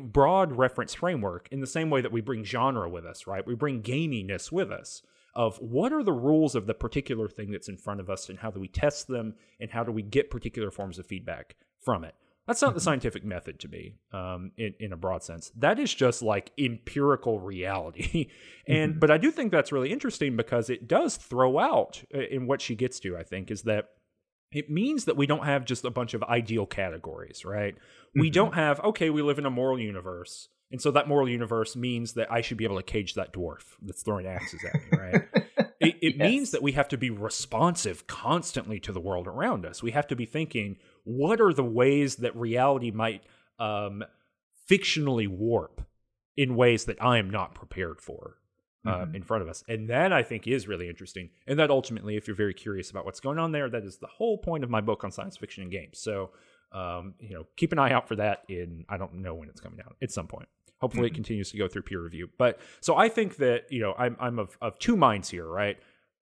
broad 0.00 0.52
reference 0.52 0.94
framework 0.94 1.48
in 1.50 1.60
the 1.60 1.66
same 1.66 1.90
way 1.90 2.00
that 2.00 2.12
we 2.12 2.20
bring 2.20 2.44
genre 2.44 2.88
with 2.88 3.04
us 3.04 3.26
right? 3.26 3.46
We 3.46 3.54
bring 3.54 3.82
gaminess 3.82 4.52
with 4.52 4.70
us 4.70 5.02
of 5.34 5.56
what 5.58 5.92
are 5.92 6.02
the 6.02 6.12
rules 6.12 6.54
of 6.54 6.66
the 6.66 6.74
particular 6.74 7.28
thing 7.28 7.50
that's 7.50 7.68
in 7.68 7.76
front 7.76 8.00
of 8.00 8.10
us 8.10 8.28
and 8.28 8.38
how 8.38 8.50
do 8.50 8.60
we 8.60 8.68
test 8.68 9.08
them 9.08 9.34
and 9.60 9.70
how 9.70 9.84
do 9.84 9.92
we 9.92 10.02
get 10.02 10.30
particular 10.30 10.70
forms 10.70 10.98
of 10.98 11.06
feedback 11.06 11.56
from 11.80 12.04
it 12.04 12.14
that's 12.48 12.60
not 12.62 12.74
the 12.74 12.80
scientific 12.80 13.24
method 13.24 13.60
to 13.60 13.68
me 13.68 13.94
um, 14.12 14.50
in, 14.56 14.74
in 14.80 14.92
a 14.92 14.96
broad 14.96 15.22
sense 15.22 15.52
that 15.56 15.78
is 15.78 15.94
just 15.94 16.20
like 16.22 16.50
empirical 16.58 17.38
reality 17.38 18.28
and 18.66 18.94
Mhm. 18.94 19.00
but 19.00 19.10
i 19.10 19.18
do 19.18 19.30
think 19.30 19.52
that's 19.52 19.70
really 19.70 19.92
interesting 19.92 20.36
because 20.36 20.68
it 20.70 20.88
does 20.88 21.16
throw 21.16 21.58
out 21.58 22.02
uh, 22.14 22.18
in 22.18 22.46
what 22.46 22.60
she 22.60 22.74
gets 22.74 22.98
to 23.00 23.16
i 23.16 23.22
think 23.22 23.50
is 23.50 23.62
that 23.62 23.90
it 24.50 24.70
means 24.70 25.04
that 25.04 25.16
we 25.16 25.26
don't 25.26 25.44
have 25.44 25.64
just 25.66 25.84
a 25.84 25.90
bunch 25.90 26.14
of 26.14 26.22
ideal 26.24 26.66
categories 26.66 27.44
right 27.44 27.76
we 28.14 28.30
Mhm. 28.30 28.32
don't 28.32 28.54
have 28.54 28.80
okay 28.80 29.10
we 29.10 29.22
live 29.22 29.38
in 29.38 29.46
a 29.46 29.50
moral 29.50 29.78
universe 29.78 30.48
and 30.70 30.82
so 30.82 30.90
that 30.90 31.08
moral 31.08 31.28
universe 31.28 31.76
means 31.76 32.14
that 32.14 32.30
i 32.32 32.40
should 32.40 32.56
be 32.56 32.64
able 32.64 32.76
to 32.76 32.82
cage 32.82 33.14
that 33.14 33.32
dwarf 33.32 33.76
that's 33.82 34.02
throwing 34.02 34.26
axes 34.26 34.60
at 34.64 34.74
me 34.74 34.98
right 34.98 35.22
it, 35.80 35.96
it 36.02 36.18
means 36.18 36.50
that 36.50 36.62
we 36.62 36.72
have 36.72 36.88
to 36.88 36.98
be 36.98 37.08
responsive 37.10 38.06
constantly 38.08 38.80
to 38.80 38.90
the 38.90 38.98
world 39.00 39.28
around 39.28 39.64
us. 39.64 39.80
We 39.80 39.92
have 39.92 40.08
to 40.08 40.16
be 40.16 40.26
thinking, 40.26 40.76
what 41.08 41.40
are 41.40 41.52
the 41.54 41.64
ways 41.64 42.16
that 42.16 42.36
reality 42.36 42.90
might 42.90 43.22
um, 43.58 44.04
fictionally 44.70 45.26
warp 45.28 45.80
in 46.36 46.54
ways 46.54 46.84
that 46.84 47.02
I 47.02 47.18
am 47.18 47.30
not 47.30 47.54
prepared 47.54 48.00
for 48.00 48.36
uh, 48.86 49.04
Mhm. 49.06 49.16
in 49.16 49.22
front 49.22 49.42
of 49.42 49.48
us? 49.48 49.64
And 49.68 49.88
that 49.90 50.12
I 50.12 50.22
think 50.22 50.46
is 50.46 50.68
really 50.68 50.88
interesting. 50.88 51.30
And 51.46 51.58
that 51.58 51.70
ultimately, 51.70 52.16
if 52.16 52.26
you're 52.28 52.36
very 52.36 52.54
curious 52.54 52.90
about 52.90 53.04
what's 53.04 53.20
going 53.20 53.38
on 53.38 53.52
there, 53.52 53.68
that 53.68 53.84
is 53.84 53.98
the 53.98 54.06
whole 54.06 54.38
point 54.38 54.62
of 54.64 54.70
my 54.70 54.80
book 54.80 55.02
on 55.04 55.10
science 55.10 55.36
fiction 55.36 55.62
and 55.62 55.72
games. 55.72 55.98
So, 55.98 56.30
um, 56.72 57.14
you 57.18 57.34
know, 57.34 57.46
keep 57.56 57.72
an 57.72 57.78
eye 57.78 57.90
out 57.92 58.06
for 58.06 58.16
that. 58.16 58.44
In 58.48 58.84
I 58.88 58.96
don't 58.98 59.14
know 59.14 59.34
when 59.34 59.48
it's 59.48 59.60
coming 59.60 59.80
out 59.84 59.96
at 60.00 60.10
some 60.12 60.26
point. 60.28 60.48
Hopefully, 60.80 61.08
it 61.08 61.12
Mhm. 61.12 61.16
continues 61.16 61.50
to 61.50 61.58
go 61.58 61.66
through 61.66 61.82
peer 61.82 62.00
review. 62.00 62.30
But 62.38 62.60
so 62.80 62.94
I 62.96 63.08
think 63.08 63.36
that 63.36 63.70
you 63.72 63.80
know 63.80 63.94
I'm 63.98 64.16
I'm 64.20 64.38
of, 64.38 64.56
of 64.60 64.78
two 64.78 64.96
minds 64.96 65.28
here, 65.30 65.46
right? 65.48 65.78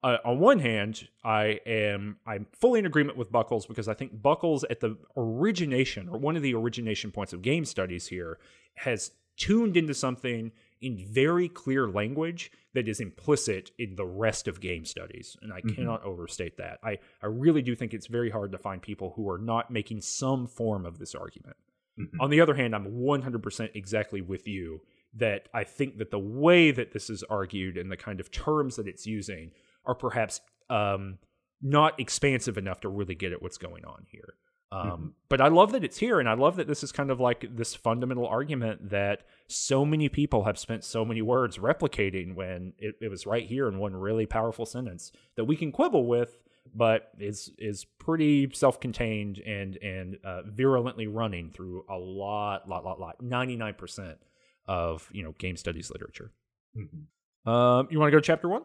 Uh, 0.06 0.18
on 0.24 0.38
one 0.38 0.60
hand, 0.60 1.08
I 1.24 1.58
am 1.66 2.18
I'm 2.24 2.46
fully 2.52 2.78
in 2.78 2.86
agreement 2.86 3.18
with 3.18 3.32
Buckles 3.32 3.66
because 3.66 3.88
I 3.88 3.94
think 3.94 4.22
Buckles 4.22 4.62
at 4.70 4.78
the 4.78 4.96
origination 5.16 6.08
or 6.08 6.16
one 6.16 6.36
of 6.36 6.42
the 6.42 6.54
origination 6.54 7.10
points 7.10 7.32
of 7.32 7.42
game 7.42 7.64
studies 7.64 8.06
here 8.06 8.38
has 8.76 9.10
tuned 9.36 9.76
into 9.76 9.94
something 9.94 10.52
in 10.80 10.96
very 11.10 11.48
clear 11.48 11.88
language 11.88 12.52
that 12.74 12.86
is 12.86 13.00
implicit 13.00 13.72
in 13.80 13.96
the 13.96 14.04
rest 14.06 14.46
of 14.46 14.60
game 14.60 14.84
studies 14.84 15.36
and 15.42 15.52
I 15.52 15.60
Mhm. 15.62 15.74
cannot 15.74 16.04
overstate 16.04 16.56
that. 16.58 16.78
I 16.84 16.98
I 17.20 17.26
really 17.26 17.62
do 17.62 17.74
think 17.74 17.92
it's 17.92 18.06
very 18.06 18.30
hard 18.30 18.52
to 18.52 18.58
find 18.58 18.80
people 18.80 19.14
who 19.16 19.28
are 19.28 19.38
not 19.38 19.72
making 19.72 20.02
some 20.02 20.46
form 20.46 20.86
of 20.86 20.98
this 21.00 21.16
argument. 21.16 21.56
Mhm. 21.98 22.10
On 22.20 22.30
the 22.30 22.40
other 22.40 22.54
hand, 22.54 22.76
I'm 22.76 22.94
100% 22.94 23.72
exactly 23.74 24.20
with 24.20 24.46
you 24.46 24.82
that 25.14 25.48
I 25.52 25.64
think 25.64 25.98
that 25.98 26.12
the 26.12 26.18
way 26.20 26.70
that 26.70 26.92
this 26.92 27.10
is 27.10 27.24
argued 27.24 27.76
and 27.76 27.90
the 27.90 27.96
kind 27.96 28.20
of 28.20 28.30
terms 28.30 28.76
that 28.76 28.86
it's 28.86 29.04
using 29.06 29.50
are 29.86 29.94
perhaps 29.94 30.40
um, 30.70 31.18
not 31.62 31.98
expansive 32.00 32.58
enough 32.58 32.80
to 32.80 32.88
really 32.88 33.14
get 33.14 33.32
at 33.32 33.40
what's 33.42 33.58
going 33.58 33.84
on 33.84 34.04
here. 34.10 34.34
Um, 34.72 34.80
Mhm. 34.90 35.12
But 35.28 35.40
I 35.40 35.46
love 35.48 35.70
that 35.72 35.84
it's 35.84 35.98
here, 35.98 36.18
and 36.18 36.28
I 36.28 36.34
love 36.34 36.56
that 36.56 36.66
this 36.66 36.82
is 36.82 36.90
kind 36.90 37.10
of 37.12 37.20
like 37.20 37.56
this 37.56 37.74
fundamental 37.74 38.26
argument 38.26 38.90
that 38.90 39.22
so 39.46 39.84
many 39.86 40.08
people 40.08 40.42
have 40.44 40.58
spent 40.58 40.82
so 40.82 41.04
many 41.04 41.22
words 41.22 41.58
replicating 41.58 42.34
when 42.34 42.72
it, 42.78 42.96
it 43.00 43.08
was 43.08 43.26
right 43.26 43.46
here 43.46 43.68
in 43.68 43.78
one 43.78 43.94
really 43.94 44.26
powerful 44.26 44.66
sentence 44.66 45.12
that 45.36 45.44
we 45.44 45.54
can 45.56 45.70
quibble 45.70 46.06
with, 46.06 46.42
but 46.74 47.12
is 47.20 47.52
is 47.58 47.84
pretty 47.84 48.50
self-contained 48.52 49.38
and 49.38 49.76
and 49.76 50.18
uh, 50.24 50.42
virulently 50.42 51.06
running 51.06 51.50
through 51.50 51.84
a 51.88 51.96
lot, 51.96 52.68
lot, 52.68 52.84
lot, 52.84 52.98
lot, 52.98 53.22
ninety 53.22 53.54
nine 53.56 53.74
percent 53.74 54.18
of 54.66 55.08
you 55.12 55.22
know 55.22 55.32
game 55.38 55.56
studies 55.56 55.90
literature. 55.92 56.32
Mhm. 56.76 57.06
Um, 57.50 57.86
you 57.92 58.00
want 58.00 58.08
to 58.08 58.16
go 58.16 58.18
to 58.18 58.26
chapter 58.26 58.48
one? 58.48 58.64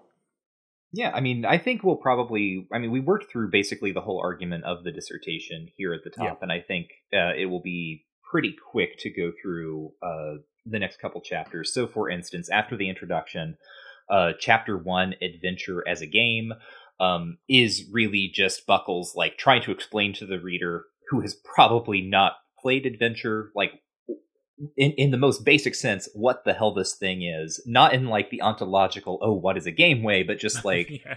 Yeah, 0.93 1.11
I 1.13 1.21
mean, 1.21 1.45
I 1.45 1.57
think 1.57 1.83
we'll 1.83 1.95
probably. 1.95 2.67
I 2.73 2.79
mean, 2.79 2.91
we 2.91 2.99
worked 2.99 3.31
through 3.31 3.49
basically 3.51 3.91
the 3.91 4.01
whole 4.01 4.19
argument 4.21 4.65
of 4.65 4.83
the 4.83 4.91
dissertation 4.91 5.67
here 5.77 5.93
at 5.93 6.03
the 6.03 6.09
top, 6.09 6.25
Yeah. 6.25 6.35
and 6.41 6.51
I 6.51 6.59
think 6.59 6.87
uh, 7.13 7.33
it 7.37 7.45
will 7.45 7.61
be 7.61 8.05
pretty 8.29 8.55
quick 8.71 8.97
to 8.99 9.09
go 9.09 9.31
through 9.41 9.91
uh, 10.03 10.35
the 10.65 10.79
next 10.79 10.99
couple 10.99 11.21
chapters. 11.21 11.73
So, 11.73 11.87
for 11.87 12.09
instance, 12.09 12.49
after 12.49 12.75
the 12.75 12.89
introduction, 12.89 13.57
uh, 14.09 14.33
chapter 14.39 14.77
one, 14.77 15.15
adventure 15.21 15.87
as 15.87 16.01
a 16.01 16.07
game, 16.07 16.53
um, 16.99 17.37
is 17.49 17.85
really 17.91 18.29
just 18.33 18.65
Buckles 18.67 19.13
like 19.15 19.37
trying 19.37 19.61
to 19.63 19.71
explain 19.71 20.13
to 20.15 20.25
the 20.25 20.39
reader 20.39 20.85
who 21.09 21.21
has 21.21 21.35
probably 21.55 22.01
not 22.01 22.33
played 22.61 22.85
adventure, 22.85 23.51
like 23.55 23.71
in, 24.77 24.91
in 24.91 25.11
the 25.11 25.17
most 25.17 25.43
basic 25.43 25.75
sense 25.75 26.07
what 26.13 26.43
the 26.45 26.53
hell 26.53 26.73
this 26.73 26.93
thing 26.93 27.23
is. 27.23 27.61
Not 27.65 27.93
in 27.93 28.07
like 28.07 28.29
the 28.29 28.41
ontological 28.41 29.19
oh 29.21 29.33
what 29.33 29.57
is 29.57 29.65
a 29.65 29.71
game 29.71 30.03
way 30.03 30.23
but 30.23 30.39
just 30.39 30.65
like 30.65 30.89
yeah. 30.89 31.15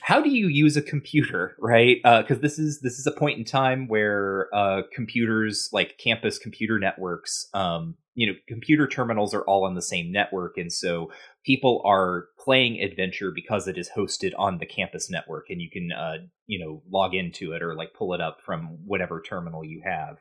how 0.00 0.20
do 0.20 0.30
you 0.30 0.48
use 0.48 0.76
a 0.76 0.82
computer 0.82 1.56
right? 1.58 1.98
Because 2.02 2.38
uh, 2.38 2.42
this 2.42 2.58
is 2.58 2.80
this 2.80 2.98
is 2.98 3.06
a 3.06 3.12
point 3.12 3.38
in 3.38 3.44
time 3.44 3.88
where 3.88 4.48
uh, 4.54 4.82
computers 4.92 5.68
like 5.72 5.98
campus 5.98 6.38
computer 6.38 6.78
networks 6.78 7.48
um, 7.54 7.96
you 8.16 8.26
know 8.26 8.34
computer 8.48 8.88
terminals 8.88 9.32
are 9.32 9.42
all 9.42 9.64
on 9.64 9.74
the 9.74 9.82
same 9.82 10.10
network 10.10 10.56
and 10.56 10.72
so 10.72 11.12
people 11.44 11.82
are 11.84 12.26
playing 12.38 12.80
adventure 12.80 13.30
because 13.32 13.68
it 13.68 13.78
is 13.78 13.90
hosted 13.96 14.32
on 14.36 14.58
the 14.58 14.66
campus 14.66 15.08
network 15.08 15.46
and 15.50 15.60
you 15.60 15.70
can 15.70 15.92
uh, 15.92 16.16
you 16.46 16.58
know 16.58 16.82
log 16.90 17.14
into 17.14 17.52
it 17.52 17.62
or 17.62 17.74
like 17.74 17.94
pull 17.94 18.12
it 18.14 18.20
up 18.20 18.38
from 18.44 18.78
whatever 18.84 19.22
terminal 19.22 19.64
you 19.64 19.82
have. 19.84 20.16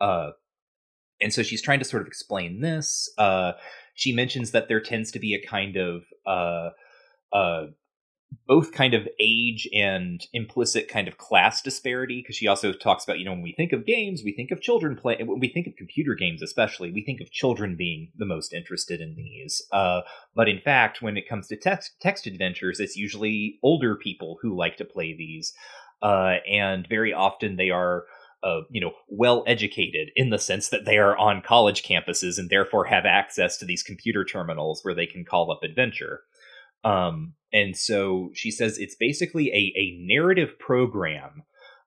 Uh, 0.00 0.30
and 1.20 1.32
so 1.32 1.42
she's 1.42 1.62
trying 1.62 1.78
to 1.78 1.84
sort 1.84 2.02
of 2.02 2.08
explain 2.08 2.60
this. 2.60 3.10
Uh, 3.18 3.52
she 3.94 4.12
mentions 4.12 4.50
that 4.50 4.68
there 4.68 4.80
tends 4.80 5.10
to 5.12 5.18
be 5.18 5.34
a 5.34 5.46
kind 5.46 5.76
of 5.76 6.04
uh, 6.26 6.70
uh, 7.32 7.66
both 8.46 8.72
kind 8.72 8.94
of 8.94 9.08
age 9.18 9.68
and 9.72 10.26
implicit 10.32 10.88
kind 10.88 11.08
of 11.08 11.16
class 11.16 11.62
disparity 11.62 12.20
because 12.20 12.36
she 12.36 12.46
also 12.46 12.72
talks 12.72 13.04
about 13.04 13.18
you 13.18 13.24
know 13.24 13.32
when 13.32 13.42
we 13.42 13.54
think 13.56 13.72
of 13.72 13.86
games 13.86 14.22
we 14.24 14.32
think 14.32 14.50
of 14.50 14.60
children 14.60 14.96
play 14.96 15.16
when 15.20 15.40
we 15.40 15.48
think 15.48 15.66
of 15.66 15.76
computer 15.76 16.14
games 16.14 16.42
especially 16.42 16.90
we 16.92 17.04
think 17.04 17.20
of 17.20 17.30
children 17.30 17.76
being 17.76 18.10
the 18.16 18.26
most 18.26 18.52
interested 18.52 19.00
in 19.00 19.14
these 19.14 19.62
uh, 19.72 20.00
but 20.34 20.48
in 20.48 20.60
fact 20.60 21.02
when 21.02 21.16
it 21.16 21.28
comes 21.28 21.46
to 21.48 21.56
text 21.56 21.92
text 22.00 22.26
adventures 22.26 22.80
it's 22.80 22.96
usually 22.96 23.58
older 23.62 23.96
people 23.96 24.38
who 24.42 24.56
like 24.56 24.76
to 24.76 24.84
play 24.84 25.14
these 25.16 25.52
uh, 26.02 26.34
and 26.48 26.86
very 26.88 27.12
often 27.12 27.56
they 27.56 27.70
are 27.70 28.04
uh, 28.46 28.60
you 28.70 28.80
know, 28.80 28.92
well 29.08 29.42
educated 29.46 30.10
in 30.14 30.30
the 30.30 30.38
sense 30.38 30.68
that 30.68 30.84
they 30.84 30.98
are 30.98 31.16
on 31.16 31.42
college 31.42 31.82
campuses 31.82 32.38
and 32.38 32.48
therefore 32.48 32.84
have 32.84 33.04
access 33.04 33.56
to 33.56 33.64
these 33.64 33.82
computer 33.82 34.24
terminals 34.24 34.80
where 34.82 34.94
they 34.94 35.06
can 35.06 35.24
call 35.24 35.50
up 35.50 35.60
adventure. 35.64 36.20
Um, 36.84 37.34
and 37.52 37.76
so 37.76 38.30
she 38.34 38.50
says 38.52 38.78
it's 38.78 38.94
basically 38.94 39.48
a, 39.48 39.72
a 39.76 39.98
narrative 40.00 40.58
program 40.60 41.42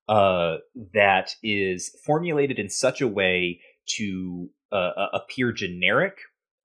uh, 0.09 0.57
that 0.93 1.35
is 1.41 1.95
formulated 2.05 2.59
in 2.59 2.69
such 2.69 2.99
a 2.99 3.07
way 3.07 3.61
to 3.97 4.49
uh, 4.71 4.91
appear 5.13 5.53
generic 5.53 6.17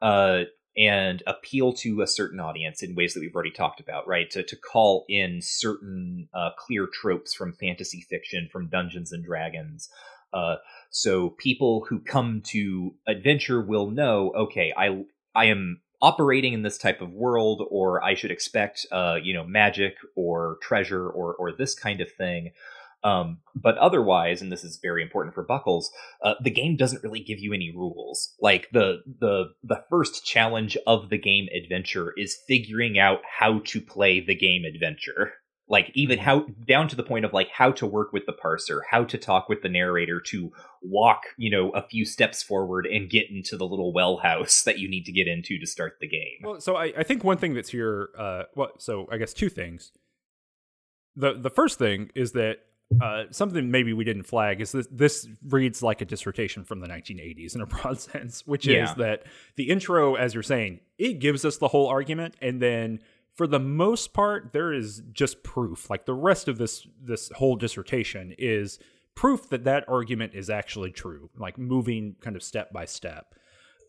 uh, 0.02 0.44
and 0.76 1.22
appeal 1.26 1.72
to 1.72 2.02
a 2.02 2.06
certain 2.06 2.40
audience 2.40 2.82
in 2.82 2.94
ways 2.94 3.14
that 3.14 3.20
we've 3.20 3.34
already 3.34 3.50
talked 3.50 3.80
about, 3.80 4.06
right? 4.08 4.30
To, 4.30 4.42
to 4.42 4.56
call 4.56 5.04
in 5.08 5.40
certain 5.40 6.28
uh, 6.34 6.50
clear 6.58 6.86
tropes 6.86 7.32
from 7.32 7.52
fantasy 7.52 8.00
fiction, 8.00 8.48
from 8.50 8.68
Dungeons 8.68 9.12
and 9.12 9.24
Dragons. 9.24 9.88
Uh, 10.32 10.56
so 10.90 11.30
people 11.30 11.86
who 11.88 12.00
come 12.00 12.42
to 12.46 12.94
adventure 13.06 13.60
will 13.60 13.90
know, 13.90 14.32
okay, 14.36 14.72
I 14.76 15.04
I 15.34 15.46
am 15.46 15.80
operating 16.02 16.52
in 16.52 16.62
this 16.62 16.76
type 16.76 17.00
of 17.00 17.12
world, 17.12 17.62
or 17.70 18.02
I 18.02 18.14
should 18.14 18.30
expect, 18.30 18.84
uh, 18.90 19.16
you 19.22 19.32
know, 19.32 19.44
magic 19.44 19.94
or 20.16 20.58
treasure 20.60 21.08
or 21.08 21.34
or 21.34 21.52
this 21.52 21.74
kind 21.74 22.00
of 22.00 22.10
thing. 22.10 22.50
Um, 23.04 23.40
but 23.54 23.76
otherwise, 23.76 24.40
and 24.40 24.50
this 24.50 24.64
is 24.64 24.78
very 24.82 25.02
important 25.02 25.34
for 25.34 25.44
Buckles, 25.44 25.92
uh, 26.24 26.34
the 26.42 26.50
game 26.50 26.76
doesn't 26.76 27.02
really 27.04 27.20
give 27.20 27.38
you 27.38 27.52
any 27.52 27.70
rules. 27.70 28.34
Like 28.40 28.68
the 28.72 29.02
the 29.20 29.50
the 29.62 29.84
first 29.90 30.24
challenge 30.24 30.76
of 30.86 31.10
the 31.10 31.18
game 31.18 31.46
adventure 31.54 32.14
is 32.16 32.38
figuring 32.48 32.98
out 32.98 33.20
how 33.38 33.60
to 33.66 33.80
play 33.80 34.20
the 34.20 34.34
game 34.34 34.64
adventure. 34.64 35.34
Like 35.68 35.90
even 35.94 36.18
mm-hmm. 36.18 36.24
how 36.24 36.46
down 36.66 36.88
to 36.88 36.96
the 36.96 37.02
point 37.02 37.26
of 37.26 37.34
like 37.34 37.48
how 37.50 37.72
to 37.72 37.86
work 37.86 38.12
with 38.12 38.24
the 38.24 38.32
parser, 38.32 38.80
how 38.90 39.04
to 39.04 39.18
talk 39.18 39.50
with 39.50 39.62
the 39.62 39.68
narrator 39.68 40.20
to 40.28 40.50
walk, 40.82 41.22
you 41.36 41.50
know, 41.50 41.70
a 41.70 41.86
few 41.86 42.06
steps 42.06 42.42
forward 42.42 42.86
and 42.86 43.10
get 43.10 43.30
into 43.30 43.56
the 43.56 43.66
little 43.66 43.92
well 43.92 44.18
house 44.18 44.62
that 44.62 44.78
you 44.78 44.88
need 44.88 45.04
to 45.04 45.12
get 45.12 45.26
into 45.26 45.58
to 45.58 45.66
start 45.66 45.96
the 46.00 46.08
game. 46.08 46.38
Well, 46.42 46.60
so 46.60 46.76
I, 46.76 46.92
I 46.98 47.02
think 47.02 47.22
one 47.22 47.36
thing 47.36 47.54
that's 47.54 47.70
here, 47.70 48.10
uh, 48.18 48.44
well, 48.54 48.72
so 48.78 49.06
I 49.12 49.18
guess 49.18 49.34
two 49.34 49.50
things. 49.50 49.92
The 51.16 51.34
the 51.34 51.50
first 51.50 51.78
thing 51.78 52.10
is 52.14 52.32
that 52.32 52.58
uh, 53.02 53.24
something 53.30 53.70
maybe 53.70 53.92
we 53.92 54.04
didn't 54.04 54.24
flag 54.24 54.60
is 54.60 54.72
this, 54.72 54.88
this 54.90 55.28
reads 55.48 55.82
like 55.82 56.00
a 56.00 56.04
dissertation 56.04 56.64
from 56.64 56.80
the 56.80 56.86
1980s 56.86 57.54
in 57.54 57.60
a 57.60 57.66
broad 57.66 58.00
sense, 58.00 58.46
which 58.46 58.66
yeah. 58.66 58.84
is 58.84 58.94
that 58.96 59.24
the 59.56 59.70
intro, 59.70 60.14
as 60.14 60.34
you're 60.34 60.42
saying, 60.42 60.80
it 60.98 61.14
gives 61.14 61.44
us 61.44 61.58
the 61.58 61.68
whole 61.68 61.86
argument, 61.88 62.34
and 62.40 62.60
then 62.60 63.00
for 63.34 63.46
the 63.46 63.58
most 63.58 64.12
part, 64.12 64.52
there 64.52 64.72
is 64.72 65.02
just 65.12 65.42
proof. 65.42 65.90
Like 65.90 66.06
the 66.06 66.14
rest 66.14 66.46
of 66.48 66.56
this 66.56 66.86
this 67.02 67.30
whole 67.34 67.56
dissertation 67.56 68.34
is 68.38 68.78
proof 69.14 69.48
that 69.50 69.64
that 69.64 69.84
argument 69.88 70.34
is 70.34 70.50
actually 70.50 70.92
true, 70.92 71.30
like 71.36 71.58
moving 71.58 72.16
kind 72.20 72.36
of 72.36 72.42
step 72.42 72.72
by 72.72 72.84
step. 72.84 73.34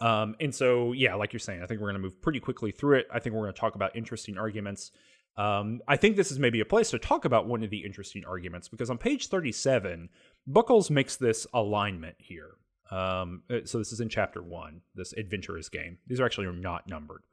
Um, 0.01 0.36
and 0.39 0.53
so, 0.53 0.91
yeah, 0.91 1.16
like 1.16 1.32
you're 1.32 1.39
saying, 1.39 1.64
I 1.64 1.68
think 1.68 1.80
we're 1.80 1.88
going 1.88 2.01
to 2.01 2.08
move 2.08 2.22
pretty 2.22 2.39
quickly 2.39 2.72
through 2.72 2.99
it. 2.99 3.08
I 3.14 3.20
think 3.20 3.34
we're 3.34 3.43
going 3.43 3.53
to 3.53 3.60
talk 3.60 3.76
about 3.76 3.95
interesting 3.95 4.38
arguments. 4.38 4.91
Um, 5.38 5.82
I 5.88 5.98
think 5.98 6.16
this 6.16 6.32
is 6.32 6.40
maybe 6.40 6.62
a 6.62 6.66
place 6.66 6.92
to 6.92 7.00
talk 7.00 7.26
about 7.26 7.46
one 7.46 7.64
of 7.64 7.70
the 7.70 7.84
interesting 7.84 8.24
arguments 8.26 8.70
because 8.70 8.90
on 8.90 8.98
page 8.98 9.28
37, 9.28 10.10
Buckles 10.48 10.90
makes 10.90 11.18
this 11.18 11.46
alignment 11.54 12.16
here. 12.20 12.52
Um, 12.90 13.44
uh, 13.50 13.60
so 13.66 13.78
this 13.78 13.92
is 13.92 14.00
in 14.00 14.10
chapter 14.10 14.42
one, 14.42 14.82
this 14.94 15.14
adventurous 15.14 15.70
game. 15.70 15.98
These 16.08 16.20
are 16.20 16.26
actually 16.26 16.48
not 16.48 16.88
numbered, 16.88 17.24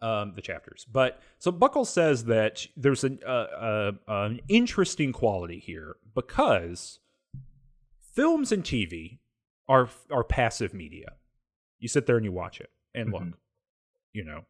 um, 0.00 0.32
the 0.34 0.42
chapters. 0.42 0.86
But 0.90 1.20
so 1.38 1.52
Buckles 1.52 1.90
says 1.90 2.24
that 2.24 2.66
there's 2.76 3.04
an, 3.04 3.20
uh, 3.24 3.30
uh, 3.60 3.92
an 4.08 4.40
interesting 4.48 5.12
quality 5.12 5.60
here 5.60 5.96
because 6.14 6.98
films 8.00 8.50
and 8.50 8.64
TV 8.64 9.18
are 9.68 9.88
are 10.10 10.24
passive 10.24 10.74
media. 10.74 11.12
You 11.78 11.88
sit 11.88 12.06
there 12.06 12.16
and 12.16 12.24
you 12.24 12.32
watch 12.32 12.60
it 12.60 12.70
and 12.94 13.12
mm-hmm. 13.12 13.24
look. 13.24 13.38
You 14.12 14.24
know, 14.24 14.44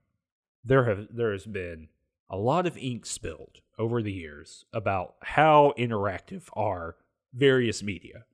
there 0.65 0.85
have 0.85 1.09
there 1.11 1.33
has 1.33 1.45
been 1.45 1.89
a 2.29 2.37
lot 2.37 2.66
of 2.66 2.77
ink 2.77 3.07
spilled 3.07 3.61
over 3.79 4.03
the 4.03 4.12
years 4.12 4.64
about 4.72 5.14
how 5.22 5.74
interactive 5.79 6.45
are 6.55 6.97
various 7.35 7.83
media. 7.83 8.24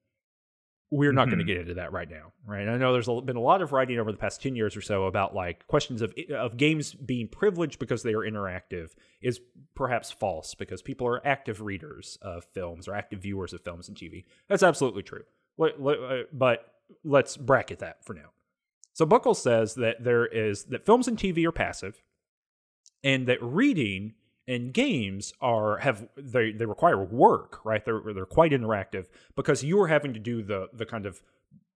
We're 0.91 1.13
not 1.13 1.23
mm-hmm. 1.29 1.37
going 1.37 1.47
to 1.47 1.53
get 1.53 1.61
into 1.63 1.75
that 1.75 1.93
right 1.93 2.09
now, 2.09 2.33
right? 2.47 2.69
I 2.69 2.77
know 2.77 2.93
there's 2.93 3.09
been 3.25 3.37
a 3.37 3.41
lot 3.41 3.63
of 3.63 3.73
writing 3.73 3.99
over 3.99 4.13
the 4.13 4.19
past 4.19 4.43
10 4.43 4.55
years 4.55 4.77
or 4.77 4.83
so 4.83 5.05
about 5.05 5.35
like 5.35 5.67
questions 5.67 6.03
of 6.03 6.15
of 6.37 6.59
games 6.59 6.93
being 6.93 7.29
privileged 7.29 7.79
because 7.79 8.03
they 8.03 8.13
are 8.13 8.21
interactive 8.21 8.91
is 9.23 9.41
perhaps 9.75 10.11
false 10.11 10.55
because 10.55 10.83
people 10.83 11.07
are 11.07 11.27
active 11.27 11.63
readers 11.63 12.19
of 12.21 12.45
films 12.53 12.89
or 12.89 12.95
active 12.95 13.21
viewers 13.21 13.55
of 13.55 13.63
films 13.63 13.89
and 13.89 13.97
TV. 13.97 14.25
That's 14.49 14.63
absolutely 14.63 15.03
true. 15.03 15.23
Uh, 15.59 16.25
but 16.31 16.75
let's 17.05 17.39
bracket 17.39 17.79
that 17.79 18.05
for 18.05 18.13
now. 18.13 18.31
So 18.93 19.07
Buckle 19.07 19.35
says 19.35 19.75
that 19.77 20.05
there 20.05 20.27
is 20.27 20.65
that 20.65 20.85
films 20.85 21.09
and 21.09 21.17
TV 21.17 21.47
are 21.47 21.53
passive 21.53 22.03
and 23.05 23.27
that 23.27 23.43
reading 23.43 24.15
and 24.49 24.73
games 24.73 25.33
are 25.41 25.79
have 25.79 26.09
they 26.17 26.53
they 26.53 26.67
require 26.67 27.03
work 27.03 27.61
right? 27.65 27.85
They're 27.85 28.03
they're 28.15 28.27
quite 28.27 28.53
interactive 28.53 29.07
because 29.37 29.63
you're 29.63 29.87
having 29.87 30.15
to 30.15 30.21
do 30.21 30.43
the 30.43 30.69
the 30.73 30.87
kind 30.87 31.07
of 31.07 31.23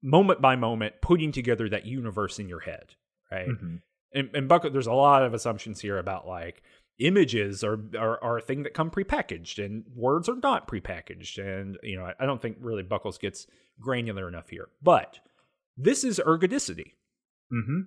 moment 0.02 0.40
by 0.40 0.56
moment 0.56 0.94
putting 1.00 1.32
together 1.32 1.68
that 1.68 1.86
universe 1.86 2.38
in 2.38 2.48
your 2.48 2.60
head 2.60 2.94
right? 3.30 3.48
Mm-hmm. 3.48 3.76
and, 4.14 4.30
and 4.34 4.48
bucket 4.48 4.72
there's 4.72 4.86
a 4.86 4.92
lot 4.92 5.22
of 5.22 5.34
assumptions 5.34 5.80
here 5.80 5.98
about 5.98 6.26
like 6.26 6.62
images 6.98 7.62
are, 7.62 7.78
are 7.98 8.22
are 8.22 8.38
a 8.38 8.42
thing 8.42 8.62
that 8.62 8.74
come 8.74 8.90
prepackaged 8.90 9.62
and 9.64 9.84
words 9.94 10.28
are 10.28 10.36
not 10.36 10.66
prepackaged. 10.68 11.38
And 11.38 11.78
you 11.82 11.96
know 11.96 12.04
I, 12.04 12.14
I 12.20 12.26
don't 12.26 12.40
think 12.40 12.56
really 12.60 12.82
buckles 12.82 13.18
gets 13.18 13.46
granular 13.80 14.28
enough 14.28 14.48
here. 14.48 14.68
But 14.82 15.20
this 15.76 16.04
is 16.04 16.20
ergodicity. 16.24 16.94
Mm-hmm 17.52 17.82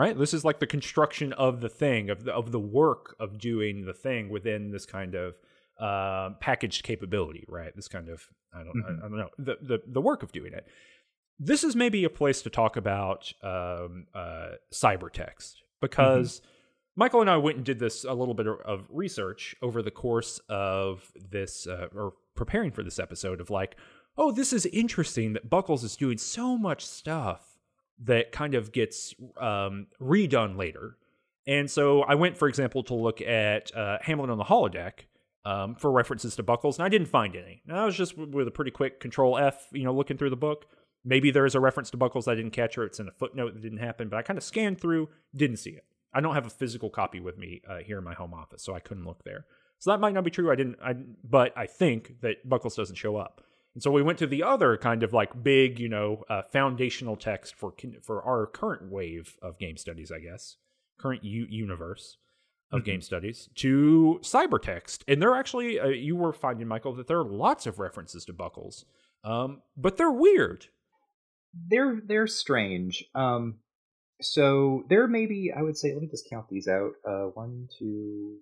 right 0.00 0.18
this 0.18 0.32
is 0.32 0.44
like 0.44 0.60
the 0.60 0.66
construction 0.66 1.32
of 1.34 1.60
the 1.60 1.68
thing 1.68 2.08
of 2.08 2.24
the, 2.24 2.32
of 2.32 2.52
the 2.52 2.58
work 2.58 3.14
of 3.20 3.38
doing 3.38 3.84
the 3.84 3.92
thing 3.92 4.30
within 4.30 4.70
this 4.70 4.86
kind 4.86 5.14
of 5.14 5.34
uh, 5.78 6.30
packaged 6.40 6.82
capability 6.82 7.44
right 7.48 7.74
this 7.76 7.88
kind 7.88 8.08
of 8.08 8.26
i 8.54 8.58
don't, 8.58 8.76
mm-hmm. 8.76 9.02
I, 9.02 9.06
I, 9.06 9.08
don't 9.08 9.18
know 9.18 9.28
the, 9.38 9.56
the 9.60 9.78
the 9.86 10.00
work 10.00 10.22
of 10.22 10.32
doing 10.32 10.52
it 10.52 10.66
this 11.38 11.64
is 11.64 11.76
maybe 11.76 12.04
a 12.04 12.10
place 12.10 12.42
to 12.42 12.50
talk 12.50 12.76
about 12.76 13.32
um, 13.42 14.06
uh, 14.14 14.52
cybertext 14.72 15.54
because 15.80 16.40
mm-hmm. 16.40 16.50
michael 16.96 17.20
and 17.20 17.30
i 17.30 17.36
went 17.36 17.58
and 17.58 17.66
did 17.66 17.78
this 17.78 18.04
a 18.04 18.12
little 18.12 18.34
bit 18.34 18.46
of 18.46 18.86
research 18.90 19.54
over 19.62 19.82
the 19.82 19.90
course 19.90 20.40
of 20.48 21.12
this 21.30 21.66
uh, 21.66 21.88
or 21.94 22.14
preparing 22.34 22.70
for 22.70 22.82
this 22.82 22.98
episode 22.98 23.40
of 23.40 23.50
like 23.50 23.76
oh 24.16 24.30
this 24.30 24.52
is 24.52 24.66
interesting 24.66 25.34
that 25.34 25.50
buckles 25.50 25.84
is 25.84 25.96
doing 25.96 26.18
so 26.18 26.56
much 26.56 26.84
stuff 26.86 27.49
that 28.04 28.32
kind 28.32 28.54
of 28.54 28.72
gets 28.72 29.14
um, 29.38 29.86
redone 30.00 30.56
later. 30.56 30.96
And 31.46 31.70
so 31.70 32.02
I 32.02 32.14
went, 32.14 32.36
for 32.36 32.48
example, 32.48 32.82
to 32.84 32.94
look 32.94 33.20
at 33.20 33.74
uh, 33.74 33.98
Hamlet 34.02 34.30
on 34.30 34.38
the 34.38 34.44
holodeck 34.44 35.06
um, 35.44 35.74
for 35.74 35.90
references 35.90 36.36
to 36.36 36.42
Buckles, 36.42 36.78
and 36.78 36.84
I 36.84 36.88
didn't 36.88 37.08
find 37.08 37.34
any. 37.34 37.62
And 37.66 37.76
I 37.76 37.84
was 37.84 37.96
just 37.96 38.16
with 38.16 38.46
a 38.46 38.50
pretty 38.50 38.70
quick 38.70 39.00
Control 39.00 39.38
F, 39.38 39.68
you 39.72 39.84
know, 39.84 39.94
looking 39.94 40.16
through 40.16 40.30
the 40.30 40.36
book. 40.36 40.66
Maybe 41.04 41.30
there 41.30 41.46
is 41.46 41.54
a 41.54 41.60
reference 41.60 41.90
to 41.90 41.96
Buckles 41.96 42.28
I 42.28 42.34
didn't 42.34 42.52
catch, 42.52 42.76
or 42.76 42.84
it's 42.84 43.00
in 43.00 43.08
a 43.08 43.12
footnote 43.12 43.54
that 43.54 43.62
didn't 43.62 43.78
happen. 43.78 44.08
But 44.08 44.18
I 44.18 44.22
kind 44.22 44.36
of 44.36 44.44
scanned 44.44 44.80
through, 44.80 45.08
didn't 45.34 45.56
see 45.56 45.70
it. 45.70 45.84
I 46.12 46.20
don't 46.20 46.34
have 46.34 46.46
a 46.46 46.50
physical 46.50 46.90
copy 46.90 47.20
with 47.20 47.38
me 47.38 47.62
uh, 47.68 47.78
here 47.78 47.98
in 47.98 48.04
my 48.04 48.14
home 48.14 48.34
office, 48.34 48.62
so 48.62 48.74
I 48.74 48.80
couldn't 48.80 49.06
look 49.06 49.24
there. 49.24 49.46
So 49.78 49.90
that 49.90 50.00
might 50.00 50.12
not 50.12 50.24
be 50.24 50.30
true. 50.30 50.50
I 50.52 50.56
didn't, 50.56 50.76
I, 50.84 50.94
but 51.24 51.56
I 51.56 51.66
think 51.66 52.20
that 52.20 52.46
Buckles 52.46 52.76
doesn't 52.76 52.96
show 52.96 53.16
up. 53.16 53.42
And 53.80 53.82
so 53.82 53.90
we 53.90 54.02
went 54.02 54.18
to 54.18 54.26
the 54.26 54.42
other 54.42 54.76
kind 54.76 55.02
of 55.02 55.14
like 55.14 55.42
big, 55.42 55.80
you 55.80 55.88
know, 55.88 56.22
uh, 56.28 56.42
foundational 56.42 57.16
text 57.16 57.54
for 57.54 57.72
for 58.02 58.22
our 58.22 58.46
current 58.46 58.92
wave 58.92 59.38
of 59.40 59.58
game 59.58 59.78
studies, 59.78 60.12
I 60.12 60.18
guess, 60.18 60.58
current 60.98 61.24
u- 61.24 61.46
universe 61.48 62.18
of 62.70 62.80
mm-hmm. 62.80 62.90
game 62.90 63.00
studies 63.00 63.48
to 63.54 64.20
cybertext. 64.22 64.98
And 65.08 65.22
there 65.22 65.34
actually, 65.34 65.80
uh, 65.80 65.86
you 65.86 66.14
were 66.14 66.34
finding, 66.34 66.68
Michael, 66.68 66.94
that 66.96 67.06
there 67.06 67.20
are 67.20 67.24
lots 67.24 67.66
of 67.66 67.78
references 67.78 68.26
to 68.26 68.34
Buckles, 68.34 68.84
um, 69.24 69.62
but 69.78 69.96
they're 69.96 70.12
weird. 70.12 70.66
They're 71.70 72.02
they're 72.04 72.26
strange. 72.26 73.02
Um, 73.14 73.60
so 74.20 74.84
there 74.90 75.08
may 75.08 75.24
be, 75.24 75.54
I 75.56 75.62
would 75.62 75.78
say, 75.78 75.94
let 75.94 76.02
me 76.02 76.08
just 76.08 76.28
count 76.28 76.50
these 76.50 76.68
out. 76.68 76.92
Uh, 77.08 77.30
one, 77.32 77.70
two, 77.78 78.40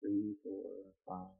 three, 0.00 0.36
four, 0.44 0.62
five. 1.08 1.34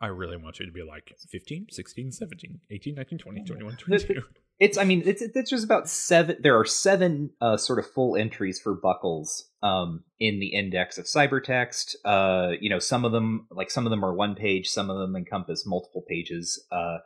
I 0.00 0.08
really 0.08 0.36
want 0.36 0.58
you 0.58 0.66
to 0.66 0.72
be 0.72 0.82
like 0.82 1.14
15, 1.30 1.66
16, 1.70 2.12
17, 2.12 2.60
18, 2.70 2.94
19, 2.94 3.18
20, 3.18 3.44
21, 3.44 3.76
22. 3.76 4.22
It's, 4.58 4.78
I 4.78 4.84
mean, 4.84 5.02
it's 5.04 5.20
it's 5.20 5.50
just 5.50 5.66
about 5.66 5.86
seven. 5.86 6.38
There 6.40 6.58
are 6.58 6.64
seven 6.64 7.28
uh, 7.42 7.58
sort 7.58 7.78
of 7.78 7.90
full 7.90 8.16
entries 8.16 8.58
for 8.58 8.72
Buckles 8.72 9.50
um, 9.62 10.02
in 10.18 10.40
the 10.40 10.54
index 10.54 10.96
of 10.96 11.04
cybertext. 11.04 11.94
Uh, 12.06 12.52
you 12.58 12.70
know, 12.70 12.78
some 12.78 13.04
of 13.04 13.12
them, 13.12 13.48
like 13.50 13.70
some 13.70 13.84
of 13.84 13.90
them 13.90 14.02
are 14.02 14.14
one 14.14 14.34
page, 14.34 14.70
some 14.70 14.88
of 14.88 14.96
them 14.96 15.14
encompass 15.14 15.66
multiple 15.66 16.02
pages. 16.08 16.64
Uh, 16.72 17.00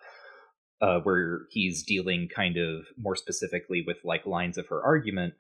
uh, 0.81 1.01
where 1.01 1.43
he's 1.51 1.83
dealing 1.83 2.29
kind 2.35 2.57
of 2.57 2.87
more 2.97 3.17
specifically 3.17 3.83
with 3.87 3.99
like 4.05 4.27
lines 4.27 4.57
of 4.57 4.67
her 4.69 4.83
argument. 4.83 5.35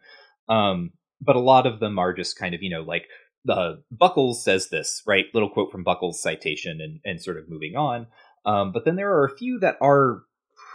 Um, 0.48 0.92
but 1.20 1.36
a 1.36 1.40
lot 1.40 1.66
of 1.66 1.80
them 1.80 1.98
are 1.98 2.12
just 2.12 2.38
kind 2.38 2.54
of, 2.54 2.62
you 2.62 2.70
know, 2.70 2.82
like 2.82 3.06
uh, 3.48 3.74
Buckles 3.90 4.44
says 4.44 4.68
this, 4.68 5.02
right? 5.06 5.26
Little 5.32 5.50
quote 5.50 5.70
from 5.70 5.84
Buckles' 5.84 6.22
citation 6.22 6.80
and, 6.80 7.00
and 7.04 7.20
sort 7.20 7.38
of 7.38 7.48
moving 7.48 7.76
on. 7.76 8.06
Um, 8.44 8.72
but 8.72 8.84
then 8.84 8.96
there 8.96 9.12
are 9.12 9.24
a 9.24 9.36
few 9.36 9.58
that 9.60 9.76
are 9.80 10.22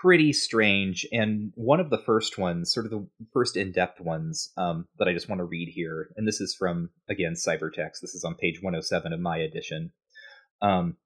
pretty 0.01 0.34
strange. 0.34 1.05
And 1.11 1.51
one 1.55 1.80
of 1.80 1.89
the 1.89 1.97
first 1.97 2.38
ones, 2.38 2.74
sort 2.74 2.86
of 2.86 2.91
the 2.91 3.07
first 3.34 3.57
in 3.57 3.72
depth 3.72 4.01
ones 4.01 4.51
um, 4.57 4.88
that 4.99 5.07
I 5.07 5.13
just 5.13 5.30
want 5.30 5.39
to 5.39 5.45
read 5.45 5.70
here, 5.70 6.09
and 6.16 6.28
this 6.28 6.41
is 6.41 6.55
from, 6.55 6.89
again, 7.09 7.34
Cybertext. 7.34 8.01
This 8.01 8.16
is 8.16 8.24
on 8.24 8.36
page 8.36 8.61
107 8.61 9.13
of 9.13 9.20
my 9.20 9.38
edition. 9.38 9.91
Um, 10.61 10.97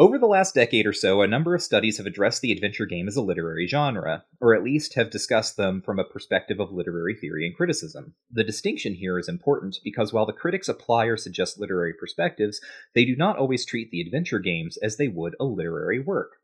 over 0.00 0.16
the 0.16 0.26
last 0.26 0.54
decade 0.54 0.86
or 0.86 0.94
so, 0.94 1.20
a 1.20 1.28
number 1.28 1.54
of 1.54 1.60
studies 1.60 1.98
have 1.98 2.06
addressed 2.06 2.40
the 2.40 2.52
adventure 2.52 2.86
game 2.86 3.06
as 3.06 3.16
a 3.16 3.20
literary 3.20 3.66
genre, 3.66 4.24
or 4.40 4.54
at 4.54 4.64
least 4.64 4.94
have 4.94 5.10
discussed 5.10 5.58
them 5.58 5.82
from 5.82 5.98
a 5.98 6.04
perspective 6.04 6.58
of 6.58 6.72
literary 6.72 7.14
theory 7.14 7.46
and 7.46 7.54
criticism. 7.54 8.14
The 8.30 8.42
distinction 8.42 8.94
here 8.94 9.18
is 9.18 9.28
important 9.28 9.76
because 9.84 10.10
while 10.10 10.24
the 10.24 10.32
critics 10.32 10.70
apply 10.70 11.04
or 11.04 11.18
suggest 11.18 11.60
literary 11.60 11.92
perspectives, 11.92 12.62
they 12.94 13.04
do 13.04 13.14
not 13.14 13.36
always 13.36 13.66
treat 13.66 13.90
the 13.90 14.00
adventure 14.00 14.38
games 14.38 14.78
as 14.78 14.96
they 14.96 15.08
would 15.08 15.36
a 15.38 15.44
literary 15.44 16.00
work. 16.00 16.39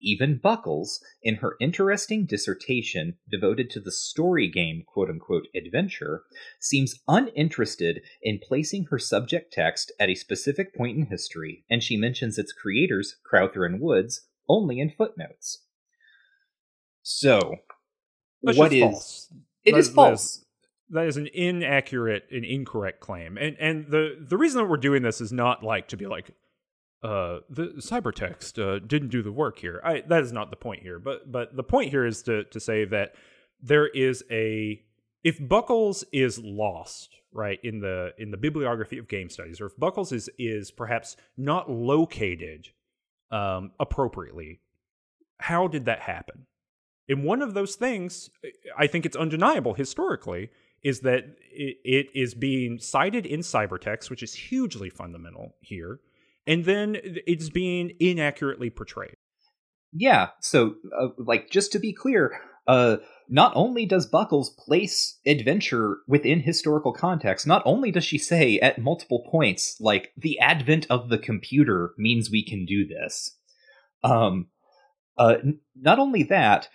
Even 0.00 0.38
Buckles, 0.38 1.02
in 1.22 1.36
her 1.36 1.56
interesting 1.60 2.24
dissertation 2.26 3.18
devoted 3.30 3.70
to 3.70 3.80
the 3.80 3.92
story 3.92 4.48
game 4.48 4.84
quote 4.86 5.10
unquote 5.10 5.46
adventure, 5.54 6.22
seems 6.60 7.00
uninterested 7.08 8.02
in 8.22 8.38
placing 8.46 8.84
her 8.86 8.98
subject 8.98 9.52
text 9.52 9.92
at 9.98 10.08
a 10.08 10.14
specific 10.14 10.74
point 10.74 10.96
in 10.96 11.06
history, 11.06 11.64
and 11.68 11.82
she 11.82 11.96
mentions 11.96 12.38
its 12.38 12.52
creators, 12.52 13.16
Crowther 13.24 13.64
and 13.64 13.80
Woods, 13.80 14.26
only 14.48 14.78
in 14.78 14.90
footnotes. 14.90 15.64
So, 17.02 17.56
That's 18.42 18.58
what 18.58 18.72
is 18.72 18.82
false. 18.82 19.32
It 19.64 19.72
that, 19.72 19.78
is 19.78 19.88
false. 19.88 20.36
That 20.36 20.40
is, 20.40 20.44
that 20.90 21.06
is 21.06 21.16
an 21.16 21.28
inaccurate 21.34 22.24
and 22.30 22.44
incorrect 22.44 23.00
claim. 23.00 23.36
And 23.36 23.56
and 23.58 23.86
the 23.88 24.26
the 24.28 24.36
reason 24.36 24.62
that 24.62 24.68
we're 24.68 24.76
doing 24.76 25.02
this 25.02 25.20
is 25.20 25.32
not 25.32 25.62
like 25.62 25.88
to 25.88 25.96
be 25.96 26.06
like 26.06 26.30
uh, 27.02 27.38
the 27.48 27.74
cybertext 27.78 28.58
uh, 28.58 28.80
didn't 28.84 29.08
do 29.08 29.22
the 29.22 29.32
work 29.32 29.58
here. 29.58 29.80
I, 29.84 30.02
that 30.08 30.22
is 30.22 30.32
not 30.32 30.50
the 30.50 30.56
point 30.56 30.82
here, 30.82 30.98
but 30.98 31.30
but 31.30 31.54
the 31.54 31.62
point 31.62 31.90
here 31.90 32.04
is 32.04 32.22
to 32.24 32.44
to 32.44 32.60
say 32.60 32.84
that 32.86 33.14
there 33.62 33.86
is 33.86 34.24
a 34.30 34.82
if 35.22 35.38
Buckles 35.40 36.04
is 36.12 36.38
lost 36.38 37.10
right 37.32 37.60
in 37.62 37.80
the 37.80 38.12
in 38.18 38.30
the 38.30 38.36
bibliography 38.36 38.98
of 38.98 39.08
game 39.08 39.28
studies, 39.28 39.60
or 39.60 39.66
if 39.66 39.76
Buckles 39.76 40.10
is 40.10 40.28
is 40.38 40.70
perhaps 40.70 41.16
not 41.36 41.70
located 41.70 42.68
um, 43.30 43.70
appropriately, 43.78 44.60
how 45.38 45.68
did 45.68 45.84
that 45.84 46.00
happen? 46.00 46.46
And 47.08 47.24
one 47.24 47.42
of 47.42 47.54
those 47.54 47.76
things, 47.76 48.28
I 48.76 48.86
think 48.86 49.06
it's 49.06 49.16
undeniable 49.16 49.74
historically, 49.74 50.50
is 50.82 51.00
that 51.00 51.36
it, 51.50 51.76
it 51.84 52.06
is 52.14 52.34
being 52.34 52.78
cited 52.78 53.24
in 53.24 53.40
cybertext, 53.40 54.10
which 54.10 54.22
is 54.22 54.34
hugely 54.34 54.90
fundamental 54.90 55.54
here 55.60 56.00
and 56.48 56.64
then 56.64 56.96
it's 57.02 57.50
being 57.50 57.92
inaccurately 58.00 58.70
portrayed. 58.70 59.14
Yeah, 59.92 60.30
so 60.40 60.74
uh, 60.98 61.08
like 61.18 61.50
just 61.50 61.70
to 61.72 61.78
be 61.78 61.92
clear, 61.92 62.40
uh 62.66 62.96
not 63.30 63.52
only 63.54 63.84
does 63.84 64.06
Buckles 64.06 64.50
place 64.50 65.18
adventure 65.26 65.98
within 66.08 66.40
historical 66.40 66.92
context, 66.92 67.46
not 67.46 67.62
only 67.66 67.90
does 67.90 68.04
she 68.04 68.18
say 68.18 68.58
at 68.60 68.78
multiple 68.78 69.26
points 69.30 69.76
like 69.80 70.12
the 70.16 70.38
advent 70.40 70.86
of 70.90 71.10
the 71.10 71.18
computer 71.18 71.92
means 71.98 72.30
we 72.30 72.44
can 72.44 72.64
do 72.64 72.86
this. 72.86 73.36
Um 74.02 74.48
uh 75.16 75.36
n- 75.44 75.60
not 75.76 75.98
only 75.98 76.22
that, 76.24 76.68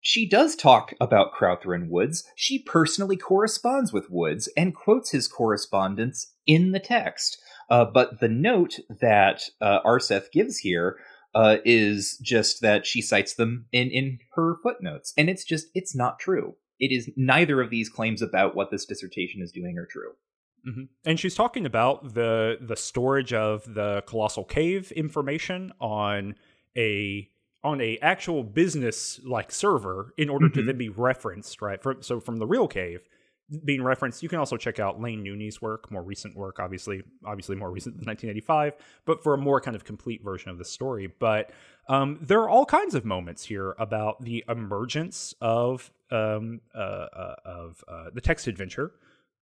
she 0.00 0.28
does 0.28 0.56
talk 0.56 0.94
about 1.00 1.32
Crowther 1.32 1.74
and 1.74 1.90
Woods. 1.90 2.24
She 2.34 2.58
personally 2.58 3.16
corresponds 3.16 3.92
with 3.92 4.10
Woods 4.10 4.48
and 4.56 4.74
quotes 4.74 5.10
his 5.10 5.28
correspondence 5.28 6.32
in 6.46 6.72
the 6.72 6.80
text. 6.80 7.40
Uh, 7.68 7.84
but 7.84 8.20
the 8.20 8.28
note 8.28 8.78
that 9.00 9.42
uh, 9.60 9.80
Aarseth 9.84 10.32
gives 10.32 10.58
here 10.58 10.98
uh, 11.34 11.58
is 11.64 12.18
just 12.22 12.60
that 12.62 12.86
she 12.86 13.00
cites 13.00 13.34
them 13.34 13.66
in 13.72 13.88
in 13.90 14.18
her 14.34 14.56
footnotes, 14.62 15.12
and 15.16 15.30
it's 15.30 15.44
just 15.44 15.68
it's 15.74 15.94
not 15.94 16.18
true. 16.18 16.56
It 16.80 16.92
is 16.92 17.10
neither 17.16 17.60
of 17.60 17.70
these 17.70 17.88
claims 17.88 18.22
about 18.22 18.56
what 18.56 18.70
this 18.70 18.86
dissertation 18.86 19.42
is 19.42 19.52
doing 19.52 19.78
are 19.78 19.86
true. 19.86 20.12
Mm-hmm. 20.68 20.84
And 21.04 21.20
she's 21.20 21.34
talking 21.34 21.66
about 21.66 22.14
the 22.14 22.58
the 22.60 22.76
storage 22.76 23.32
of 23.32 23.72
the 23.72 24.02
colossal 24.06 24.44
cave 24.44 24.90
information 24.92 25.72
on 25.80 26.34
a 26.76 27.28
on 27.62 27.80
a 27.80 27.98
actual 28.00 28.42
business 28.42 29.20
like 29.24 29.52
server 29.52 30.14
in 30.16 30.30
order 30.30 30.46
mm-hmm. 30.46 30.60
to 30.60 30.64
then 30.64 30.78
be 30.78 30.88
referenced, 30.88 31.60
right? 31.60 31.82
For, 31.82 31.96
so 32.00 32.20
from 32.20 32.38
the 32.38 32.46
real 32.46 32.68
cave 32.68 33.00
being 33.64 33.82
referenced. 33.82 34.22
You 34.22 34.28
can 34.28 34.38
also 34.38 34.56
check 34.56 34.78
out 34.78 35.00
Laine 35.00 35.24
Nooney's 35.24 35.60
work, 35.60 35.90
more 35.90 36.02
recent 36.02 36.36
work, 36.36 36.60
obviously, 36.60 37.02
obviously 37.26 37.56
more 37.56 37.70
recent 37.70 37.96
than 37.96 38.06
1985, 38.06 38.74
but 39.04 39.22
for 39.22 39.34
a 39.34 39.38
more 39.38 39.60
kind 39.60 39.74
of 39.74 39.84
complete 39.84 40.22
version 40.22 40.50
of 40.50 40.58
the 40.58 40.64
story. 40.64 41.12
But 41.18 41.50
um, 41.88 42.18
there 42.22 42.40
are 42.40 42.48
all 42.48 42.64
kinds 42.64 42.94
of 42.94 43.04
moments 43.04 43.44
here 43.44 43.74
about 43.78 44.22
the 44.22 44.44
emergence 44.48 45.34
of 45.40 45.90
um, 46.10 46.60
uh, 46.74 46.78
uh, 46.78 47.34
of 47.44 47.84
uh, 47.88 48.10
the 48.12 48.20
text 48.20 48.46
adventure, 48.46 48.92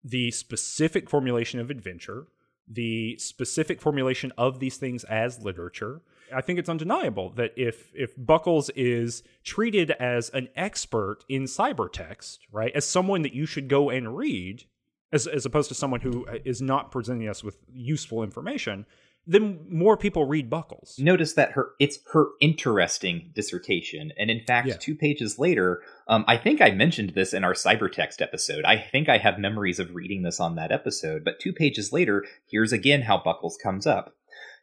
the 0.02 0.30
specific 0.30 1.08
formulation 1.08 1.60
of 1.60 1.70
adventure, 1.70 2.26
the 2.68 3.16
specific 3.18 3.80
formulation 3.80 4.32
of 4.36 4.60
these 4.60 4.76
things 4.76 5.04
as 5.04 5.42
literature, 5.42 6.02
I 6.34 6.40
think 6.40 6.58
it's 6.58 6.68
undeniable 6.68 7.30
that 7.30 7.52
if 7.56 7.90
if 7.94 8.12
Buckles 8.16 8.70
is 8.70 9.22
treated 9.42 9.90
as 9.92 10.30
an 10.30 10.48
expert 10.56 11.24
in 11.28 11.44
cybertext, 11.44 12.38
right, 12.52 12.72
as 12.74 12.86
someone 12.86 13.22
that 13.22 13.34
you 13.34 13.46
should 13.46 13.68
go 13.68 13.90
and 13.90 14.16
read, 14.16 14.64
as 15.12 15.26
as 15.26 15.46
opposed 15.46 15.68
to 15.68 15.74
someone 15.74 16.00
who 16.00 16.26
is 16.44 16.60
not 16.60 16.90
presenting 16.90 17.28
us 17.28 17.44
with 17.44 17.56
useful 17.72 18.22
information, 18.22 18.86
then 19.26 19.66
more 19.70 19.96
people 19.96 20.26
read 20.26 20.50
Buckles. 20.50 20.96
Notice 20.98 21.34
that 21.34 21.52
her 21.52 21.70
it's 21.80 21.98
her 22.12 22.28
interesting 22.40 23.30
dissertation, 23.34 24.12
and 24.18 24.30
in 24.30 24.44
fact, 24.44 24.68
yeah. 24.68 24.76
two 24.78 24.94
pages 24.94 25.38
later, 25.38 25.82
um, 26.08 26.24
I 26.28 26.36
think 26.36 26.60
I 26.60 26.70
mentioned 26.70 27.10
this 27.10 27.32
in 27.32 27.44
our 27.44 27.54
cybertext 27.54 28.20
episode. 28.20 28.64
I 28.64 28.76
think 28.76 29.08
I 29.08 29.18
have 29.18 29.38
memories 29.38 29.78
of 29.78 29.94
reading 29.94 30.22
this 30.22 30.40
on 30.40 30.56
that 30.56 30.72
episode, 30.72 31.24
but 31.24 31.40
two 31.40 31.52
pages 31.52 31.92
later, 31.92 32.24
here's 32.50 32.72
again 32.72 33.02
how 33.02 33.22
Buckles 33.22 33.56
comes 33.56 33.86
up. 33.86 34.14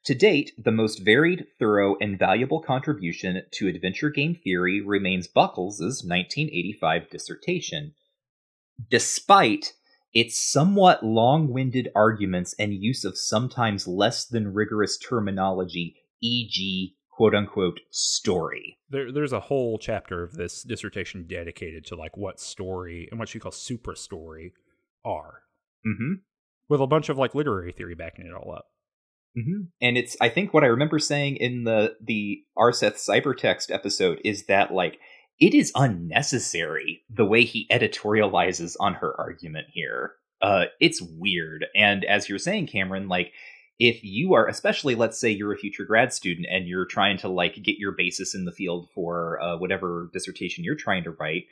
To 0.06 0.16
date, 0.16 0.54
the 0.58 0.72
most 0.72 1.06
varied, 1.06 1.46
thorough, 1.60 1.96
and 2.02 2.18
valuable 2.18 2.60
contribution 2.60 3.44
to 3.52 3.68
adventure 3.68 4.10
game 4.10 4.36
theory 4.36 4.82
remains 4.82 5.28
Buckles' 5.28 5.80
1985 5.80 7.10
dissertation. 7.10 7.94
Despite 8.90 9.74
its 10.14 10.40
somewhat 10.40 11.04
long 11.04 11.54
winded 11.54 11.90
arguments 11.96 12.56
and 12.58 12.74
use 12.74 13.06
of 13.06 13.18
sometimes 13.18 13.88
less 13.88 14.26
than 14.26 14.54
rigorous 14.54 14.98
terminology, 14.98 15.96
e.g., 16.22 16.96
quote 17.12 17.36
unquote, 17.36 17.80
story. 17.92 18.80
There, 18.90 19.12
there's 19.12 19.34
a 19.34 19.40
whole 19.40 19.78
chapter 19.78 20.24
of 20.24 20.34
this 20.34 20.64
dissertation 20.64 21.28
dedicated 21.28 21.86
to 21.86 21.96
like 21.96 22.18
what 22.18 22.40
story 22.40 23.08
and 23.12 23.20
what 23.20 23.30
she 23.30 23.40
calls 23.40 23.62
supra 23.62 23.96
story 23.96 24.54
are. 25.06 25.44
Mm-hmm. 25.86 26.14
With 26.68 26.82
a 26.82 26.88
bunch 26.88 27.10
of 27.10 27.20
like 27.20 27.36
literary 27.36 27.72
theory 27.72 27.94
backing 27.96 28.26
it 28.26 28.34
all 28.34 28.52
up. 28.52 28.71
Mm-hmm. 29.38 29.62
And 29.82 29.98
it's 29.98 30.18
I 30.20 30.30
think 30.30 30.54
what 30.54 30.64
I 30.64 30.68
remember 30.68 31.00
saying 31.00 31.38
in 31.38 31.64
the 31.64 31.96
the 32.02 32.44
Aarseth 32.58 32.96
cybertext 32.96 33.72
episode 33.72 34.20
is 34.26 34.46
that 34.46 34.74
like 34.74 35.00
it 35.40 35.54
is 35.54 35.72
unnecessary 35.74 37.04
the 37.10 37.26
way 37.26 37.44
he 37.44 37.68
editorializes 37.72 38.76
on 38.80 38.96
her 38.96 39.20
argument 39.20 39.68
here. 39.72 40.14
Uh, 40.42 40.66
it's 40.80 41.02
weird, 41.02 41.66
and 41.76 42.04
as 42.06 42.28
you're 42.28 42.40
saying, 42.40 42.68
Cameron, 42.68 43.08
like 43.08 43.32
if 43.80 44.04
you 44.04 44.34
are, 44.36 44.48
especially 44.48 44.94
let's 44.94 45.20
say 45.20 45.32
you're 45.32 45.54
a 45.54 45.58
future 45.58 45.86
grad 45.86 46.14
student 46.14 46.46
and 46.52 46.68
you're 46.68 46.86
trying 46.86 47.18
to 47.18 47.28
like 47.28 47.56
get 47.64 47.78
your 47.78 47.92
basis 47.92 48.36
in 48.36 48.46
the 48.46 48.52
field 48.52 48.88
for 48.94 49.42
uh, 49.42 49.58
whatever 49.58 50.10
dissertation 50.14 50.64
you're 50.64 50.76
trying 50.76 51.04
to 51.04 51.12
write, 51.12 51.46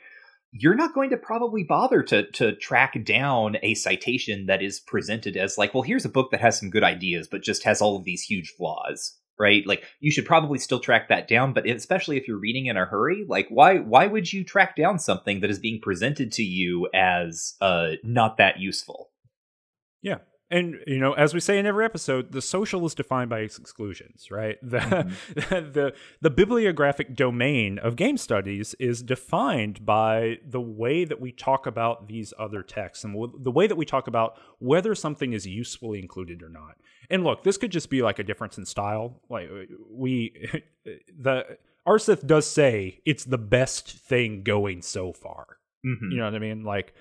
you're 0.52 0.74
not 0.74 0.94
going 0.94 1.10
to 1.10 1.16
probably 1.16 1.64
bother 1.64 2.02
to 2.02 2.30
to 2.32 2.56
track 2.56 3.04
down 3.04 3.56
a 3.62 3.74
citation 3.74 4.46
that 4.46 4.62
is 4.62 4.80
presented 4.80 5.36
as 5.36 5.56
like, 5.56 5.74
well, 5.74 5.82
here's 5.82 6.04
a 6.04 6.10
book 6.10 6.30
that 6.30 6.40
has 6.40 6.58
some 6.58 6.70
good 6.70 6.84
ideas, 6.84 7.28
but 7.30 7.42
just 7.42 7.64
has 7.64 7.80
all 7.80 7.96
of 7.96 8.04
these 8.04 8.22
huge 8.22 8.52
flaws 8.56 9.16
right? 9.38 9.66
Like 9.66 9.84
you 10.00 10.12
should 10.12 10.26
probably 10.26 10.58
still 10.58 10.80
track 10.80 11.08
that 11.08 11.26
down 11.26 11.54
but 11.54 11.66
especially 11.66 12.18
if 12.18 12.28
you're 12.28 12.38
reading 12.38 12.66
in 12.66 12.76
a 12.76 12.84
hurry 12.84 13.24
like 13.26 13.46
why 13.48 13.78
why 13.78 14.06
would 14.06 14.30
you 14.30 14.44
track 14.44 14.76
down 14.76 14.98
something 14.98 15.40
that 15.40 15.48
is 15.48 15.58
being 15.58 15.80
presented 15.80 16.30
to 16.32 16.42
you 16.42 16.88
as 16.94 17.54
uh 17.62 17.92
not 18.04 18.36
that 18.36 18.60
useful? 18.60 19.08
Yeah 20.02 20.18
and 20.50 20.78
you 20.86 20.98
know 20.98 21.12
as 21.12 21.32
we 21.32 21.40
say 21.40 21.58
in 21.58 21.66
every 21.66 21.84
episode 21.84 22.32
the 22.32 22.42
social 22.42 22.84
is 22.84 22.94
defined 22.94 23.30
by 23.30 23.40
its 23.40 23.58
exclusions 23.58 24.30
right? 24.30 24.58
The 24.62 24.78
mm-hmm. 24.78 25.72
the 25.72 25.94
the 26.20 26.30
bibliographic 26.30 27.14
domain 27.14 27.78
of 27.78 27.96
game 27.96 28.16
studies 28.16 28.74
is 28.78 29.02
defined 29.02 29.84
by 29.86 30.38
the 30.46 30.60
way 30.60 31.04
that 31.04 31.20
we 31.20 31.32
talk 31.32 31.66
about 31.66 32.08
these 32.08 32.34
other 32.38 32.62
texts 32.62 33.04
and 33.04 33.14
the 33.38 33.50
way 33.50 33.66
that 33.66 33.76
we 33.76 33.84
talk 33.84 34.06
about 34.06 34.38
whether 34.58 34.94
something 34.94 35.32
is 35.32 35.46
usefully 35.46 35.98
included 35.98 36.42
or 36.42 36.48
not. 36.48 36.76
And 37.08 37.24
look 37.24 37.42
this 37.42 37.56
could 37.56 37.72
just 37.72 37.90
be 37.90 38.02
like 38.02 38.18
a 38.18 38.24
difference 38.24 38.58
in 38.58 38.66
style. 38.66 39.20
Like 39.28 39.48
we 39.90 40.50
the 41.18 41.58
Aarseth 41.86 42.26
does 42.26 42.46
say 42.46 43.00
it's 43.04 43.24
the 43.24 43.38
best 43.38 43.90
thing 43.90 44.42
going 44.42 44.82
so 44.82 45.12
far. 45.12 45.58
Mm-hmm. 45.86 46.10
you 46.10 46.18
know 46.18 46.24
what 46.24 46.34
i 46.34 46.38
mean? 46.38 46.62
Like 46.62 46.92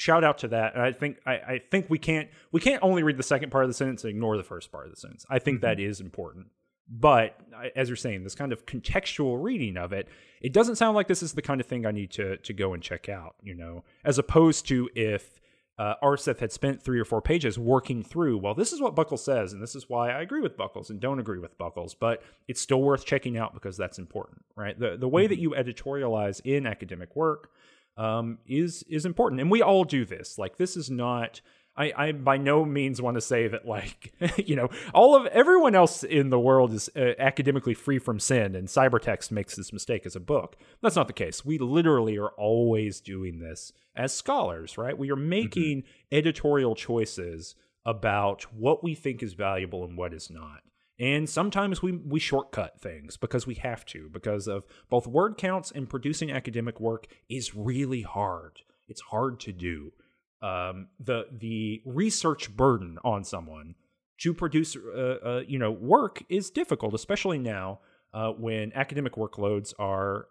shout 0.00 0.24
out 0.24 0.38
to 0.38 0.48
that. 0.48 0.74
And 0.74 0.82
I 0.82 0.92
think 0.92 1.18
I, 1.26 1.32
I, 1.32 1.60
think 1.70 1.90
we 1.90 1.98
can't 1.98 2.28
we 2.52 2.60
can't 2.60 2.82
only 2.82 3.02
read 3.02 3.18
the 3.18 3.22
second 3.22 3.50
part 3.50 3.64
of 3.64 3.70
the 3.70 3.74
sentence 3.74 4.02
and 4.02 4.10
ignore 4.10 4.36
the 4.36 4.42
first 4.42 4.72
part 4.72 4.86
of 4.86 4.90
the 4.90 4.96
sentence. 4.98 5.26
I 5.28 5.38
think 5.38 5.58
mm-hmm. 5.58 5.66
that 5.66 5.80
is 5.80 6.00
important. 6.00 6.46
But 6.88 7.38
as 7.76 7.88
you're 7.88 7.96
saying, 7.96 8.24
this 8.24 8.34
kind 8.34 8.52
of 8.52 8.66
contextual 8.66 9.40
reading 9.40 9.76
of 9.76 9.92
it, 9.92 10.08
it 10.40 10.52
doesn't 10.52 10.76
sound 10.76 10.96
like 10.96 11.06
this 11.06 11.22
is 11.22 11.34
the 11.34 11.42
kind 11.42 11.60
of 11.60 11.66
thing 11.66 11.86
I 11.86 11.92
need 11.92 12.10
to 12.12 12.38
to 12.38 12.52
go 12.52 12.72
and 12.72 12.82
check 12.82 13.08
out. 13.08 13.36
You 13.42 13.54
know, 13.54 13.84
as 14.04 14.18
opposed 14.18 14.66
to 14.68 14.88
if 14.96 15.38
uh, 15.78 15.94
Aarseth 16.02 16.40
had 16.40 16.50
spent 16.50 16.82
three 16.82 16.98
or 16.98 17.04
four 17.04 17.22
pages 17.22 17.58
working 17.58 18.02
through, 18.02 18.38
well, 18.38 18.54
this 18.54 18.72
is 18.72 18.80
what 18.80 18.94
Buckles 18.94 19.24
says, 19.24 19.52
and 19.52 19.62
this 19.62 19.74
is 19.74 19.88
why 19.88 20.10
I 20.10 20.20
agree 20.20 20.40
with 20.40 20.56
Buckles 20.56 20.90
and 20.90 20.98
don't 20.98 21.20
agree 21.20 21.38
with 21.38 21.56
Buckles, 21.58 21.94
but 21.94 22.22
it's 22.48 22.60
still 22.60 22.82
worth 22.82 23.04
checking 23.04 23.36
out 23.36 23.54
because 23.54 23.76
that's 23.76 23.98
important, 23.98 24.44
right? 24.56 24.78
The 24.78 24.96
the 24.96 25.08
way 25.08 25.24
mm-hmm. 25.24 25.30
that 25.30 25.38
you 25.38 25.50
editorialize 25.50 26.40
in 26.44 26.66
academic 26.66 27.14
work 27.14 27.50
um, 27.96 28.38
is 28.46 28.84
is 28.88 29.04
important, 29.04 29.40
and 29.40 29.50
we 29.50 29.62
all 29.62 29.84
do 29.84 30.04
this. 30.04 30.38
Like 30.38 30.56
this 30.56 30.76
is 30.76 30.90
not. 30.90 31.40
I, 31.76 31.92
I 31.96 32.12
by 32.12 32.36
no 32.36 32.64
means 32.64 33.00
want 33.00 33.14
to 33.16 33.20
say 33.20 33.46
that 33.46 33.64
like 33.64 34.12
you 34.36 34.56
know 34.56 34.68
all 34.92 35.14
of 35.14 35.26
everyone 35.26 35.76
else 35.76 36.02
in 36.02 36.30
the 36.30 36.38
world 36.38 36.72
is 36.72 36.90
uh, 36.96 37.12
academically 37.18 37.74
free 37.74 38.00
from 38.00 38.18
sin 38.18 38.56
and 38.56 38.66
cybertext 38.66 39.30
makes 39.30 39.54
this 39.54 39.72
mistake 39.72 40.04
as 40.04 40.16
a 40.16 40.20
book 40.20 40.56
that's 40.82 40.96
not 40.96 41.06
the 41.06 41.12
case 41.12 41.44
we 41.44 41.58
literally 41.58 42.18
are 42.18 42.30
always 42.30 43.00
doing 43.00 43.38
this 43.38 43.72
as 43.94 44.12
scholars 44.12 44.76
right 44.76 44.98
we 44.98 45.12
are 45.12 45.16
mm-hmm. 45.16 45.28
making 45.28 45.82
mm-hmm. 45.82 46.16
editorial 46.16 46.74
choices 46.74 47.54
about 47.86 48.42
what 48.52 48.82
we 48.82 48.94
think 48.94 49.22
is 49.22 49.34
valuable 49.34 49.84
and 49.84 49.96
what 49.96 50.12
is 50.12 50.28
not 50.28 50.62
and 51.00 51.28
sometimes 51.28 51.80
we, 51.80 51.92
we 51.92 52.20
shortcut 52.20 52.78
things 52.78 53.16
because 53.16 53.46
we 53.46 53.54
have 53.54 53.86
to, 53.86 54.10
because 54.12 54.46
of 54.46 54.64
both 54.90 55.06
word 55.06 55.38
counts 55.38 55.70
and 55.70 55.88
producing 55.88 56.30
academic 56.30 56.78
work 56.78 57.06
is 57.30 57.54
really 57.56 58.02
hard. 58.02 58.60
It's 58.86 59.00
hard 59.00 59.40
to 59.40 59.52
do. 59.52 59.94
Um, 60.42 60.88
the 60.98 61.26
the 61.32 61.82
research 61.84 62.54
burden 62.54 62.98
on 63.02 63.24
someone 63.24 63.74
to 64.18 64.34
produce 64.34 64.76
uh, 64.76 65.16
uh, 65.24 65.42
you 65.46 65.58
know 65.58 65.70
work 65.70 66.22
is 66.28 66.50
difficult, 66.50 66.94
especially 66.94 67.38
now 67.38 67.80
uh, 68.12 68.32
when 68.32 68.72
academic 68.74 69.14
workloads 69.14 69.72
are 69.78 70.26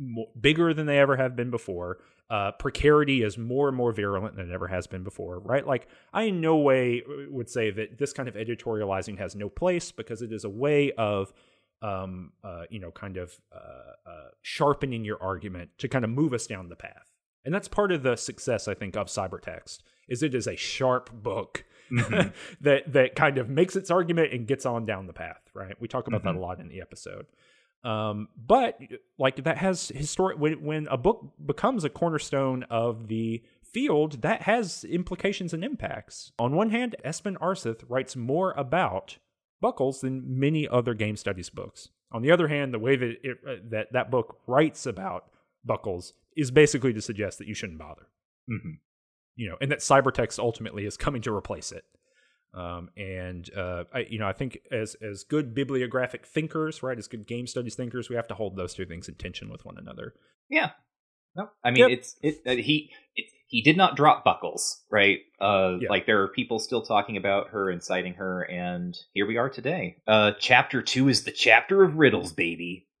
uh, 0.00 0.22
bigger 0.40 0.74
than 0.74 0.86
they 0.86 0.98
ever 0.98 1.16
have 1.16 1.36
been 1.36 1.50
before. 1.50 1.98
Uh, 2.30 2.52
precarity 2.52 3.22
is 3.22 3.38
more 3.38 3.68
and 3.68 3.76
more 3.76 3.92
virulent 3.92 4.36
than 4.36 4.50
it 4.50 4.54
ever 4.54 4.68
has 4.68 4.86
been 4.86 5.02
before, 5.02 5.38
right? 5.38 5.66
Like, 5.66 5.88
I 6.12 6.24
in 6.24 6.40
no 6.40 6.56
way 6.56 7.02
would 7.30 7.48
say 7.48 7.70
that 7.70 7.98
this 7.98 8.12
kind 8.12 8.28
of 8.28 8.34
editorializing 8.34 9.18
has 9.18 9.34
no 9.34 9.48
place 9.48 9.92
because 9.92 10.20
it 10.20 10.32
is 10.32 10.44
a 10.44 10.50
way 10.50 10.92
of, 10.92 11.32
um, 11.80 12.32
uh, 12.44 12.64
you 12.68 12.80
know, 12.80 12.90
kind 12.90 13.16
of 13.16 13.38
uh, 13.50 14.10
uh 14.10 14.28
sharpening 14.42 15.04
your 15.04 15.22
argument 15.22 15.70
to 15.78 15.88
kind 15.88 16.04
of 16.04 16.10
move 16.10 16.34
us 16.34 16.46
down 16.46 16.68
the 16.68 16.76
path. 16.76 17.08
And 17.44 17.54
that's 17.54 17.68
part 17.68 17.92
of 17.92 18.02
the 18.02 18.16
success, 18.16 18.68
I 18.68 18.74
think, 18.74 18.94
of 18.94 19.06
Cybertext 19.06 19.78
is 20.08 20.22
it 20.22 20.34
is 20.34 20.46
a 20.46 20.56
sharp 20.56 21.10
book 21.12 21.64
mm-hmm. 21.90 22.28
that 22.60 22.92
that 22.92 23.14
kind 23.14 23.38
of 23.38 23.48
makes 23.48 23.76
its 23.76 23.90
argument 23.90 24.32
and 24.32 24.46
gets 24.46 24.66
on 24.66 24.86
down 24.86 25.06
the 25.06 25.12
path, 25.12 25.42
right? 25.54 25.74
We 25.80 25.88
talk 25.88 26.06
about 26.06 26.22
mm-hmm. 26.22 26.36
that 26.36 26.40
a 26.40 26.46
lot 26.46 26.60
in 26.60 26.68
the 26.68 26.80
episode. 26.80 27.26
Um, 27.84 28.28
but 28.36 28.80
like 29.18 29.44
that 29.44 29.58
has 29.58 29.88
historic 29.94 30.38
when 30.38 30.62
when 30.64 30.88
a 30.88 30.96
book 30.96 31.32
becomes 31.44 31.84
a 31.84 31.88
cornerstone 31.88 32.64
of 32.64 33.08
the 33.08 33.42
field, 33.62 34.22
that 34.22 34.42
has 34.42 34.84
implications 34.84 35.52
and 35.54 35.64
impacts. 35.64 36.32
On 36.38 36.56
one 36.56 36.70
hand, 36.70 36.96
Espen 37.04 37.36
Aarseth 37.38 37.84
writes 37.88 38.16
more 38.16 38.52
about 38.52 39.18
Buckles 39.60 40.00
than 40.00 40.38
many 40.38 40.66
other 40.66 40.94
game 40.94 41.16
studies 41.16 41.50
books. 41.50 41.88
On 42.12 42.22
the 42.22 42.30
other 42.30 42.48
hand, 42.48 42.72
the 42.72 42.78
way 42.78 42.96
that 42.96 43.16
it, 43.22 43.38
uh, 43.46 43.54
that 43.70 43.92
that 43.92 44.10
book 44.10 44.38
writes 44.46 44.86
about 44.86 45.24
Buckles 45.64 46.14
is 46.36 46.50
basically 46.50 46.92
to 46.92 47.02
suggest 47.02 47.38
that 47.38 47.46
you 47.46 47.54
shouldn't 47.54 47.78
bother. 47.78 48.08
Mm-hmm. 48.50 48.74
You 49.36 49.50
know, 49.50 49.56
and 49.60 49.70
that 49.70 49.80
cybertext 49.80 50.38
ultimately 50.38 50.84
is 50.84 50.96
coming 50.96 51.22
to 51.22 51.34
replace 51.34 51.70
it. 51.70 51.84
Um, 52.58 52.90
and 52.96 53.48
uh, 53.54 53.84
I, 53.94 54.00
you 54.10 54.18
know, 54.18 54.26
I 54.26 54.32
think 54.32 54.58
as 54.72 54.96
as 54.96 55.22
good 55.22 55.54
bibliographic 55.54 56.26
thinkers, 56.26 56.82
right, 56.82 56.98
as 56.98 57.06
good 57.06 57.26
game 57.26 57.46
studies 57.46 57.76
thinkers, 57.76 58.08
we 58.08 58.16
have 58.16 58.26
to 58.28 58.34
hold 58.34 58.56
those 58.56 58.74
two 58.74 58.84
things 58.84 59.08
in 59.08 59.14
tension 59.14 59.48
with 59.48 59.64
one 59.64 59.78
another. 59.78 60.14
Yeah. 60.50 60.70
No, 61.36 61.50
I 61.62 61.70
mean 61.70 61.88
yep. 61.88 61.98
it's 61.98 62.16
it. 62.20 62.40
Uh, 62.44 62.60
he 62.60 62.90
it, 63.14 63.26
he 63.46 63.62
did 63.62 63.76
not 63.76 63.96
drop 63.96 64.24
buckles, 64.24 64.82
right? 64.90 65.18
Uh, 65.40 65.76
yeah. 65.80 65.88
Like 65.88 66.06
there 66.06 66.22
are 66.22 66.28
people 66.28 66.58
still 66.58 66.82
talking 66.82 67.16
about 67.16 67.50
her 67.50 67.70
and 67.70 67.82
citing 67.82 68.14
her, 68.14 68.42
and 68.42 68.96
here 69.12 69.26
we 69.26 69.36
are 69.36 69.48
today. 69.48 69.98
Uh, 70.08 70.32
chapter 70.40 70.82
two 70.82 71.08
is 71.08 71.22
the 71.22 71.30
chapter 71.30 71.84
of 71.84 71.96
riddles, 71.96 72.32
baby. 72.32 72.86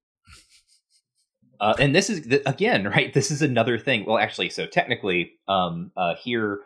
Uh, 1.60 1.74
and 1.80 1.92
this 1.92 2.08
is 2.08 2.24
again, 2.46 2.84
right? 2.86 3.12
This 3.12 3.32
is 3.32 3.42
another 3.42 3.80
thing. 3.80 4.04
Well, 4.06 4.16
actually, 4.16 4.48
so 4.50 4.64
technically, 4.64 5.32
um, 5.48 5.90
uh, 5.96 6.14
here, 6.14 6.60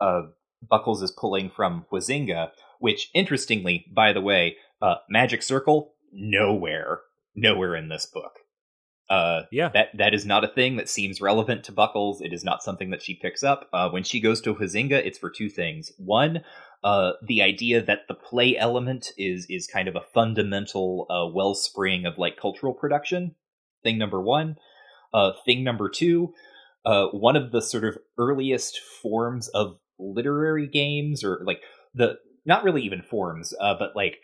uh, 0.00 0.22
Buckles 0.68 1.02
is 1.02 1.10
pulling 1.10 1.50
from 1.50 1.86
Huizinga, 1.92 2.50
which 2.78 3.10
interestingly, 3.14 3.86
by 3.94 4.12
the 4.12 4.20
way, 4.20 4.56
uh, 4.80 4.96
Magic 5.08 5.42
Circle, 5.42 5.94
nowhere, 6.12 7.00
nowhere 7.34 7.74
in 7.74 7.88
this 7.88 8.06
book. 8.06 8.32
Uh, 9.10 9.42
yeah, 9.52 9.68
that 9.68 9.88
that 9.98 10.14
is 10.14 10.24
not 10.24 10.44
a 10.44 10.48
thing 10.48 10.76
that 10.76 10.88
seems 10.88 11.20
relevant 11.20 11.62
to 11.64 11.72
Buckles. 11.72 12.22
It 12.22 12.32
is 12.32 12.42
not 12.42 12.62
something 12.62 12.90
that 12.90 13.02
she 13.02 13.14
picks 13.14 13.42
up. 13.42 13.68
Uh, 13.72 13.90
when 13.90 14.02
she 14.02 14.18
goes 14.18 14.40
to 14.42 14.54
Huizinga, 14.54 14.92
it's 14.92 15.18
for 15.18 15.30
two 15.30 15.50
things. 15.50 15.92
One, 15.98 16.42
uh, 16.82 17.12
the 17.22 17.42
idea 17.42 17.82
that 17.82 18.08
the 18.08 18.14
play 18.14 18.56
element 18.56 19.12
is 19.18 19.46
is 19.50 19.66
kind 19.66 19.88
of 19.88 19.96
a 19.96 20.04
fundamental 20.14 21.06
uh, 21.10 21.30
wellspring 21.34 22.06
of 22.06 22.16
like 22.16 22.38
cultural 22.38 22.72
production. 22.72 23.34
Thing 23.82 23.98
number 23.98 24.22
one. 24.22 24.56
Uh, 25.12 25.32
thing 25.44 25.62
number 25.62 25.88
two, 25.88 26.34
uh, 26.84 27.06
one 27.08 27.36
of 27.36 27.52
the 27.52 27.62
sort 27.62 27.84
of 27.84 27.96
earliest 28.18 28.80
forms 29.00 29.48
of 29.48 29.78
literary 29.98 30.66
games 30.66 31.24
or 31.24 31.40
like 31.44 31.60
the 31.94 32.16
not 32.44 32.64
really 32.64 32.82
even 32.82 33.02
forms, 33.02 33.54
uh, 33.60 33.74
but 33.78 33.96
like 33.96 34.18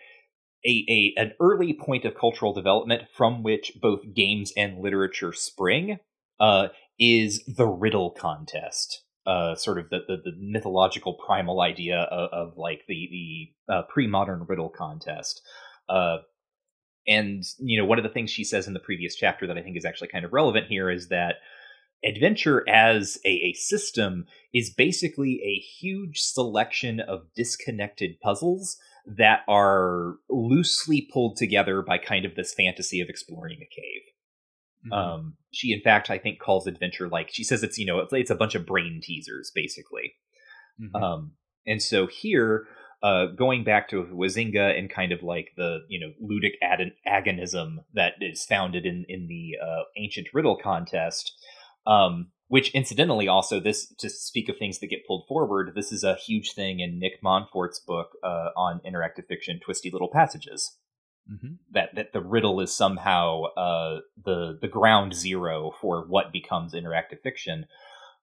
a, 0.66 0.84
a 0.88 1.20
an 1.20 1.32
early 1.40 1.72
point 1.72 2.04
of 2.04 2.14
cultural 2.14 2.52
development 2.52 3.02
from 3.14 3.42
which 3.42 3.72
both 3.80 4.00
games 4.14 4.52
and 4.56 4.78
literature 4.78 5.32
spring 5.32 5.98
uh, 6.38 6.68
is 6.98 7.44
the 7.46 7.66
riddle 7.66 8.10
contest. 8.10 9.02
Uh, 9.26 9.54
sort 9.54 9.78
of 9.78 9.90
the, 9.90 9.98
the, 10.08 10.16
the, 10.16 10.32
mythological 10.40 11.12
primal 11.12 11.60
idea 11.60 12.08
of, 12.10 12.30
of 12.32 12.56
like 12.56 12.80
the 12.88 13.06
the 13.68 13.72
uh, 13.72 13.82
pre-modern 13.82 14.46
riddle 14.48 14.70
contest. 14.70 15.42
Uh, 15.90 16.18
and 17.06 17.44
you 17.58 17.78
know, 17.78 17.84
one 17.84 17.98
of 17.98 18.02
the 18.02 18.10
things 18.10 18.30
she 18.30 18.44
says 18.44 18.66
in 18.66 18.72
the 18.72 18.80
previous 18.80 19.14
chapter 19.14 19.46
that 19.46 19.58
I 19.58 19.62
think 19.62 19.76
is 19.76 19.84
actually 19.84 20.08
kind 20.08 20.24
of 20.24 20.32
relevant 20.32 20.66
here 20.68 20.90
is 20.90 21.08
that 21.08 21.36
adventure 22.04 22.68
as 22.68 23.18
a, 23.24 23.28
a 23.28 23.52
system 23.54 24.26
is 24.52 24.72
basically 24.72 25.40
a 25.44 25.60
huge 25.60 26.18
selection 26.18 27.00
of 27.00 27.22
disconnected 27.36 28.20
puzzles 28.20 28.78
that 29.06 29.40
are 29.48 30.16
loosely 30.28 31.08
pulled 31.12 31.36
together 31.36 31.82
by 31.82 31.98
kind 31.98 32.24
of 32.24 32.34
this 32.34 32.54
fantasy 32.54 33.00
of 33.00 33.08
exploring 33.08 33.58
a 33.60 33.74
cave. 33.74 34.02
Mm-hmm. 34.86 34.92
Um, 34.92 35.36
she, 35.52 35.72
in 35.72 35.80
fact, 35.80 36.10
I 36.10 36.18
think 36.18 36.38
calls 36.38 36.66
adventure 36.66 37.08
like 37.08 37.28
she 37.30 37.44
says 37.44 37.62
it's 37.62 37.78
you 37.78 37.86
know 37.86 37.98
it's, 38.00 38.12
it's 38.12 38.30
a 38.30 38.36
bunch 38.36 38.54
of 38.54 38.66
brain 38.66 39.00
teasers 39.02 39.50
basically. 39.54 40.14
Mm-hmm. 40.80 40.96
Um, 40.96 41.32
and 41.66 41.82
so 41.82 42.06
here, 42.06 42.66
uh, 43.02 43.26
going 43.26 43.64
back 43.64 43.88
to 43.90 44.04
Huizinga 44.04 44.78
and 44.78 44.90
kind 44.90 45.12
of 45.12 45.22
like 45.22 45.50
the 45.56 45.80
you 45.88 46.00
know 46.00 46.12
ludic 46.22 46.52
ad- 46.62 46.92
agonism 47.06 47.84
that 47.94 48.14
is 48.20 48.44
founded 48.44 48.86
in 48.86 49.04
in 49.08 49.26
the 49.26 49.52
uh, 49.62 49.82
ancient 49.98 50.28
riddle 50.32 50.56
contest, 50.56 51.32
um, 51.86 52.30
which 52.48 52.74
incidentally 52.74 53.28
also 53.28 53.60
this 53.60 53.92
to 53.98 54.08
speak 54.10 54.48
of 54.48 54.56
things 54.56 54.78
that 54.80 54.88
get 54.88 55.06
pulled 55.06 55.24
forward 55.28 55.72
this 55.74 55.92
is 55.92 56.02
a 56.02 56.14
huge 56.14 56.52
thing 56.52 56.80
in 56.80 56.98
nick 56.98 57.14
montfort's 57.22 57.78
book 57.78 58.10
uh, 58.24 58.48
on 58.56 58.80
interactive 58.86 59.26
fiction 59.28 59.60
twisty 59.64 59.90
little 59.90 60.10
passages. 60.12 60.76
Mm-hmm. 61.30 61.54
that 61.70 61.94
that 61.94 62.12
the 62.12 62.20
riddle 62.20 62.60
is 62.60 62.74
somehow 62.74 63.42
uh, 63.56 64.00
the 64.24 64.58
the 64.60 64.66
ground 64.66 65.14
zero 65.14 65.70
for 65.80 66.04
what 66.08 66.32
becomes 66.32 66.72
interactive 66.72 67.20
fiction. 67.22 67.66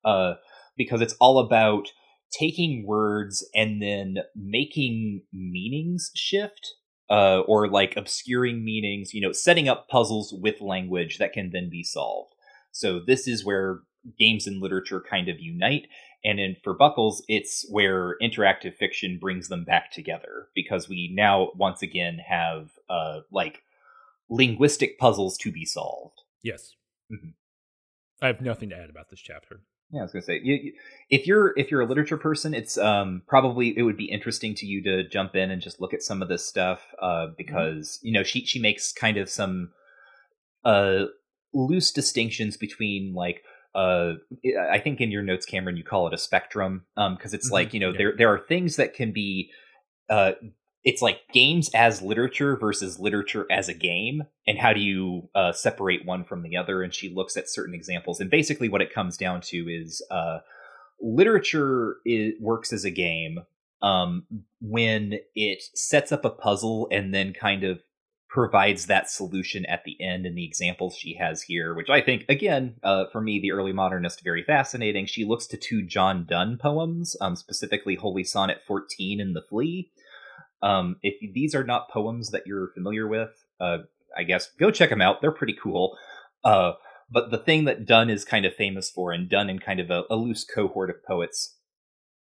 Uh, 0.04 0.34
because 0.78 1.02
it's 1.02 1.16
all 1.20 1.40
about 1.40 1.88
taking 2.32 2.86
words 2.86 3.48
and 3.56 3.82
then 3.82 4.18
making 4.36 5.24
meanings 5.34 6.12
shift 6.16 6.76
uh, 7.10 7.40
or 7.42 7.70
like 7.70 7.96
obscuring 7.96 8.64
meanings 8.64 9.14
you 9.14 9.22
know 9.22 9.32
setting 9.32 9.70
up 9.70 9.88
puzzles 9.88 10.34
with 10.42 10.62
language 10.62 11.18
that 11.18 11.34
can 11.34 11.52
then 11.54 11.70
be 11.70 11.84
solved 11.84 12.34
so 12.78 13.00
this 13.00 13.28
is 13.28 13.44
where 13.44 13.80
games 14.20 14.46
and 14.46 14.62
literature 14.62 15.02
kind 15.02 15.30
of 15.30 15.40
unite. 15.40 15.88
And 16.24 16.40
in 16.40 16.56
for 16.64 16.76
Buckles, 16.76 17.24
it's 17.28 17.66
where 17.70 18.18
interactive 18.22 18.76
fiction 18.76 19.18
brings 19.20 19.48
them 19.48 19.64
back 19.64 19.92
together 19.92 20.50
because 20.54 20.88
we 20.88 21.12
now 21.14 21.50
once 21.56 21.82
again 21.82 22.20
have 22.28 22.70
uh, 22.88 23.22
like 23.32 23.64
linguistic 24.30 25.00
puzzles 25.00 25.38
to 25.40 25.52
be 25.52 25.66
solved. 25.66 26.22
Yes. 26.44 26.76
Mm-hmm. 27.12 27.30
I 28.22 28.28
have 28.28 28.42
nothing 28.42 28.70
to 28.70 28.76
add 28.78 28.90
about 28.90 29.10
this 29.10 29.22
chapter. 29.22 29.62
Yeah, 29.92 30.02
I 30.02 30.04
was 30.04 30.12
gonna 30.12 30.24
say, 30.24 30.40
you, 30.44 30.56
you, 30.56 30.74
if 31.10 31.26
you're 31.28 31.54
if 31.58 31.72
you're 31.72 31.82
a 31.82 31.86
literature 31.86 32.18
person, 32.18 32.54
it's 32.54 32.78
um, 32.78 33.22
probably 33.26 33.78
it 33.78 33.84
would 33.84 33.96
be 33.96 34.12
interesting 34.12 34.54
to 34.56 34.66
you 34.66 34.84
to 34.84 35.08
jump 35.08 35.36
in 35.36 35.50
and 35.50 35.62
just 35.62 35.80
look 35.80 35.94
at 35.94 36.04
some 36.04 36.22
of 36.22 36.28
this 36.28 36.46
stuff 36.46 36.82
uh, 37.02 37.08
mm-hmm. 37.08 37.34
because 37.38 37.98
mm-hmm. 37.98 38.08
you 38.08 38.14
know 38.14 38.24
she 38.24 38.46
she 38.46 38.60
makes 38.60 38.92
kind 38.92 39.18
of 39.18 39.30
some 39.30 39.70
uh, 40.66 41.06
loose 41.58 41.92
distinctions 41.92 42.58
between 42.58 43.14
like 43.14 43.44
uh, 43.76 44.14
I 44.72 44.80
think 44.80 45.02
in 45.02 45.12
your 45.12 45.22
notes, 45.22 45.46
Cameron, 45.46 45.78
you 45.78 45.84
call 45.84 46.08
it 46.08 46.14
a 46.14 46.18
spectrum 46.18 46.86
Um 46.96 47.16
because 47.16 47.34
um, 47.34 47.38
it's 47.38 47.48
mm-hmm. 47.48 47.54
like 47.54 47.74
you 47.74 47.80
know 47.80 47.92
yeah. 47.92 47.98
there 47.98 48.14
there 48.18 48.34
are 48.34 48.40
things 48.40 48.76
that 48.78 48.94
can 48.94 49.12
be. 49.12 49.52
Uh, 50.10 50.34
it's 50.84 51.02
like 51.02 51.20
games 51.34 51.70
as 51.76 52.02
literature 52.02 52.56
versus 52.56 52.98
literature 52.98 53.46
as 53.52 53.68
a 53.68 53.74
game, 53.74 54.24
and 54.46 54.58
how 54.58 54.72
do 54.72 54.80
you 54.80 55.30
uh, 55.36 55.52
separate 55.52 56.06
one 56.06 56.24
from 56.24 56.44
the 56.44 56.56
other? 56.56 56.82
And 56.82 56.94
she 56.94 57.14
looks 57.14 57.36
at 57.36 57.50
certain 57.50 57.76
examples, 57.76 58.22
and 58.22 58.30
basically 58.30 58.70
what 58.70 58.82
it 58.82 58.94
comes 58.94 59.18
down 59.18 59.42
to 59.42 59.58
is 59.58 60.02
uh, 60.10 60.38
literature 61.02 61.98
is, 62.06 62.36
works 62.40 62.72
as 62.72 62.86
a 62.86 62.92
game 62.92 63.40
um, 63.82 64.26
when 64.62 65.20
it 65.36 65.62
sets 65.74 66.12
up 66.12 66.26
a 66.26 66.30
puzzle 66.30 66.88
and 66.92 67.14
then 67.14 67.34
kind 67.34 67.64
of 67.64 67.80
provides 68.30 68.88
that 68.88 69.10
solution 69.10 69.66
at 69.66 69.84
the 69.86 69.96
end 70.02 70.26
in 70.26 70.36
the 70.36 70.46
examples 70.46 70.96
she 70.96 71.16
has 71.16 71.42
here, 71.44 71.74
which 71.74 71.90
I 71.90 72.02
think, 72.02 72.26
again, 72.28 72.76
uh, 72.84 73.06
for 73.12 73.22
me, 73.22 73.40
the 73.40 73.52
early 73.52 73.72
modernist, 73.72 74.24
very 74.24 74.44
fascinating. 74.44 75.06
She 75.06 75.24
looks 75.24 75.48
to 75.48 75.58
two 75.58 75.84
John 75.86 76.26
Donne 76.28 76.58
poems, 76.58 77.16
um, 77.22 77.36
specifically 77.36 77.96
Holy 77.96 78.24
Sonnet 78.24 78.60
14 78.68 79.22
and 79.22 79.36
The 79.36 79.44
Flea. 79.50 79.90
Um, 80.62 80.98
if 81.02 81.34
these 81.34 81.56
are 81.56 81.64
not 81.64 81.90
poems 81.90 82.32
that 82.32 82.44
you're 82.46 82.72
familiar 82.74 83.08
with, 83.08 83.30
uh, 83.62 83.80
I 84.16 84.24
guess 84.24 84.50
go 84.60 84.72
check 84.72 84.90
them 84.90 85.02
out. 85.02 85.22
They're 85.22 85.32
pretty 85.32 85.56
cool. 85.62 85.98
Uh, 86.44 86.74
but 87.10 87.32
the 87.32 87.38
thing 87.38 87.66
that 87.66 87.86
Donne 87.86 88.10
is 88.10 88.26
kind 88.26 88.46
of 88.46 88.54
famous 88.54 88.90
for, 88.90 89.12
and 89.12 89.30
Donne 89.30 89.50
in 89.50 89.60
kind 89.60 89.80
of 89.80 89.90
a, 89.90 90.04
a 90.10 90.16
loose 90.16 90.44
cohort 90.44 90.90
of 90.90 91.04
poets 91.06 91.56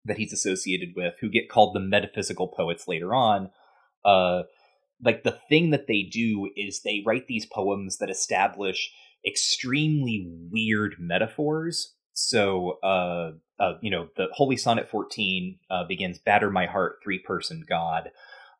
that 0.05 0.17
he's 0.17 0.33
associated 0.33 0.89
with, 0.95 1.15
who 1.21 1.29
get 1.29 1.49
called 1.49 1.75
the 1.75 1.79
metaphysical 1.79 2.47
poets 2.47 2.87
later 2.87 3.15
on, 3.15 3.49
uh, 4.05 4.43
like 5.03 5.23
the 5.23 5.39
thing 5.49 5.69
that 5.71 5.87
they 5.87 6.03
do 6.03 6.49
is 6.55 6.81
they 6.81 7.03
write 7.05 7.27
these 7.27 7.45
poems 7.45 7.97
that 7.97 8.09
establish 8.09 8.91
extremely 9.25 10.27
weird 10.51 10.95
metaphors. 10.99 11.93
So, 12.13 12.79
uh, 12.83 13.31
uh, 13.59 13.73
you 13.81 13.91
know, 13.91 14.07
the 14.15 14.27
Holy 14.33 14.57
Sonnet 14.57 14.89
14 14.89 15.59
uh, 15.69 15.83
begins 15.87 16.19
"Batter 16.19 16.49
my 16.49 16.65
heart, 16.65 16.97
three-person 17.03 17.65
God," 17.67 18.09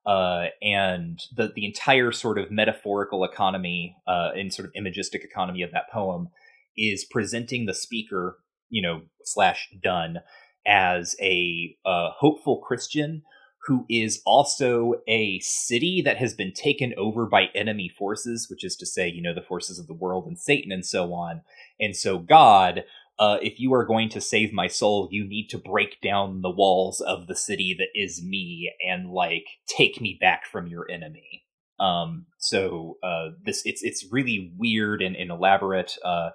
uh, 0.06 0.46
and 0.62 1.20
the 1.36 1.52
the 1.56 1.66
entire 1.66 2.12
sort 2.12 2.38
of 2.38 2.52
metaphorical 2.52 3.24
economy 3.24 3.96
uh, 4.08 4.30
and 4.36 4.54
sort 4.54 4.68
of 4.68 4.72
imagistic 4.76 5.24
economy 5.24 5.62
of 5.64 5.72
that 5.72 5.90
poem 5.92 6.30
is 6.76 7.06
presenting 7.06 7.66
the 7.66 7.74
speaker, 7.74 8.38
you 8.70 8.82
know, 8.82 9.02
slash 9.24 9.70
Donne 9.82 10.20
as 10.68 11.16
a 11.22 11.76
uh, 11.86 12.10
hopeful 12.20 12.62
Christian 12.62 13.24
who 13.68 13.86
is 13.90 14.22
also 14.26 14.94
a 15.08 15.40
city 15.40 16.02
that 16.04 16.18
has 16.18 16.34
been 16.34 16.54
taken 16.54 16.94
over 16.98 17.26
by 17.26 17.50
enemy 17.54 17.90
forces, 17.90 18.48
which 18.50 18.64
is 18.64 18.78
to 18.78 18.86
say, 18.86 19.10
you 19.10 19.22
know, 19.22 19.34
the 19.34 19.42
forces 19.42 19.78
of 19.78 19.88
the 19.88 19.94
world 19.94 20.26
and 20.26 20.40
Satan 20.40 20.72
and 20.72 20.86
so 20.86 21.14
on. 21.14 21.42
And 21.78 21.94
so, 21.94 22.18
God, 22.18 22.86
uh, 23.20 23.40
if 23.42 23.60
you 23.60 23.74
are 23.74 23.86
going 23.86 24.08
to 24.10 24.22
save 24.22 24.54
my 24.54 24.68
soul, 24.68 25.10
you 25.12 25.28
need 25.28 25.50
to 25.50 25.58
break 25.58 26.00
down 26.02 26.42
the 26.42 26.50
walls 26.50 27.02
of 27.02 27.28
the 27.28 27.36
city 27.36 27.76
that 27.78 27.90
is 27.94 28.24
me 28.24 28.74
and 28.88 29.10
like 29.12 29.46
take 29.68 30.00
me 30.00 30.18
back 30.20 30.46
from 30.46 30.68
your 30.68 30.90
enemy. 30.90 31.44
Um, 31.80 32.28
so 32.38 32.98
uh, 33.04 33.30
this 33.44 33.64
it's 33.66 33.84
it's 33.84 34.08
really 34.12 34.54
weird 34.58 35.02
and, 35.02 35.16
and 35.16 35.30
elaborate. 35.30 35.98
Uh, 36.04 36.30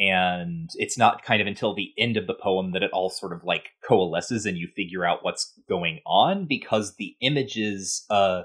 and 0.00 0.70
it's 0.76 0.96
not 0.96 1.22
kind 1.22 1.42
of 1.42 1.46
until 1.46 1.74
the 1.74 1.92
end 1.98 2.16
of 2.16 2.26
the 2.26 2.34
poem 2.34 2.72
that 2.72 2.82
it 2.82 2.90
all 2.90 3.10
sort 3.10 3.34
of 3.34 3.44
like 3.44 3.72
coalesces 3.86 4.46
and 4.46 4.56
you 4.56 4.66
figure 4.74 5.04
out 5.04 5.22
what's 5.22 5.52
going 5.68 6.00
on 6.06 6.46
because 6.46 6.96
the 6.96 7.14
images 7.20 8.06
uh, 8.08 8.42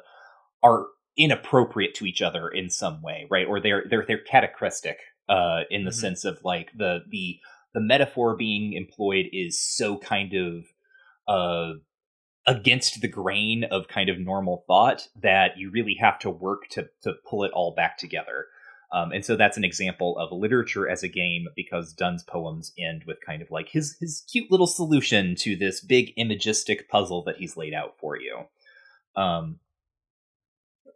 are 0.61 0.87
inappropriate 1.17 1.95
to 1.95 2.05
each 2.05 2.21
other 2.21 2.49
in 2.49 2.69
some 2.69 3.01
way 3.01 3.25
right 3.31 3.47
or 3.47 3.61
they're 3.61 3.85
they're 3.89 4.03
they're 4.05 4.23
catachrestic 4.29 4.95
uh, 5.29 5.61
in 5.71 5.85
the 5.85 5.91
mm-hmm. 5.91 5.99
sense 5.99 6.25
of 6.25 6.37
like 6.43 6.71
the 6.77 6.99
the 7.09 7.39
the 7.73 7.79
metaphor 7.79 8.35
being 8.35 8.73
employed 8.73 9.27
is 9.31 9.57
so 9.59 9.97
kind 9.97 10.33
of 10.33 10.65
uh 11.29 11.71
against 12.45 13.01
the 13.01 13.07
grain 13.07 13.63
of 13.63 13.87
kind 13.87 14.09
of 14.09 14.19
normal 14.19 14.65
thought 14.67 15.07
that 15.19 15.57
you 15.57 15.71
really 15.71 15.95
have 15.97 16.19
to 16.19 16.29
work 16.29 16.67
to 16.69 16.89
to 17.01 17.13
pull 17.25 17.45
it 17.45 17.51
all 17.53 17.73
back 17.73 17.97
together 17.97 18.47
um, 18.95 19.11
and 19.11 19.25
so 19.25 19.35
that's 19.35 19.57
an 19.57 19.65
example 19.65 20.17
of 20.17 20.31
literature 20.31 20.87
as 20.87 21.03
a 21.03 21.09
game 21.09 21.49
because 21.53 21.91
Donne's 21.91 22.23
poems 22.23 22.71
end 22.79 23.03
with 23.05 23.17
kind 23.19 23.41
of 23.41 23.51
like 23.51 23.67
his 23.67 23.97
his 23.99 24.23
cute 24.31 24.49
little 24.49 24.67
solution 24.67 25.35
to 25.39 25.57
this 25.57 25.81
big 25.81 26.13
imagistic 26.15 26.87
puzzle 26.87 27.21
that 27.25 27.35
he's 27.35 27.57
laid 27.57 27.73
out 27.73 27.95
for 27.99 28.17
you. 28.17 28.45
Um, 29.17 29.59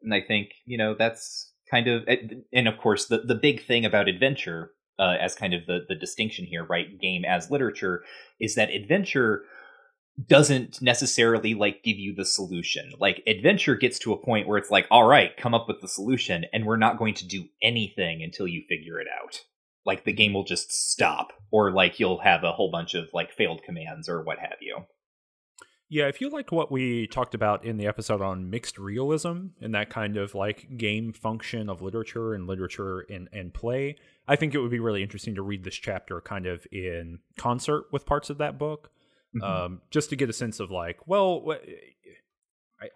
and 0.01 0.13
I 0.13 0.21
think 0.21 0.51
you 0.65 0.77
know 0.77 0.95
that's 0.97 1.51
kind 1.69 1.89
of 1.89 2.07
and 2.53 2.69
of 2.69 2.77
course 2.77 3.07
the 3.07 3.17
the 3.17 3.35
big 3.35 3.65
thing 3.65 3.83
about 3.83 4.07
adventure 4.07 4.71
uh, 4.97 5.17
as 5.19 5.35
kind 5.35 5.53
of 5.53 5.65
the 5.65 5.79
the 5.89 5.95
distinction 5.95 6.45
here, 6.45 6.63
right? 6.63 6.97
Game 7.01 7.25
as 7.25 7.51
literature 7.51 8.05
is 8.39 8.55
that 8.55 8.69
adventure 8.69 9.43
doesn't 10.27 10.81
necessarily 10.81 11.53
like 11.53 11.83
give 11.83 11.97
you 11.97 12.13
the 12.13 12.25
solution. 12.25 12.91
Like 12.99 13.23
adventure 13.27 13.75
gets 13.75 13.99
to 13.99 14.13
a 14.13 14.23
point 14.23 14.47
where 14.47 14.57
it's 14.57 14.71
like, 14.71 14.87
all 14.91 15.05
right, 15.05 15.35
come 15.37 15.53
up 15.53 15.67
with 15.67 15.81
the 15.81 15.87
solution, 15.87 16.45
and 16.51 16.65
we're 16.65 16.77
not 16.77 16.97
going 16.97 17.13
to 17.15 17.27
do 17.27 17.45
anything 17.61 18.21
until 18.23 18.47
you 18.47 18.63
figure 18.67 18.99
it 18.99 19.07
out. 19.21 19.41
Like 19.85 20.03
the 20.03 20.13
game 20.13 20.33
will 20.33 20.43
just 20.43 20.71
stop, 20.71 21.33
or 21.51 21.71
like 21.71 21.99
you'll 21.99 22.19
have 22.19 22.43
a 22.43 22.51
whole 22.51 22.71
bunch 22.71 22.95
of 22.95 23.05
like 23.13 23.31
failed 23.31 23.61
commands 23.63 24.09
or 24.09 24.23
what 24.23 24.39
have 24.39 24.57
you. 24.61 24.85
Yeah, 25.91 26.07
if 26.07 26.21
you 26.21 26.29
liked 26.29 26.51
what 26.51 26.71
we 26.71 27.07
talked 27.07 27.33
about 27.33 27.65
in 27.65 27.77
the 27.77 27.87
episode 27.87 28.21
on 28.21 28.51
mixed 28.51 28.77
realism 28.77 29.47
and 29.59 29.73
that 29.73 29.89
kind 29.89 30.17
of 30.17 30.35
like 30.35 30.77
game 30.77 31.13
function 31.13 31.67
of 31.67 31.81
literature 31.81 32.35
and 32.35 32.45
literature 32.45 32.99
and, 33.09 33.27
and 33.33 33.55
play, 33.55 33.95
I 34.27 34.35
think 34.35 34.53
it 34.53 34.59
would 34.59 34.69
be 34.69 34.79
really 34.79 35.01
interesting 35.01 35.33
to 35.33 35.41
read 35.41 35.63
this 35.63 35.73
chapter 35.73 36.21
kind 36.21 36.45
of 36.45 36.67
in 36.71 37.19
concert 37.39 37.85
with 37.91 38.05
parts 38.05 38.29
of 38.29 38.37
that 38.37 38.59
book 38.59 38.91
mm-hmm. 39.35 39.43
um, 39.43 39.81
just 39.91 40.09
to 40.09 40.15
get 40.15 40.29
a 40.29 40.33
sense 40.33 40.59
of 40.59 40.71
like, 40.71 40.99
well, 41.07 41.55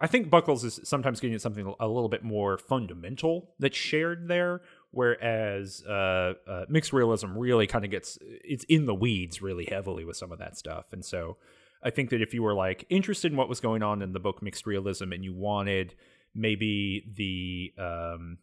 I 0.00 0.06
think 0.06 0.30
Buckles 0.30 0.64
is 0.64 0.80
sometimes 0.84 1.20
getting 1.20 1.34
at 1.34 1.42
something 1.42 1.74
a 1.78 1.86
little 1.86 2.08
bit 2.08 2.22
more 2.22 2.56
fundamental 2.56 3.54
that's 3.58 3.76
shared 3.76 4.28
there, 4.28 4.62
whereas 4.90 5.82
uh, 5.86 6.34
uh, 6.48 6.64
mixed 6.68 6.92
realism 6.92 7.36
really 7.36 7.66
kind 7.66 7.84
of 7.84 7.90
gets 7.90 8.18
it's 8.22 8.64
in 8.64 8.86
the 8.86 8.94
weeds 8.94 9.42
really 9.42 9.66
heavily 9.66 10.04
with 10.04 10.16
some 10.16 10.32
of 10.32 10.38
that 10.38 10.56
stuff, 10.56 10.86
and 10.92 11.04
so 11.04 11.36
I 11.82 11.90
think 11.90 12.10
that 12.10 12.22
if 12.22 12.32
you 12.32 12.42
were 12.42 12.54
like 12.54 12.86
interested 12.88 13.30
in 13.30 13.36
what 13.36 13.48
was 13.48 13.60
going 13.60 13.82
on 13.82 14.00
in 14.00 14.12
the 14.12 14.20
book 14.20 14.42
mixed 14.42 14.66
realism 14.66 15.12
and 15.12 15.22
you 15.22 15.34
wanted 15.34 15.94
maybe 16.34 17.04
the 17.14 17.82
um, 17.82 18.38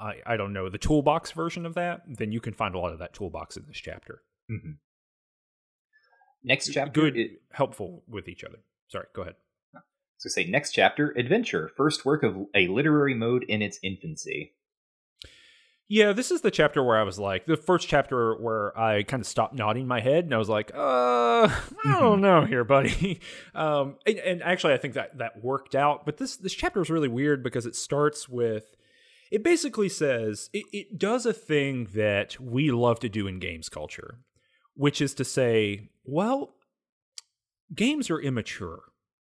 I, 0.00 0.14
I 0.24 0.36
don't 0.38 0.54
know 0.54 0.70
the 0.70 0.78
toolbox 0.78 1.32
version 1.32 1.66
of 1.66 1.74
that, 1.74 2.02
then 2.08 2.32
you 2.32 2.40
can 2.40 2.54
find 2.54 2.74
a 2.74 2.78
lot 2.78 2.92
of 2.94 3.00
that 3.00 3.12
toolbox 3.12 3.58
in 3.58 3.64
this 3.66 3.76
chapter. 3.76 4.22
Mm-hmm. 4.50 4.72
Next 6.44 6.72
chapter, 6.72 6.92
good, 6.92 7.16
it, 7.16 7.42
helpful 7.52 8.02
with 8.08 8.28
each 8.28 8.44
other. 8.44 8.58
Sorry, 8.88 9.06
go 9.14 9.22
ahead. 9.22 9.34
So 10.18 10.28
say 10.28 10.44
next 10.44 10.72
chapter, 10.72 11.14
adventure, 11.16 11.70
first 11.76 12.04
work 12.04 12.24
of 12.24 12.36
a 12.54 12.66
literary 12.66 13.14
mode 13.14 13.44
in 13.44 13.62
its 13.62 13.78
infancy. 13.82 14.54
Yeah, 15.90 16.12
this 16.12 16.30
is 16.30 16.42
the 16.42 16.50
chapter 16.50 16.82
where 16.82 16.98
I 16.98 17.02
was 17.02 17.18
like, 17.18 17.46
the 17.46 17.56
first 17.56 17.88
chapter 17.88 18.34
where 18.34 18.78
I 18.78 19.04
kind 19.04 19.22
of 19.22 19.26
stopped 19.26 19.54
nodding 19.54 19.86
my 19.86 20.00
head 20.00 20.24
and 20.24 20.34
I 20.34 20.36
was 20.36 20.48
like, 20.48 20.70
uh, 20.74 21.48
I 21.48 21.60
don't 21.84 22.20
know 22.20 22.44
here, 22.44 22.64
buddy. 22.64 23.20
Um, 23.54 23.96
and, 24.06 24.18
and, 24.18 24.42
actually, 24.42 24.74
I 24.74 24.76
think 24.76 24.94
that 24.94 25.18
that 25.18 25.42
worked 25.42 25.74
out. 25.74 26.04
But 26.04 26.18
this 26.18 26.36
this 26.36 26.52
chapter 26.52 26.80
is 26.80 26.90
really 26.90 27.08
weird 27.08 27.42
because 27.42 27.66
it 27.66 27.74
starts 27.74 28.28
with, 28.28 28.76
it 29.32 29.42
basically 29.42 29.88
says 29.88 30.48
it, 30.52 30.64
it 30.72 30.98
does 30.98 31.26
a 31.26 31.32
thing 31.32 31.88
that 31.94 32.38
we 32.38 32.70
love 32.70 33.00
to 33.00 33.08
do 33.08 33.26
in 33.26 33.40
games 33.40 33.68
culture, 33.68 34.18
which 34.78 35.00
is 35.00 35.12
to 35.12 35.24
say, 35.24 35.88
well, 36.04 36.54
games 37.74 38.10
are 38.10 38.20
immature. 38.20 38.82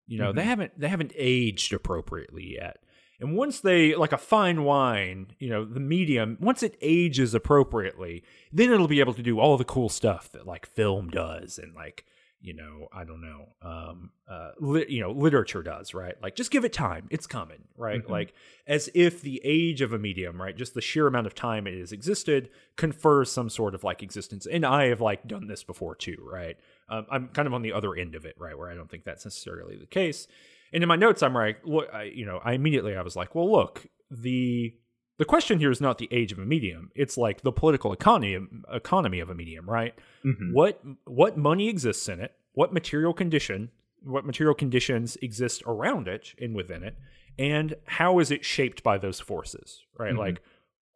You 0.07 0.17
know, 0.17 0.29
mm-hmm. 0.29 0.37
they 0.37 0.43
haven't 0.45 0.79
they 0.79 0.87
haven't 0.87 1.11
aged 1.15 1.73
appropriately 1.73 2.55
yet. 2.55 2.77
And 3.19 3.35
once 3.35 3.59
they 3.59 3.93
like 3.93 4.13
a 4.13 4.17
fine 4.17 4.63
wine, 4.63 5.27
you 5.39 5.49
know, 5.49 5.65
the 5.65 5.81
medium, 5.81 6.37
once 6.39 6.63
it 6.63 6.77
ages 6.81 7.33
appropriately, 7.33 8.23
then 8.51 8.71
it'll 8.71 8.87
be 8.87 9.01
able 9.01 9.13
to 9.13 9.21
do 9.21 9.39
all 9.39 9.57
the 9.57 9.65
cool 9.65 9.89
stuff 9.89 10.31
that 10.31 10.47
like 10.47 10.65
film 10.65 11.09
does 11.09 11.57
and 11.57 11.75
like 11.75 12.05
you 12.43 12.53
know, 12.53 12.89
I 12.93 13.05
don't 13.05 13.21
know, 13.21 13.47
um, 13.61 14.11
uh, 14.29 14.51
li- 14.59 14.85
you 14.89 14.99
know, 14.99 15.11
literature 15.11 15.63
does, 15.63 15.93
right? 15.93 16.15
Like, 16.21 16.35
just 16.35 16.51
give 16.51 16.65
it 16.65 16.73
time; 16.73 17.07
it's 17.09 17.25
coming, 17.25 17.63
right? 17.77 18.03
Mm-hmm. 18.03 18.11
Like, 18.11 18.33
as 18.67 18.89
if 18.93 19.21
the 19.21 19.39
age 19.45 19.81
of 19.81 19.93
a 19.93 19.97
medium, 19.97 20.41
right, 20.41 20.55
just 20.55 20.73
the 20.73 20.81
sheer 20.81 21.07
amount 21.07 21.25
of 21.25 21.33
time 21.33 21.67
it 21.67 21.79
has 21.79 21.93
existed, 21.93 22.49
confers 22.75 23.31
some 23.31 23.49
sort 23.49 23.73
of 23.73 23.85
like 23.85 24.03
existence. 24.03 24.45
And 24.45 24.65
I 24.65 24.87
have 24.87 24.99
like 24.99 25.25
done 25.25 25.47
this 25.47 25.63
before 25.63 25.95
too, 25.95 26.17
right? 26.21 26.57
Um, 26.89 27.07
I'm 27.09 27.27
kind 27.29 27.47
of 27.47 27.53
on 27.53 27.61
the 27.61 27.71
other 27.71 27.95
end 27.95 28.13
of 28.13 28.25
it, 28.25 28.35
right, 28.37 28.57
where 28.57 28.69
I 28.69 28.75
don't 28.75 28.91
think 28.91 29.05
that's 29.05 29.25
necessarily 29.25 29.77
the 29.77 29.85
case. 29.85 30.27
And 30.73 30.83
in 30.83 30.89
my 30.89 30.97
notes, 30.97 31.23
I'm 31.23 31.33
like, 31.33 31.61
look, 31.63 31.87
I, 31.93 32.03
you 32.03 32.25
know, 32.25 32.41
I 32.43 32.53
immediately 32.53 32.97
I 32.97 33.03
was 33.03 33.15
like, 33.15 33.35
well, 33.35 33.49
look, 33.49 33.87
the 34.11 34.75
the 35.17 35.25
question 35.25 35.59
here 35.59 35.71
is 35.71 35.81
not 35.81 35.97
the 35.97 36.09
age 36.11 36.31
of 36.31 36.39
a 36.39 36.45
medium; 36.45 36.91
it's 36.95 37.17
like 37.17 37.41
the 37.41 37.51
political 37.51 37.93
economy 37.93 38.47
economy 38.71 39.19
of 39.19 39.29
a 39.29 39.35
medium, 39.35 39.69
right? 39.69 39.93
Mm-hmm. 40.25 40.53
What 40.53 40.81
what 41.05 41.37
money 41.37 41.69
exists 41.69 42.09
in 42.09 42.19
it? 42.19 42.33
What 42.53 42.73
material 42.73 43.13
condition? 43.13 43.69
What 44.03 44.25
material 44.25 44.55
conditions 44.55 45.17
exist 45.21 45.63
around 45.65 46.07
it 46.07 46.33
and 46.39 46.55
within 46.55 46.83
it? 46.83 46.97
And 47.37 47.75
how 47.85 48.19
is 48.19 48.31
it 48.31 48.43
shaped 48.43 48.83
by 48.83 48.97
those 48.97 49.19
forces, 49.19 49.83
right? 49.97 50.09
Mm-hmm. 50.09 50.19
Like 50.19 50.41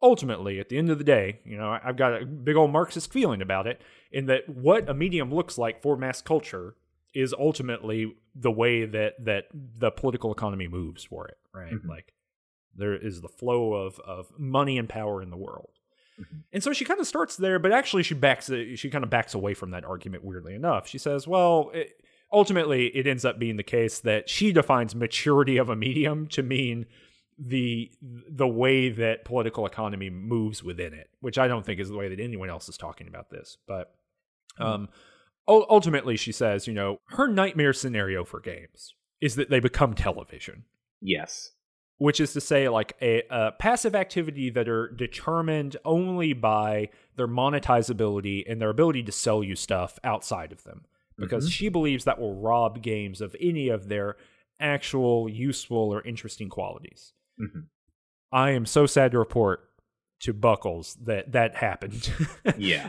ultimately, 0.02 0.60
at 0.60 0.68
the 0.68 0.78
end 0.78 0.90
of 0.90 0.98
the 0.98 1.04
day, 1.04 1.40
you 1.44 1.56
know, 1.56 1.78
I've 1.82 1.96
got 1.96 2.22
a 2.22 2.26
big 2.26 2.56
old 2.56 2.72
Marxist 2.72 3.12
feeling 3.12 3.42
about 3.42 3.66
it 3.66 3.80
in 4.12 4.26
that 4.26 4.48
what 4.48 4.88
a 4.88 4.94
medium 4.94 5.32
looks 5.32 5.58
like 5.58 5.82
for 5.82 5.96
mass 5.96 6.22
culture 6.22 6.74
is 7.14 7.32
ultimately 7.32 8.14
the 8.34 8.50
way 8.50 8.84
that 8.84 9.24
that 9.24 9.44
the 9.52 9.90
political 9.90 10.32
economy 10.32 10.68
moves 10.68 11.04
for 11.04 11.26
it, 11.28 11.38
right? 11.52 11.72
Mm-hmm. 11.72 11.88
Like 11.88 12.12
there 12.78 12.96
is 12.96 13.20
the 13.20 13.28
flow 13.28 13.74
of 13.74 13.98
of 14.00 14.32
money 14.38 14.78
and 14.78 14.88
power 14.88 15.20
in 15.22 15.30
the 15.30 15.36
world. 15.36 15.70
Mm-hmm. 16.20 16.36
And 16.52 16.62
so 16.62 16.72
she 16.72 16.84
kind 16.84 17.00
of 17.00 17.06
starts 17.06 17.36
there, 17.36 17.58
but 17.58 17.72
actually 17.72 18.02
she 18.02 18.14
backs 18.14 18.50
she 18.76 18.90
kind 18.90 19.04
of 19.04 19.10
backs 19.10 19.34
away 19.34 19.54
from 19.54 19.70
that 19.72 19.84
argument 19.84 20.24
weirdly 20.24 20.54
enough. 20.54 20.88
She 20.88 20.98
says, 20.98 21.26
"Well, 21.26 21.70
it, 21.74 22.00
ultimately 22.32 22.86
it 22.88 23.06
ends 23.06 23.24
up 23.24 23.38
being 23.38 23.56
the 23.56 23.62
case 23.62 24.00
that 24.00 24.28
she 24.28 24.52
defines 24.52 24.94
maturity 24.94 25.56
of 25.56 25.68
a 25.68 25.76
medium 25.76 26.26
to 26.28 26.42
mean 26.42 26.86
the 27.38 27.90
the 28.02 28.48
way 28.48 28.88
that 28.88 29.24
political 29.24 29.64
economy 29.64 30.10
moves 30.10 30.62
within 30.62 30.92
it, 30.92 31.10
which 31.20 31.38
I 31.38 31.46
don't 31.46 31.64
think 31.64 31.80
is 31.80 31.88
the 31.88 31.96
way 31.96 32.08
that 32.08 32.20
anyone 32.20 32.50
else 32.50 32.68
is 32.68 32.76
talking 32.76 33.06
about 33.06 33.30
this. 33.30 33.58
But 33.66 33.94
mm-hmm. 34.58 34.64
um, 34.64 34.88
ultimately, 35.46 36.16
she 36.16 36.32
says, 36.32 36.66
you 36.66 36.74
know, 36.74 36.98
her 37.10 37.28
nightmare 37.28 37.72
scenario 37.72 38.24
for 38.24 38.40
games 38.40 38.94
is 39.20 39.36
that 39.36 39.50
they 39.50 39.60
become 39.60 39.94
television. 39.94 40.64
Yes 41.00 41.52
which 41.98 42.20
is 42.20 42.32
to 42.32 42.40
say 42.40 42.68
like 42.68 42.96
a, 43.02 43.22
a, 43.30 43.52
passive 43.52 43.94
activity 43.94 44.50
that 44.50 44.68
are 44.68 44.88
determined 44.88 45.76
only 45.84 46.32
by 46.32 46.88
their 47.16 47.28
monetizability 47.28 48.44
and 48.48 48.60
their 48.60 48.70
ability 48.70 49.02
to 49.02 49.12
sell 49.12 49.42
you 49.42 49.54
stuff 49.54 49.98
outside 50.04 50.52
of 50.52 50.62
them 50.64 50.84
because 51.18 51.44
mm-hmm. 51.44 51.50
she 51.50 51.68
believes 51.68 52.04
that 52.04 52.20
will 52.20 52.34
rob 52.34 52.80
games 52.82 53.20
of 53.20 53.34
any 53.40 53.68
of 53.68 53.88
their 53.88 54.16
actual 54.60 55.28
useful 55.28 55.92
or 55.92 56.02
interesting 56.02 56.48
qualities 56.48 57.12
mm-hmm. 57.40 57.60
i 58.32 58.50
am 58.50 58.64
so 58.64 58.86
sad 58.86 59.12
to 59.12 59.18
report 59.18 59.64
to 60.20 60.32
buckles 60.32 60.96
that 61.02 61.30
that 61.30 61.54
happened 61.54 62.12
yeah 62.56 62.88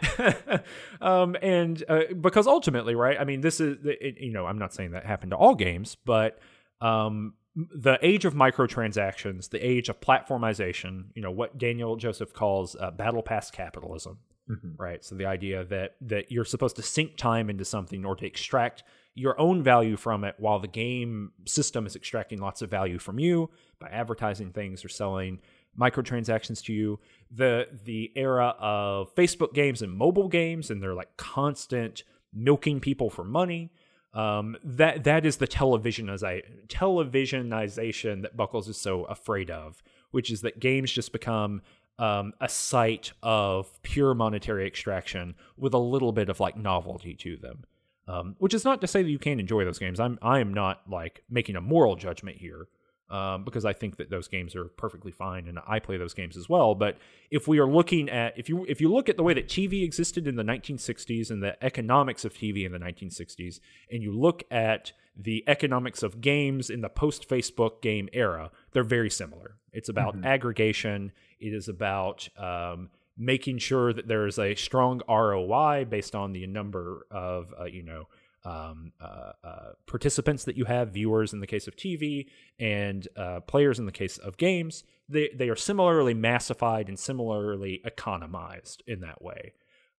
um 1.02 1.36
and 1.44 1.84
uh, 1.88 2.02
because 2.20 2.48
ultimately 2.48 2.96
right 2.96 3.20
i 3.20 3.24
mean 3.24 3.42
this 3.42 3.60
is 3.60 3.78
it, 3.84 4.18
you 4.20 4.32
know 4.32 4.48
i'm 4.48 4.58
not 4.58 4.74
saying 4.74 4.92
that 4.92 5.06
happened 5.06 5.32
to 5.32 5.38
all 5.38 5.54
games 5.54 5.96
but 6.06 6.40
um 6.82 7.34
the 7.74 7.98
age 8.02 8.26
of 8.26 8.34
microtransactions, 8.34 9.50
the 9.50 9.66
age 9.66 9.90
of 9.90 10.00
platformization, 10.00 11.06
you 11.16 11.22
know, 11.22 11.32
what 11.32 11.58
Daniel 11.58 11.96
Joseph 11.96 12.34
calls 12.34 12.76
uh, 12.80 12.92
battle 12.92 13.22
pass 13.22 13.52
capitalism, 13.52 14.20
mm-hmm. 14.50 14.72
right? 14.78 15.04
So 15.04 15.16
the 15.16 15.26
idea 15.26 15.64
that 15.66 15.96
that 16.02 16.32
you're 16.32 16.46
supposed 16.46 16.76
to 16.78 16.82
sink 16.84 17.18
time 17.18 17.50
into 17.50 17.66
something 17.66 18.06
or 18.06 18.16
to 18.16 18.26
extract 18.26 18.84
your 19.16 19.40
own 19.40 19.64
value 19.64 19.98
from 19.98 20.24
it 20.24 20.36
while 20.38 20.60
the 20.60 20.68
game 20.68 21.32
system 21.46 21.86
is 21.86 21.96
extracting 21.96 22.40
lots 22.40 22.62
of 22.62 22.70
value 22.70 23.00
from 23.00 23.20
you 23.20 23.50
by 23.80 23.88
advertising 23.90 24.52
things 24.52 24.86
or 24.86 24.90
selling 24.90 25.40
microtransactions 25.78 26.64
to 26.64 26.74
you. 26.74 27.00
The 27.32 27.68
the 27.84 28.12
era 28.16 28.56
of 28.60 29.14
Facebook 29.16 29.54
games 29.54 29.82
and 29.82 29.92
mobile 29.92 30.28
games 30.28 30.70
and 30.70 30.82
they're 30.82 30.94
like 30.94 31.18
constant 31.18 32.04
milking 32.34 32.80
people 32.80 33.10
for 33.10 33.24
money 33.24 33.72
um, 34.14 34.58
that 34.64 35.04
that 35.04 35.26
is 35.26 35.38
the 35.38 35.48
televisionization 35.48 36.68
televisionization 36.68 38.22
that 38.24 38.36
Buckles 38.36 38.68
is 38.68 38.78
so 38.78 39.04
afraid 39.06 39.52
of, 39.52 39.84
which 40.12 40.32
is 40.32 40.42
that 40.42 40.60
games 40.60 40.92
just 40.92 41.12
become 41.12 41.62
um, 42.00 42.34
a 42.42 42.50
site 42.50 43.12
of 43.22 43.82
pure 43.84 44.14
monetary 44.14 44.66
extraction 44.66 45.36
with 45.58 45.74
a 45.74 45.80
little 45.80 46.12
bit 46.12 46.30
of 46.30 46.40
like 46.40 46.58
novelty 46.58 47.14
to 47.16 47.38
them. 47.38 47.66
Um, 48.08 48.36
which 48.40 48.56
is 48.56 48.66
not 48.66 48.82
to 48.82 48.88
say 48.88 49.04
that 49.04 49.10
you 49.10 49.20
can't 49.20 49.40
enjoy 49.40 49.66
those 49.66 49.78
games. 49.78 50.00
I'm 50.00 50.18
I 50.24 50.40
am 50.40 50.54
not 50.54 50.82
like 50.90 51.24
making 51.30 51.56
a 51.56 51.62
moral 51.62 51.96
judgment 51.96 52.38
here 52.38 52.68
um, 53.10 53.44
because 53.44 53.66
I 53.66 53.74
think 53.74 53.98
that 53.98 54.10
those 54.10 54.28
games 54.28 54.56
are 54.56 54.66
perfectly 54.66 55.12
fine 55.12 55.48
and 55.48 55.60
I 55.68 55.80
play 55.80 55.98
those 55.98 56.14
games 56.14 56.38
as 56.38 56.48
well. 56.48 56.76
But 56.76 56.98
if 57.32 57.48
we 57.48 57.60
are 57.60 57.68
looking 57.68 58.10
at 58.10 58.38
if 58.38 58.50
you 58.50 58.66
if 58.68 58.80
you 58.80 58.92
look 58.92 59.10
at 59.10 59.18
the 59.18 59.24
way 59.24 59.34
that 59.34 59.48
TV 59.48 59.84
existed 59.84 60.28
in 60.28 60.36
the 60.36 60.44
1960s 60.44 61.32
and 61.32 61.42
the 61.42 61.62
economics 61.64 62.26
of 62.26 62.34
TV 62.34 62.66
in 62.66 62.72
the 62.72 62.80
1960s, 62.80 63.60
and 63.92 64.04
you 64.04 64.12
look 64.12 64.44
at 64.52 64.92
the 65.16 65.44
economics 65.48 66.04
of 66.04 66.22
games 66.22 66.70
in 66.70 66.82
the 66.82 66.90
post 66.90 67.28
Facebook 67.28 67.82
game 67.82 68.08
era, 68.14 68.52
they're 68.72 68.84
very 68.84 69.10
similar. 69.10 69.58
It's 69.74 69.90
about 69.90 70.16
mm-hmm. 70.16 70.26
aggregation. 70.26 71.12
It 71.40 71.54
is 71.54 71.68
about 71.68 72.30
um, 72.38 72.90
making 73.18 73.58
sure 73.58 73.92
that 73.92 74.08
there 74.08 74.28
is 74.28 74.40
a 74.40 74.56
strong 74.56 75.02
ROI 75.10 75.86
based 75.90 76.16
on 76.16 76.32
the 76.32 76.48
number 76.48 77.06
of 77.12 77.54
uh, 77.60 77.66
you 77.66 77.84
know 77.84 78.08
um, 78.44 78.94
uh, 79.02 79.32
uh, 79.44 79.70
participants 79.86 80.46
that 80.46 80.58
you 80.58 80.66
have, 80.66 80.94
viewers 80.94 81.34
in 81.34 81.40
the 81.40 81.48
case 81.48 81.68
of 81.68 81.76
TV, 81.76 82.28
and 82.60 83.08
uh, 83.16 83.42
players 83.42 83.80
in 83.80 83.86
the 83.86 83.92
case 83.92 84.18
of 84.18 84.38
games, 84.38 84.84
they, 85.08 85.30
they 85.36 85.50
are 85.50 85.56
similarly 85.56 86.14
massified 86.14 86.88
and 86.88 86.98
similarly 86.98 87.82
economized 87.84 88.84
in 88.88 89.02
that 89.02 89.22
way. 89.22 89.54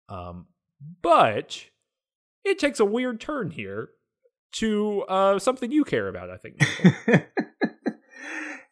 Um, 0.08 0.46
but 1.02 1.66
it 2.44 2.58
takes 2.58 2.80
a 2.80 2.84
weird 2.84 3.20
turn 3.20 3.50
here 3.50 3.90
to 4.52 5.02
uh, 5.02 5.38
something 5.38 5.70
you 5.70 5.84
care 5.84 6.08
about, 6.08 6.30
I 6.30 6.36
think. 6.36 6.60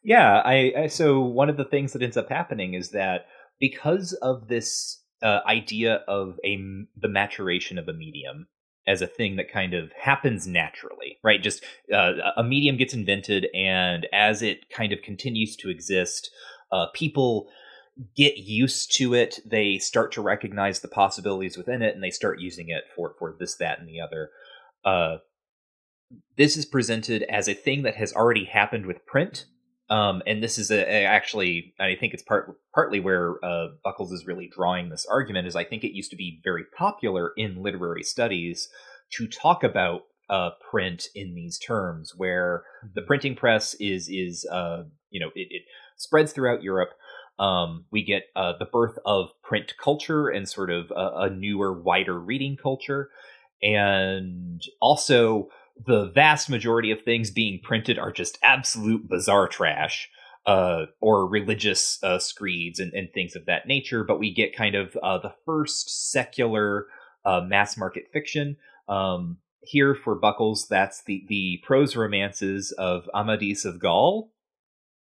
yeah, 0.02 0.42
I, 0.44 0.72
I, 0.76 0.86
so 0.88 1.20
one 1.20 1.48
of 1.48 1.56
the 1.56 1.64
things 1.64 1.92
that 1.92 2.02
ends 2.02 2.16
up 2.16 2.28
happening 2.28 2.74
is 2.74 2.90
that 2.90 3.26
because 3.60 4.12
of 4.14 4.48
this 4.48 5.02
uh, 5.22 5.40
idea 5.46 6.02
of 6.08 6.38
a 6.44 6.56
the 6.96 7.08
maturation 7.08 7.78
of 7.78 7.88
a 7.88 7.92
medium, 7.92 8.46
as 8.88 9.02
a 9.02 9.06
thing 9.06 9.36
that 9.36 9.52
kind 9.52 9.74
of 9.74 9.92
happens 9.92 10.46
naturally, 10.46 11.18
right? 11.22 11.42
Just 11.42 11.62
uh, 11.94 12.14
a 12.36 12.42
medium 12.42 12.76
gets 12.76 12.94
invented, 12.94 13.46
and 13.54 14.06
as 14.12 14.42
it 14.42 14.70
kind 14.70 14.92
of 14.92 15.02
continues 15.02 15.54
to 15.56 15.68
exist, 15.68 16.30
uh, 16.72 16.86
people 16.94 17.48
get 18.16 18.38
used 18.38 18.96
to 18.96 19.14
it. 19.14 19.40
They 19.44 19.78
start 19.78 20.10
to 20.12 20.22
recognize 20.22 20.80
the 20.80 20.88
possibilities 20.88 21.58
within 21.58 21.82
it, 21.82 21.94
and 21.94 22.02
they 22.02 22.10
start 22.10 22.40
using 22.40 22.70
it 22.70 22.84
for 22.96 23.14
for 23.18 23.36
this, 23.38 23.56
that, 23.56 23.78
and 23.78 23.88
the 23.88 24.00
other. 24.00 24.30
Uh, 24.84 25.18
this 26.36 26.56
is 26.56 26.64
presented 26.64 27.22
as 27.24 27.48
a 27.48 27.54
thing 27.54 27.82
that 27.82 27.96
has 27.96 28.14
already 28.14 28.46
happened 28.46 28.86
with 28.86 29.04
print, 29.04 29.44
um, 29.90 30.22
and 30.26 30.42
this 30.42 30.58
is 30.58 30.70
a, 30.70 30.80
a, 30.80 31.04
actually, 31.04 31.74
I 31.80 31.96
think 31.98 32.12
it's 32.12 32.22
part 32.22 32.58
partly 32.74 33.00
where 33.00 33.42
uh, 33.44 33.68
Buckles 33.82 34.12
is 34.12 34.26
really 34.26 34.48
drawing 34.54 34.90
this 34.90 35.06
argument. 35.06 35.46
Is 35.46 35.56
I 35.56 35.64
think 35.64 35.82
it 35.82 35.96
used 35.96 36.10
to 36.10 36.16
be 36.16 36.40
very 36.44 36.64
popular 36.76 37.32
in 37.36 37.62
literary 37.62 38.02
studies 38.02 38.68
to 39.12 39.26
talk 39.26 39.64
about 39.64 40.02
uh, 40.28 40.50
print 40.70 41.08
in 41.14 41.34
these 41.34 41.58
terms, 41.58 42.12
where 42.14 42.64
the 42.94 43.00
mm-hmm. 43.00 43.06
printing 43.06 43.34
press 43.34 43.74
is 43.74 44.08
is 44.10 44.46
uh, 44.52 44.84
you 45.10 45.20
know 45.20 45.30
it, 45.34 45.48
it, 45.50 45.62
spreads 45.96 46.32
throughout 46.32 46.62
Europe. 46.62 46.90
Um, 47.38 47.86
we 47.90 48.04
get 48.04 48.24
uh, 48.36 48.52
the 48.58 48.66
birth 48.66 48.98
of 49.06 49.30
print 49.42 49.74
culture 49.82 50.28
and 50.28 50.48
sort 50.48 50.70
of 50.70 50.90
a, 50.90 51.22
a 51.22 51.30
newer, 51.30 51.72
wider 51.72 52.18
reading 52.18 52.56
culture, 52.60 53.08
and 53.62 54.62
also 54.80 55.48
the 55.86 56.10
vast 56.14 56.50
majority 56.50 56.90
of 56.90 57.02
things 57.02 57.30
being 57.30 57.60
printed 57.62 57.98
are 57.98 58.12
just 58.12 58.38
absolute 58.42 59.08
bizarre 59.08 59.48
trash. 59.48 60.10
Uh, 60.46 60.86
or 61.02 61.28
religious 61.28 62.02
uh, 62.02 62.18
screeds 62.18 62.80
and, 62.80 62.94
and, 62.94 63.12
things 63.12 63.36
of 63.36 63.44
that 63.44 63.66
nature, 63.66 64.02
but 64.02 64.18
we 64.18 64.32
get 64.32 64.56
kind 64.56 64.74
of 64.74 64.96
uh, 65.02 65.18
the 65.18 65.34
first 65.44 66.10
secular 66.10 66.86
uh, 67.26 67.42
mass 67.42 67.76
market 67.76 68.04
fiction. 68.14 68.56
Um, 68.88 69.36
here 69.60 69.94
for 69.94 70.14
Buckles, 70.14 70.66
that's 70.66 71.02
the, 71.02 71.24
the 71.28 71.60
prose 71.62 71.96
romances 71.96 72.72
of 72.72 73.08
Amadis 73.14 73.64
of 73.66 73.78
Gaul. 73.78 74.32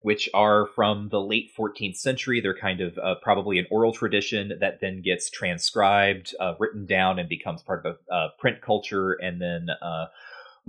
which 0.01 0.29
are 0.33 0.67
from 0.75 1.11
the 1.11 1.21
late 1.21 1.51
14th 1.57 1.97
century. 1.97 2.41
They're 2.41 2.59
kind 2.59 2.81
of 2.81 2.99
uh, 2.99 3.17
probably 3.23 3.59
an 3.59 3.67
oral 3.71 3.93
tradition 3.93 4.53
that 4.59 4.81
then 4.81 5.03
gets 5.03 5.29
transcribed, 5.31 6.35
uh, 6.41 6.55
written 6.59 6.87
down, 6.87 7.19
and 7.19 7.29
becomes 7.29 7.63
part 7.63 7.85
of 7.85 7.99
a 8.11 8.13
uh, 8.13 8.29
print 8.39 8.63
culture. 8.63 9.13
And 9.13 9.41
then 9.41 9.69
uh, 9.83 10.07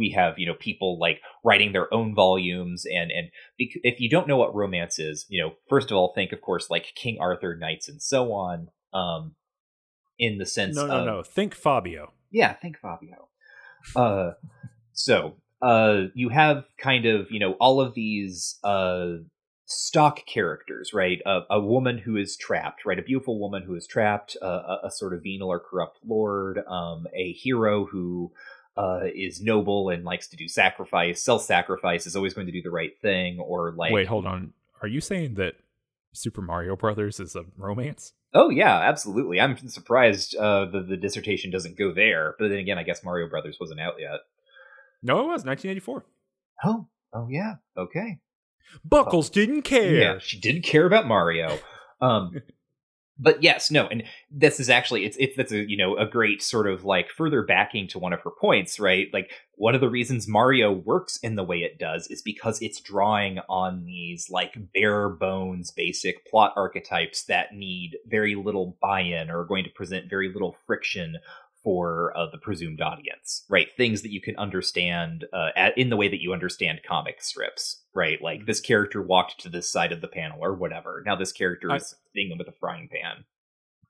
we 0.02 0.10
have 0.10 0.40
you 0.40 0.48
know 0.48 0.56
people 0.56 0.98
like 1.00 1.22
writing 1.44 1.72
their 1.72 1.94
own 1.94 2.16
volumes. 2.16 2.86
And 2.92 3.12
and 3.12 3.30
if 3.60 4.00
you 4.00 4.10
don't 4.10 4.28
know 4.28 4.38
what 4.38 4.56
romance 4.56 4.98
is, 4.98 5.26
you 5.30 5.42
know, 5.42 5.54
first 5.70 5.92
of 5.92 5.98
all, 5.98 6.12
think 6.14 6.32
of 6.32 6.42
course 6.42 6.70
like 6.70 6.94
King 6.96 7.18
Arthur, 7.22 7.56
knights, 7.56 7.88
and 7.88 8.02
so 8.02 8.34
on. 8.34 8.70
Um, 8.94 9.36
in 10.18 10.38
the 10.40 10.46
sense, 10.46 10.76
no, 10.76 10.88
no, 10.88 10.94
of, 10.94 11.06
no. 11.06 11.24
Think 11.24 11.56
Fabio. 11.56 12.14
Yeah, 12.32 12.54
think 12.54 12.78
Fabio. 12.80 13.30
Uh, 13.96 14.32
so 14.94 15.36
uh, 15.62 16.04
you 16.14 16.30
have 16.30 16.66
kind 16.78 17.06
of 17.06 17.28
you 17.30 17.40
know 17.40 17.54
all 17.54 17.80
of 17.80 17.94
these 17.94 18.58
uh, 18.64 19.18
stock 19.66 20.26
characters, 20.26 20.92
right? 20.94 21.20
A, 21.26 21.42
a, 21.52 21.60
woman 21.62 22.00
who 22.00 22.18
is 22.18 22.36
trapped, 22.36 22.86
right? 22.86 23.00
A 23.00 23.04
beautiful 23.04 23.40
woman 23.40 23.64
who 23.64 23.76
is 23.76 23.88
trapped, 23.88 24.36
uh, 24.42 24.78
a, 24.84 24.88
a, 24.88 24.92
sort 24.92 25.14
of 25.14 25.24
venal 25.24 25.50
or 25.50 25.60
corrupt 25.60 26.00
lord, 26.06 26.60
um, 26.68 27.08
a 27.16 27.32
hero 27.32 27.86
who 27.86 28.32
uh, 28.78 29.02
is 29.14 29.42
noble 29.42 29.90
and 29.90 30.04
likes 30.04 30.28
to 30.30 30.38
do 30.38 30.48
sacrifice, 30.48 31.22
self-sacrifice, 31.22 32.08
is 32.08 32.16
always 32.16 32.34
going 32.34 32.48
to 32.48 32.54
do 32.54 32.62
the 32.62 32.72
right 32.72 33.00
thing, 33.02 33.40
or 33.40 33.72
like. 33.72 33.92
Wait, 33.92 34.08
hold 34.08 34.26
on. 34.26 34.54
Are 34.82 34.88
you 34.88 35.02
saying 35.02 35.36
that 35.36 35.56
Super 36.14 36.42
Mario 36.42 36.76
Brothers 36.76 37.20
is 37.20 37.36
a 37.36 37.46
romance? 37.58 38.14
Oh 38.34 38.50
yeah, 38.50 38.80
absolutely. 38.80 39.42
I'm 39.42 39.58
surprised 39.68 40.36
uh, 40.36 40.66
the 40.66 40.82
the 40.82 40.98
dissertation 40.98 41.52
doesn't 41.52 41.78
go 41.78 41.94
there, 41.94 42.36
but 42.40 42.48
then 42.48 42.60
again, 42.60 42.78
I 42.78 42.84
guess 42.84 43.04
Mario 43.04 43.28
Brothers 43.28 43.58
wasn't 43.60 43.82
out 43.82 43.96
yet. 44.00 44.22
No, 45.04 45.20
it 45.20 45.28
was 45.28 45.44
1984. 45.44 46.06
Oh, 46.64 46.88
oh 47.14 47.28
yeah. 47.30 47.56
Okay. 47.78 48.20
Buckles 48.86 49.30
oh. 49.30 49.34
didn't 49.34 49.64
care. 49.64 49.94
Yeah, 49.94 50.20
she 50.20 50.40
didn't 50.40 50.62
care 50.62 50.86
about 50.86 51.08
Mario. 51.08 51.60
Um, 52.00 52.34
but 53.20 53.44
yes, 53.44 53.70
no, 53.70 53.88
and 53.88 54.04
this 54.32 54.60
is 54.60 54.70
actually 54.70 55.06
it's 55.06 55.18
it's 55.20 55.38
that's 55.38 55.52
a 55.52 55.70
you 55.70 55.78
know 55.78 55.96
a 55.98 56.08
great 56.08 56.42
sort 56.42 56.68
of 56.68 56.84
like 56.86 57.10
further 57.10 57.44
backing 57.44 57.88
to 57.90 58.00
one 58.00 58.14
of 58.14 58.22
her 58.22 58.32
points, 58.32 58.80
right? 58.80 59.08
Like 59.14 59.32
one 59.56 59.76
of 59.76 59.82
the 59.82 59.90
reasons 59.90 60.28
Mario 60.28 60.72
works 60.72 61.18
in 61.18 61.36
the 61.36 61.44
way 61.44 61.58
it 61.58 61.78
does 61.78 62.08
is 62.08 62.24
because 62.24 62.60
it's 62.62 62.80
drawing 62.80 63.40
on 63.48 63.86
these 63.86 64.30
like 64.32 64.58
bare 64.74 65.10
bones 65.10 65.70
basic 65.70 66.26
plot 66.26 66.54
archetypes 66.56 67.26
that 67.26 67.54
need 67.54 67.98
very 68.08 68.34
little 68.34 68.76
buy-in 68.82 69.30
or 69.30 69.42
are 69.42 69.46
going 69.46 69.66
to 69.66 69.70
present 69.70 70.10
very 70.10 70.32
little 70.34 70.56
friction 70.66 71.18
for 71.64 72.16
uh, 72.18 72.26
the 72.32 72.38
presumed 72.38 72.82
audience, 72.82 73.46
right? 73.50 73.68
Things 73.78 74.02
that 74.02 74.12
you 74.12 74.22
can 74.22 74.36
understand 74.38 75.26
uh, 75.34 75.50
at, 75.56 75.78
in 75.78 75.90
the 75.90 75.98
way 75.98 76.08
that 76.08 76.22
you 76.22 76.34
understand 76.34 76.82
comic 76.88 77.22
strips, 77.22 77.84
right? 77.94 78.22
Like 78.22 78.46
this 78.46 78.60
character 78.60 79.02
walked 79.02 79.40
to 79.42 79.50
this 79.50 79.72
side 79.72 79.92
of 79.92 80.02
the 80.02 80.08
panel 80.08 80.40
or 80.42 80.56
whatever. 80.56 81.04
Now 81.06 81.16
this 81.16 81.32
character 81.32 81.74
is 81.76 81.96
seeing 82.14 82.30
them 82.30 82.38
with 82.38 82.48
a 82.48 82.54
frying 82.60 82.90
pan. 82.92 83.26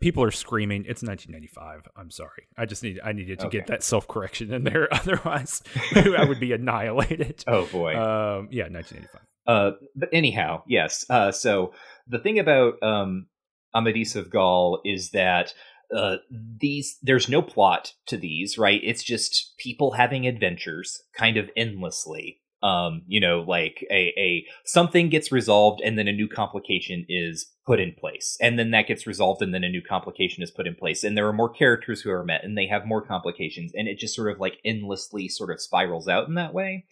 People 0.01 0.23
are 0.23 0.31
screaming. 0.31 0.81
It's 0.87 1.03
1995. 1.03 1.87
I'm 1.95 2.09
sorry. 2.09 2.47
I 2.57 2.65
just 2.65 2.81
need. 2.81 2.99
I 3.03 3.11
needed 3.11 3.39
to 3.39 3.47
okay. 3.47 3.59
get 3.59 3.67
that 3.67 3.83
self 3.83 4.07
correction 4.07 4.51
in 4.51 4.63
there. 4.63 4.87
Otherwise, 4.91 5.61
I 5.95 6.25
would 6.27 6.39
be 6.39 6.53
annihilated. 6.53 7.43
Oh 7.47 7.67
boy. 7.67 7.91
Um, 7.91 8.47
yeah, 8.51 8.63
1985. 8.67 9.21
Uh, 9.45 9.71
but 9.95 10.09
anyhow, 10.11 10.63
yes. 10.67 11.05
Uh, 11.09 11.31
so 11.31 11.73
the 12.07 12.17
thing 12.17 12.39
about 12.39 12.81
um, 12.81 13.27
Amadis 13.75 14.15
of 14.15 14.29
Gaul 14.29 14.81
is 14.83 15.11
that 15.11 15.53
uh, 15.95 16.17
these 16.29 16.97
there's 17.01 17.29
no 17.29 17.41
plot 17.41 17.93
to 18.07 18.17
these 18.17 18.57
right? 18.57 18.81
It's 18.83 19.03
just 19.03 19.53
people 19.57 19.91
having 19.91 20.27
adventures 20.27 21.01
kind 21.13 21.37
of 21.37 21.49
endlessly. 21.55 22.39
Um 22.63 23.01
you 23.07 23.19
know 23.19 23.39
like 23.41 23.83
a, 23.89 24.13
a 24.17 24.45
something 24.65 25.09
gets 25.09 25.31
resolved 25.31 25.81
and 25.81 25.97
then 25.97 26.07
a 26.07 26.13
new 26.13 26.27
complication 26.27 27.05
is 27.09 27.47
put 27.65 27.79
in 27.79 27.93
place. 27.93 28.37
And 28.39 28.59
then 28.59 28.71
that 28.71 28.87
gets 28.87 29.07
resolved 29.07 29.41
and 29.41 29.53
then 29.53 29.63
a 29.63 29.69
new 29.69 29.81
complication 29.81 30.43
is 30.43 30.51
put 30.51 30.67
in 30.67 30.75
place. 30.75 31.03
And 31.03 31.17
there 31.17 31.27
are 31.27 31.33
more 31.33 31.49
characters 31.49 32.01
who 32.01 32.11
are 32.11 32.23
met 32.23 32.43
and 32.43 32.55
they 32.55 32.67
have 32.67 32.85
more 32.85 33.01
complications. 33.01 33.71
And 33.73 33.87
it 33.87 33.97
just 33.97 34.15
sort 34.15 34.31
of 34.31 34.39
like 34.39 34.59
endlessly 34.63 35.27
sort 35.27 35.49
of 35.49 35.59
spirals 35.59 36.07
out 36.07 36.27
in 36.27 36.35
that 36.35 36.53
way. 36.53 36.85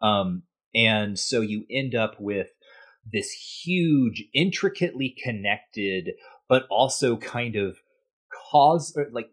Um 0.00 0.44
and 0.74 1.18
so 1.18 1.40
you 1.40 1.64
end 1.68 1.96
up 1.96 2.20
with 2.20 2.48
this 3.12 3.30
huge 3.30 4.24
intricately 4.34 5.16
connected 5.22 6.10
but 6.48 6.64
also 6.70 7.16
kind 7.16 7.56
of 7.56 7.78
cause 8.50 8.96
like 9.12 9.30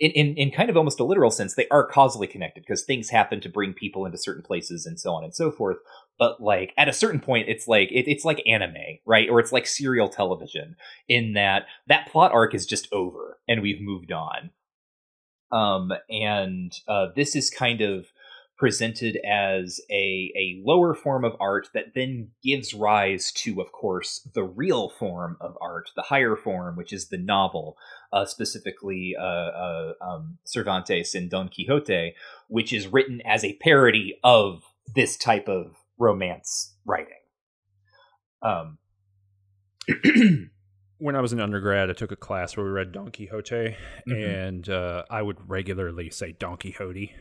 in, 0.00 0.10
in, 0.12 0.34
in 0.36 0.50
kind 0.50 0.70
of 0.70 0.76
almost 0.76 1.00
a 1.00 1.04
literal 1.04 1.30
sense, 1.30 1.54
they 1.54 1.68
are 1.68 1.86
causally 1.86 2.26
connected 2.26 2.62
because 2.62 2.84
things 2.84 3.10
happen 3.10 3.40
to 3.40 3.48
bring 3.48 3.72
people 3.72 4.06
into 4.06 4.18
certain 4.18 4.42
places 4.42 4.86
and 4.86 4.98
so 4.98 5.12
on 5.12 5.24
and 5.24 5.34
so 5.34 5.50
forth. 5.50 5.78
But 6.18 6.40
like 6.40 6.72
at 6.76 6.88
a 6.88 6.92
certain 6.92 7.20
point, 7.20 7.48
it's 7.48 7.66
like 7.66 7.90
it, 7.90 8.08
it's 8.08 8.24
like 8.24 8.42
anime, 8.46 8.74
right? 9.06 9.28
Or 9.28 9.40
it's 9.40 9.52
like 9.52 9.66
serial 9.66 10.08
television 10.08 10.76
in 11.08 11.32
that 11.34 11.66
that 11.88 12.08
plot 12.08 12.32
arc 12.32 12.54
is 12.54 12.66
just 12.66 12.88
over 12.92 13.38
and 13.48 13.62
we've 13.62 13.80
moved 13.80 14.12
on. 14.12 14.50
Um, 15.50 15.92
and 16.10 16.72
uh, 16.86 17.06
this 17.16 17.34
is 17.34 17.50
kind 17.50 17.80
of 17.80 18.06
presented 18.58 19.16
as 19.24 19.80
a, 19.88 20.32
a 20.36 20.60
lower 20.64 20.92
form 20.92 21.24
of 21.24 21.36
art 21.38 21.68
that 21.74 21.94
then 21.94 22.28
gives 22.42 22.74
rise 22.74 23.30
to, 23.30 23.60
of 23.60 23.70
course, 23.70 24.28
the 24.34 24.42
real 24.42 24.88
form 24.88 25.36
of 25.40 25.56
art, 25.60 25.90
the 25.94 26.02
higher 26.02 26.34
form, 26.34 26.76
which 26.76 26.92
is 26.92 27.08
the 27.08 27.16
novel, 27.16 27.76
uh, 28.12 28.24
specifically 28.24 29.14
uh, 29.18 29.22
uh, 29.22 29.92
um, 30.02 30.38
Cervantes 30.44 31.14
and 31.14 31.30
Don 31.30 31.48
Quixote, 31.48 32.14
which 32.48 32.72
is 32.72 32.88
written 32.88 33.22
as 33.24 33.44
a 33.44 33.54
parody 33.54 34.18
of 34.24 34.64
this 34.92 35.16
type 35.16 35.48
of 35.48 35.76
romance 35.96 36.74
writing. 36.84 37.14
Um, 38.42 38.78
when 40.98 41.14
I 41.14 41.20
was 41.20 41.32
an 41.32 41.40
undergrad, 41.40 41.90
I 41.90 41.92
took 41.92 42.10
a 42.10 42.16
class 42.16 42.56
where 42.56 42.66
we 42.66 42.72
read 42.72 42.90
Don 42.90 43.12
Quixote, 43.12 43.54
mm-hmm. 43.54 44.12
and 44.12 44.68
uh, 44.68 45.04
I 45.08 45.22
would 45.22 45.48
regularly 45.48 46.10
say 46.10 46.32
Don 46.32 46.56
Quixote 46.56 47.14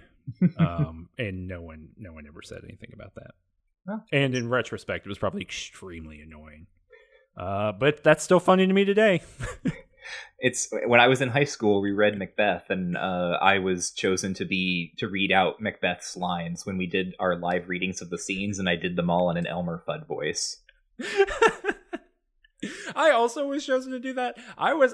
um, 0.57 1.09
and 1.17 1.47
no 1.47 1.61
one, 1.61 1.89
no 1.97 2.13
one 2.13 2.25
ever 2.27 2.41
said 2.41 2.61
anything 2.63 2.91
about 2.93 3.15
that. 3.15 3.31
And 4.11 4.35
in 4.35 4.49
retrospect, 4.49 5.05
it 5.05 5.09
was 5.09 5.17
probably 5.17 5.41
extremely 5.41 6.21
annoying. 6.21 6.67
Uh, 7.37 7.71
but 7.71 8.03
that's 8.03 8.23
still 8.23 8.39
funny 8.39 8.67
to 8.67 8.73
me 8.73 8.83
today. 8.83 9.21
it's 10.39 10.69
when 10.85 10.99
I 10.99 11.07
was 11.07 11.21
in 11.21 11.29
high 11.29 11.43
school, 11.43 11.81
we 11.81 11.91
read 11.91 12.17
Macbeth, 12.17 12.69
and 12.69 12.97
uh, 12.97 13.37
I 13.41 13.59
was 13.59 13.91
chosen 13.91 14.33
to 14.35 14.45
be 14.45 14.93
to 14.97 15.07
read 15.07 15.31
out 15.31 15.61
Macbeth's 15.61 16.17
lines 16.17 16.65
when 16.65 16.77
we 16.77 16.87
did 16.87 17.15
our 17.19 17.35
live 17.35 17.69
readings 17.69 18.01
of 18.01 18.09
the 18.09 18.17
scenes, 18.17 18.59
and 18.59 18.67
I 18.67 18.75
did 18.75 18.95
them 18.95 19.09
all 19.09 19.29
in 19.29 19.37
an 19.37 19.47
Elmer 19.47 19.83
Fudd 19.87 20.07
voice. 20.07 20.57
I 22.95 23.11
also 23.11 23.47
was 23.47 23.65
chosen 23.65 23.91
to 23.91 23.99
do 23.99 24.13
that. 24.13 24.37
I 24.57 24.73
was 24.73 24.93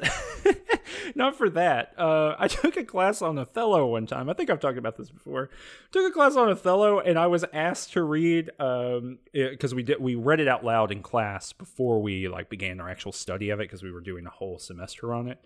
not 1.15 1.35
for 1.35 1.49
that. 1.51 1.93
Uh, 1.97 2.35
I 2.37 2.47
took 2.47 2.77
a 2.77 2.83
class 2.83 3.21
on 3.21 3.37
Othello 3.37 3.87
one 3.87 4.05
time. 4.05 4.29
I 4.29 4.33
think 4.33 4.49
I've 4.49 4.59
talked 4.59 4.77
about 4.77 4.97
this 4.97 5.09
before. 5.09 5.49
Took 5.91 6.09
a 6.09 6.13
class 6.13 6.35
on 6.35 6.49
Othello, 6.49 6.99
and 6.99 7.17
I 7.17 7.27
was 7.27 7.45
asked 7.53 7.93
to 7.93 8.03
read 8.03 8.45
because 8.57 9.71
um, 9.71 9.75
we 9.75 9.83
did 9.83 10.01
we 10.01 10.15
read 10.15 10.39
it 10.39 10.47
out 10.47 10.65
loud 10.65 10.91
in 10.91 11.01
class 11.01 11.53
before 11.53 12.01
we 12.01 12.27
like 12.27 12.49
began 12.49 12.79
our 12.79 12.89
actual 12.89 13.11
study 13.11 13.49
of 13.49 13.59
it 13.59 13.63
because 13.63 13.83
we 13.83 13.91
were 13.91 14.01
doing 14.01 14.25
a 14.25 14.31
whole 14.31 14.59
semester 14.59 15.13
on 15.13 15.27
it 15.27 15.39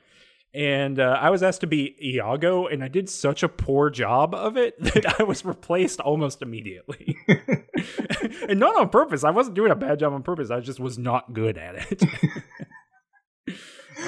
and 0.53 0.99
uh, 0.99 1.17
I 1.21 1.29
was 1.29 1.43
asked 1.43 1.61
to 1.61 1.67
be 1.67 1.95
Iago, 2.01 2.67
and 2.67 2.83
I 2.83 2.87
did 2.87 3.09
such 3.09 3.43
a 3.43 3.49
poor 3.49 3.89
job 3.89 4.33
of 4.33 4.57
it 4.57 4.81
that 4.83 5.19
I 5.19 5.23
was 5.23 5.45
replaced 5.45 5.99
almost 5.99 6.41
immediately. 6.41 7.15
and 8.49 8.59
not 8.59 8.75
on 8.75 8.89
purpose. 8.89 9.23
I 9.23 9.31
wasn't 9.31 9.55
doing 9.55 9.71
a 9.71 9.75
bad 9.75 9.99
job 9.99 10.13
on 10.13 10.23
purpose. 10.23 10.49
I 10.49 10.59
just 10.59 10.79
was 10.79 10.97
not 10.97 11.33
good 11.33 11.57
at 11.57 11.91
it. 11.91 12.03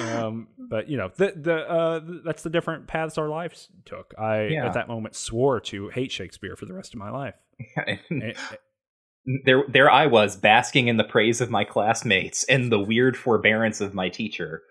um, 0.00 0.48
but 0.58 0.88
you 0.88 0.96
know, 0.96 1.10
the 1.16 1.32
the 1.36 1.56
uh, 1.68 2.00
that's 2.24 2.42
the 2.42 2.50
different 2.50 2.86
paths 2.86 3.18
our 3.18 3.28
lives 3.28 3.68
took. 3.84 4.14
I 4.18 4.48
yeah. 4.48 4.66
at 4.66 4.74
that 4.74 4.88
moment 4.88 5.14
swore 5.14 5.60
to 5.60 5.88
hate 5.88 6.12
Shakespeare 6.12 6.56
for 6.56 6.66
the 6.66 6.74
rest 6.74 6.94
of 6.94 6.98
my 6.98 7.10
life. 7.10 7.36
and, 8.10 8.34
there, 9.44 9.64
there 9.68 9.90
I 9.90 10.06
was 10.06 10.36
basking 10.36 10.88
in 10.88 10.96
the 10.96 11.04
praise 11.04 11.40
of 11.40 11.50
my 11.50 11.64
classmates 11.64 12.44
and 12.44 12.72
the 12.72 12.80
weird 12.80 13.16
forbearance 13.16 13.80
of 13.80 13.94
my 13.94 14.08
teacher 14.08 14.62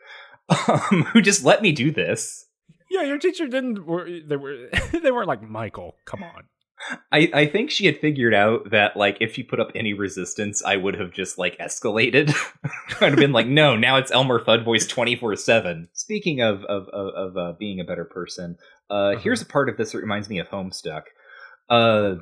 um, 0.68 1.04
who 1.14 1.22
just 1.22 1.44
let 1.44 1.62
me 1.62 1.72
do 1.72 1.92
this. 1.92 2.46
Yeah, 2.90 3.04
your 3.04 3.20
teacher 3.20 3.48
didn't. 3.48 3.76
They 4.28 4.36
were 4.36 4.70
they 4.92 5.12
weren't 5.12 5.28
like 5.28 5.44
Michael. 5.44 5.96
Come 6.06 6.24
on. 6.24 6.46
I, 7.12 7.30
I 7.34 7.46
think 7.46 7.72
she 7.72 7.86
had 7.86 8.00
figured 8.00 8.34
out 8.34 8.72
that 8.72 8.96
like 8.96 9.18
if 9.20 9.34
she 9.34 9.44
put 9.44 9.60
up 9.60 9.72
any 9.76 9.94
resistance, 9.94 10.64
I 10.64 10.78
would 10.78 10.96
have 10.96 11.12
just 11.12 11.38
like 11.38 11.58
escalated. 11.58 12.34
I'd 13.02 13.10
have 13.10 13.16
been 13.16 13.34
like, 13.34 13.48
no, 13.48 13.76
now 13.76 13.98
it's 13.98 14.12
Elmer 14.12 14.44
Fudd 14.44 14.64
voice 14.64 14.88
twenty 14.88 15.16
four 15.16 15.36
seven. 15.36 15.90
Speaking 15.94 16.42
of 16.42 16.64
of 16.66 16.88
of, 16.90 17.14
of 17.14 17.38
uh, 17.38 17.54
being 17.58 17.80
a 17.80 17.84
better 17.84 18.06
person, 18.06 18.58
uh, 18.90 18.94
uh-huh. 18.94 19.20
here's 19.20 19.42
a 19.42 19.46
part 19.46 19.70
of 19.70 19.78
this 19.78 19.92
that 19.92 20.00
reminds 20.00 20.30
me 20.30 20.40
of 20.40 20.48
Homestuck. 20.50 21.04
Uh, 21.70 22.16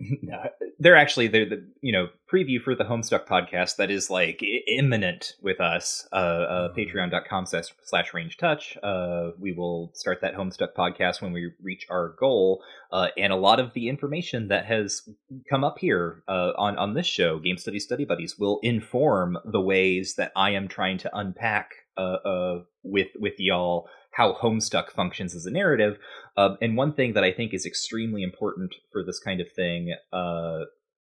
they're 0.78 0.96
actually 0.96 1.28
they're 1.28 1.48
the 1.48 1.66
you 1.80 1.92
know 1.92 2.08
preview 2.32 2.60
for 2.60 2.74
the 2.74 2.84
Homestuck 2.84 3.26
podcast 3.26 3.76
that 3.76 3.90
is 3.90 4.10
like 4.10 4.42
imminent 4.66 5.34
with 5.40 5.60
us. 5.60 6.06
Uh, 6.12 6.16
uh 6.16 6.68
mm-hmm. 6.68 6.80
Patreon.com 6.80 7.46
slash, 7.46 7.66
slash 7.84 8.12
Ranged 8.12 8.40
Touch. 8.40 8.76
Uh, 8.82 9.30
we 9.38 9.52
will 9.52 9.92
start 9.94 10.18
that 10.22 10.34
Homestuck 10.34 10.74
podcast 10.76 11.22
when 11.22 11.32
we 11.32 11.52
reach 11.62 11.86
our 11.90 12.14
goal. 12.18 12.62
Uh, 12.92 13.08
and 13.16 13.32
a 13.32 13.36
lot 13.36 13.60
of 13.60 13.72
the 13.74 13.88
information 13.88 14.48
that 14.48 14.66
has 14.66 15.08
come 15.48 15.64
up 15.64 15.78
here 15.78 16.22
uh, 16.28 16.52
on 16.56 16.76
on 16.76 16.94
this 16.94 17.06
show, 17.06 17.38
Game 17.38 17.56
Study 17.56 17.78
Study 17.78 18.04
Buddies, 18.04 18.38
will 18.38 18.58
inform 18.62 19.38
the 19.44 19.60
ways 19.60 20.14
that 20.16 20.32
I 20.34 20.50
am 20.50 20.68
trying 20.68 20.98
to 20.98 21.16
unpack 21.16 21.70
uh, 21.96 22.00
uh 22.00 22.62
with 22.82 23.08
with 23.18 23.34
y'all 23.38 23.88
how 24.16 24.34
Homestuck 24.34 24.90
functions 24.90 25.34
as 25.34 25.46
a 25.46 25.50
narrative. 25.50 25.98
Um, 26.36 26.56
and 26.60 26.76
one 26.76 26.94
thing 26.94 27.14
that 27.14 27.24
I 27.24 27.32
think 27.32 27.52
is 27.52 27.66
extremely 27.66 28.22
important 28.22 28.74
for 28.92 29.04
this 29.04 29.18
kind 29.18 29.40
of 29.40 29.48
thing 29.54 29.94
uh, 30.12 30.60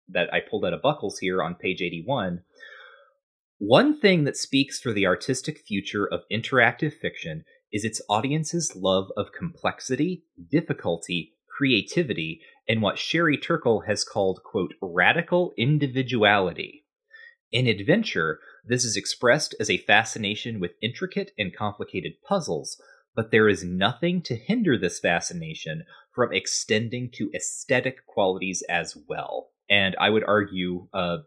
that 0.10 0.34
I 0.34 0.40
pulled 0.40 0.66
out 0.66 0.74
of 0.74 0.82
Buckles 0.82 1.20
here 1.20 1.42
on 1.42 1.56
page 1.56 1.82
81. 1.82 2.42
One 3.60 4.00
thing 4.00 4.24
that 4.26 4.36
speaks 4.36 4.80
for 4.80 4.92
the 4.92 5.06
artistic 5.06 5.60
future 5.60 6.08
of 6.08 6.22
interactive 6.32 6.94
fiction 6.94 7.46
is 7.72 7.86
its 7.86 8.02
audience's 8.10 8.74
love 8.76 9.08
of 9.16 9.32
complexity, 9.38 10.26
difficulty, 10.52 11.34
creativity, 11.56 12.42
and 12.68 12.82
what 12.82 12.98
Sherry 12.98 13.38
Turkle 13.38 13.82
has 13.82 14.04
called, 14.04 14.42
quote, 14.44 14.74
radical 14.82 15.54
individuality. 15.58 16.86
In 17.52 17.68
adventure, 17.68 18.40
this 18.66 18.84
is 18.84 18.98
expressed 18.98 19.54
as 19.60 19.70
a 19.70 19.78
fascination 19.78 20.60
with 20.60 20.72
intricate 20.82 21.32
and 21.38 21.56
complicated 21.56 22.14
puzzles, 22.28 22.82
but 23.16 23.32
there 23.32 23.48
is 23.48 23.64
nothing 23.64 24.22
to 24.24 24.36
hinder 24.36 24.78
this 24.78 25.00
fascination 25.00 25.84
from 26.14 26.34
extending 26.34 27.10
to 27.14 27.32
aesthetic 27.36 28.06
qualities 28.06 28.64
as 28.70 28.98
well. 29.08 29.50
And 29.70 29.96
I 30.00 30.10
would 30.10 30.24
argue 30.24 30.88
uh, 30.94 31.18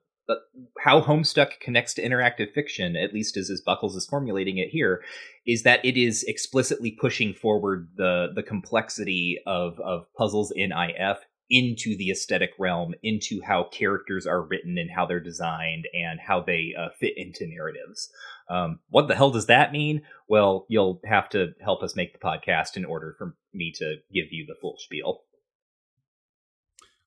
how 0.81 1.01
Homestuck 1.01 1.61
connects 1.61 1.95
to 1.95 2.03
interactive 2.03 2.53
fiction, 2.53 2.97
at 2.97 3.15
least 3.15 3.37
as, 3.37 3.51
as 3.51 3.61
Buckles 3.61 3.97
is 3.97 4.07
formulating 4.07 4.59
it 4.59 4.69
here, 4.71 5.03
is 5.47 5.63
that 5.63 5.85
it 5.85 5.97
is 5.97 6.25
explicitly 6.25 6.97
pushing 7.01 7.33
forward 7.33 7.89
the 7.97 8.29
the 8.35 8.43
complexity 8.43 9.39
of 9.47 9.79
of 9.81 10.07
puzzles 10.17 10.53
in 10.55 10.73
IF 10.73 11.19
into 11.49 11.97
the 11.97 12.11
aesthetic 12.11 12.51
realm, 12.59 12.93
into 13.03 13.41
how 13.43 13.65
characters 13.71 14.27
are 14.27 14.43
written 14.43 14.79
and 14.79 14.91
how 14.91 15.07
they're 15.07 15.21
designed 15.21 15.87
and 15.95 16.19
how 16.19 16.41
they 16.41 16.75
uh, 16.77 16.89
fit 16.99 17.13
into 17.17 17.47
narratives. 17.47 18.11
Um, 18.49 18.81
what 18.91 19.09
the 19.09 19.15
hell 19.15 19.31
does 19.31 19.47
that 19.47 19.73
mean? 19.73 20.03
Well, 20.29 20.67
you'll 20.69 21.01
have 21.05 21.29
to 21.31 21.53
help 21.61 21.83
us 21.83 21.97
make 21.97 22.13
the 22.13 22.19
podcast 22.19 22.77
in 22.77 22.85
order 22.85 23.15
for 23.19 23.35
me 23.53 23.73
to 23.77 23.97
give 24.13 24.27
you 24.31 24.47
the 24.47 24.55
full 24.61 24.77
spiel. 24.79 25.23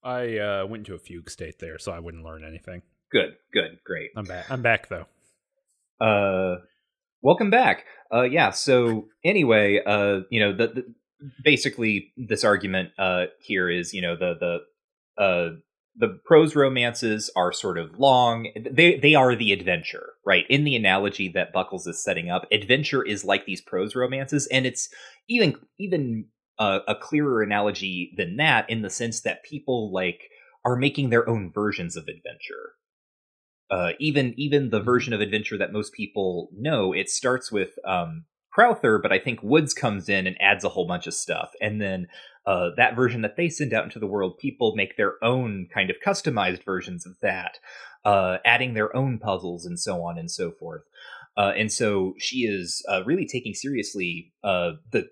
I 0.04 0.38
uh, 0.38 0.66
went 0.66 0.82
into 0.82 0.96
a 0.96 1.00
fugue 1.00 1.30
state 1.30 1.60
there, 1.60 1.78
so 1.78 1.92
I 1.92 2.00
wouldn't 2.00 2.24
learn 2.24 2.44
anything. 2.46 2.82
Good, 3.12 3.36
good, 3.54 3.80
great. 3.84 4.12
I'm 4.16 4.26
back. 4.26 4.50
I'm 4.50 4.62
back 4.62 4.88
though. 4.90 5.06
Uh, 6.00 6.62
welcome 7.22 7.50
back. 7.50 7.86
Uh, 8.14 8.24
yeah. 8.24 8.52
So 8.52 9.08
anyway, 9.24 9.82
uh, 9.86 10.22
you 10.30 10.40
know, 10.40 10.56
the, 10.56 10.68
the 10.68 10.94
basically 11.44 12.14
this 12.16 12.46
argument 12.46 12.92
uh 12.98 13.26
here 13.40 13.70
is, 13.70 13.94
you 13.94 14.02
know, 14.02 14.16
the 14.16 14.36
the 15.18 15.22
uh 15.22 15.50
the 16.00 16.18
prose 16.26 16.56
romances 16.56 17.30
are 17.36 17.52
sort 17.52 17.78
of 17.78 18.00
long. 18.00 18.48
They 18.56 18.98
they 18.98 19.16
are 19.16 19.36
the 19.36 19.52
adventure, 19.52 20.14
right? 20.26 20.46
In 20.50 20.64
the 20.64 20.76
analogy 20.76 21.28
that 21.30 21.52
Buckles 21.52 21.86
is 21.88 22.02
setting 22.02 22.30
up, 22.30 22.48
adventure 22.52 23.04
is 23.04 23.26
like 23.26 23.46
these 23.46 23.62
prose 23.62 23.96
romances, 23.96 24.48
and 24.48 24.66
it's 24.66 24.90
even 25.28 25.56
even 25.78 26.26
uh, 26.58 26.80
a 26.88 26.96
clearer 26.96 27.44
analogy 27.44 28.14
than 28.16 28.38
that 28.38 28.70
in 28.70 28.82
the 28.82 28.90
sense 28.90 29.22
that 29.22 29.44
people 29.44 29.92
like 29.92 30.22
are 30.64 30.78
making 30.78 31.10
their 31.10 31.28
own 31.28 31.52
versions 31.54 31.98
of 31.98 32.04
adventure. 32.04 32.76
Uh, 33.70 33.92
even 34.00 34.34
even 34.38 34.70
the 34.70 34.82
version 34.82 35.12
of 35.12 35.20
adventure 35.20 35.58
that 35.58 35.74
most 35.74 35.94
people 35.94 36.50
know, 36.58 36.94
it 36.94 37.10
starts 37.10 37.52
with 37.52 37.72
um, 37.86 38.24
Crowther, 38.52 38.98
but 38.98 39.12
I 39.12 39.20
think 39.20 39.44
Woods 39.44 39.74
comes 39.74 40.10
in 40.10 40.26
and 40.28 40.36
adds 40.42 40.64
a 40.64 40.70
whole 40.70 40.88
bunch 40.88 41.08
of 41.08 41.14
stuff, 41.14 41.52
and 41.62 41.80
then 41.82 42.08
uh, 42.46 42.70
that 42.78 42.96
version 42.96 43.22
that 43.22 43.38
they 43.38 43.48
send 43.48 43.74
out 43.74 43.84
into 43.84 44.00
the 44.00 44.08
world, 44.08 44.40
people 44.40 44.74
make 44.76 44.98
their 44.98 45.24
own 45.24 45.68
kind 45.74 45.90
of 45.90 45.98
customized 46.06 46.64
versions 46.64 47.06
of 47.06 47.14
that, 47.22 47.60
uh, 48.06 48.38
adding 48.44 48.74
their 48.74 48.96
own 48.96 49.20
puzzles 49.20 49.66
and 49.66 49.80
so 49.80 50.02
on 50.02 50.18
and 50.18 50.32
so 50.32 50.52
forth. 50.52 50.82
Uh, 51.38 51.54
and 51.56 51.72
so 51.72 52.16
she 52.18 52.40
is 52.40 52.84
uh, 52.90 53.04
really 53.06 53.28
taking 53.28 53.54
seriously 53.54 54.34
uh, 54.44 54.72
the 54.92 55.08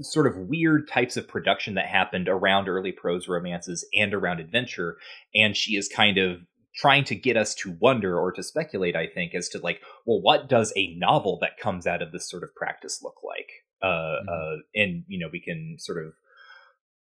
sort 0.00 0.26
of 0.26 0.48
weird 0.48 0.88
types 0.88 1.16
of 1.16 1.28
production 1.28 1.74
that 1.74 1.86
happened 1.86 2.28
around 2.28 2.68
early 2.68 2.92
prose 2.92 3.28
romances 3.28 3.86
and 3.94 4.14
around 4.14 4.40
adventure. 4.40 4.96
And 5.34 5.56
she 5.56 5.76
is 5.76 5.88
kind 5.88 6.18
of 6.18 6.40
trying 6.74 7.04
to 7.04 7.14
get 7.14 7.36
us 7.36 7.54
to 7.56 7.76
wonder 7.80 8.18
or 8.18 8.32
to 8.32 8.42
speculate, 8.42 8.96
I 8.96 9.06
think, 9.06 9.34
as 9.34 9.48
to 9.50 9.58
like, 9.58 9.80
well, 10.06 10.20
what 10.20 10.48
does 10.48 10.72
a 10.76 10.94
novel 10.96 11.38
that 11.40 11.58
comes 11.58 11.86
out 11.86 12.02
of 12.02 12.12
this 12.12 12.28
sort 12.28 12.42
of 12.42 12.54
practice 12.54 13.00
look 13.02 13.16
like? 13.24 13.48
Uh, 13.82 13.86
mm-hmm. 13.86 14.28
uh, 14.28 14.56
and 14.74 15.04
you 15.08 15.18
know, 15.18 15.28
we 15.32 15.40
can 15.40 15.76
sort 15.78 16.04
of 16.04 16.12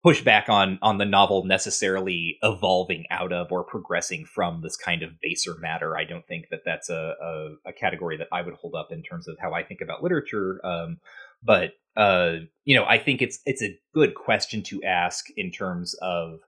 push 0.01 0.23
back 0.23 0.47
on 0.47 0.79
on 0.81 0.97
the 0.97 1.05
novel 1.05 1.43
necessarily 1.45 2.37
evolving 2.41 3.03
out 3.11 3.33
of 3.33 3.51
or 3.51 3.63
progressing 3.63 4.25
from 4.25 4.61
this 4.61 4.77
kind 4.77 5.03
of 5.03 5.19
baser 5.21 5.55
matter. 5.59 5.97
I 5.97 6.05
don't 6.05 6.25
think 6.25 6.45
that 6.51 6.61
that's 6.65 6.89
a, 6.89 7.15
a, 7.21 7.69
a 7.69 7.73
category 7.73 8.17
that 8.17 8.29
I 8.31 8.41
would 8.41 8.55
hold 8.55 8.75
up 8.75 8.91
in 8.91 9.03
terms 9.03 9.27
of 9.27 9.37
how 9.39 9.53
I 9.53 9.63
think 9.63 9.81
about 9.81 10.01
literature. 10.01 10.65
Um, 10.65 10.99
but 11.43 11.73
uh, 11.97 12.35
you 12.63 12.75
know, 12.75 12.85
I 12.85 12.97
think 12.97 13.21
it's 13.21 13.39
it's 13.45 13.61
a 13.61 13.77
good 13.93 14.15
question 14.15 14.63
to 14.63 14.83
ask 14.83 15.25
in 15.35 15.51
terms 15.51 15.95
of 16.01 16.39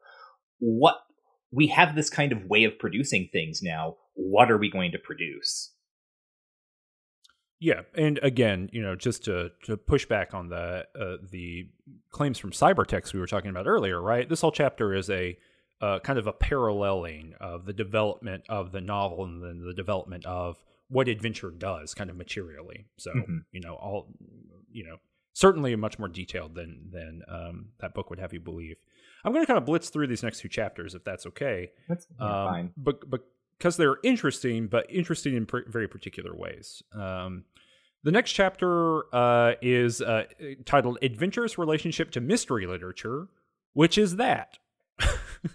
what 0.59 1.01
we 1.51 1.67
have 1.67 1.95
this 1.95 2.09
kind 2.09 2.31
of 2.31 2.45
way 2.45 2.63
of 2.63 2.79
producing 2.79 3.29
things 3.31 3.61
now. 3.61 3.97
What 4.13 4.51
are 4.51 4.57
we 4.57 4.69
going 4.69 4.91
to 4.91 4.99
produce? 4.99 5.71
Yeah, 7.59 7.81
and 7.95 8.19
again, 8.23 8.69
you 8.73 8.81
know, 8.81 8.95
just 8.95 9.23
to 9.25 9.51
to 9.65 9.77
push 9.77 10.07
back 10.07 10.33
on 10.33 10.49
the 10.49 10.85
uh, 10.99 11.17
the 11.29 11.69
claims 12.09 12.39
from 12.39 12.51
Cybertext 12.51 13.13
we 13.13 13.19
were 13.19 13.27
talking 13.27 13.51
about 13.51 13.67
earlier, 13.67 14.01
right? 14.01 14.27
This 14.27 14.41
whole 14.41 14.51
chapter 14.51 14.95
is 14.95 15.09
a 15.11 15.37
uh, 15.79 15.99
kind 15.99 16.17
of 16.17 16.25
a 16.27 16.33
paralleling 16.33 17.33
of 17.39 17.65
the 17.65 17.73
development 17.73 18.43
of 18.49 18.71
the 18.71 18.81
novel 18.81 19.25
and 19.25 19.43
then 19.43 19.63
the 19.65 19.73
development 19.73 20.25
of 20.25 20.57
what 20.89 21.07
adventure 21.07 21.51
does, 21.51 21.93
kind 21.93 22.09
of 22.09 22.15
materially. 22.15 22.85
So, 22.97 23.11
mm-hmm. 23.11 23.37
you 23.51 23.61
know, 23.61 23.75
all 23.75 24.07
you 24.71 24.83
know, 24.83 24.97
certainly 25.33 25.75
much 25.75 25.99
more 25.99 26.07
detailed 26.07 26.55
than 26.55 26.89
than 26.91 27.21
um, 27.27 27.69
that 27.79 27.93
book 27.93 28.09
would 28.09 28.19
have 28.19 28.33
you 28.33 28.39
believe. 28.39 28.77
I'm 29.23 29.33
going 29.33 29.43
to 29.43 29.47
kind 29.47 29.57
of 29.57 29.65
blitz 29.65 29.89
through 29.89 30.07
these 30.07 30.23
next 30.23 30.39
two 30.39 30.49
chapters, 30.49 30.95
if 30.95 31.03
that's 31.03 31.25
okay. 31.27 31.71
That's 31.87 32.07
um, 32.19 32.29
fine. 32.29 32.71
But 32.77 33.09
but 33.09 33.21
because 33.57 33.77
they're 33.77 33.97
interesting, 34.03 34.67
but 34.67 34.85
interesting 34.89 35.35
in 35.35 35.45
pr- 35.45 35.67
very 35.67 35.87
particular 35.87 36.35
ways. 36.35 36.81
Um, 36.93 37.45
the 38.03 38.11
next 38.11 38.31
chapter 38.31 39.03
uh, 39.15 39.53
is 39.61 40.01
uh, 40.01 40.23
titled 40.65 40.97
Adventure's 41.03 41.59
Relationship 41.59 42.09
to 42.11 42.21
Mystery 42.21 42.65
Literature, 42.65 43.27
which 43.73 43.97
is 43.97 44.15
that. 44.15 44.57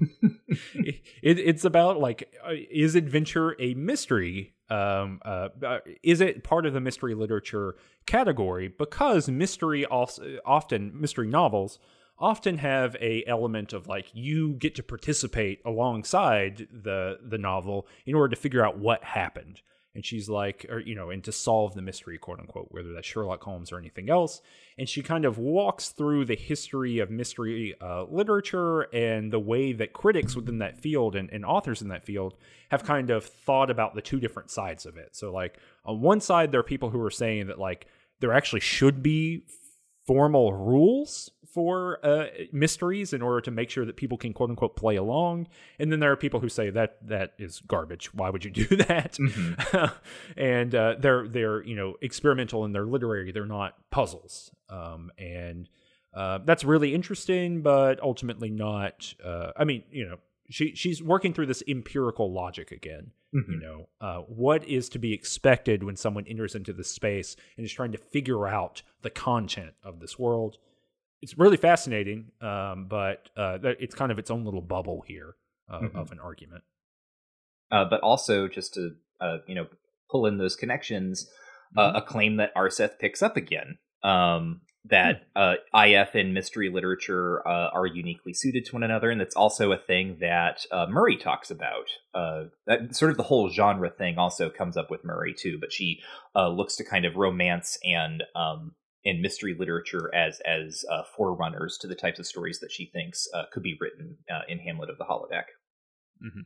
it, 0.75 1.01
it's 1.23 1.65
about 1.65 1.99
like, 1.99 2.33
uh, 2.47 2.53
is 2.71 2.95
adventure 2.95 3.57
a 3.61 3.75
mystery? 3.75 4.55
Um, 4.69 5.21
uh, 5.25 5.49
uh, 5.65 5.79
is 6.03 6.21
it 6.21 6.45
part 6.45 6.67
of 6.67 6.73
the 6.73 6.81
mystery 6.81 7.15
literature 7.15 7.77
category? 8.07 8.69
Because 8.69 9.29
mystery 9.29 9.85
also, 9.85 10.39
often, 10.45 10.93
mystery 10.95 11.29
novels 11.29 11.79
often 12.19 12.59
have 12.59 12.97
a 13.01 13.25
element 13.27 13.73
of 13.73 13.87
like 13.87 14.07
you 14.15 14.55
get 14.55 14.75
to 14.77 14.83
participate 14.83 15.61
alongside 15.65 16.67
the 16.73 17.19
the 17.23 17.39
novel 17.39 17.87
in 18.07 18.15
order 18.15 18.35
to 18.35 18.41
figure 18.41 18.65
out 18.65 18.79
what 18.79 19.05
happened. 19.05 19.61
And 19.95 20.05
she's 20.05 20.29
like 20.29 20.67
or 20.69 20.79
you 20.79 20.95
know 20.95 21.11
and 21.11 21.25
to 21.25 21.33
solve 21.33 21.75
the 21.75 21.83
mystery 21.83 22.19
quote 22.19 22.39
unquote 22.39 22.69
whether 22.71 22.93
that's 22.93 23.07
sherlock 23.07 23.43
holmes 23.43 23.73
or 23.73 23.79
anything 23.79 24.11
else. 24.11 24.41
And 24.79 24.89
she 24.89 25.03
kind 25.03 25.25
of 25.25 25.39
walks 25.39 25.91
through 25.91 26.27
the 26.27 26.37
history 26.37 26.99
of 26.99 27.11
mystery 27.11 27.75
uh, 27.81 28.05
literature 28.05 28.83
and 28.95 29.33
the 29.33 29.39
way 29.39 29.73
that 29.73 29.93
critics 29.95 30.37
within 30.37 30.59
that 30.59 30.79
field 30.79 31.17
and, 31.17 31.31
and 31.31 31.45
authors 31.45 31.81
in 31.81 31.89
that 31.89 32.05
field 32.05 32.35
have 32.71 32.85
kind 32.85 33.11
of 33.11 33.25
thought 33.25 33.71
about 33.71 33.95
the 33.95 34.03
two 34.03 34.21
different 34.21 34.51
sides 34.51 34.85
of 34.85 34.97
it. 34.97 35.17
So 35.17 35.33
like 35.33 35.59
on 35.85 36.01
one 36.01 36.21
side 36.21 36.53
there 36.53 36.61
are 36.61 36.65
people 36.65 36.91
who 36.91 37.01
are 37.01 37.11
saying 37.11 37.47
that 37.47 37.59
like 37.59 37.87
there 38.21 38.33
actually 38.33 38.61
should 38.61 39.03
be 39.03 39.45
formal 40.07 40.53
rules 40.53 41.31
for 41.57 41.99
uh, 42.05 42.27
mysteries 42.53 43.15
in 43.15 43.23
order 43.23 43.41
to 43.41 43.51
make 43.51 43.70
sure 43.70 43.87
that 43.87 43.97
people 43.97 44.19
can 44.19 44.35
quote 44.35 44.51
unquote 44.51 44.77
play 44.77 44.97
along. 44.97 45.49
And 45.78 45.91
then 45.91 46.01
there 46.01 46.12
are 46.12 46.16
people 46.16 46.39
who 46.39 46.51
say 46.51 46.69
that 46.69 46.99
that 47.09 47.33
is 47.39 47.61
garbage. 47.61 48.12
Why 48.12 48.28
would 48.28 48.45
you 48.45 48.51
do 48.51 48.77
that? 48.77 49.15
Mm-hmm. 49.15 49.85
and 50.37 50.74
uh, 50.74 50.97
they're 50.99 51.27
they're 51.27 51.65
you 51.65 51.74
know 51.74 51.95
experimental 52.03 52.66
and 52.66 52.74
they're 52.74 52.85
literary. 52.85 53.33
They're 53.33 53.47
not 53.47 53.73
puzzles. 53.91 54.51
Um, 54.69 55.11
and 55.16 55.70
uh, 56.12 56.41
that's 56.45 56.62
really 56.62 56.95
interesting, 56.95 57.62
but 57.62 58.03
ultimately 58.03 58.51
not. 58.51 59.15
Uh, 59.24 59.53
I 59.57 59.65
mean, 59.65 59.85
you 59.91 60.07
know, 60.07 60.19
she 60.51 60.74
she's 60.74 61.03
working 61.03 61.33
through 61.33 61.47
this 61.47 61.62
empirical 61.66 62.31
logic 62.31 62.70
again. 62.70 63.12
Mm-hmm. 63.35 63.53
You 63.53 63.61
know, 63.61 63.89
uh, 64.03 64.19
what 64.28 64.62
is 64.69 64.91
to 64.91 64.99
be 64.99 65.15
expected 65.15 65.83
when 65.83 65.97
someone 65.97 66.27
enters 66.27 66.55
into 66.55 66.74
this 66.74 66.91
space 66.91 67.35
and 67.57 67.65
is 67.65 67.73
trying 67.73 67.93
to 67.93 67.99
figure 67.99 68.47
out 68.47 68.83
the 69.01 69.11
content 69.11 69.73
of 69.83 70.01
this 70.01 70.19
world. 70.19 70.59
It's 71.23 71.39
really 71.39 71.57
fascinating, 71.57 72.33
um, 72.41 72.87
but 72.89 73.29
uh, 73.37 73.59
it's 73.63 73.95
kind 73.95 74.13
of 74.13 74.19
its 74.19 74.31
own 74.31 74.45
little 74.45 74.61
bubble 74.61 75.03
here. 75.07 75.35
uh, 75.69 75.81
mm-hmm. 75.81 75.99
of 75.99 76.13
an 76.13 76.19
argument. 76.21 76.65
Uh, 77.71 77.85
but 77.89 78.01
also, 78.01 78.49
just 78.49 78.75
to 78.75 78.91
uh, 79.21 79.39
you 79.47 79.55
know 79.55 79.67
pull 80.11 80.27
in 80.27 80.39
those 80.39 80.57
connections, 80.57 81.29
uh, 81.77 81.89
mm-hmm. 81.89 81.97
a 81.97 82.03
claim 82.03 82.37
that 82.37 82.55
Aarseth 82.55 82.99
picks 82.99 83.23
up 83.23 83.37
again. 83.37 83.79
Um, 84.03 84.61
that 84.89 85.23
hmm. 85.35 85.43
uh, 85.43 85.85
IF 85.85 86.15
and 86.15 86.33
mystery 86.33 86.71
literature 86.73 87.43
uh, 87.47 87.71
are 87.73 87.87
uniquely 87.87 88.33
suited 88.33 88.65
to 88.67 88.73
one 88.75 88.85
another, 88.85 89.11
and 89.11 89.21
that's 89.21 89.35
also 89.35 89.73
a 89.73 89.79
thing 89.79 90.19
that 90.21 90.65
uh, 90.71 90.87
Murray 90.89 91.17
talks 91.17 91.51
about. 91.51 91.89
Uh, 92.15 92.45
that 92.69 92.95
sort 92.95 93.11
of 93.11 93.17
the 93.17 93.25
whole 93.25 93.51
genre 93.51 93.91
thing 93.91 94.17
also 94.17 94.49
comes 94.49 94.77
up 94.77 94.89
with 94.89 95.05
Murray 95.05 95.35
too, 95.37 95.59
but 95.61 95.73
she 95.73 95.99
uh, 96.37 96.49
looks 96.49 96.77
to 96.77 96.85
kind 96.85 97.05
of 97.05 97.17
romance 97.17 97.77
and 97.83 98.23
um, 98.37 98.77
and 99.07 99.23
mystery 99.23 99.57
literature 99.59 100.15
as 100.15 100.41
as 100.41 100.85
uh, 100.91 101.03
forerunners 101.16 101.78
to 101.78 101.87
the 101.87 101.95
types 101.95 102.19
of 102.19 102.27
stories 102.27 102.61
that 102.61 102.70
she 102.70 102.87
thinks 102.93 103.27
could 103.53 103.62
be 103.62 103.77
written 103.81 104.19
in 104.49 104.59
Hamlet 104.59 104.91
of 104.91 104.99
the 104.99 105.05
Holodeck. 105.05 105.45
Mm-hmm. 106.23 106.41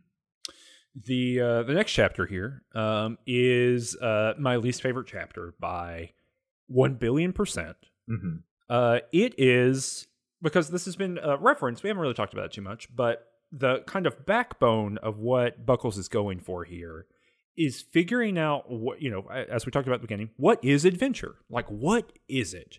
The 1.06 1.64
the 1.66 1.74
next 1.74 1.92
chapter 1.92 2.26
here 2.26 2.62
um, 2.74 3.18
is 3.26 3.96
my 4.00 4.56
least 4.56 4.82
favorite 4.82 5.08
chapter 5.08 5.54
by 5.58 6.12
one 6.68 6.94
billion 6.94 7.32
percent 7.32 7.76
Mm-hmm. 8.10 8.36
Uh, 8.68 8.98
it 9.12 9.34
is 9.38 10.06
because 10.42 10.70
this 10.70 10.84
has 10.84 10.96
been 10.96 11.18
uh, 11.18 11.38
referenced. 11.38 11.82
We 11.82 11.88
haven't 11.88 12.02
really 12.02 12.14
talked 12.14 12.32
about 12.32 12.46
it 12.46 12.52
too 12.52 12.62
much, 12.62 12.94
but 12.94 13.26
the 13.52 13.80
kind 13.86 14.06
of 14.06 14.26
backbone 14.26 14.98
of 14.98 15.18
what 15.18 15.64
Buckles 15.66 15.98
is 15.98 16.08
going 16.08 16.40
for 16.40 16.64
here 16.64 17.06
is 17.56 17.80
figuring 17.80 18.38
out 18.38 18.70
what 18.70 19.02
you 19.02 19.10
know, 19.10 19.28
as 19.30 19.66
we 19.66 19.72
talked 19.72 19.86
about 19.86 19.96
at 19.96 20.00
the 20.00 20.06
beginning. 20.06 20.30
What 20.36 20.64
is 20.64 20.84
adventure? 20.84 21.36
Like, 21.48 21.66
what 21.66 22.12
is 22.28 22.54
it? 22.54 22.78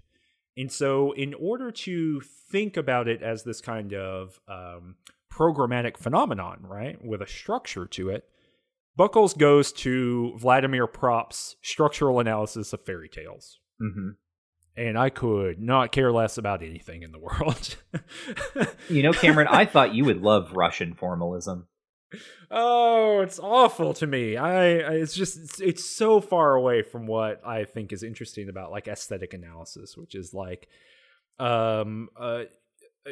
And 0.57 0.71
so, 0.71 1.13
in 1.13 1.33
order 1.33 1.71
to 1.71 2.21
think 2.21 2.77
about 2.77 3.07
it 3.07 3.21
as 3.21 3.43
this 3.43 3.61
kind 3.61 3.93
of 3.93 4.39
um, 4.47 4.95
programmatic 5.31 5.97
phenomenon, 5.97 6.59
right, 6.63 7.03
with 7.03 7.21
a 7.21 7.27
structure 7.27 7.85
to 7.87 8.09
it, 8.09 8.25
Buckles 8.95 9.33
goes 9.33 9.71
to 9.73 10.37
Vladimir 10.37 10.87
Propp's 10.87 11.55
structural 11.61 12.19
analysis 12.19 12.73
of 12.73 12.85
fairy 12.85 13.09
tales. 13.09 13.59
Mm-hmm 13.81 14.11
and 14.75 14.97
I 14.97 15.09
could 15.09 15.59
not 15.59 15.91
care 15.91 16.11
less 16.11 16.37
about 16.37 16.63
anything 16.63 17.03
in 17.03 17.11
the 17.11 17.19
world. 17.19 17.75
you 18.89 19.03
know, 19.03 19.13
Cameron, 19.13 19.47
I 19.49 19.65
thought 19.65 19.93
you 19.93 20.05
would 20.05 20.21
love 20.21 20.53
Russian 20.53 20.93
formalism. 20.93 21.67
Oh, 22.49 23.21
it's 23.21 23.39
awful 23.39 23.93
to 23.95 24.07
me. 24.07 24.37
I, 24.37 24.79
I 24.79 24.93
it's 24.95 25.13
just 25.13 25.37
it's, 25.37 25.61
it's, 25.61 25.85
so 25.85 26.19
far 26.19 26.55
away 26.55 26.81
from 26.81 27.07
what 27.07 27.45
I 27.45 27.63
think 27.63 27.93
is 27.93 28.03
interesting 28.03 28.49
about 28.49 28.71
like 28.71 28.87
aesthetic 28.87 29.33
analysis, 29.33 29.95
which 29.95 30.15
is 30.15 30.33
like 30.33 30.67
um 31.39 32.09
uh, 32.19 32.43
uh 33.05 33.11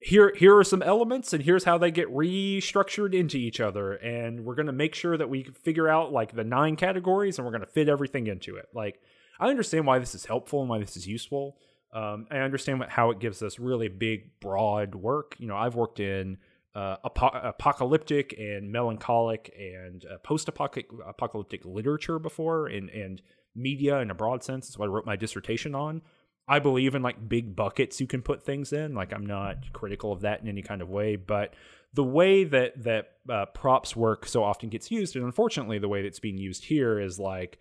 here 0.00 0.32
here 0.36 0.56
are 0.56 0.64
some 0.64 0.82
elements 0.82 1.32
and 1.32 1.42
here's 1.42 1.64
how 1.64 1.76
they 1.76 1.90
get 1.90 2.08
restructured 2.08 3.14
into 3.14 3.36
each 3.36 3.60
other 3.60 3.94
and 3.94 4.44
we're 4.44 4.54
going 4.54 4.66
to 4.66 4.72
make 4.72 4.94
sure 4.94 5.16
that 5.16 5.28
we 5.28 5.42
figure 5.42 5.88
out 5.88 6.12
like 6.12 6.34
the 6.34 6.44
nine 6.44 6.76
categories 6.76 7.38
and 7.38 7.44
we're 7.44 7.52
going 7.52 7.60
to 7.60 7.66
fit 7.66 7.88
everything 7.88 8.28
into 8.28 8.56
it. 8.56 8.66
Like 8.72 9.00
I 9.40 9.48
understand 9.48 9.86
why 9.86 9.98
this 9.98 10.14
is 10.14 10.24
helpful 10.24 10.60
and 10.60 10.70
why 10.70 10.78
this 10.78 10.96
is 10.96 11.06
useful. 11.06 11.56
Um, 11.92 12.26
I 12.30 12.38
understand 12.38 12.80
what, 12.80 12.90
how 12.90 13.10
it 13.10 13.18
gives 13.18 13.42
us 13.42 13.58
really 13.58 13.88
big, 13.88 14.38
broad 14.40 14.94
work. 14.94 15.36
You 15.38 15.48
know, 15.48 15.56
I've 15.56 15.74
worked 15.74 16.00
in 16.00 16.38
uh, 16.74 16.96
ap- 17.04 17.44
apocalyptic 17.44 18.34
and 18.38 18.70
melancholic 18.70 19.54
and 19.58 20.04
uh, 20.04 20.18
post-apocalyptic 20.18 21.64
literature 21.64 22.18
before, 22.18 22.66
and 22.66 22.90
and 22.90 23.22
media 23.54 23.98
in 23.98 24.10
a 24.10 24.14
broad 24.14 24.42
sense. 24.42 24.68
That's 24.68 24.78
what 24.78 24.86
I 24.86 24.92
wrote 24.92 25.06
my 25.06 25.16
dissertation 25.16 25.74
on. 25.74 26.02
I 26.46 26.60
believe 26.60 26.94
in 26.94 27.02
like 27.02 27.28
big 27.28 27.54
buckets 27.54 28.00
you 28.00 28.06
can 28.06 28.22
put 28.22 28.42
things 28.42 28.72
in. 28.72 28.94
Like 28.94 29.12
I'm 29.12 29.26
not 29.26 29.72
critical 29.72 30.12
of 30.12 30.22
that 30.22 30.40
in 30.40 30.48
any 30.48 30.62
kind 30.62 30.80
of 30.80 30.88
way, 30.88 31.16
but 31.16 31.54
the 31.92 32.04
way 32.04 32.44
that 32.44 32.84
that 32.84 33.12
uh, 33.28 33.46
Propp's 33.46 33.96
work 33.96 34.26
so 34.26 34.42
often 34.44 34.68
gets 34.68 34.90
used, 34.90 35.16
and 35.16 35.24
unfortunately 35.24 35.78
the 35.78 35.88
way 35.88 36.02
that's 36.02 36.20
being 36.20 36.38
used 36.38 36.64
here 36.64 37.00
is 37.00 37.18
like 37.18 37.58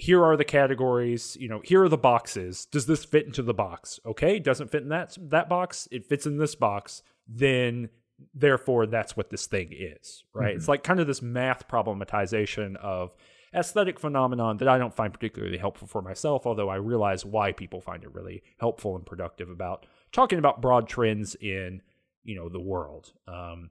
here 0.00 0.24
are 0.24 0.36
the 0.36 0.44
categories 0.44 1.36
you 1.38 1.46
know 1.46 1.60
here 1.62 1.82
are 1.82 1.88
the 1.88 1.98
boxes 1.98 2.64
does 2.64 2.86
this 2.86 3.04
fit 3.04 3.26
into 3.26 3.42
the 3.42 3.52
box 3.52 4.00
okay 4.06 4.38
doesn't 4.38 4.70
fit 4.70 4.82
in 4.82 4.88
that 4.88 5.14
that 5.20 5.46
box 5.46 5.86
it 5.90 6.06
fits 6.06 6.24
in 6.24 6.38
this 6.38 6.54
box 6.54 7.02
then 7.28 7.90
therefore 8.34 8.86
that's 8.86 9.16
what 9.16 9.30
this 9.30 9.46
thing 9.46 9.70
is 9.72 10.24
right 10.34 10.50
mm-hmm. 10.50 10.58
it's 10.58 10.68
like 10.68 10.82
kind 10.82 11.00
of 11.00 11.06
this 11.06 11.22
math 11.22 11.68
problematization 11.68 12.76
of 12.76 13.14
aesthetic 13.54 13.98
phenomenon 13.98 14.56
that 14.58 14.68
i 14.68 14.78
don't 14.78 14.94
find 14.94 15.12
particularly 15.12 15.58
helpful 15.58 15.88
for 15.88 16.02
myself 16.02 16.46
although 16.46 16.68
i 16.68 16.76
realize 16.76 17.24
why 17.24 17.52
people 17.52 17.80
find 17.80 18.04
it 18.04 18.14
really 18.14 18.42
helpful 18.58 18.94
and 18.96 19.06
productive 19.06 19.50
about 19.50 19.86
talking 20.12 20.38
about 20.38 20.60
broad 20.60 20.88
trends 20.88 21.34
in 21.36 21.82
you 22.22 22.36
know 22.36 22.48
the 22.48 22.60
world 22.60 23.12
um 23.26 23.70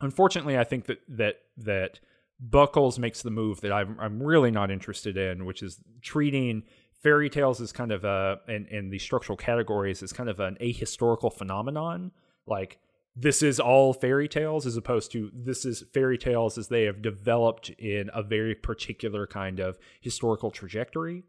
unfortunately 0.00 0.56
i 0.56 0.64
think 0.64 0.86
that 0.86 0.98
that 1.08 1.36
that 1.56 2.00
Buckles 2.40 2.98
makes 2.98 3.22
the 3.22 3.30
move 3.30 3.60
that 3.62 3.72
I'm 3.72 3.96
I'm 3.98 4.22
really 4.22 4.50
not 4.50 4.70
interested 4.70 5.16
in, 5.16 5.44
which 5.44 5.62
is 5.62 5.80
treating 6.02 6.62
fairy 7.02 7.28
tales 7.28 7.60
as 7.60 7.72
kind 7.72 7.90
of 7.90 8.04
a 8.04 8.38
and, 8.46 8.66
and 8.68 8.92
the 8.92 8.98
structural 8.98 9.36
categories 9.36 10.02
as 10.02 10.12
kind 10.12 10.28
of 10.28 10.38
an 10.38 10.56
ahistorical 10.60 11.32
phenomenon. 11.32 12.12
Like 12.46 12.78
this 13.20 13.42
is 13.42 13.58
all 13.58 13.92
fairy 13.92 14.28
tales 14.28 14.64
as 14.64 14.76
opposed 14.76 15.10
to 15.12 15.30
this 15.34 15.64
is 15.64 15.84
fairy 15.92 16.16
tales 16.16 16.56
as 16.56 16.68
they 16.68 16.84
have 16.84 17.02
developed 17.02 17.70
in 17.70 18.10
a 18.14 18.22
very 18.22 18.54
particular 18.54 19.26
kind 19.26 19.58
of 19.58 19.78
historical 20.00 20.50
trajectory. 20.50 21.24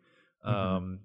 Mm-hmm. 0.46 0.56
Um, 0.56 1.00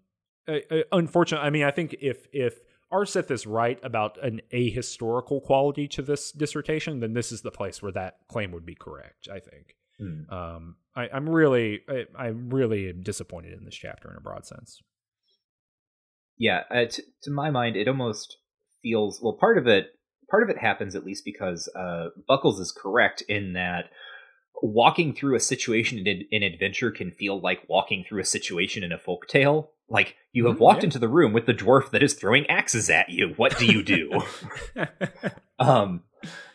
unfortunately, 0.92 1.46
I 1.46 1.50
mean, 1.50 1.64
I 1.64 1.70
think 1.70 1.96
if 2.00 2.26
if 2.32 2.58
Aarseth 2.92 3.30
is 3.30 3.46
right 3.46 3.78
about 3.82 4.22
an 4.22 4.42
ahistorical 4.52 5.42
quality 5.42 5.88
to 5.88 6.02
this 6.02 6.30
dissertation, 6.32 7.00
then 7.00 7.14
this 7.14 7.32
is 7.32 7.40
the 7.40 7.50
place 7.50 7.82
where 7.82 7.92
that 7.92 8.18
claim 8.28 8.52
would 8.52 8.66
be 8.66 8.74
correct. 8.74 9.28
I 9.32 9.40
think. 9.40 9.76
Mm. 10.00 10.30
Um, 10.32 10.76
I, 10.96 11.08
am 11.12 11.28
really, 11.28 11.80
I, 11.88 12.04
I'm 12.18 12.50
really 12.50 12.92
disappointed 12.92 13.52
in 13.52 13.64
this 13.64 13.76
chapter 13.76 14.10
in 14.10 14.16
a 14.16 14.20
broad 14.20 14.44
sense. 14.44 14.82
Yeah, 16.36 16.62
uh, 16.70 16.86
t- 16.86 17.04
to 17.22 17.30
my 17.30 17.50
mind, 17.50 17.76
it 17.76 17.86
almost 17.86 18.38
feels 18.82 19.20
well. 19.22 19.34
Part 19.34 19.56
of 19.56 19.68
it, 19.68 19.86
part 20.30 20.42
of 20.42 20.50
it 20.50 20.58
happens 20.58 20.94
at 20.94 21.04
least 21.04 21.24
because 21.24 21.68
uh, 21.76 22.08
Buckles 22.26 22.60
is 22.60 22.72
correct 22.72 23.22
in 23.22 23.52
that 23.54 23.90
walking 24.62 25.14
through 25.14 25.36
a 25.36 25.40
situation 25.40 26.06
in, 26.06 26.24
in 26.30 26.42
adventure 26.42 26.90
can 26.90 27.10
feel 27.10 27.40
like 27.40 27.68
walking 27.68 28.04
through 28.08 28.20
a 28.20 28.24
situation 28.24 28.82
in 28.82 28.92
a 28.92 28.98
folk 28.98 29.28
tale. 29.28 29.70
Like 29.88 30.16
you 30.32 30.46
have 30.46 30.56
mm, 30.56 30.60
walked 30.60 30.82
yeah. 30.82 30.86
into 30.86 30.98
the 30.98 31.08
room 31.08 31.32
with 31.32 31.46
the 31.46 31.52
dwarf 31.52 31.90
that 31.90 32.02
is 32.02 32.14
throwing 32.14 32.46
axes 32.48 32.88
at 32.88 33.10
you. 33.10 33.34
What 33.36 33.58
do 33.58 33.66
you 33.66 33.82
do? 33.82 34.22
um, 35.58 36.02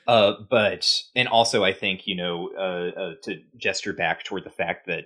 uh, 0.08 0.34
but 0.50 1.04
and 1.16 1.28
also 1.28 1.64
I 1.64 1.74
think 1.74 2.08
you 2.08 2.16
know 2.16 2.50
uh, 2.58 3.00
uh, 3.00 3.14
to 3.24 3.42
gesture 3.58 3.94
back 3.94 4.24
toward 4.24 4.44
the 4.44 4.50
fact 4.50 4.88
that 4.88 5.06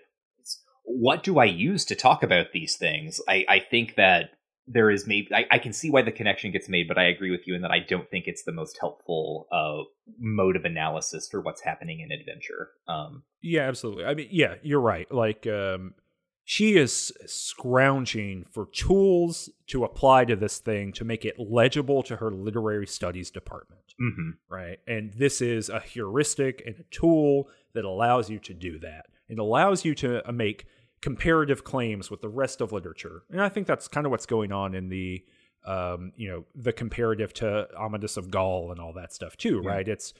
what 0.85 1.23
do 1.23 1.39
I 1.39 1.45
use 1.45 1.85
to 1.85 1.95
talk 1.95 2.23
about 2.23 2.53
these 2.53 2.75
things? 2.75 3.21
I, 3.27 3.45
I 3.49 3.59
think 3.59 3.95
that 3.95 4.31
there 4.67 4.89
is 4.89 5.05
maybe 5.05 5.27
I, 5.33 5.45
I, 5.51 5.59
can 5.59 5.73
see 5.73 5.89
why 5.89 6.03
the 6.03 6.11
connection 6.11 6.51
gets 6.51 6.69
made, 6.69 6.87
but 6.87 6.97
I 6.97 7.03
agree 7.05 7.31
with 7.31 7.47
you 7.47 7.55
in 7.55 7.61
that 7.63 7.71
I 7.71 7.79
don't 7.79 8.09
think 8.09 8.25
it's 8.27 8.43
the 8.43 8.51
most 8.51 8.77
helpful 8.79 9.47
uh, 9.51 9.83
mode 10.19 10.55
of 10.55 10.63
analysis 10.63 11.27
for 11.29 11.41
what's 11.41 11.61
happening 11.61 11.99
in 11.99 12.11
adventure. 12.11 12.69
Um, 12.87 13.23
yeah, 13.41 13.63
absolutely. 13.63 14.05
I 14.05 14.13
mean, 14.13 14.29
yeah, 14.31 14.55
you're 14.61 14.79
right. 14.79 15.11
Like 15.11 15.45
um, 15.47 15.95
she 16.45 16.75
is 16.75 17.11
scrounging 17.25 18.45
for 18.51 18.67
tools 18.73 19.49
to 19.67 19.83
apply 19.83 20.25
to 20.25 20.35
this 20.35 20.59
thing 20.59 20.93
to 20.93 21.05
make 21.05 21.25
it 21.25 21.35
legible 21.39 22.03
to 22.03 22.17
her 22.17 22.31
literary 22.31 22.87
studies 22.87 23.31
department. 23.31 23.81
Mm-hmm. 24.01 24.29
Right. 24.49 24.79
And 24.87 25.13
this 25.13 25.41
is 25.41 25.69
a 25.69 25.79
heuristic 25.79 26.63
and 26.65 26.75
a 26.79 26.83
tool 26.91 27.49
that 27.73 27.85
allows 27.85 28.29
you 28.29 28.39
to 28.39 28.53
do 28.53 28.79
that. 28.79 29.05
It 29.29 29.39
allows 29.39 29.85
you 29.85 29.95
to 29.95 30.27
uh, 30.27 30.31
make 30.31 30.67
comparative 31.03 31.65
claims 31.65 32.09
with 32.09 32.21
the 32.21 32.29
rest 32.29 32.61
of 32.61 32.71
literature. 32.71 33.23
And 33.29 33.41
I 33.41 33.49
think 33.49 33.67
that's 33.67 33.89
kind 33.89 34.07
of 34.07 34.11
what's 34.11 34.25
going 34.25 34.53
on 34.53 34.73
in 34.73 34.87
the, 34.87 35.21
um, 35.65 36.13
you 36.15 36.29
know, 36.29 36.45
the 36.55 36.71
comparative 36.71 37.33
to 37.33 37.67
Amadis 37.77 38.15
of 38.15 38.31
Gaul 38.31 38.71
and 38.71 38.79
all 38.79 38.93
that 38.93 39.11
stuff 39.11 39.35
too, 39.35 39.61
yeah. 39.61 39.69
right? 39.69 39.87
It's, 39.87 40.13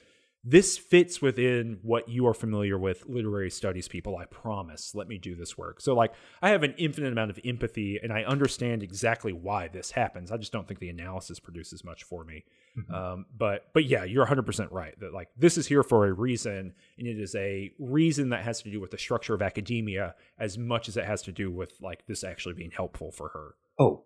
this 0.44 0.76
fits 0.76 1.22
within 1.22 1.78
what 1.82 2.08
you 2.08 2.26
are 2.26 2.34
familiar 2.34 2.78
with 2.78 3.06
literary 3.06 3.50
studies 3.50 3.88
people 3.88 4.16
i 4.16 4.26
promise. 4.26 4.94
Let 4.94 5.08
me 5.08 5.18
do 5.18 5.34
this 5.34 5.56
work. 5.56 5.80
So 5.80 5.94
like 5.94 6.12
i 6.42 6.50
have 6.50 6.62
an 6.62 6.74
infinite 6.76 7.12
amount 7.12 7.30
of 7.30 7.40
empathy 7.44 7.98
and 8.02 8.12
i 8.12 8.22
understand 8.24 8.82
exactly 8.82 9.32
why 9.32 9.68
this 9.68 9.90
happens. 9.90 10.30
I 10.30 10.36
just 10.36 10.52
don't 10.52 10.68
think 10.68 10.80
the 10.80 10.90
analysis 10.90 11.40
produces 11.40 11.84
much 11.84 12.04
for 12.04 12.24
me. 12.24 12.44
Mm-hmm. 12.78 12.94
um, 12.94 13.26
but 13.36 13.68
but 13.72 13.84
yeah 13.84 14.04
you're 14.04 14.26
100% 14.26 14.72
right 14.72 14.98
that 15.00 15.12
like 15.12 15.28
this 15.36 15.56
is 15.56 15.66
here 15.66 15.84
for 15.84 16.06
a 16.06 16.12
reason 16.12 16.74
and 16.98 17.06
it 17.06 17.20
is 17.20 17.34
a 17.36 17.72
reason 17.78 18.30
that 18.30 18.42
has 18.42 18.62
to 18.62 18.70
do 18.70 18.80
with 18.80 18.90
the 18.90 18.98
structure 18.98 19.34
of 19.34 19.42
academia 19.42 20.16
as 20.38 20.58
much 20.58 20.88
as 20.88 20.96
it 20.96 21.04
has 21.04 21.22
to 21.22 21.32
do 21.32 21.50
with 21.50 21.72
like 21.80 22.04
this 22.06 22.24
actually 22.24 22.54
being 22.54 22.72
helpful 22.72 23.12
for 23.12 23.28
her. 23.28 23.54
Oh 23.78 24.04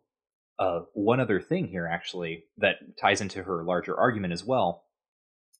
uh, 0.59 0.81
one 0.93 1.21
other 1.21 1.41
thing 1.41 1.69
here 1.69 1.87
actually 1.87 2.45
that 2.59 2.77
ties 3.01 3.21
into 3.21 3.43
her 3.43 3.63
larger 3.63 3.97
argument 3.97 4.33
as 4.33 4.45
well 4.45 4.85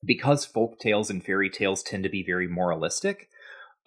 because 0.05 0.45
folk 0.45 0.79
tales 0.79 1.11
and 1.11 1.25
fairy 1.25 1.51
tales 1.51 1.83
tend 1.83 2.03
to 2.05 2.09
be 2.09 2.23
very 2.23 2.49
moralistic, 2.49 3.29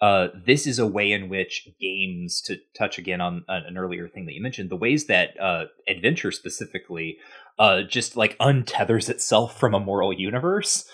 uh, 0.00 0.28
this 0.46 0.66
is 0.66 0.80
a 0.80 0.86
way 0.86 1.12
in 1.12 1.28
which 1.28 1.68
games, 1.80 2.40
to 2.42 2.56
touch 2.76 2.98
again 2.98 3.20
on 3.20 3.44
an 3.46 3.78
earlier 3.78 4.08
thing 4.08 4.26
that 4.26 4.34
you 4.34 4.42
mentioned, 4.42 4.68
the 4.68 4.76
ways 4.76 5.06
that 5.06 5.40
uh, 5.40 5.66
adventure 5.88 6.32
specifically 6.32 7.18
uh, 7.58 7.82
just 7.82 8.16
like 8.16 8.36
untethers 8.38 9.08
itself 9.08 9.58
from 9.58 9.74
a 9.74 9.80
moral 9.80 10.12
universe. 10.12 10.84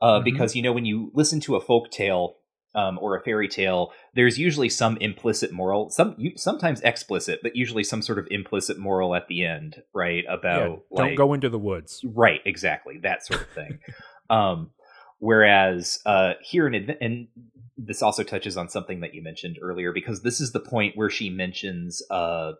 uh, 0.00 0.16
mm-hmm. 0.16 0.24
because 0.24 0.54
you 0.54 0.62
know 0.62 0.72
when 0.72 0.84
you 0.84 1.10
listen 1.14 1.40
to 1.40 1.56
a 1.56 1.60
folk 1.60 1.90
tale 1.90 2.36
um, 2.74 2.98
or 3.00 3.16
a 3.16 3.22
fairy 3.22 3.48
tale, 3.48 3.90
there's 4.14 4.38
usually 4.38 4.68
some 4.68 4.96
implicit 4.98 5.50
moral, 5.50 5.90
some 5.90 6.16
sometimes 6.36 6.80
explicit, 6.82 7.40
but 7.42 7.56
usually 7.56 7.82
some 7.82 8.02
sort 8.02 8.18
of 8.18 8.26
implicit 8.30 8.78
moral 8.78 9.14
at 9.14 9.26
the 9.28 9.44
end, 9.44 9.82
right? 9.94 10.24
About 10.28 10.70
yeah, 10.70 10.76
don't 10.96 11.08
like, 11.08 11.16
go 11.16 11.32
into 11.32 11.48
the 11.48 11.58
woods, 11.58 12.04
right? 12.04 12.40
Exactly 12.44 12.98
that 13.02 13.24
sort 13.24 13.40
of 13.40 13.48
thing. 13.48 13.78
um, 14.30 14.70
whereas 15.18 16.00
uh, 16.06 16.34
here 16.42 16.66
in 16.66 16.96
and 17.00 17.28
this 17.76 18.02
also 18.02 18.22
touches 18.22 18.56
on 18.56 18.68
something 18.68 19.00
that 19.00 19.14
you 19.14 19.22
mentioned 19.22 19.58
earlier 19.62 19.92
because 19.92 20.22
this 20.22 20.40
is 20.40 20.52
the 20.52 20.60
point 20.60 20.96
where 20.96 21.10
she 21.10 21.30
mentions 21.30 22.02
uh, 22.10 22.52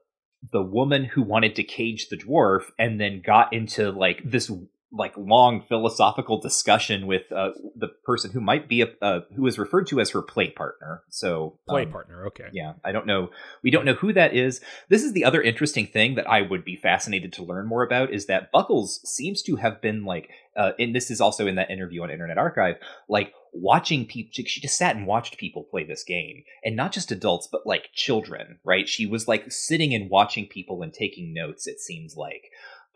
the 0.53 0.63
woman 0.63 1.05
who 1.05 1.23
wanted 1.23 1.57
to 1.57 1.65
cage 1.65 2.09
the 2.09 2.17
dwarf 2.17 2.63
and 2.79 3.01
then 3.01 3.21
got 3.25 3.53
into 3.53 3.91
like 3.91 4.23
this 4.25 4.51
like 4.91 5.13
long 5.17 5.63
philosophical 5.69 6.41
discussion 6.41 7.07
with 7.07 7.31
uh, 7.31 7.51
the 7.77 7.89
person 8.05 8.31
who 8.31 8.41
might 8.41 8.69
be 8.69 8.81
a 8.81 8.87
uh, 9.03 9.21
who 9.37 9.47
is 9.47 9.59
referred 9.59 9.87
to 9.87 10.01
as 10.01 10.11
her 10.11 10.23
play 10.23 10.51
partner. 10.51 11.03
So 11.11 11.59
play 11.69 11.85
um, 11.85 11.93
partner, 11.93 12.27
okay. 12.29 12.49
Yeah, 12.53 12.75
I 12.85 12.93
don't 12.93 13.07
know. 13.07 13.31
We 13.63 13.71
don't 13.71 13.85
know 13.85 13.95
who 13.95 14.13
that 14.15 14.35
is. 14.35 14.61
This 14.89 15.05
is 15.05 15.13
the 15.13 15.25
other 15.25 15.43
interesting 15.43 15.87
thing 15.87 16.15
that 16.15 16.29
I 16.29 16.43
would 16.43 16.65
be 16.65 16.77
fascinated 16.77 17.35
to 17.35 17.43
learn 17.43 17.67
more 17.67 17.83
about 17.83 18.13
is 18.13 18.27
that 18.27 18.51
Buckles 18.51 19.01
seems 19.05 19.43
to 19.43 19.57
have 19.57 19.83
been 19.83 20.05
like, 20.05 20.31
uh, 20.57 20.73
and 20.79 20.95
this 20.95 21.11
is 21.11 21.21
also 21.21 21.47
in 21.47 21.57
that 21.57 21.71
interview 21.71 22.03
on 22.03 22.11
Internet 22.11 22.39
Archive, 22.39 22.77
like 23.11 23.35
watching 23.53 24.07
people. 24.07 24.31
She 24.33 24.61
just 24.61 24.79
sat 24.79 24.97
and 24.97 25.07
watched 25.07 25.37
people 25.37 25.65
play 25.65 25.85
this 25.85 26.03
game, 26.03 26.45
and 26.65 26.77
not 26.77 26.93
just 26.93 27.13
adults, 27.13 27.47
but 27.51 27.67
like 27.67 27.91
children. 27.93 28.59
Right? 28.65 28.89
She 28.89 29.05
was 29.05 29.29
like 29.29 29.53
sitting 29.53 29.95
and 29.95 30.09
watching 30.09 30.47
people 30.47 30.83
and 30.83 30.95
taking 30.95 31.35
notes. 31.35 31.67
It 31.67 31.79
seems 31.79 32.17
like. 32.17 32.45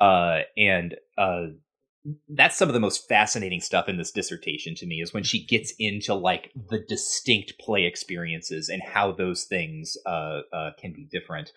Uh, 0.00 0.40
and 0.56 0.96
uh, 1.16 1.46
that's 2.28 2.56
some 2.56 2.68
of 2.68 2.74
the 2.74 2.80
most 2.80 3.08
fascinating 3.08 3.60
stuff 3.60 3.88
in 3.88 3.96
this 3.96 4.10
dissertation 4.10 4.74
to 4.74 4.86
me 4.86 5.00
is 5.00 5.14
when 5.14 5.22
she 5.22 5.44
gets 5.44 5.72
into 5.78 6.14
like 6.14 6.50
the 6.70 6.80
distinct 6.88 7.58
play 7.60 7.84
experiences 7.84 8.68
and 8.68 8.82
how 8.82 9.12
those 9.12 9.44
things 9.44 9.96
uh, 10.06 10.40
uh, 10.52 10.70
can 10.78 10.92
be 10.92 11.06
different. 11.10 11.52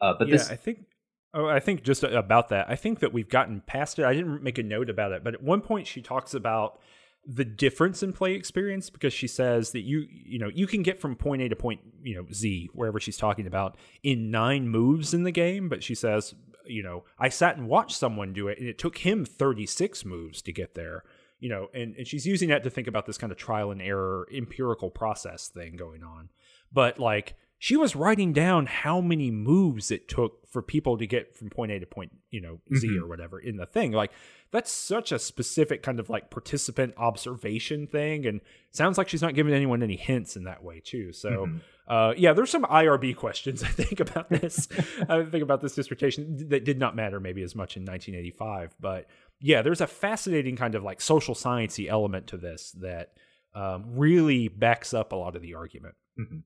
Uh, 0.00 0.14
but 0.18 0.28
yeah, 0.28 0.36
this, 0.36 0.50
I 0.50 0.56
think, 0.56 0.86
oh, 1.34 1.46
I 1.46 1.60
think 1.60 1.82
just 1.82 2.02
about 2.02 2.48
that, 2.48 2.70
I 2.70 2.76
think 2.76 3.00
that 3.00 3.12
we've 3.12 3.28
gotten 3.28 3.62
past 3.66 3.98
it. 3.98 4.06
I 4.06 4.14
didn't 4.14 4.42
make 4.42 4.56
a 4.56 4.62
note 4.62 4.88
about 4.88 5.12
it, 5.12 5.22
but 5.22 5.34
at 5.34 5.42
one 5.42 5.60
point 5.60 5.86
she 5.86 6.00
talks 6.00 6.32
about 6.32 6.78
the 7.26 7.44
difference 7.44 8.02
in 8.02 8.14
play 8.14 8.32
experience 8.32 8.88
because 8.88 9.12
she 9.12 9.26
says 9.26 9.72
that 9.72 9.82
you 9.82 10.06
you 10.08 10.38
know 10.38 10.50
you 10.54 10.66
can 10.66 10.82
get 10.82 10.98
from 10.98 11.14
point 11.14 11.42
A 11.42 11.50
to 11.50 11.56
point 11.56 11.80
you 12.02 12.14
know 12.14 12.24
Z 12.32 12.70
wherever 12.72 12.98
she's 12.98 13.18
talking 13.18 13.46
about 13.46 13.76
in 14.02 14.30
nine 14.30 14.68
moves 14.68 15.12
in 15.12 15.24
the 15.24 15.30
game, 15.30 15.68
but 15.68 15.84
she 15.84 15.94
says 15.94 16.34
you 16.70 16.82
know, 16.82 17.04
I 17.18 17.28
sat 17.28 17.56
and 17.56 17.68
watched 17.68 17.96
someone 17.96 18.32
do 18.32 18.48
it 18.48 18.58
and 18.58 18.68
it 18.68 18.78
took 18.78 18.98
him 18.98 19.24
36 19.24 20.04
moves 20.04 20.42
to 20.42 20.52
get 20.52 20.74
there, 20.74 21.04
you 21.38 21.48
know, 21.48 21.68
and, 21.74 21.94
and 21.96 22.06
she's 22.06 22.26
using 22.26 22.48
that 22.50 22.64
to 22.64 22.70
think 22.70 22.86
about 22.86 23.06
this 23.06 23.18
kind 23.18 23.32
of 23.32 23.38
trial 23.38 23.70
and 23.70 23.82
error 23.82 24.28
empirical 24.34 24.90
process 24.90 25.48
thing 25.48 25.76
going 25.76 26.02
on. 26.02 26.28
But 26.72 26.98
like 26.98 27.36
she 27.58 27.76
was 27.76 27.94
writing 27.94 28.32
down 28.32 28.64
how 28.64 29.02
many 29.02 29.30
moves 29.30 29.90
it 29.90 30.08
took 30.08 30.48
for 30.48 30.62
people 30.62 30.96
to 30.96 31.06
get 31.06 31.36
from 31.36 31.50
point 31.50 31.70
A 31.70 31.78
to 31.78 31.84
point, 31.84 32.10
you 32.30 32.40
know, 32.40 32.58
Z 32.74 32.88
mm-hmm. 32.88 33.04
or 33.04 33.06
whatever 33.06 33.38
in 33.38 33.58
the 33.58 33.66
thing. 33.66 33.92
Like 33.92 34.12
that's 34.50 34.72
such 34.72 35.12
a 35.12 35.18
specific 35.18 35.82
kind 35.82 36.00
of 36.00 36.08
like 36.08 36.30
participant 36.30 36.94
observation 36.96 37.86
thing. 37.86 38.24
And 38.24 38.40
sounds 38.70 38.96
like 38.96 39.10
she's 39.10 39.20
not 39.20 39.34
giving 39.34 39.52
anyone 39.52 39.82
any 39.82 39.96
hints 39.96 40.36
in 40.36 40.44
that 40.44 40.64
way 40.64 40.80
too. 40.80 41.12
So 41.12 41.28
mm-hmm. 41.28 41.58
Uh, 41.90 42.14
yeah, 42.16 42.32
there's 42.32 42.50
some 42.50 42.62
IRB 42.62 43.16
questions 43.16 43.62
I 43.64 43.68
think 43.68 43.98
about 43.98 44.30
this. 44.30 44.68
I 45.08 45.24
think 45.24 45.42
about 45.42 45.60
this 45.60 45.74
dissertation 45.74 46.48
that 46.48 46.64
did 46.64 46.78
not 46.78 46.94
matter 46.94 47.18
maybe 47.20 47.42
as 47.42 47.54
much 47.54 47.76
in 47.76 47.82
1985, 47.82 48.76
but 48.80 49.06
yeah, 49.40 49.60
there's 49.60 49.80
a 49.80 49.86
fascinating 49.86 50.56
kind 50.56 50.74
of 50.74 50.84
like 50.84 51.00
social 51.00 51.34
sciencey 51.34 51.88
element 51.88 52.28
to 52.28 52.36
this 52.36 52.70
that 52.80 53.12
um, 53.54 53.84
really 53.88 54.48
backs 54.48 54.94
up 54.94 55.12
a 55.12 55.16
lot 55.16 55.34
of 55.34 55.42
the 55.42 55.54
argument. 55.54 55.96
Mm-hmm 56.18 56.38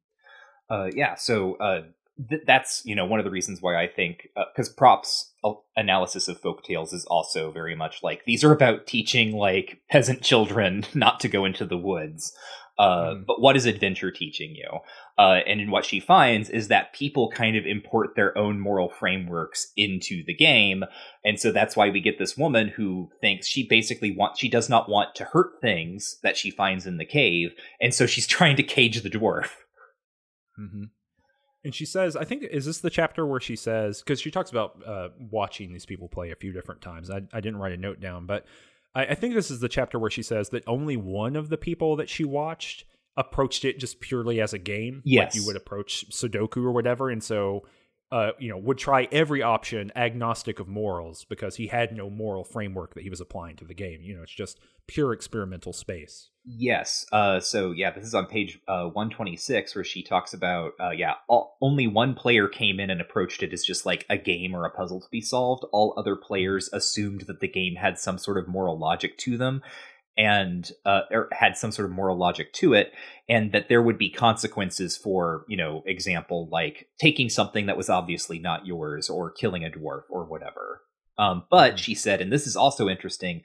uh, 0.70 0.90
yeah, 0.94 1.14
so 1.14 1.54
uh, 1.56 1.82
th- 2.28 2.42
that's 2.46 2.82
you 2.84 2.94
know 2.94 3.04
one 3.04 3.20
of 3.20 3.24
the 3.24 3.30
reasons 3.30 3.60
why 3.60 3.80
I 3.80 3.86
think 3.86 4.28
because 4.54 4.70
uh, 4.70 4.74
Propp's 4.76 5.32
analysis 5.76 6.28
of 6.28 6.40
folk 6.40 6.64
tales 6.64 6.92
is 6.92 7.04
also 7.04 7.50
very 7.50 7.74
much 7.74 8.02
like 8.02 8.24
these 8.24 8.42
are 8.44 8.52
about 8.52 8.86
teaching 8.86 9.36
like 9.36 9.80
peasant 9.90 10.22
children 10.22 10.84
not 10.94 11.20
to 11.20 11.28
go 11.28 11.44
into 11.44 11.64
the 11.64 11.78
woods. 11.78 12.34
Uh, 12.78 13.14
mm. 13.14 13.26
But 13.26 13.40
what 13.40 13.56
is 13.56 13.66
adventure 13.66 14.10
teaching 14.10 14.54
you? 14.56 14.80
Uh, 15.16 15.40
and 15.46 15.70
what 15.70 15.84
she 15.84 16.00
finds 16.00 16.50
is 16.50 16.68
that 16.68 16.92
people 16.92 17.30
kind 17.30 17.56
of 17.56 17.66
import 17.66 18.16
their 18.16 18.36
own 18.36 18.58
moral 18.58 18.88
frameworks 18.88 19.72
into 19.76 20.24
the 20.26 20.34
game, 20.34 20.84
and 21.24 21.38
so 21.38 21.52
that's 21.52 21.76
why 21.76 21.88
we 21.88 22.00
get 22.00 22.18
this 22.18 22.36
woman 22.36 22.68
who 22.68 23.10
thinks 23.20 23.46
she 23.46 23.66
basically 23.66 24.10
wants 24.10 24.40
she 24.40 24.48
does 24.48 24.68
not 24.68 24.88
want 24.88 25.14
to 25.14 25.24
hurt 25.24 25.60
things 25.60 26.18
that 26.22 26.36
she 26.36 26.50
finds 26.50 26.86
in 26.86 26.96
the 26.96 27.04
cave, 27.04 27.50
and 27.80 27.94
so 27.94 28.06
she's 28.06 28.26
trying 28.26 28.56
to 28.56 28.62
cage 28.62 29.02
the 29.02 29.10
dwarf. 29.10 29.50
Mm-hmm. 30.58 30.84
And 31.64 31.74
she 31.74 31.86
says, 31.86 32.14
I 32.14 32.24
think, 32.24 32.42
is 32.42 32.66
this 32.66 32.80
the 32.80 32.90
chapter 32.90 33.26
where 33.26 33.40
she 33.40 33.56
says, 33.56 34.02
because 34.02 34.20
she 34.20 34.30
talks 34.30 34.50
about 34.50 34.76
uh, 34.86 35.08
watching 35.18 35.72
these 35.72 35.86
people 35.86 36.08
play 36.08 36.30
a 36.30 36.36
few 36.36 36.52
different 36.52 36.82
times. 36.82 37.10
I, 37.10 37.22
I 37.32 37.40
didn't 37.40 37.56
write 37.56 37.72
a 37.72 37.78
note 37.78 38.00
down, 38.00 38.26
but 38.26 38.44
I, 38.94 39.06
I, 39.06 39.14
think 39.14 39.34
this 39.34 39.50
is 39.50 39.60
the 39.60 39.68
chapter 39.68 39.98
where 39.98 40.10
she 40.10 40.22
says 40.22 40.50
that 40.50 40.64
only 40.66 40.96
one 40.96 41.36
of 41.36 41.48
the 41.48 41.56
people 41.56 41.96
that 41.96 42.08
she 42.08 42.24
watched 42.24 42.84
approached 43.16 43.64
it 43.64 43.78
just 43.78 44.00
purely 44.00 44.40
as 44.40 44.52
a 44.52 44.58
game. 44.58 45.02
Yes. 45.04 45.34
Like 45.34 45.40
you 45.40 45.46
would 45.46 45.56
approach 45.56 46.06
Sudoku 46.10 46.64
or 46.64 46.72
whatever. 46.72 47.10
And 47.10 47.22
so 47.22 47.64
uh, 48.14 48.30
you 48.38 48.48
know, 48.48 48.56
would 48.56 48.78
try 48.78 49.08
every 49.10 49.42
option 49.42 49.90
agnostic 49.96 50.60
of 50.60 50.68
morals 50.68 51.24
because 51.24 51.56
he 51.56 51.66
had 51.66 51.90
no 51.90 52.08
moral 52.08 52.44
framework 52.44 52.94
that 52.94 53.02
he 53.02 53.10
was 53.10 53.20
applying 53.20 53.56
to 53.56 53.64
the 53.64 53.74
game. 53.74 54.00
You 54.02 54.16
know, 54.16 54.22
it's 54.22 54.32
just 54.32 54.60
pure 54.86 55.12
experimental 55.12 55.72
space. 55.72 56.30
Yes. 56.46 57.06
Uh, 57.10 57.40
so 57.40 57.70
yeah, 57.70 57.90
this 57.90 58.04
is 58.04 58.14
on 58.14 58.26
page 58.26 58.58
uh, 58.68 58.84
126 58.84 59.74
where 59.74 59.84
she 59.84 60.02
talks 60.02 60.34
about 60.34 60.72
uh, 60.78 60.90
yeah, 60.90 61.14
all, 61.26 61.56
only 61.62 61.86
one 61.86 62.14
player 62.14 62.48
came 62.48 62.78
in 62.78 62.90
and 62.90 63.00
approached 63.00 63.42
it 63.42 63.52
as 63.54 63.64
just 63.64 63.86
like 63.86 64.04
a 64.10 64.18
game 64.18 64.54
or 64.54 64.66
a 64.66 64.70
puzzle 64.70 65.00
to 65.00 65.08
be 65.10 65.22
solved. 65.22 65.64
All 65.72 65.94
other 65.96 66.16
players 66.16 66.68
assumed 66.72 67.22
that 67.22 67.40
the 67.40 67.48
game 67.48 67.76
had 67.76 67.98
some 67.98 68.18
sort 68.18 68.36
of 68.36 68.46
moral 68.46 68.78
logic 68.78 69.16
to 69.18 69.38
them 69.38 69.62
and 70.16 70.70
uh, 70.84 71.02
or 71.10 71.28
had 71.32 71.56
some 71.56 71.72
sort 71.72 71.88
of 71.88 71.96
moral 71.96 72.16
logic 72.16 72.52
to 72.52 72.74
it 72.74 72.92
and 73.28 73.52
that 73.52 73.68
there 73.68 73.82
would 73.82 73.98
be 73.98 74.10
consequences 74.10 74.96
for 74.96 75.44
you 75.48 75.56
know 75.56 75.82
example 75.86 76.48
like 76.52 76.88
taking 77.00 77.28
something 77.28 77.66
that 77.66 77.76
was 77.76 77.88
obviously 77.90 78.38
not 78.38 78.66
yours 78.66 79.10
or 79.10 79.30
killing 79.30 79.64
a 79.64 79.70
dwarf 79.70 80.02
or 80.08 80.24
whatever 80.24 80.82
um, 81.18 81.44
but 81.50 81.70
mm-hmm. 81.70 81.76
she 81.78 81.94
said 81.94 82.20
and 82.20 82.32
this 82.32 82.46
is 82.46 82.54
also 82.54 82.88
interesting 82.88 83.42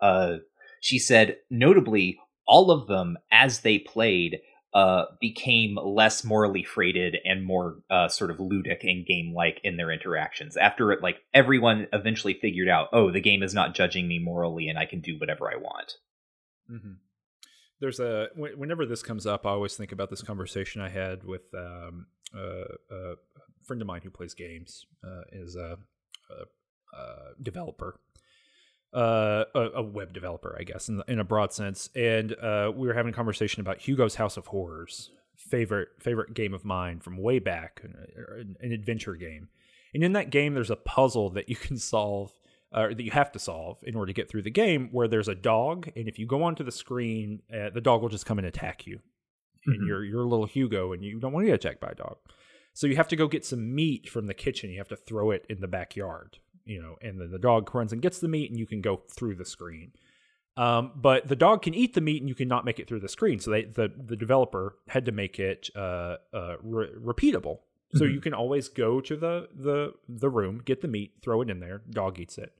uh, 0.00 0.36
she 0.80 0.98
said 0.98 1.38
notably 1.50 2.20
all 2.46 2.70
of 2.70 2.86
them 2.86 3.18
as 3.30 3.60
they 3.60 3.78
played 3.78 4.40
uh, 4.74 5.04
became 5.20 5.78
less 5.82 6.24
morally 6.24 6.64
freighted 6.64 7.18
and 7.24 7.44
more 7.44 7.76
uh, 7.90 8.08
sort 8.08 8.30
of 8.30 8.38
ludic 8.38 8.78
and 8.82 9.04
game 9.06 9.34
like 9.34 9.60
in 9.62 9.76
their 9.76 9.90
interactions. 9.90 10.56
After 10.56 10.92
it, 10.92 11.02
like 11.02 11.18
everyone 11.34 11.88
eventually 11.92 12.34
figured 12.34 12.68
out, 12.68 12.88
oh, 12.92 13.10
the 13.10 13.20
game 13.20 13.42
is 13.42 13.52
not 13.52 13.74
judging 13.74 14.08
me 14.08 14.18
morally, 14.18 14.68
and 14.68 14.78
I 14.78 14.86
can 14.86 15.00
do 15.00 15.18
whatever 15.18 15.50
I 15.52 15.56
want. 15.56 15.92
Mm-hmm. 16.70 16.92
There's 17.80 18.00
a 18.00 18.28
whenever 18.34 18.86
this 18.86 19.02
comes 19.02 19.26
up, 19.26 19.44
I 19.44 19.50
always 19.50 19.76
think 19.76 19.92
about 19.92 20.08
this 20.08 20.22
conversation 20.22 20.80
I 20.80 20.88
had 20.88 21.24
with 21.24 21.52
um, 21.52 22.06
a, 22.34 22.62
a, 22.90 23.14
friend 23.64 23.82
of 23.82 23.86
mine 23.86 24.00
who 24.02 24.10
plays 24.10 24.34
games. 24.34 24.86
Uh, 25.04 25.22
is 25.32 25.56
a, 25.56 25.76
a, 26.30 26.96
a 26.96 27.42
developer, 27.42 27.98
uh, 28.94 29.44
a, 29.54 29.82
web 29.82 30.12
developer, 30.12 30.56
I 30.58 30.64
guess, 30.64 30.88
in, 30.88 31.02
in 31.08 31.18
a 31.18 31.24
broad 31.24 31.52
sense. 31.52 31.88
And 31.94 32.34
uh, 32.34 32.72
we 32.74 32.86
were 32.86 32.94
having 32.94 33.12
a 33.12 33.16
conversation 33.16 33.60
about 33.60 33.78
Hugo's 33.78 34.16
House 34.16 34.36
of 34.36 34.48
Horrors, 34.48 35.10
favorite 35.36 35.88
favorite 35.98 36.34
game 36.34 36.54
of 36.54 36.64
mine 36.64 37.00
from 37.00 37.16
way 37.16 37.38
back, 37.38 37.80
an, 37.84 38.56
an 38.60 38.72
adventure 38.72 39.14
game. 39.14 39.48
And 39.94 40.02
in 40.02 40.12
that 40.12 40.30
game, 40.30 40.54
there's 40.54 40.70
a 40.70 40.76
puzzle 40.76 41.30
that 41.30 41.48
you 41.48 41.56
can 41.56 41.78
solve 41.78 42.32
uh, 42.72 42.88
that 42.88 43.02
you 43.02 43.10
have 43.10 43.32
to 43.32 43.38
solve 43.38 43.78
in 43.82 43.94
order 43.94 44.06
to 44.06 44.14
get 44.14 44.28
through 44.28 44.42
the 44.42 44.50
game 44.50 44.88
where 44.92 45.08
there's 45.08 45.28
a 45.28 45.34
dog 45.34 45.90
and 45.94 46.08
if 46.08 46.18
you 46.18 46.26
go 46.26 46.42
onto 46.42 46.64
the 46.64 46.72
screen 46.72 47.42
uh, 47.54 47.70
the 47.70 47.80
dog 47.80 48.00
will 48.00 48.08
just 48.08 48.26
come 48.26 48.38
and 48.38 48.46
attack 48.46 48.86
you 48.86 48.96
mm-hmm. 48.96 49.72
and 49.72 49.86
you're 49.86 50.02
you're 50.04 50.22
a 50.22 50.28
little 50.28 50.46
hugo 50.46 50.92
and 50.92 51.04
you 51.04 51.20
don't 51.20 51.32
want 51.32 51.44
to 51.44 51.48
get 51.48 51.54
attacked 51.54 51.80
by 51.80 51.90
a 51.90 51.94
dog 51.94 52.16
so 52.72 52.86
you 52.86 52.96
have 52.96 53.08
to 53.08 53.16
go 53.16 53.28
get 53.28 53.44
some 53.44 53.74
meat 53.74 54.08
from 54.08 54.26
the 54.26 54.34
kitchen 54.34 54.70
you 54.70 54.78
have 54.78 54.88
to 54.88 54.96
throw 54.96 55.30
it 55.30 55.44
in 55.50 55.60
the 55.60 55.68
backyard 55.68 56.38
you 56.64 56.80
know 56.80 56.96
and 57.02 57.20
then 57.20 57.30
the 57.30 57.38
dog 57.38 57.72
runs 57.74 57.92
and 57.92 58.02
gets 58.02 58.18
the 58.18 58.28
meat 58.28 58.50
and 58.50 58.58
you 58.58 58.66
can 58.66 58.80
go 58.80 59.02
through 59.08 59.36
the 59.36 59.44
screen. 59.44 59.92
Um, 60.56 60.92
but 60.94 61.28
the 61.28 61.36
dog 61.36 61.62
can 61.62 61.74
eat 61.74 61.94
the 61.94 62.02
meat 62.02 62.20
and 62.20 62.28
you 62.28 62.34
cannot 62.34 62.64
make 62.64 62.78
it 62.78 62.86
through 62.86 63.00
the 63.00 63.08
screen. 63.08 63.38
So 63.38 63.50
they, 63.50 63.64
the 63.64 63.90
the 63.96 64.16
developer 64.16 64.76
had 64.88 65.06
to 65.06 65.12
make 65.12 65.38
it 65.38 65.70
uh, 65.74 66.16
uh, 66.32 66.56
re- 66.62 66.92
repeatable. 66.94 67.60
So 67.94 68.04
mm-hmm. 68.04 68.14
you 68.14 68.20
can 68.20 68.34
always 68.34 68.68
go 68.68 69.00
to 69.00 69.16
the 69.16 69.48
the 69.54 69.94
the 70.08 70.28
room 70.28 70.62
get 70.64 70.80
the 70.80 70.88
meat 70.88 71.14
throw 71.22 71.42
it 71.42 71.50
in 71.50 71.60
there 71.60 71.82
dog 71.90 72.18
eats 72.18 72.38
it. 72.38 72.52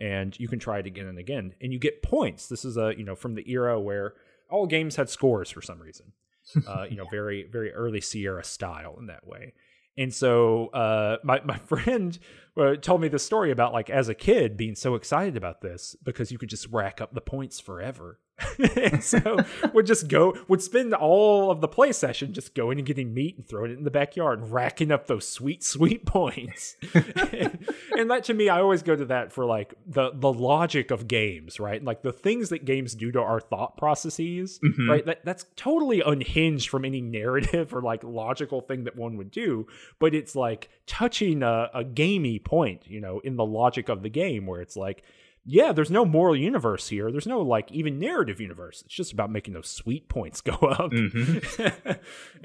And 0.00 0.38
you 0.38 0.46
can 0.46 0.60
try 0.60 0.78
it 0.78 0.86
again 0.86 1.06
and 1.06 1.18
again. 1.18 1.54
And 1.60 1.72
you 1.72 1.78
get 1.78 2.02
points. 2.02 2.46
This 2.46 2.64
is 2.64 2.76
a 2.76 2.94
you 2.96 3.04
know 3.04 3.16
from 3.16 3.34
the 3.34 3.50
era 3.50 3.80
where 3.80 4.14
all 4.50 4.66
games 4.66 4.96
had 4.96 5.08
scores 5.08 5.50
for 5.50 5.62
some 5.62 5.80
reason. 5.80 6.12
Uh, 6.66 6.86
you 6.88 6.96
know 6.96 7.04
very 7.10 7.46
very 7.52 7.70
early 7.74 8.00
sierra 8.00 8.42
style 8.42 8.96
in 8.98 9.08
that 9.08 9.26
way. 9.26 9.52
And 9.98 10.14
so 10.14 10.68
uh, 10.68 11.16
my, 11.24 11.40
my 11.44 11.58
friend 11.66 12.16
uh, 12.58 12.76
told 12.76 13.00
me 13.00 13.08
the 13.08 13.18
story 13.18 13.50
about 13.50 13.72
like 13.72 13.90
as 13.90 14.08
a 14.08 14.14
kid 14.14 14.56
being 14.56 14.74
so 14.74 14.94
excited 14.94 15.36
about 15.36 15.60
this 15.60 15.96
because 16.02 16.32
you 16.32 16.38
could 16.38 16.48
just 16.48 16.66
rack 16.70 17.00
up 17.00 17.14
the 17.14 17.20
points 17.20 17.60
forever. 17.60 18.18
And 18.76 19.02
so 19.02 19.38
would 19.72 19.86
just 19.86 20.08
go 20.08 20.36
would 20.48 20.62
spend 20.62 20.92
all 20.92 21.50
of 21.50 21.60
the 21.60 21.68
play 21.68 21.92
session 21.92 22.32
just 22.32 22.54
going 22.54 22.78
and 22.78 22.86
getting 22.86 23.14
meat 23.14 23.36
and 23.36 23.46
throwing 23.46 23.70
it 23.70 23.78
in 23.78 23.84
the 23.84 23.90
backyard 23.90 24.40
and 24.40 24.52
racking 24.52 24.90
up 24.90 25.06
those 25.06 25.28
sweet 25.28 25.62
sweet 25.62 26.04
points. 26.04 26.76
And, 26.92 27.64
and, 27.98 28.10
that 28.10 28.24
to 28.24 28.34
me 28.34 28.48
i 28.48 28.60
always 28.60 28.82
go 28.82 28.96
to 28.96 29.04
that 29.06 29.32
for 29.32 29.44
like 29.44 29.74
the 29.86 30.10
the 30.12 30.32
logic 30.32 30.90
of 30.90 31.06
games 31.06 31.60
right? 31.60 31.82
Like 31.82 32.02
the 32.02 32.12
things 32.12 32.48
that 32.48 32.64
games 32.64 32.94
do 32.94 33.12
to 33.12 33.20
our 33.20 33.40
thought 33.40 33.76
processes 33.76 34.58
mm-hmm. 34.58 34.90
right? 34.90 35.06
That, 35.06 35.24
that's 35.24 35.46
totally 35.56 36.00
unhinged 36.00 36.68
from 36.68 36.84
any 36.84 37.00
narrative 37.00 37.72
or 37.72 37.80
like 37.80 38.02
logical 38.02 38.60
thing 38.60 38.84
that 38.84 38.96
one 38.96 39.16
would 39.18 39.30
do 39.30 39.66
but 40.00 40.14
it's 40.14 40.34
like 40.34 40.68
touching 40.86 41.42
a, 41.42 41.70
a 41.74 41.84
gamey 41.84 42.40
point 42.48 42.82
you 42.86 43.00
know 43.00 43.20
in 43.20 43.36
the 43.36 43.44
logic 43.44 43.88
of 43.88 44.02
the 44.02 44.08
game 44.08 44.46
where 44.46 44.62
it's 44.62 44.76
like 44.76 45.04
yeah, 45.50 45.72
there's 45.72 45.90
no 45.90 46.04
moral 46.04 46.36
universe 46.36 46.88
here. 46.88 47.10
There's 47.10 47.26
no 47.26 47.40
like 47.40 47.72
even 47.72 47.98
narrative 47.98 48.38
universe. 48.38 48.82
It's 48.84 48.94
just 48.94 49.14
about 49.14 49.30
making 49.30 49.54
those 49.54 49.68
sweet 49.68 50.06
points 50.06 50.40
go 50.42 50.52
up. 50.52 50.90
Mm-hmm. 50.90 51.88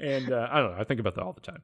and 0.00 0.32
uh, 0.32 0.48
I 0.50 0.60
don't 0.60 0.72
know. 0.72 0.80
I 0.80 0.84
think 0.84 1.00
about 1.00 1.14
that 1.16 1.22
all 1.22 1.34
the 1.34 1.42
time. 1.42 1.62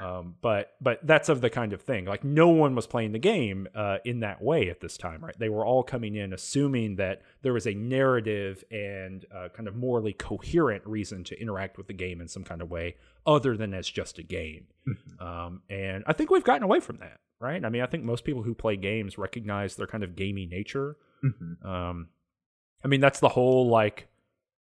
Um, 0.00 0.36
but 0.40 0.74
but 0.80 1.00
that's 1.06 1.28
of 1.28 1.40
the 1.40 1.50
kind 1.50 1.72
of 1.72 1.82
thing. 1.82 2.04
Like 2.04 2.24
no 2.24 2.48
one 2.48 2.74
was 2.74 2.86
playing 2.86 3.12
the 3.12 3.18
game 3.18 3.68
uh, 3.74 3.98
in 4.04 4.20
that 4.20 4.42
way 4.42 4.68
at 4.68 4.80
this 4.80 4.96
time, 4.96 5.24
right? 5.24 5.38
They 5.38 5.48
were 5.48 5.64
all 5.64 5.82
coming 5.82 6.14
in 6.16 6.32
assuming 6.32 6.96
that 6.96 7.22
there 7.42 7.52
was 7.52 7.66
a 7.66 7.74
narrative 7.74 8.64
and 8.70 9.24
uh, 9.34 9.48
kind 9.54 9.68
of 9.68 9.76
morally 9.76 10.12
coherent 10.12 10.86
reason 10.86 11.24
to 11.24 11.40
interact 11.40 11.78
with 11.78 11.86
the 11.86 11.92
game 11.94 12.20
in 12.20 12.28
some 12.28 12.44
kind 12.44 12.62
of 12.62 12.70
way, 12.70 12.96
other 13.26 13.56
than 13.56 13.74
as 13.74 13.88
just 13.88 14.18
a 14.18 14.22
game. 14.22 14.66
Mm-hmm. 14.88 15.26
Um, 15.26 15.62
and 15.70 16.04
I 16.06 16.12
think 16.12 16.30
we've 16.30 16.44
gotten 16.44 16.62
away 16.62 16.80
from 16.80 16.98
that 16.98 17.20
right? 17.42 17.64
I 17.64 17.68
mean, 17.68 17.82
I 17.82 17.86
think 17.86 18.04
most 18.04 18.24
people 18.24 18.44
who 18.44 18.54
play 18.54 18.76
games 18.76 19.18
recognize 19.18 19.74
their 19.74 19.88
kind 19.88 20.04
of 20.04 20.14
gamey 20.14 20.46
nature. 20.46 20.96
Mm-hmm. 21.24 21.66
Um, 21.66 22.08
I 22.84 22.88
mean, 22.88 23.00
that's 23.00 23.18
the 23.20 23.28
whole 23.28 23.66
like, 23.66 24.08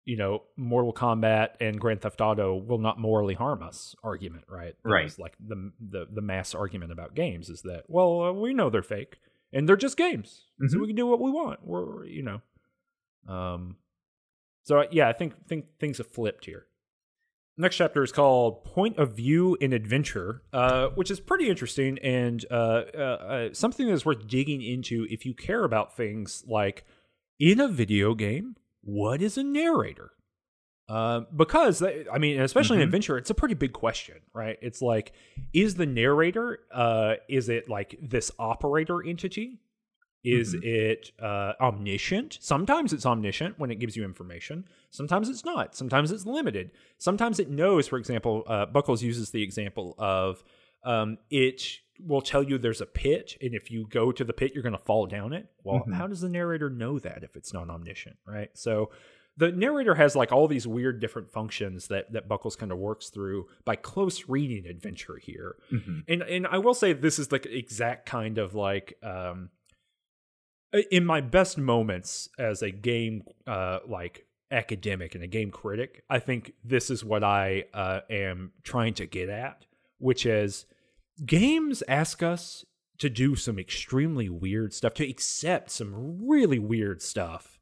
you 0.05 0.17
know, 0.17 0.43
Mortal 0.57 0.93
Kombat 0.93 1.49
and 1.61 1.79
Grand 1.79 2.01
Theft 2.01 2.21
Auto 2.21 2.55
will 2.55 2.77
not 2.77 2.99
morally 2.99 3.35
harm 3.35 3.63
us 3.63 3.95
argument, 4.03 4.45
right? 4.49 4.75
That 4.83 4.89
right. 4.89 5.19
Like 5.19 5.35
the 5.39 5.71
the 5.79 6.07
the 6.11 6.21
mass 6.21 6.53
argument 6.53 6.91
about 6.91 7.15
games 7.15 7.49
is 7.49 7.61
that 7.61 7.83
well, 7.87 8.21
uh, 8.21 8.31
we 8.31 8.53
know 8.53 8.69
they're 8.69 8.81
fake 8.81 9.17
and 9.51 9.67
they're 9.67 9.77
just 9.77 9.97
games, 9.97 10.45
mm-hmm. 10.61 10.67
so 10.67 10.79
we 10.79 10.87
can 10.87 10.95
do 10.95 11.07
what 11.07 11.21
we 11.21 11.31
want. 11.31 11.59
We're 11.63 12.05
you 12.05 12.23
know, 12.23 13.33
um, 13.33 13.77
so 14.63 14.85
yeah, 14.91 15.07
I 15.07 15.13
think 15.13 15.47
think 15.47 15.65
things 15.79 15.99
have 15.99 16.07
flipped 16.07 16.45
here. 16.45 16.67
Next 17.55 17.75
chapter 17.75 18.01
is 18.01 18.11
called 18.11 18.63
Point 18.63 18.97
of 18.97 19.15
View 19.15 19.55
in 19.61 19.73
Adventure, 19.73 20.41
uh, 20.51 20.87
which 20.95 21.11
is 21.11 21.19
pretty 21.19 21.49
interesting 21.49 21.99
and 21.99 22.43
uh, 22.49 22.81
uh, 22.97 22.97
uh, 22.97 23.49
something 23.53 23.87
that's 23.87 24.05
worth 24.05 24.27
digging 24.27 24.63
into 24.63 25.05
if 25.07 25.23
you 25.23 25.35
care 25.35 25.63
about 25.63 25.95
things 25.95 26.43
like 26.47 26.83
in 27.39 27.59
a 27.59 27.67
video 27.67 28.15
game, 28.15 28.55
what 28.83 29.21
is 29.21 29.37
a 29.37 29.43
narrator? 29.43 30.11
Uh, 30.89 31.21
because 31.35 31.81
I 31.81 32.17
mean, 32.17 32.41
especially 32.41 32.75
mm-hmm. 32.75 32.81
in 32.81 32.87
adventure, 32.87 33.17
it's 33.17 33.29
a 33.29 33.33
pretty 33.33 33.55
big 33.55 33.73
question, 33.73 34.17
right? 34.33 34.57
It's 34.61 34.81
like, 34.81 35.13
is 35.53 35.75
the 35.75 35.85
narrator, 35.85 36.59
uh, 36.73 37.15
is 37.29 37.49
it 37.49 37.69
like 37.69 37.97
this 38.01 38.31
operator 38.37 39.05
entity 39.05 39.59
is 40.23 40.55
mm-hmm. 40.55 40.63
it 40.63 41.11
uh, 41.21 41.53
omniscient? 41.59 42.37
Sometimes 42.41 42.93
it's 42.93 43.05
omniscient 43.05 43.59
when 43.59 43.71
it 43.71 43.79
gives 43.79 43.95
you 43.95 44.03
information. 44.03 44.65
Sometimes 44.89 45.29
it's 45.29 45.45
not. 45.45 45.75
Sometimes 45.75 46.11
it's 46.11 46.25
limited. 46.25 46.71
Sometimes 46.97 47.39
it 47.39 47.49
knows. 47.49 47.87
For 47.87 47.97
example, 47.97 48.43
uh, 48.47 48.65
Buckles 48.65 49.01
uses 49.03 49.31
the 49.31 49.41
example 49.41 49.95
of 49.97 50.43
um, 50.83 51.17
it 51.29 51.79
will 51.99 52.21
tell 52.21 52.43
you 52.43 52.57
there's 52.57 52.81
a 52.81 52.85
pit, 52.85 53.37
and 53.41 53.53
if 53.53 53.69
you 53.71 53.87
go 53.89 54.11
to 54.11 54.23
the 54.23 54.33
pit, 54.33 54.51
you're 54.53 54.63
going 54.63 54.73
to 54.73 54.83
fall 54.83 55.05
down 55.05 55.33
it. 55.33 55.47
Well, 55.63 55.81
mm-hmm. 55.81 55.93
how 55.93 56.07
does 56.07 56.21
the 56.21 56.29
narrator 56.29 56.69
know 56.69 56.99
that 56.99 57.23
if 57.23 57.35
it's 57.35 57.53
not 57.53 57.69
omniscient, 57.69 58.17
right? 58.25 58.49
So 58.53 58.91
the 59.37 59.51
narrator 59.51 59.95
has 59.95 60.15
like 60.15 60.31
all 60.31 60.47
these 60.47 60.67
weird 60.67 60.99
different 60.99 61.31
functions 61.31 61.87
that 61.87 62.11
that 62.13 62.27
Buckles 62.27 62.55
kind 62.55 62.71
of 62.71 62.77
works 62.77 63.09
through 63.09 63.47
by 63.65 63.75
close 63.75 64.27
reading 64.27 64.67
adventure 64.67 65.17
here. 65.17 65.55
Mm-hmm. 65.71 65.99
And 66.07 66.21
and 66.23 66.47
I 66.47 66.59
will 66.59 66.73
say 66.73 66.93
this 66.93 67.19
is 67.19 67.29
the 67.29 67.41
exact 67.55 68.05
kind 68.05 68.37
of 68.37 68.53
like 68.53 68.95
um, 69.01 69.49
in 70.91 71.05
my 71.05 71.21
best 71.21 71.57
moments 71.57 72.29
as 72.37 72.61
a 72.61 72.71
game 72.71 73.23
uh, 73.47 73.79
like 73.87 74.25
academic 74.51 75.15
and 75.15 75.23
a 75.23 75.27
game 75.27 75.51
critic, 75.51 76.03
I 76.09 76.19
think 76.19 76.53
this 76.63 76.89
is 76.89 77.03
what 77.03 77.23
I 77.23 77.65
uh, 77.73 78.01
am 78.09 78.51
trying 78.63 78.93
to 78.95 79.05
get 79.05 79.29
at, 79.29 79.65
which 79.97 80.25
is 80.25 80.65
games 81.25 81.83
ask 81.87 82.23
us 82.23 82.65
to 82.99 83.09
do 83.09 83.35
some 83.35 83.59
extremely 83.59 84.29
weird 84.29 84.73
stuff, 84.73 84.93
to 84.95 85.09
accept 85.09 85.71
some 85.71 86.25
really 86.27 86.59
weird 86.59 87.01
stuff. 87.01 87.59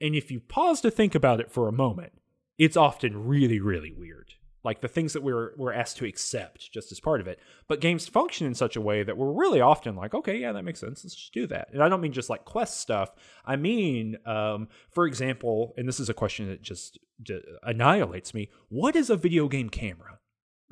And 0.00 0.14
if 0.14 0.30
you 0.30 0.40
pause 0.40 0.80
to 0.82 0.90
think 0.90 1.14
about 1.14 1.40
it 1.40 1.50
for 1.50 1.68
a 1.68 1.72
moment, 1.72 2.12
it's 2.56 2.76
often 2.76 3.26
really, 3.26 3.60
really 3.60 3.92
weird 3.92 4.34
like 4.64 4.80
the 4.80 4.88
things 4.88 5.12
that 5.12 5.22
we're 5.22 5.52
we're 5.56 5.72
asked 5.72 5.96
to 5.98 6.04
accept 6.04 6.70
just 6.72 6.90
as 6.92 7.00
part 7.00 7.20
of 7.20 7.26
it. 7.26 7.38
But 7.68 7.80
games 7.80 8.06
function 8.06 8.46
in 8.46 8.54
such 8.54 8.76
a 8.76 8.80
way 8.80 9.02
that 9.02 9.16
we're 9.16 9.32
really 9.32 9.60
often 9.60 9.94
like, 9.96 10.14
okay, 10.14 10.36
yeah, 10.36 10.52
that 10.52 10.64
makes 10.64 10.80
sense. 10.80 11.04
Let's 11.04 11.14
just 11.14 11.32
do 11.32 11.46
that. 11.46 11.68
And 11.72 11.82
I 11.82 11.88
don't 11.88 12.00
mean 12.00 12.12
just 12.12 12.30
like 12.30 12.44
quest 12.44 12.78
stuff. 12.78 13.10
I 13.44 13.56
mean, 13.56 14.18
um, 14.26 14.68
for 14.90 15.06
example, 15.06 15.74
and 15.76 15.88
this 15.88 16.00
is 16.00 16.08
a 16.08 16.14
question 16.14 16.48
that 16.48 16.62
just 16.62 16.98
d- 17.22 17.40
annihilates 17.62 18.34
me. 18.34 18.50
What 18.68 18.96
is 18.96 19.10
a 19.10 19.16
video 19.16 19.48
game 19.48 19.70
camera? 19.70 20.18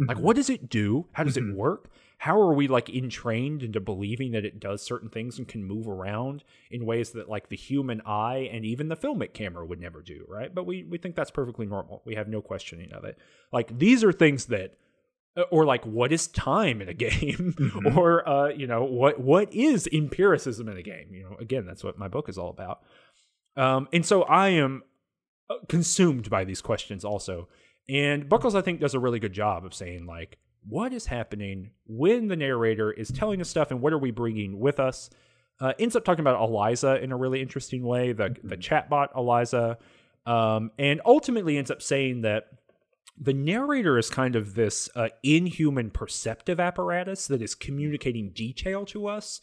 Mm-hmm. 0.00 0.08
Like, 0.08 0.18
what 0.18 0.36
does 0.36 0.50
it 0.50 0.68
do? 0.68 1.06
How 1.12 1.24
does 1.24 1.36
mm-hmm. 1.36 1.52
it 1.52 1.56
work? 1.56 1.90
How 2.18 2.40
are 2.40 2.54
we 2.54 2.66
like 2.66 2.88
entrained 2.88 3.62
into 3.62 3.80
believing 3.80 4.32
that 4.32 4.44
it 4.44 4.58
does 4.58 4.82
certain 4.82 5.10
things 5.10 5.38
and 5.38 5.46
can 5.46 5.62
move 5.62 5.86
around 5.86 6.42
in 6.70 6.86
ways 6.86 7.10
that 7.10 7.28
like 7.28 7.48
the 7.48 7.56
human 7.56 8.00
eye 8.06 8.48
and 8.50 8.64
even 8.64 8.88
the 8.88 8.96
filmic 8.96 9.34
camera 9.34 9.66
would 9.66 9.80
never 9.80 10.00
do 10.00 10.24
right? 10.28 10.54
But 10.54 10.66
we 10.66 10.82
we 10.84 10.98
think 10.98 11.14
that's 11.14 11.30
perfectly 11.30 11.66
normal. 11.66 12.02
We 12.06 12.14
have 12.14 12.28
no 12.28 12.40
questioning 12.40 12.92
of 12.92 13.04
it. 13.04 13.18
Like 13.52 13.78
these 13.78 14.02
are 14.02 14.12
things 14.12 14.46
that 14.46 14.78
uh, 15.36 15.42
or 15.50 15.66
like 15.66 15.84
what 15.84 16.10
is 16.12 16.26
time 16.28 16.80
in 16.80 16.88
a 16.88 16.94
game? 17.08 17.54
Mm-hmm. 17.58 17.98
or 17.98 18.26
uh 18.26 18.48
you 18.48 18.66
know 18.66 18.84
what 18.84 19.20
what 19.20 19.52
is 19.52 19.86
empiricism 19.92 20.68
in 20.68 20.78
a 20.78 20.82
game? 20.82 21.12
You 21.12 21.24
know 21.24 21.36
again 21.38 21.66
that's 21.66 21.84
what 21.84 21.98
my 21.98 22.08
book 22.08 22.28
is 22.28 22.38
all 22.38 22.50
about. 22.50 22.80
Um 23.56 23.88
and 23.92 24.06
so 24.06 24.22
i 24.22 24.48
am 24.48 24.82
uh, 25.50 25.56
consumed 25.68 26.30
by 26.30 26.44
these 26.44 26.62
questions 26.62 27.04
also. 27.04 27.48
And 27.90 28.26
buckles 28.26 28.54
i 28.54 28.62
think 28.62 28.80
does 28.80 28.94
a 28.94 28.98
really 29.00 29.18
good 29.18 29.34
job 29.34 29.66
of 29.66 29.74
saying 29.74 30.06
like 30.06 30.38
what 30.68 30.92
is 30.92 31.06
happening 31.06 31.70
when 31.86 32.28
the 32.28 32.36
narrator 32.36 32.90
is 32.90 33.08
telling 33.08 33.40
us 33.40 33.48
stuff 33.48 33.70
and 33.70 33.80
what 33.80 33.92
are 33.92 33.98
we 33.98 34.10
bringing 34.10 34.58
with 34.58 34.80
us. 34.80 35.10
Uh, 35.58 35.72
ends 35.78 35.96
up 35.96 36.04
talking 36.04 36.20
about 36.20 36.40
Eliza 36.40 37.02
in 37.02 37.12
a 37.12 37.16
really 37.16 37.40
interesting 37.40 37.82
way, 37.82 38.12
the 38.12 38.24
mm-hmm. 38.24 38.48
the 38.48 38.56
chatbot 38.56 39.08
Eliza, 39.16 39.78
um, 40.26 40.70
and 40.78 41.00
ultimately 41.06 41.56
ends 41.56 41.70
up 41.70 41.80
saying 41.80 42.20
that 42.22 42.48
the 43.18 43.32
narrator 43.32 43.96
is 43.96 44.10
kind 44.10 44.36
of 44.36 44.54
this 44.54 44.90
uh, 44.94 45.08
inhuman 45.22 45.90
perceptive 45.90 46.60
apparatus 46.60 47.26
that 47.28 47.40
is 47.40 47.54
communicating 47.54 48.30
detail 48.30 48.84
to 48.86 49.06
us. 49.06 49.40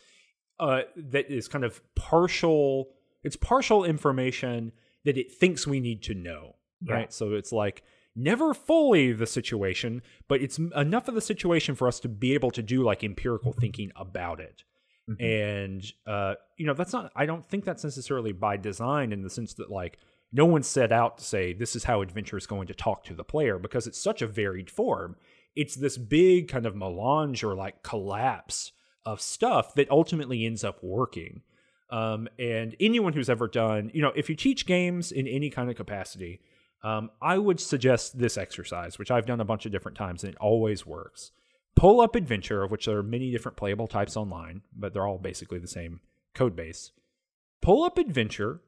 Uh, 0.59 0.81
that 0.95 1.31
is 1.31 1.47
kind 1.47 1.63
of 1.63 1.81
partial. 1.95 2.89
It's 3.23 3.35
partial 3.35 3.83
information 3.83 4.71
that 5.05 5.17
it 5.17 5.31
thinks 5.31 5.65
we 5.65 5.79
need 5.79 6.03
to 6.03 6.13
know, 6.13 6.57
yeah. 6.81 6.93
right? 6.93 7.13
So 7.13 7.33
it's 7.33 7.51
like 7.51 7.81
never 8.15 8.53
fully 8.53 9.11
the 9.11 9.25
situation, 9.25 10.01
but 10.27 10.41
it's 10.41 10.57
enough 10.57 11.07
of 11.07 11.15
the 11.15 11.21
situation 11.21 11.75
for 11.75 11.87
us 11.87 11.99
to 12.01 12.09
be 12.09 12.33
able 12.33 12.51
to 12.51 12.61
do 12.61 12.83
like 12.83 13.03
empirical 13.03 13.53
thinking 13.53 13.91
about 13.95 14.39
it. 14.39 14.63
Mm-hmm. 15.09 15.23
And 15.23 15.93
uh, 16.07 16.35
you 16.57 16.65
know, 16.65 16.73
that's 16.73 16.93
not 16.93 17.11
I 17.15 17.25
don't 17.25 17.47
think 17.47 17.65
that's 17.65 17.83
necessarily 17.83 18.31
by 18.31 18.57
design 18.57 19.11
in 19.11 19.21
the 19.21 19.29
sense 19.29 19.53
that 19.55 19.69
like 19.69 19.97
no 20.31 20.45
one 20.45 20.63
set 20.63 20.91
out 20.91 21.17
to 21.17 21.23
say 21.23 21.53
this 21.53 21.75
is 21.75 21.83
how 21.83 22.01
adventure 22.01 22.37
is 22.37 22.47
going 22.47 22.67
to 22.67 22.73
talk 22.73 23.03
to 23.05 23.13
the 23.13 23.23
player 23.23 23.59
because 23.59 23.85
it's 23.85 24.01
such 24.01 24.21
a 24.21 24.27
varied 24.27 24.69
form. 24.69 25.15
It's 25.55 25.75
this 25.75 25.97
big 25.97 26.47
kind 26.47 26.65
of 26.65 26.75
melange 26.75 27.43
or 27.43 27.53
like 27.53 27.83
collapse 27.83 28.71
of 29.05 29.21
stuff 29.21 29.75
that 29.75 29.91
ultimately 29.91 30.45
ends 30.45 30.63
up 30.63 30.81
working. 30.81 31.41
Um, 31.89 32.27
and 32.39 32.75
anyone 32.79 33.13
who's 33.13 33.29
ever 33.29 33.47
done, 33.47 33.91
you 33.93 34.01
know, 34.01 34.13
if 34.15 34.29
you 34.29 34.35
teach 34.35 34.65
games 34.65 35.11
in 35.11 35.27
any 35.27 35.51
kind 35.51 35.69
of 35.69 35.75
capacity, 35.75 36.41
um, 36.83 37.11
I 37.21 37.37
would 37.37 37.59
suggest 37.59 38.19
this 38.19 38.37
exercise, 38.37 38.99
which 38.99 39.11
I've 39.11 39.25
done 39.25 39.39
a 39.39 39.45
bunch 39.45 39.65
of 39.65 39.71
different 39.71 39.97
times 39.97 40.23
and 40.23 40.33
it 40.33 40.39
always 40.39 40.85
works. 40.85 41.31
Pull 41.75 42.01
up 42.01 42.15
Adventure, 42.15 42.63
of 42.63 42.71
which 42.71 42.85
there 42.85 42.97
are 42.97 43.03
many 43.03 43.31
different 43.31 43.57
playable 43.57 43.87
types 43.87 44.15
online, 44.15 44.61
but 44.75 44.93
they're 44.93 45.07
all 45.07 45.17
basically 45.17 45.59
the 45.59 45.67
same 45.67 46.01
code 46.35 46.55
base. 46.55 46.91
Pull 47.61 47.83
up 47.83 47.97
Adventure 47.97 48.61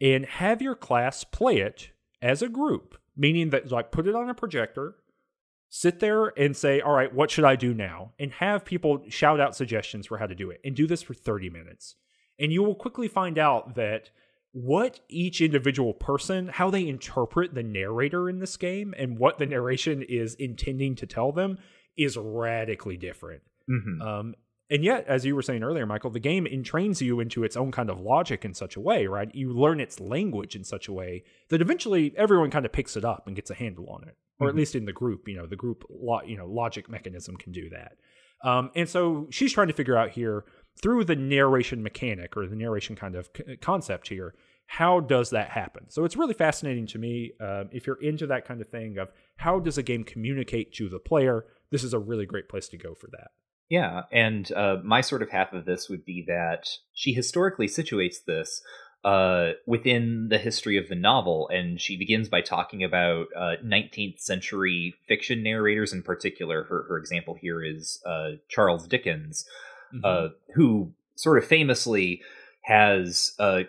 and 0.00 0.24
have 0.26 0.62
your 0.62 0.74
class 0.74 1.24
play 1.24 1.58
it 1.58 1.90
as 2.22 2.42
a 2.42 2.48
group, 2.48 2.98
meaning 3.16 3.50
that 3.50 3.70
like 3.70 3.90
put 3.90 4.06
it 4.06 4.14
on 4.14 4.30
a 4.30 4.34
projector, 4.34 4.96
sit 5.68 6.00
there 6.00 6.28
and 6.38 6.56
say, 6.56 6.80
"All 6.80 6.92
right, 6.94 7.12
what 7.12 7.30
should 7.30 7.44
I 7.44 7.56
do 7.56 7.74
now?" 7.74 8.12
and 8.18 8.32
have 8.32 8.64
people 8.64 9.04
shout 9.08 9.40
out 9.40 9.56
suggestions 9.56 10.06
for 10.06 10.18
how 10.18 10.26
to 10.26 10.34
do 10.34 10.50
it 10.50 10.60
and 10.64 10.74
do 10.74 10.86
this 10.86 11.02
for 11.02 11.14
30 11.14 11.50
minutes. 11.50 11.96
And 12.38 12.52
you 12.52 12.62
will 12.62 12.74
quickly 12.74 13.08
find 13.08 13.38
out 13.38 13.74
that 13.74 14.10
what 14.56 15.00
each 15.10 15.42
individual 15.42 15.92
person, 15.92 16.48
how 16.48 16.70
they 16.70 16.88
interpret 16.88 17.54
the 17.54 17.62
narrator 17.62 18.26
in 18.26 18.38
this 18.38 18.56
game 18.56 18.94
and 18.96 19.18
what 19.18 19.36
the 19.36 19.44
narration 19.44 20.00
is 20.00 20.34
intending 20.36 20.94
to 20.94 21.06
tell 21.06 21.30
them 21.30 21.58
is 21.98 22.16
radically 22.16 22.96
different. 22.96 23.42
Mm-hmm. 23.68 24.00
Um, 24.00 24.34
and 24.70 24.82
yet, 24.82 25.04
as 25.06 25.26
you 25.26 25.36
were 25.36 25.42
saying 25.42 25.62
earlier, 25.62 25.84
Michael, 25.84 26.08
the 26.08 26.18
game 26.18 26.46
entrains 26.46 27.02
you 27.02 27.20
into 27.20 27.44
its 27.44 27.54
own 27.54 27.70
kind 27.70 27.90
of 27.90 28.00
logic 28.00 28.46
in 28.46 28.54
such 28.54 28.76
a 28.76 28.80
way, 28.80 29.06
right? 29.06 29.28
You 29.34 29.52
learn 29.52 29.78
its 29.78 30.00
language 30.00 30.56
in 30.56 30.64
such 30.64 30.88
a 30.88 30.92
way 30.92 31.24
that 31.50 31.60
eventually 31.60 32.14
everyone 32.16 32.50
kind 32.50 32.64
of 32.64 32.72
picks 32.72 32.96
it 32.96 33.04
up 33.04 33.26
and 33.26 33.36
gets 33.36 33.50
a 33.50 33.54
handle 33.54 33.90
on 33.90 34.08
it, 34.08 34.16
or 34.40 34.46
mm-hmm. 34.46 34.56
at 34.56 34.58
least 34.58 34.74
in 34.74 34.86
the 34.86 34.92
group. 34.92 35.28
You 35.28 35.36
know, 35.36 35.46
the 35.46 35.54
group, 35.54 35.84
lo- 35.90 36.22
you 36.24 36.38
know, 36.38 36.46
logic 36.46 36.88
mechanism 36.88 37.36
can 37.36 37.52
do 37.52 37.68
that. 37.68 37.92
Um, 38.42 38.70
and 38.74 38.88
so 38.88 39.26
she's 39.30 39.52
trying 39.52 39.68
to 39.68 39.74
figure 39.74 39.98
out 39.98 40.12
here 40.12 40.46
through 40.82 41.04
the 41.04 41.16
narration 41.16 41.82
mechanic 41.82 42.38
or 42.38 42.46
the 42.46 42.56
narration 42.56 42.96
kind 42.96 43.16
of 43.16 43.28
c- 43.36 43.58
concept 43.58 44.08
here 44.08 44.34
how 44.66 45.00
does 45.00 45.30
that 45.30 45.50
happen 45.50 45.88
so 45.88 46.04
it's 46.04 46.16
really 46.16 46.34
fascinating 46.34 46.86
to 46.86 46.98
me 46.98 47.32
uh, 47.40 47.64
if 47.72 47.86
you're 47.86 48.02
into 48.02 48.26
that 48.26 48.46
kind 48.46 48.60
of 48.60 48.68
thing 48.68 48.98
of 48.98 49.08
how 49.36 49.58
does 49.58 49.78
a 49.78 49.82
game 49.82 50.04
communicate 50.04 50.72
to 50.72 50.88
the 50.88 50.98
player 50.98 51.44
this 51.70 51.84
is 51.84 51.94
a 51.94 51.98
really 51.98 52.26
great 52.26 52.48
place 52.48 52.68
to 52.68 52.76
go 52.76 52.94
for 52.94 53.08
that 53.12 53.28
yeah 53.68 54.02
and 54.12 54.52
uh, 54.52 54.76
my 54.84 55.00
sort 55.00 55.22
of 55.22 55.30
half 55.30 55.52
of 55.52 55.64
this 55.64 55.88
would 55.88 56.04
be 56.04 56.24
that 56.26 56.68
she 56.92 57.12
historically 57.12 57.66
situates 57.66 58.24
this 58.26 58.62
uh, 59.06 59.52
within 59.66 60.26
the 60.30 60.38
history 60.38 60.76
of 60.76 60.88
the 60.88 60.96
novel, 60.96 61.48
and 61.52 61.80
she 61.80 61.96
begins 61.96 62.28
by 62.28 62.40
talking 62.40 62.82
about 62.82 63.26
uh, 63.36 63.54
19th 63.64 64.18
century 64.18 64.96
fiction 65.06 65.44
narrators 65.44 65.92
in 65.92 66.02
particular. 66.02 66.64
Her, 66.64 66.86
her 66.88 66.98
example 66.98 67.36
here 67.40 67.62
is 67.62 68.02
uh, 68.04 68.30
Charles 68.48 68.88
Dickens, 68.88 69.46
mm-hmm. 69.94 70.04
Uh, 70.04 70.30
who 70.56 70.92
sort 71.14 71.38
of 71.38 71.44
famously 71.44 72.20
has 72.62 73.32
uh, 73.38 73.60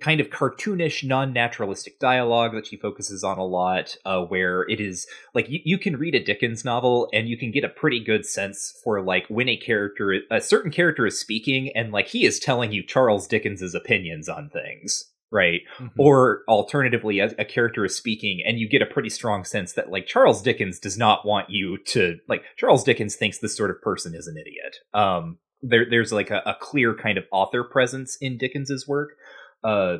kind 0.00 0.20
of 0.20 0.30
cartoonish, 0.30 1.04
non-naturalistic 1.04 1.98
dialogue 1.98 2.52
that 2.54 2.66
she 2.66 2.76
focuses 2.76 3.24
on 3.24 3.38
a 3.38 3.44
lot, 3.44 3.96
uh, 4.04 4.20
where 4.20 4.62
it 4.68 4.80
is 4.80 5.06
like 5.34 5.48
you, 5.48 5.60
you 5.64 5.78
can 5.78 5.96
read 5.96 6.14
a 6.14 6.22
Dickens 6.22 6.64
novel 6.64 7.08
and 7.12 7.28
you 7.28 7.36
can 7.36 7.50
get 7.50 7.64
a 7.64 7.68
pretty 7.68 8.02
good 8.02 8.24
sense 8.24 8.78
for 8.84 9.02
like 9.02 9.26
when 9.28 9.48
a 9.48 9.56
character, 9.56 10.14
a 10.30 10.40
certain 10.40 10.70
character 10.70 11.06
is 11.06 11.18
speaking 11.18 11.72
and 11.74 11.92
like 11.92 12.08
he 12.08 12.24
is 12.24 12.38
telling 12.38 12.72
you 12.72 12.84
Charles 12.84 13.26
Dickens's 13.26 13.74
opinions 13.74 14.28
on 14.28 14.50
things. 14.50 15.10
Right. 15.30 15.60
Mm-hmm. 15.78 16.00
Or 16.00 16.42
alternatively, 16.48 17.18
a, 17.18 17.26
a 17.38 17.44
character 17.44 17.84
is 17.84 17.94
speaking 17.94 18.40
and 18.46 18.58
you 18.58 18.66
get 18.66 18.80
a 18.80 18.86
pretty 18.86 19.10
strong 19.10 19.44
sense 19.44 19.74
that 19.74 19.90
like 19.90 20.06
Charles 20.06 20.40
Dickens 20.40 20.78
does 20.78 20.96
not 20.96 21.26
want 21.26 21.50
you 21.50 21.76
to 21.88 22.18
like 22.28 22.44
Charles 22.56 22.82
Dickens 22.82 23.14
thinks 23.14 23.38
this 23.38 23.54
sort 23.54 23.70
of 23.70 23.82
person 23.82 24.14
is 24.14 24.26
an 24.26 24.36
idiot. 24.38 24.76
Um, 24.94 25.36
there, 25.60 25.84
there's 25.88 26.12
like 26.12 26.30
a, 26.30 26.42
a, 26.46 26.56
clear 26.58 26.94
kind 26.94 27.18
of 27.18 27.24
author 27.32 27.64
presence 27.64 28.16
in 28.20 28.38
Dickens's 28.38 28.86
work 28.86 29.10
uh, 29.64 29.98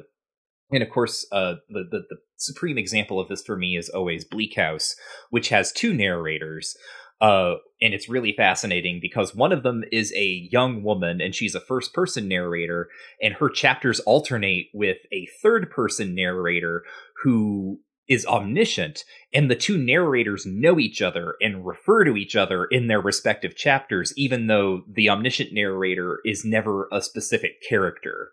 and 0.70 0.82
of 0.82 0.90
course, 0.90 1.26
uh, 1.32 1.54
the, 1.68 1.84
the, 1.90 2.00
the 2.10 2.16
supreme 2.36 2.78
example 2.78 3.18
of 3.20 3.28
this 3.28 3.42
for 3.42 3.56
me 3.56 3.76
is 3.76 3.88
always 3.88 4.24
Bleak 4.24 4.56
House, 4.56 4.94
which 5.30 5.48
has 5.48 5.72
two 5.72 5.94
narrators. 5.94 6.76
Uh, 7.20 7.54
and 7.82 7.94
it's 7.94 8.08
really 8.08 8.32
fascinating 8.32 9.00
because 9.02 9.34
one 9.34 9.50
of 9.50 9.64
them 9.64 9.82
is 9.90 10.12
a 10.14 10.48
young 10.52 10.84
woman 10.84 11.20
and 11.20 11.34
she's 11.34 11.54
a 11.54 11.60
first 11.60 11.92
person 11.92 12.28
narrator, 12.28 12.88
and 13.20 13.34
her 13.34 13.48
chapters 13.48 13.98
alternate 14.00 14.66
with 14.72 14.98
a 15.12 15.26
third 15.42 15.70
person 15.70 16.14
narrator 16.14 16.84
who 17.24 17.80
is 18.08 18.24
omniscient, 18.24 19.04
and 19.34 19.50
the 19.50 19.56
two 19.56 19.76
narrators 19.76 20.46
know 20.46 20.78
each 20.78 21.02
other 21.02 21.34
and 21.42 21.66
refer 21.66 22.04
to 22.04 22.16
each 22.16 22.36
other 22.36 22.64
in 22.66 22.86
their 22.86 23.00
respective 23.00 23.54
chapters, 23.54 24.14
even 24.16 24.46
though 24.46 24.82
the 24.90 25.10
omniscient 25.10 25.52
narrator 25.52 26.20
is 26.24 26.44
never 26.44 26.88
a 26.90 27.02
specific 27.02 27.56
character 27.68 28.30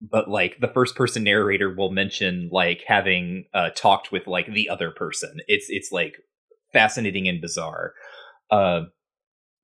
but 0.00 0.28
like 0.28 0.58
the 0.60 0.68
first 0.68 0.96
person 0.96 1.24
narrator 1.24 1.74
will 1.74 1.90
mention 1.90 2.48
like 2.52 2.82
having 2.86 3.46
uh, 3.54 3.70
talked 3.74 4.12
with 4.12 4.26
like 4.26 4.46
the 4.46 4.68
other 4.68 4.90
person. 4.90 5.38
It's 5.48 5.66
it's 5.68 5.90
like 5.92 6.16
fascinating 6.72 7.28
and 7.28 7.40
bizarre. 7.40 7.94
Uh, 8.50 8.82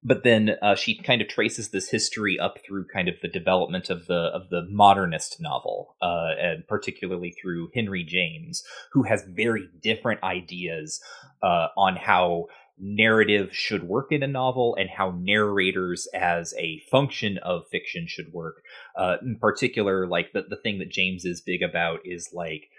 but 0.03 0.25
then 0.25 0.53
uh, 0.63 0.75
she 0.75 0.97
kind 0.97 1.21
of 1.21 1.29
traces 1.29 1.71
this 1.71 1.91
history 1.91 2.39
up 2.39 2.57
through 2.67 2.87
kind 2.93 3.09
of 3.09 3.17
the 3.21 3.29
development 3.29 3.91
of 3.91 4.07
the 4.07 4.31
of 4.35 4.49
the 4.49 4.63
modernist 4.71 5.37
novel, 5.41 5.97
uh, 6.01 6.31
and 6.41 6.67
particularly 6.67 7.33
through 7.41 7.69
Henry 7.75 8.03
James, 8.03 8.63
who 8.93 9.03
has 9.03 9.25
very 9.29 9.69
different 9.83 10.23
ideas 10.23 11.01
uh, 11.43 11.69
on 11.77 11.97
how 11.97 12.47
narrative 12.81 13.51
should 13.53 13.85
work 13.85 14.11
in 14.11 14.23
a 14.23 14.27
novel 14.27 14.75
and 14.79 14.89
how 14.89 15.13
narrators 15.19 16.09
as 16.15 16.55
a 16.59 16.81
function 16.91 17.39
of 17.39 17.69
fiction 17.69 18.07
should 18.07 18.33
work. 18.33 18.63
Uh, 18.97 19.17
in 19.23 19.37
particular, 19.39 20.07
like 20.07 20.33
the, 20.33 20.43
the 20.49 20.57
thing 20.57 20.79
that 20.79 20.91
James 20.91 21.25
is 21.25 21.41
big 21.41 21.63
about 21.63 22.01
is 22.05 22.31
like 22.33 22.71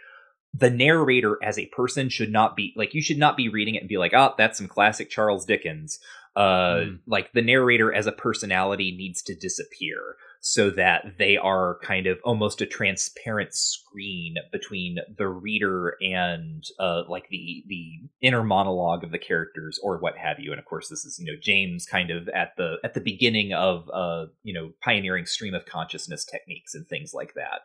the 0.53 0.69
narrator 0.69 1.37
as 1.43 1.57
a 1.57 1.67
person 1.67 2.09
should 2.09 2.31
not 2.31 2.55
be 2.55 2.73
like 2.75 2.93
you 2.93 3.01
should 3.01 3.17
not 3.17 3.37
be 3.37 3.47
reading 3.47 3.75
it 3.75 3.79
and 3.79 3.89
be 3.89 3.97
like, 3.97 4.13
oh, 4.13 4.33
that's 4.37 4.57
some 4.57 4.67
classic 4.67 5.09
Charles 5.09 5.45
Dickens. 5.45 5.99
Uh, 6.35 6.75
mm. 6.75 6.99
like 7.07 7.31
the 7.33 7.41
narrator 7.41 7.93
as 7.93 8.07
a 8.07 8.11
personality 8.11 8.95
needs 8.97 9.21
to 9.21 9.35
disappear 9.35 10.15
so 10.43 10.71
that 10.71 11.05
they 11.19 11.37
are 11.37 11.77
kind 11.83 12.07
of 12.07 12.17
almost 12.23 12.61
a 12.61 12.65
transparent 12.65 13.53
screen 13.53 14.35
between 14.51 14.97
the 15.15 15.27
reader 15.27 15.95
and 16.01 16.63
uh, 16.79 17.03
like 17.07 17.29
the 17.29 17.63
the 17.67 17.99
inner 18.21 18.43
monologue 18.43 19.03
of 19.03 19.11
the 19.11 19.19
characters 19.19 19.79
or 19.83 19.99
what 19.99 20.17
have 20.17 20.39
you. 20.39 20.51
And 20.51 20.59
of 20.59 20.65
course 20.65 20.89
this 20.89 21.05
is 21.05 21.19
you 21.19 21.31
know 21.31 21.39
james 21.39 21.85
kind 21.85 22.09
of 22.09 22.27
at 22.29 22.53
the 22.57 22.77
at 22.83 22.95
the 22.95 23.01
beginning 23.01 23.53
of 23.53 23.87
uh 23.93 24.25
you 24.41 24.53
know 24.53 24.71
pioneering 24.83 25.27
stream 25.27 25.53
of 25.53 25.67
consciousness 25.67 26.25
techniques 26.25 26.73
and 26.73 26.87
things 26.87 27.13
like 27.13 27.35
that. 27.35 27.61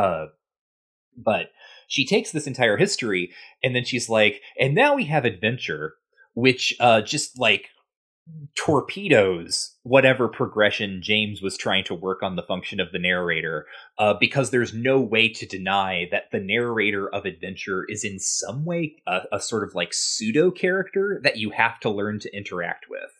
Uh 0.00 0.26
but 1.16 1.46
she 1.88 2.06
takes 2.06 2.30
this 2.30 2.46
entire 2.46 2.76
history 2.76 3.32
and 3.62 3.74
then 3.74 3.84
she's 3.84 4.08
like 4.08 4.40
and 4.58 4.74
now 4.74 4.94
we 4.94 5.06
have 5.06 5.24
adventure 5.24 5.94
which 6.34 6.74
uh 6.78 7.00
just 7.00 7.38
like 7.40 7.70
torpedoes 8.54 9.76
whatever 9.82 10.28
progression 10.28 11.02
James 11.02 11.42
was 11.42 11.56
trying 11.56 11.84
to 11.84 11.94
work 11.94 12.22
on 12.22 12.36
the 12.36 12.42
function 12.42 12.80
of 12.80 12.90
the 12.90 12.98
narrator, 12.98 13.66
uh, 13.98 14.14
because 14.14 14.50
there's 14.50 14.72
no 14.72 14.98
way 14.98 15.28
to 15.28 15.46
deny 15.46 16.08
that 16.10 16.30
the 16.32 16.40
narrator 16.40 17.08
of 17.08 17.26
adventure 17.26 17.84
is 17.88 18.02
in 18.02 18.18
some 18.18 18.64
way 18.64 18.96
a, 19.06 19.20
a 19.32 19.40
sort 19.40 19.62
of 19.62 19.74
like 19.74 19.92
pseudo 19.92 20.50
character 20.50 21.20
that 21.22 21.36
you 21.36 21.50
have 21.50 21.78
to 21.80 21.90
learn 21.90 22.18
to 22.20 22.34
interact 22.34 22.86
with. 22.88 23.10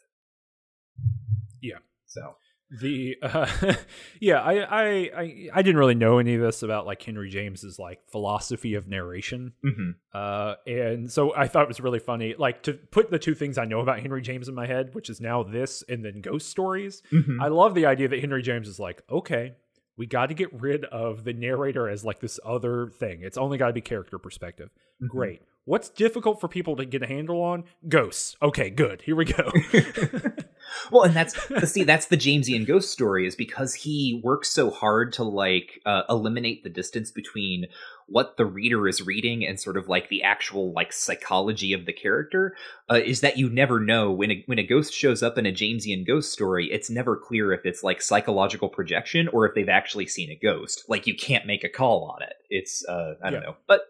Yeah. 1.61 1.79
So 2.07 2.37
the 2.81 3.17
uh, 3.23 3.75
yeah 4.21 4.41
I, 4.41 4.55
I 4.63 4.85
i 5.17 5.49
i 5.55 5.63
didn't 5.63 5.77
really 5.77 5.95
know 5.95 6.19
any 6.19 6.35
of 6.35 6.41
this 6.41 6.63
about 6.63 6.87
like 6.87 7.03
henry 7.03 7.31
james's 7.31 7.79
like 7.79 8.01
philosophy 8.11 8.75
of 8.75 8.89
narration. 8.89 9.53
Mm-hmm. 9.65 9.91
uh 10.13 10.55
and 10.67 11.11
so 11.11 11.35
i 11.35 11.47
thought 11.47 11.63
it 11.63 11.69
was 11.69 11.81
really 11.81 11.99
funny 11.99 12.35
like 12.37 12.63
to 12.65 12.75
put 12.75 13.11
the 13.11 13.19
two 13.19 13.35
things 13.35 13.59
i 13.59 13.65
know 13.65 13.81
about 13.81 14.01
henry 14.01 14.23
james 14.23 14.49
in 14.49 14.55
my 14.55 14.67
head 14.67 14.95
which 14.95 15.09
is 15.11 15.21
now 15.21 15.43
this 15.43 15.83
and 15.89 16.05
then 16.05 16.21
ghost 16.21 16.49
stories 16.49 17.03
mm-hmm. 17.13 17.41
i 17.41 17.49
love 17.49 17.75
the 17.75 17.87
idea 17.87 18.09
that 18.09 18.21
henry 18.21 18.43
james 18.43 18.69
is 18.69 18.79
like 18.79 19.03
okay 19.11 19.55
we 19.97 20.07
got 20.07 20.27
to 20.27 20.35
get 20.35 20.53
rid 20.61 20.85
of 20.87 21.25
the 21.25 21.33
narrator 21.33 21.89
as 21.89 22.05
like 22.05 22.21
this 22.21 22.41
other 22.45 22.89
thing. 22.89 23.21
It's 23.23 23.39
only 23.39 23.59
got 23.59 23.69
to 23.69 23.73
be 23.73 23.81
character 23.81 24.19
perspective. 24.19 24.71
Mm-hmm. 25.01 25.07
great. 25.07 25.43
What's 25.67 25.89
difficult 25.89 26.41
for 26.41 26.49
people 26.49 26.77
to 26.77 26.85
get 26.85 27.03
a 27.03 27.07
handle 27.07 27.41
on? 27.41 27.65
Ghosts. 27.89 28.37
Okay 28.43 28.71
good. 28.71 29.03
Here 29.03 29.17
we 29.17 29.25
go 29.25 29.51
well, 30.95 31.03
and 31.03 31.15
that's 31.15 31.35
see 31.69 31.83
that's 31.83 32.07
the 32.07 32.17
Jamesian 32.17 32.65
ghost 32.65 32.93
story 32.93 33.27
is 33.27 33.35
because 33.35 33.75
he 33.75 34.21
works 34.23 34.49
so 34.49 34.71
hard 34.71 35.13
to 35.15 35.25
like 35.25 35.83
uh, 35.85 36.03
eliminate 36.09 36.63
the 36.63 36.71
distance 36.71 37.11
between 37.11 37.67
what 38.07 38.37
the 38.37 38.47
reader 38.47 38.87
is 38.87 39.05
reading 39.05 39.45
and 39.45 39.59
sort 39.59 39.77
of 39.77 39.89
like 39.89 40.09
the 40.09 40.23
actual 40.23 40.73
like 40.73 40.93
psychology 40.93 41.73
of 41.73 41.85
the 41.85 41.93
character 41.93 42.55
uh, 42.89 43.01
is 43.05 43.23
that 43.23 43.37
you 43.37 43.51
never 43.51 43.81
know. 43.81 44.13
When 44.13 44.31
a, 44.31 44.45
when 44.47 44.61
a 44.61 44.63
ghost 44.63 44.95
shows 44.95 45.21
up 45.21 45.37
in 45.37 45.47
a 45.47 45.53
Jamesian 45.53 46.07
ghost 46.07 46.33
story 46.33 46.69
it's 46.71 46.89
never 46.89 47.17
clear 47.17 47.53
if 47.53 47.67
it's 47.67 47.83
like 47.83 48.01
psychological 48.01 48.69
projection 48.69 49.27
or 49.27 49.49
if 49.49 49.57
they've 49.57 49.69
actually 49.69 50.07
seen 50.07 50.31
a 50.31 50.37
ghost. 50.37 50.85
Like 50.89 51.09
you 51.09 51.17
can't 51.17 51.45
make 51.45 51.65
a 51.65 51.69
call 51.69 52.05
on 52.15 52.23
it. 52.23 52.35
It's 52.51 52.85
uh 52.87 53.15
I 53.21 53.31
don't 53.31 53.43
yeah. 53.43 53.49
know. 53.49 53.57
But 53.67 53.81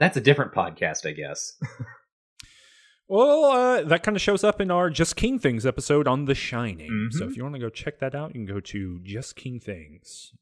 that's 0.00 0.16
a 0.16 0.20
different 0.20 0.52
podcast 0.52 1.06
I 1.06 1.12
guess 1.12 1.52
Well, 3.08 3.44
uh, 3.44 3.82
that 3.82 4.02
kind 4.02 4.16
of 4.16 4.22
shows 4.22 4.42
up 4.42 4.60
in 4.60 4.70
our 4.70 4.88
Just 4.88 5.16
King 5.16 5.38
Things 5.38 5.66
episode 5.66 6.08
on 6.08 6.24
The 6.24 6.34
Shining. 6.34 6.90
Mm-hmm. 6.90 7.18
So 7.18 7.26
if 7.26 7.36
you 7.36 7.42
want 7.42 7.54
to 7.54 7.60
go 7.60 7.68
check 7.68 7.98
that 7.98 8.14
out, 8.14 8.34
you 8.34 8.44
can 8.44 8.46
go 8.46 8.60
to 8.60 9.00
Just 9.02 9.36
King 9.36 9.60
Things. 9.60 10.32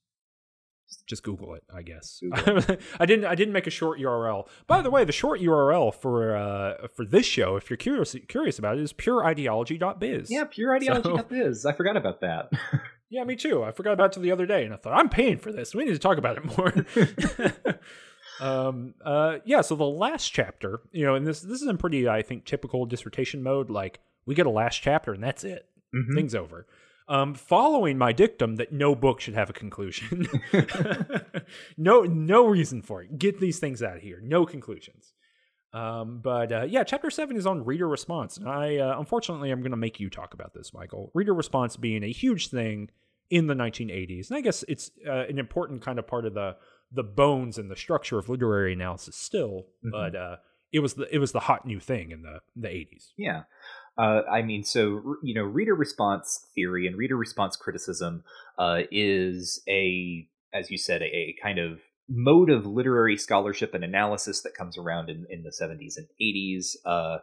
Just 1.06 1.22
Google 1.22 1.54
it, 1.54 1.64
I 1.74 1.82
guess. 1.82 2.22
I 2.32 3.06
didn't. 3.06 3.24
I 3.24 3.34
didn't 3.34 3.52
make 3.52 3.66
a 3.66 3.70
short 3.70 3.98
URL. 3.98 4.46
By 4.66 4.82
the 4.82 4.90
way, 4.90 5.04
the 5.04 5.12
short 5.12 5.40
URL 5.40 5.92
for 5.92 6.36
uh, 6.36 6.86
for 6.94 7.04
this 7.04 7.26
show, 7.26 7.56
if 7.56 7.70
you're 7.70 7.78
curious 7.78 8.14
curious 8.28 8.58
about 8.58 8.76
it, 8.76 8.82
is 8.82 8.92
purideology.biz. 8.92 10.30
Yeah, 10.30 10.44
purideology.biz. 10.44 11.62
So, 11.62 11.70
I 11.70 11.72
forgot 11.72 11.96
about 11.96 12.20
that. 12.20 12.52
yeah, 13.10 13.24
me 13.24 13.36
too. 13.36 13.64
I 13.64 13.72
forgot 13.72 13.94
about 13.94 14.16
it 14.16 14.20
the 14.20 14.32
other 14.32 14.46
day, 14.46 14.64
and 14.64 14.74
I 14.74 14.76
thought 14.76 14.92
I'm 14.92 15.08
paying 15.08 15.38
for 15.38 15.50
this. 15.50 15.74
We 15.74 15.84
need 15.84 15.92
to 15.92 15.98
talk 15.98 16.18
about 16.18 16.36
it 16.36 16.56
more. 16.56 16.72
Um, 18.40 18.94
uh, 19.04 19.38
yeah. 19.44 19.60
So 19.60 19.76
the 19.76 19.84
last 19.84 20.28
chapter, 20.32 20.80
you 20.90 21.04
know, 21.04 21.14
and 21.14 21.26
this 21.26 21.40
this 21.40 21.62
is 21.62 21.68
in 21.68 21.78
pretty, 21.78 22.08
I 22.08 22.22
think, 22.22 22.44
typical 22.44 22.86
dissertation 22.86 23.42
mode. 23.42 23.70
Like 23.70 24.00
we 24.26 24.34
get 24.34 24.46
a 24.46 24.50
last 24.50 24.76
chapter 24.76 25.12
and 25.12 25.22
that's 25.22 25.44
it. 25.44 25.68
Mm-hmm. 25.94 26.14
Things 26.14 26.34
over. 26.34 26.66
Um, 27.08 27.34
following 27.34 27.98
my 27.98 28.12
dictum 28.12 28.56
that 28.56 28.72
no 28.72 28.94
book 28.94 29.20
should 29.20 29.34
have 29.34 29.50
a 29.50 29.52
conclusion. 29.52 30.28
no, 31.76 32.02
no 32.02 32.46
reason 32.46 32.80
for 32.80 33.02
it. 33.02 33.18
Get 33.18 33.40
these 33.40 33.58
things 33.58 33.82
out 33.82 33.96
of 33.96 34.02
here. 34.02 34.20
No 34.22 34.46
conclusions. 34.46 35.12
Um, 35.74 36.20
but 36.22 36.52
uh, 36.52 36.62
yeah, 36.62 36.84
chapter 36.84 37.10
seven 37.10 37.36
is 37.36 37.46
on 37.46 37.64
reader 37.64 37.88
response, 37.88 38.36
and 38.36 38.48
I 38.48 38.76
uh, 38.76 38.98
unfortunately 38.98 39.50
I'm 39.50 39.60
going 39.60 39.70
to 39.70 39.76
make 39.76 39.98
you 39.98 40.10
talk 40.10 40.34
about 40.34 40.52
this, 40.54 40.74
Michael. 40.74 41.10
Reader 41.14 41.34
response 41.34 41.76
being 41.76 42.04
a 42.04 42.12
huge 42.12 42.48
thing 42.48 42.90
in 43.30 43.46
the 43.46 43.54
1980s, 43.54 44.28
and 44.28 44.36
I 44.36 44.42
guess 44.42 44.64
it's 44.68 44.90
uh, 45.06 45.24
an 45.28 45.38
important 45.38 45.80
kind 45.80 45.98
of 45.98 46.06
part 46.06 46.26
of 46.26 46.34
the 46.34 46.56
the 46.94 47.02
bones 47.02 47.58
and 47.58 47.70
the 47.70 47.76
structure 47.76 48.18
of 48.18 48.28
literary 48.28 48.72
analysis 48.72 49.16
still, 49.16 49.66
mm-hmm. 49.84 49.90
but 49.90 50.14
uh, 50.14 50.36
it 50.72 50.80
was 50.80 50.94
the 50.94 51.12
it 51.14 51.18
was 51.18 51.32
the 51.32 51.40
hot 51.40 51.66
new 51.66 51.80
thing 51.80 52.10
in 52.10 52.22
the 52.22 52.40
the 52.56 52.68
80s. 52.68 53.12
Yeah. 53.16 53.42
Uh, 53.98 54.22
I 54.30 54.42
mean, 54.42 54.64
so 54.64 55.16
you 55.22 55.34
know, 55.34 55.42
reader 55.42 55.74
response 55.74 56.46
theory 56.54 56.86
and 56.86 56.96
reader 56.96 57.16
response 57.16 57.56
criticism 57.56 58.24
uh, 58.58 58.80
is 58.90 59.62
a, 59.68 60.26
as 60.54 60.70
you 60.70 60.78
said, 60.78 61.02
a, 61.02 61.04
a, 61.04 61.36
kind 61.42 61.58
of 61.58 61.80
mode 62.08 62.50
of 62.50 62.64
literary 62.64 63.18
scholarship 63.18 63.74
and 63.74 63.84
analysis 63.84 64.40
that 64.42 64.54
comes 64.54 64.78
around 64.78 65.10
in, 65.10 65.26
in 65.28 65.42
the 65.42 65.50
70s 65.50 65.96
and 65.96 66.06
80s, 66.20 66.76
uh, 66.86 67.18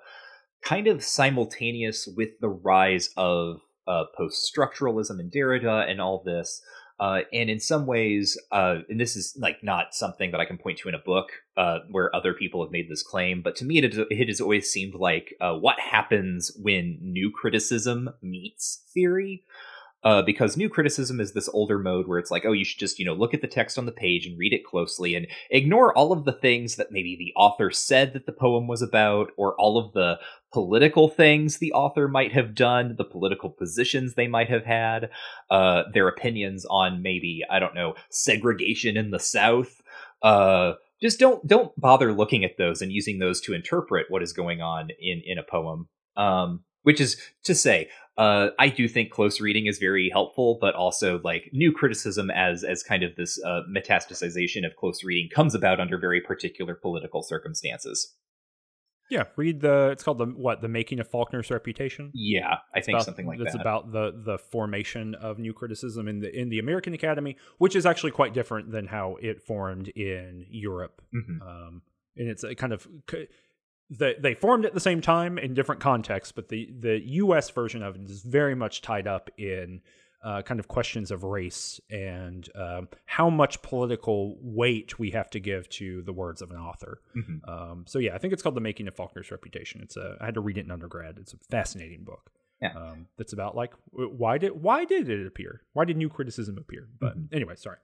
kind 0.64 0.88
of 0.88 1.04
simultaneous 1.04 2.08
with 2.16 2.40
the 2.40 2.50
rise 2.50 3.10
of 3.18 3.62
uh, 3.88 4.04
post 4.16 4.52
structuralism 4.56 5.20
and 5.20 5.32
Derrida 5.32 5.90
and 5.90 6.00
all 6.00 6.22
this. 6.24 6.62
Uh, 7.00 7.22
and 7.32 7.50
in 7.50 7.60
some 7.60 7.86
ways, 7.86 8.38
uh, 8.52 8.80
and 8.90 9.00
this 9.00 9.16
is 9.16 9.36
like 9.40 9.64
not 9.64 9.94
something 9.94 10.32
that 10.32 10.42
I 10.42 10.46
can 10.46 10.58
point 10.58 10.80
to 10.80 10.90
in 10.90 10.96
a 10.96 11.00
book 11.00 11.30
uh, 11.56 11.80
where 11.90 12.14
other 12.16 12.34
people 12.34 12.64
have 12.64 12.72
made 12.72 12.90
this 12.90 13.04
claim, 13.04 13.42
but 13.42 13.56
to 13.58 13.66
me, 13.66 13.78
it, 13.78 13.96
it 14.10 14.28
has 14.28 14.42
always 14.42 14.70
seemed 14.70 14.96
like 14.96 15.34
uh, 15.40 15.54
what 15.54 15.80
happens 15.80 16.52
when 16.62 16.98
new 17.02 17.32
criticism 17.32 18.10
meets 18.22 18.84
theory 18.94 19.44
uh, 20.04 20.22
because 20.22 20.56
new 20.56 20.70
criticism 20.70 21.20
is 21.20 21.34
this 21.34 21.50
older 21.50 21.78
mode 21.78 22.08
where 22.08 22.20
it's 22.20 22.32
like, 22.32 22.46
oh, 22.46 22.54
you 22.54 22.64
should 22.64 22.80
just 22.80 23.00
you 23.00 23.06
know 23.06 23.14
look 23.14 23.34
at 23.34 23.42
the 23.42 23.48
text 23.48 23.78
on 23.78 23.86
the 23.86 23.92
page 23.92 24.26
and 24.26 24.38
read 24.38 24.54
it 24.54 24.64
closely 24.64 25.16
and 25.16 25.28
ignore 25.50 25.96
all 25.98 26.12
of 26.12 26.26
the 26.26 26.32
things 26.32 26.76
that 26.78 26.92
maybe 26.92 27.16
the 27.18 27.34
author 27.36 27.70
said 27.70 28.14
that 28.14 28.26
the 28.26 28.32
poem 28.32 28.68
was 28.68 28.82
about, 28.82 29.32
or 29.38 29.56
all 29.56 29.78
of 29.78 29.94
the 29.94 30.18
political 30.54 31.10
things 31.10 31.58
the 31.58 31.74
author 31.74 32.08
might 32.08 32.32
have 32.32 32.56
done, 32.56 32.96
the 32.98 33.04
political 33.04 33.50
positions 33.50 34.14
they 34.14 34.28
might 34.28 34.50
have 34.50 34.66
had, 34.66 35.10
uh, 35.52 35.84
their 35.94 36.08
opinions 36.08 36.66
on 36.70 37.02
maybe 37.02 37.42
I 37.50 37.60
don't 37.60 37.76
know 37.76 37.96
segregation 38.10 38.96
in 38.96 39.12
the 39.12 39.20
South. 39.20 39.82
Uh, 40.22 40.74
just 41.02 41.20
don't 41.20 41.46
don't 41.46 41.72
bother 41.80 42.14
looking 42.14 42.44
at 42.44 42.58
those 42.58 42.82
and 42.82 42.92
using 42.92 43.20
those 43.20 43.42
to 43.42 43.54
interpret 43.54 44.08
what 44.10 44.24
is 44.24 44.34
going 44.34 44.62
on 44.62 44.90
in 45.00 45.22
in 45.26 45.38
a 45.38 45.44
poem. 45.44 45.88
Um, 46.16 46.64
which 46.84 47.02
is 47.02 47.18
to 47.44 47.54
say 47.54 47.90
uh, 48.20 48.50
I 48.60 48.68
do 48.68 48.90
think 48.90 49.12
close 49.12 49.40
reading 49.40 49.68
is 49.68 49.78
very 49.78 50.10
helpful, 50.10 50.58
but 50.60 50.76
also 50.76 51.22
like 51.24 51.50
new 51.54 51.72
criticism 51.72 52.30
as 52.30 52.66
as 52.66 52.84
kind 52.84 53.02
of 53.02 53.16
this 53.16 53.42
uh, 53.46 53.62
metastasization 53.74 54.66
of 54.66 54.76
close 54.76 55.06
reading 55.06 55.30
comes 55.34 55.56
about 55.56 55.80
under 55.80 55.98
very 55.98 56.20
particular 56.20 56.76
political 56.76 57.24
circumstances. 57.24 58.14
Yeah, 59.10 59.24
read 59.38 59.62
the. 59.62 59.92
It's 59.92 60.04
called 60.04 60.18
the 60.18 60.26
what? 60.26 60.62
The 60.62 60.68
making 60.68 61.00
of 61.00 61.10
Faulkner's 61.10 61.50
reputation. 61.50 62.12
Yeah, 62.14 62.58
I 62.76 62.82
think 62.82 62.98
about, 62.98 63.06
something 63.06 63.26
like 63.26 63.40
it's 63.40 63.54
that. 63.54 63.56
It's 63.56 63.62
about 63.62 63.94
the 63.94 64.12
the 64.14 64.38
formation 64.38 65.16
of 65.16 65.40
new 65.40 65.54
criticism 65.54 66.10
in 66.10 66.20
the 66.20 66.38
in 66.38 66.50
the 66.50 66.60
American 66.60 66.94
Academy, 66.94 67.38
which 67.58 67.74
is 67.74 67.86
actually 67.86 68.12
quite 68.12 68.34
different 68.34 68.70
than 68.70 68.86
how 68.88 69.16
it 69.22 69.42
formed 69.42 69.88
in 69.88 70.46
Europe. 70.50 71.02
Mm-hmm. 71.16 71.42
Um, 71.42 71.82
and 72.18 72.28
it's 72.28 72.44
a 72.44 72.54
kind 72.54 72.74
of 72.74 72.86
the, 73.90 74.16
they 74.20 74.36
formed 74.36 74.66
at 74.66 74.74
the 74.74 74.80
same 74.80 75.02
time 75.02 75.38
in 75.38 75.54
different 75.54 75.82
contexts, 75.82 76.32
but 76.32 76.50
the 76.50 76.72
the 76.78 77.00
U.S. 77.06 77.50
version 77.50 77.82
of 77.82 77.96
it 77.96 78.10
is 78.10 78.22
very 78.22 78.56
much 78.56 78.82
tied 78.82 79.08
up 79.08 79.30
in 79.38 79.82
uh, 80.24 80.42
kind 80.42 80.60
of 80.60 80.68
questions 80.68 81.12
of 81.12 81.24
race 81.24 81.80
and 81.90 82.50
um, 82.56 82.90
how 83.06 83.30
much 83.30 83.62
political 83.62 84.38
weight 84.42 85.00
we 85.00 85.12
have 85.12 85.30
to 85.30 85.40
give 85.40 85.70
to 85.70 86.02
the 86.02 86.14
words 86.14 86.42
of 86.42 86.52
an 86.52 86.58
author. 86.58 87.02
Mm-hmm. 87.16 87.50
Um, 87.50 87.86
so 87.88 88.00
yeah, 88.00 88.14
I 88.14 88.18
think 88.18 88.34
it's 88.34 88.44
called 88.44 88.56
"The 88.56 88.62
Making 88.62 88.88
of 88.88 88.96
Faulkner's 88.96 89.32
Reputation." 89.32 89.82
It's 89.82 89.98
a 89.98 90.18
I 90.20 90.26
had 90.26 90.36
to 90.36 90.42
read 90.42 90.58
it 90.58 90.66
in 90.66 90.72
undergrad. 90.72 91.18
It's 91.20 91.34
a 91.34 91.38
fascinating 91.50 92.04
book. 92.04 92.32
Yeah. 92.62 92.74
Um, 92.76 93.08
that's 93.18 93.34
about 93.34 93.56
like 93.56 93.74
why 93.92 94.38
did 94.38 94.62
why 94.62 94.86
did 94.86 95.10
it 95.10 95.26
appear? 95.26 95.62
Why 95.74 95.86
did 95.86 95.98
new 95.98 96.10
criticism 96.10 96.58
appear? 96.58 96.88
But 97.00 97.18
mm-hmm. 97.18 97.34
anyway, 97.34 97.56
sorry. 97.56 97.78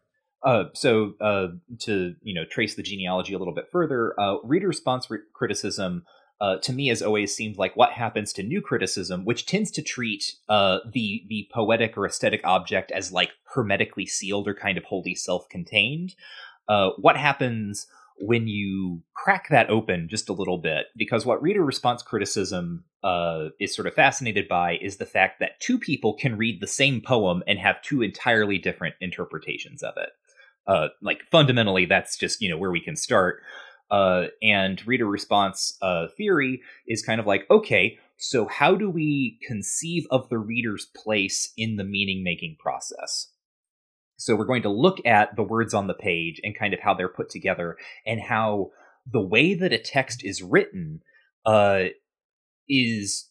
Uh, 0.43 0.65
so 0.73 1.13
uh, 1.21 1.47
to 1.79 2.13
you 2.21 2.33
know 2.33 2.45
trace 2.45 2.75
the 2.75 2.83
genealogy 2.83 3.33
a 3.33 3.39
little 3.39 3.53
bit 3.53 3.69
further, 3.71 4.13
uh, 4.19 4.35
reader 4.43 4.67
response 4.67 5.09
re- 5.09 5.19
criticism 5.33 6.03
uh, 6.39 6.57
to 6.57 6.73
me 6.73 6.87
has 6.87 7.01
always 7.01 7.33
seemed 7.33 7.57
like 7.57 7.75
what 7.75 7.93
happens 7.93 8.31
to 8.33 8.43
new 8.43 8.61
criticism, 8.61 9.25
which 9.25 9.45
tends 9.45 9.71
to 9.71 9.81
treat 9.81 10.35
uh, 10.47 10.79
the 10.91 11.23
the 11.29 11.49
poetic 11.51 11.97
or 11.97 12.05
aesthetic 12.05 12.41
object 12.43 12.91
as 12.91 13.11
like 13.11 13.31
hermetically 13.55 14.05
sealed 14.05 14.47
or 14.47 14.53
kind 14.53 14.77
of 14.77 14.83
wholly 14.83 15.15
self-contained. 15.15 16.13
Uh, 16.67 16.89
what 16.99 17.17
happens 17.17 17.87
when 18.17 18.47
you 18.47 19.01
crack 19.13 19.49
that 19.49 19.69
open 19.69 20.07
just 20.09 20.29
a 20.29 20.33
little 20.33 20.57
bit, 20.57 20.85
because 20.95 21.25
what 21.25 21.41
reader 21.41 21.63
response 21.63 22.01
criticism 22.01 22.85
is 23.59 23.75
sort 23.75 23.87
of 23.87 23.93
fascinated 23.93 24.47
by 24.47 24.77
is 24.81 24.97
the 24.97 25.05
fact 25.05 25.39
that 25.39 25.59
two 25.59 25.77
people 25.77 26.13
can 26.13 26.37
read 26.37 26.61
the 26.61 26.67
same 26.67 27.01
poem 27.01 27.43
and 27.45 27.59
have 27.59 27.81
two 27.81 28.01
entirely 28.01 28.57
different 28.57 28.95
interpretations 29.01 29.83
of 29.83 29.93
it 29.97 30.09
uh, 30.67 30.87
like 31.01 31.21
fundamentally 31.31 31.85
that's 31.85 32.17
just 32.17 32.41
you 32.41 32.49
know 32.49 32.57
where 32.57 32.71
we 32.71 32.81
can 32.81 32.95
start. 32.95 33.41
Uh, 33.91 34.25
and 34.41 34.85
reader 34.87 35.05
response 35.05 35.77
uh, 35.83 36.07
theory 36.17 36.59
is 36.87 37.03
kind 37.03 37.19
of 37.19 37.27
like 37.27 37.45
okay 37.51 37.99
so 38.17 38.47
how 38.47 38.75
do 38.75 38.89
we 38.89 39.39
conceive 39.45 40.05
of 40.09 40.29
the 40.29 40.37
reader's 40.37 40.85
place 40.85 41.51
in 41.57 41.75
the 41.75 41.83
meaning 41.83 42.23
making 42.23 42.57
process? 42.59 43.31
So 44.17 44.35
we're 44.35 44.45
going 44.45 44.61
to 44.61 44.69
look 44.69 45.05
at 45.05 45.35
the 45.35 45.43
words 45.43 45.73
on 45.73 45.87
the 45.87 45.93
page 45.93 46.39
and 46.43 46.57
kind 46.57 46.73
of 46.73 46.79
how 46.79 46.93
they're 46.93 47.09
put 47.09 47.29
together 47.29 47.77
and 48.05 48.21
how 48.21 48.71
the 49.05 49.21
way 49.21 49.53
that 49.53 49.73
a 49.73 49.77
text 49.77 50.23
is 50.23 50.41
written 50.41 51.01
uh, 51.45 51.85
is 52.69 53.29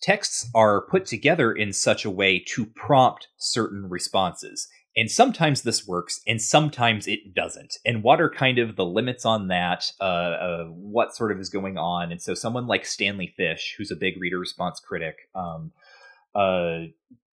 texts 0.00 0.48
are 0.54 0.86
put 0.86 1.04
together 1.04 1.52
in 1.52 1.72
such 1.72 2.04
a 2.04 2.10
way 2.10 2.38
to 2.38 2.66
prompt 2.66 3.28
certain 3.36 3.88
responses 3.88 4.68
and 4.96 5.10
sometimes 5.10 5.62
this 5.62 5.86
works, 5.86 6.20
and 6.26 6.40
sometimes 6.40 7.06
it 7.06 7.34
doesn't. 7.34 7.76
And 7.84 8.02
what 8.02 8.20
are 8.20 8.28
kind 8.28 8.58
of 8.58 8.76
the 8.76 8.84
limits 8.84 9.24
on 9.24 9.48
that? 9.48 9.90
Uh, 10.00 10.04
uh, 10.04 10.64
what 10.66 11.14
sort 11.14 11.32
of 11.32 11.38
is 11.38 11.48
going 11.48 11.78
on? 11.78 12.12
And 12.12 12.20
so, 12.20 12.34
someone 12.34 12.66
like 12.66 12.84
Stanley 12.84 13.32
Fish, 13.36 13.74
who's 13.78 13.90
a 13.90 13.96
big 13.96 14.20
reader 14.20 14.38
response 14.38 14.80
critic, 14.80 15.16
um, 15.34 15.72
uh, 16.34 16.88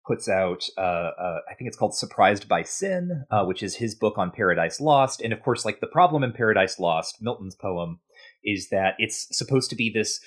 puts 0.05 0.29
out, 0.29 0.65
uh, 0.77 0.81
uh, 0.81 1.39
I 1.49 1.55
think 1.55 1.69
it's 1.69 1.77
called 1.77 1.95
Surprised 1.95 2.49
by 2.49 2.65
Sin, 2.65 3.25
uh, 3.31 3.45
which 3.45 3.63
is 3.63 3.77
his 3.77 3.95
book 3.95 4.19
on 4.19 4.33
Paradise 4.33 4.81
Lost. 4.81 5.23
And 5.23 5.33
of 5.33 5.41
course, 5.41 5.65
like 5.65 5.81
the 5.81 5.87
problem 5.87 6.25
in 6.25 6.33
Paradise 6.33 6.81
Lost, 6.81 7.23
Milton's 7.23 7.55
poem, 7.55 8.01
is 8.45 8.69
that 8.71 8.95
it's 8.99 9.29
supposed 9.31 9.71
to 9.71 9.77
be 9.77 9.91
this 9.91 10.21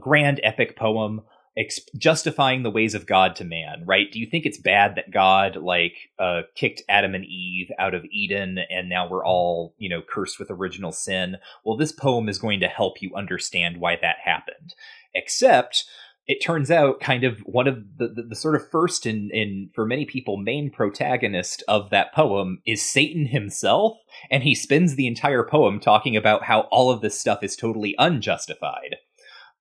grand 0.00 0.40
epic 0.42 0.76
poem 0.76 1.22
ex- 1.58 1.80
justifying 1.96 2.62
the 2.62 2.70
ways 2.70 2.94
of 2.94 3.06
God 3.06 3.36
to 3.36 3.44
man, 3.44 3.82
right? 3.84 4.10
Do 4.10 4.18
you 4.18 4.26
think 4.26 4.46
it's 4.46 4.58
bad 4.58 4.94
that 4.94 5.10
God 5.10 5.56
like 5.56 5.94
uh, 6.18 6.42
kicked 6.54 6.82
Adam 6.88 7.14
and 7.14 7.24
Eve 7.24 7.70
out 7.78 7.94
of 7.94 8.04
Eden, 8.10 8.58
and 8.70 8.88
now 8.88 9.08
we're 9.08 9.26
all 9.26 9.74
you 9.78 9.88
know 9.88 10.02
cursed 10.02 10.38
with 10.38 10.50
original 10.50 10.92
sin? 10.92 11.36
Well, 11.64 11.76
this 11.76 11.92
poem 11.92 12.28
is 12.28 12.38
going 12.38 12.60
to 12.60 12.68
help 12.68 13.02
you 13.02 13.14
understand 13.14 13.78
why 13.78 13.96
that 14.00 14.16
happened. 14.24 14.74
Except 15.14 15.84
it 16.28 16.42
turns 16.42 16.70
out 16.70 17.00
kind 17.00 17.24
of 17.24 17.38
one 17.40 17.66
of 17.66 17.96
the, 17.96 18.08
the, 18.08 18.22
the, 18.22 18.36
sort 18.36 18.54
of 18.54 18.70
first 18.70 19.06
and, 19.06 19.30
in 19.32 19.70
for 19.74 19.86
many 19.86 20.04
people 20.04 20.36
main 20.36 20.70
protagonist 20.70 21.64
of 21.66 21.88
that 21.90 22.12
poem 22.14 22.60
is 22.66 22.88
satan 22.88 23.26
himself 23.26 23.96
and 24.30 24.42
he 24.42 24.54
spends 24.54 24.94
the 24.94 25.06
entire 25.06 25.42
poem 25.42 25.80
talking 25.80 26.16
about 26.16 26.44
how 26.44 26.60
all 26.70 26.90
of 26.90 27.00
this 27.00 27.18
stuff 27.18 27.42
is 27.42 27.56
totally 27.56 27.94
unjustified 27.98 28.96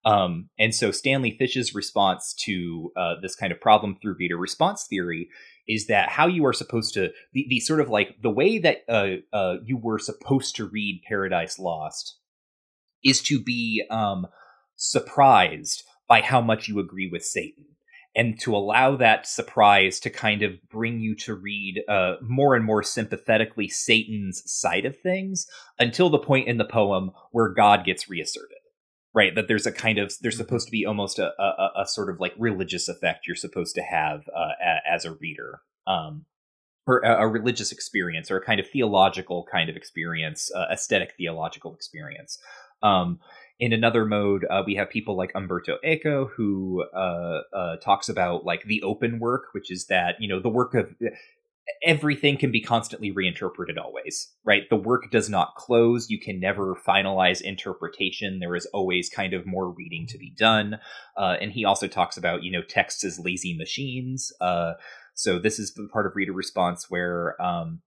um, 0.08 0.50
and 0.58 0.74
so 0.74 0.92
Stanley 0.92 1.36
Fish's 1.38 1.76
response 1.76 2.34
to 2.46 2.94
uh, 2.96 3.16
this 3.22 3.36
kind 3.36 3.52
of 3.52 3.60
problem 3.60 3.98
through 4.02 4.16
reader 4.18 4.38
response 4.38 4.88
theory 4.90 5.28
is 5.68 5.88
that 5.88 6.08
how 6.08 6.28
you 6.28 6.46
are 6.46 6.54
supposed 6.54 6.94
to 6.94 7.12
the, 7.34 7.46
the 7.50 7.60
sort 7.60 7.82
of 7.82 7.90
like 7.90 8.16
the 8.24 8.30
way 8.30 8.58
that 8.58 8.86
uh, 8.88 9.18
uh, 9.34 9.56
you 9.66 9.76
were 9.76 10.00
supposed 10.00 10.56
to 10.56 10.66
read 10.66 11.02
Paradise 11.06 11.60
Lost 11.60 12.16
is 13.04 13.22
to 13.24 13.44
be 13.44 13.84
um, 13.92 14.28
surprised 14.78 15.84
by 16.08 16.22
how 16.22 16.40
much 16.40 16.70
you 16.70 16.80
agree 16.80 17.10
with 17.12 17.26
Satan. 17.26 17.66
And 18.16 18.40
to 18.40 18.56
allow 18.56 18.96
that 18.96 19.28
surprise 19.28 20.00
to 20.00 20.10
kind 20.10 20.42
of 20.42 20.54
bring 20.72 21.02
you 21.02 21.16
to 21.18 21.36
read 21.36 21.84
uh, 21.90 22.16
more 22.22 22.56
and 22.56 22.66
more 22.66 22.82
sympathetically 22.82 23.68
Satan's 23.68 24.42
side 24.46 24.86
of 24.86 24.98
things 24.98 25.46
until 25.78 26.10
the 26.10 26.18
point 26.18 26.48
in 26.48 26.58
the 26.58 26.66
poem 26.66 27.12
where 27.32 27.50
God 27.50 27.86
gets 27.86 28.10
reasserted 28.10 28.57
right 29.18 29.34
that 29.34 29.48
there's 29.48 29.66
a 29.66 29.72
kind 29.72 29.98
of 29.98 30.14
there's 30.22 30.36
mm-hmm. 30.36 30.44
supposed 30.44 30.68
to 30.68 30.72
be 30.72 30.86
almost 30.86 31.18
a, 31.18 31.32
a, 31.42 31.82
a 31.82 31.88
sort 31.88 32.10
of 32.10 32.20
like 32.20 32.34
religious 32.38 32.88
effect 32.88 33.26
you're 33.26 33.36
supposed 33.36 33.74
to 33.74 33.82
have 33.82 34.30
uh, 34.36 34.54
a, 34.64 34.94
as 34.94 35.06
a 35.06 35.14
reader 35.14 35.62
um, 35.88 36.26
or 36.86 37.00
a, 37.00 37.24
a, 37.24 37.28
religious 37.28 37.72
experience 37.72 38.30
or 38.30 38.38
a 38.38 38.46
kind 38.46 38.60
of 38.60 38.68
theological 38.70 39.46
kind 39.52 39.70
of 39.70 39.76
experience 39.76 40.52
uh, 40.56 40.68
aesthetic 40.72 41.16
theological 41.18 41.74
experience 41.74 42.38
um, 42.84 43.20
in 43.60 43.74
another 43.74 44.06
mode 44.06 44.46
uh, 44.52 44.62
we 44.64 44.76
have 44.76 44.88
people 44.88 45.18
like 45.18 45.32
umberto 45.34 45.78
eco 45.84 46.30
who 46.38 46.86
uh, 46.96 47.42
uh, 47.56 47.76
talks 47.78 48.10
about 48.10 48.46
like 48.46 48.64
the 48.66 48.84
open 48.84 49.20
work 49.20 49.46
which 49.54 49.72
is 49.72 49.88
that 49.88 50.16
you 50.20 50.28
know 50.28 50.40
the 50.40 50.50
work 50.50 50.76
of 50.76 50.94
everything 51.84 52.38
can 52.38 52.52
be 52.52 52.62
constantly 52.62 53.12
reinterpreted 53.12 53.78
always, 53.78 54.32
right? 54.44 54.64
The 54.70 54.76
work 54.76 55.12
does 55.12 55.30
not 55.30 55.56
close. 55.56 56.10
You 56.10 56.20
can 56.20 56.40
never 56.40 56.76
finalize 56.76 57.42
interpretation. 57.42 58.40
There 58.40 58.56
is 58.56 58.66
always 58.68 59.10
kind 59.10 59.34
of 59.34 59.46
more 59.46 59.70
reading 59.72 60.08
to 60.08 60.18
be 60.18 60.34
done. 60.38 60.80
Uh, 61.16 61.36
and 61.40 61.52
he 61.52 61.66
also 61.66 61.88
talks 61.88 62.18
about, 62.18 62.44
you 62.44 62.52
know, 62.52 62.62
texts 62.62 63.04
as 63.04 63.20
lazy 63.20 63.56
machines. 63.56 64.32
Uh, 64.42 64.74
so 65.14 65.40
this 65.40 65.60
is 65.60 65.74
the 65.74 65.88
part 65.92 66.06
of 66.06 66.16
reader 66.16 66.34
response 66.34 66.90
where 66.90 67.42
um, 67.42 67.82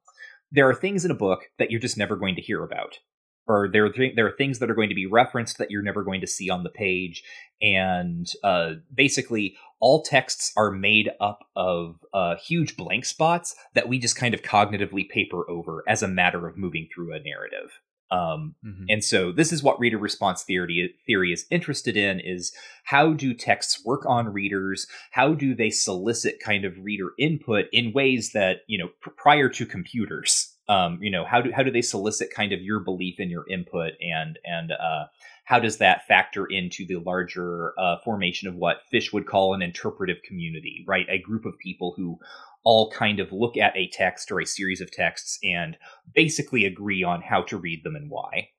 there 0.51 0.69
are 0.69 0.75
things 0.75 1.05
in 1.05 1.11
a 1.11 1.15
book 1.15 1.45
that 1.59 1.71
you're 1.71 1.81
just 1.81 1.99
never 1.99 2.17
going 2.17 2.35
to 2.37 2.43
hear 2.43 2.63
about 2.63 2.99
or 3.47 3.69
there 3.73 3.85
are 3.85 3.93
th- 3.93 4.15
there 4.17 4.27
are 4.27 4.37
things 4.37 4.59
that 4.59 4.71
are 4.71 4.75
going 4.75 4.89
to 4.89 4.95
be 4.95 5.07
referenced 5.07 5.59
that 5.59 5.71
you're 5.71 5.83
never 5.83 6.03
going 6.03 6.21
to 6.21 6.27
see 6.27 6.51
on 6.51 6.63
the 6.63 6.71
page, 6.71 7.23
and 7.61 8.27
uh, 8.45 8.73
basically 8.95 9.57
all 9.81 10.03
texts 10.03 10.53
are 10.57 10.71
made 10.71 11.11
up 11.21 11.41
of 11.57 11.97
uh, 12.13 12.37
huge 12.37 12.77
blank 12.77 13.05
spots 13.05 13.55
that 13.75 13.89
we 13.89 13.99
just 13.99 14.17
kind 14.17 14.35
of 14.35 14.43
cognitively 14.43 15.09
paper 15.09 15.49
over 15.51 15.83
as 15.89 16.03
a 16.03 16.09
matter 16.09 16.47
of 16.47 16.57
moving 16.57 16.87
through 16.95 17.15
a 17.15 17.21
narrative. 17.21 17.81
Um, 18.11 18.57
mm-hmm. 18.67 18.85
And 18.89 19.05
so 19.05 19.31
this 19.31 19.53
is 19.53 19.63
what 19.63 19.79
reader 19.79 19.99
response 19.99 20.43
theory 20.43 20.95
theory 21.07 21.33
is 21.33 21.47
interested 21.51 21.97
in: 21.97 22.21
is 22.21 22.53
how 22.85 23.13
do 23.13 23.35
texts 23.35 23.85
work 23.85 24.05
on 24.07 24.33
readers? 24.33 24.87
How 25.13 25.35
do 25.35 25.55
they 25.55 25.71
solicit 25.71 26.41
kind 26.45 26.65
of 26.65 26.79
reader 26.83 27.13
input 27.19 27.67
in 27.73 27.93
ways 27.93 28.33
that 28.33 28.59
you 28.67 28.79
know 28.79 28.89
pr- 29.01 29.11
prior 29.11 29.49
to 29.51 29.65
computers 29.65 30.50
um, 30.71 31.03
you 31.03 31.11
know 31.11 31.25
how 31.25 31.43
do 31.43 31.51
how 31.51 31.65
do 31.65 31.71
they 31.71 31.83
solicit 31.83 32.33
kind 32.33 32.53
of 32.53 32.61
your 32.63 32.79
belief 32.79 33.17
and 33.19 33.31
your 33.31 33.45
input 33.49 33.95
and 34.01 34.39
and 34.45 34.71
uh, 34.71 35.07
how 35.45 35.59
does 35.59 35.79
that 35.79 36.07
factor 36.07 36.47
into 36.47 36.87
the 36.87 37.01
larger 37.01 37.75
uh, 37.77 37.97
formation 38.05 38.49
of 38.49 38.55
what 38.55 38.83
Fish 38.89 39.13
would 39.13 39.27
call 39.27 39.53
an 39.53 39.63
interpretive 39.63 40.23
community, 40.23 40.85
right? 40.87 41.07
A 41.11 41.19
group 41.19 41.45
of 41.45 41.59
people 41.59 41.93
who 41.97 42.21
all 42.63 42.89
kind 42.93 43.19
of 43.19 43.33
look 43.33 43.57
at 43.57 43.77
a 43.77 43.89
text 43.89 44.31
or 44.31 44.41
a 44.41 44.47
series 44.47 44.81
of 44.81 44.93
texts 44.93 45.41
and 45.43 45.77
basically 46.15 46.65
agree 46.65 47.03
on 47.03 47.21
how 47.21 47.43
to 47.43 47.57
read 47.57 47.83
them 47.83 47.97
and 47.97 48.09
why. 48.09 48.51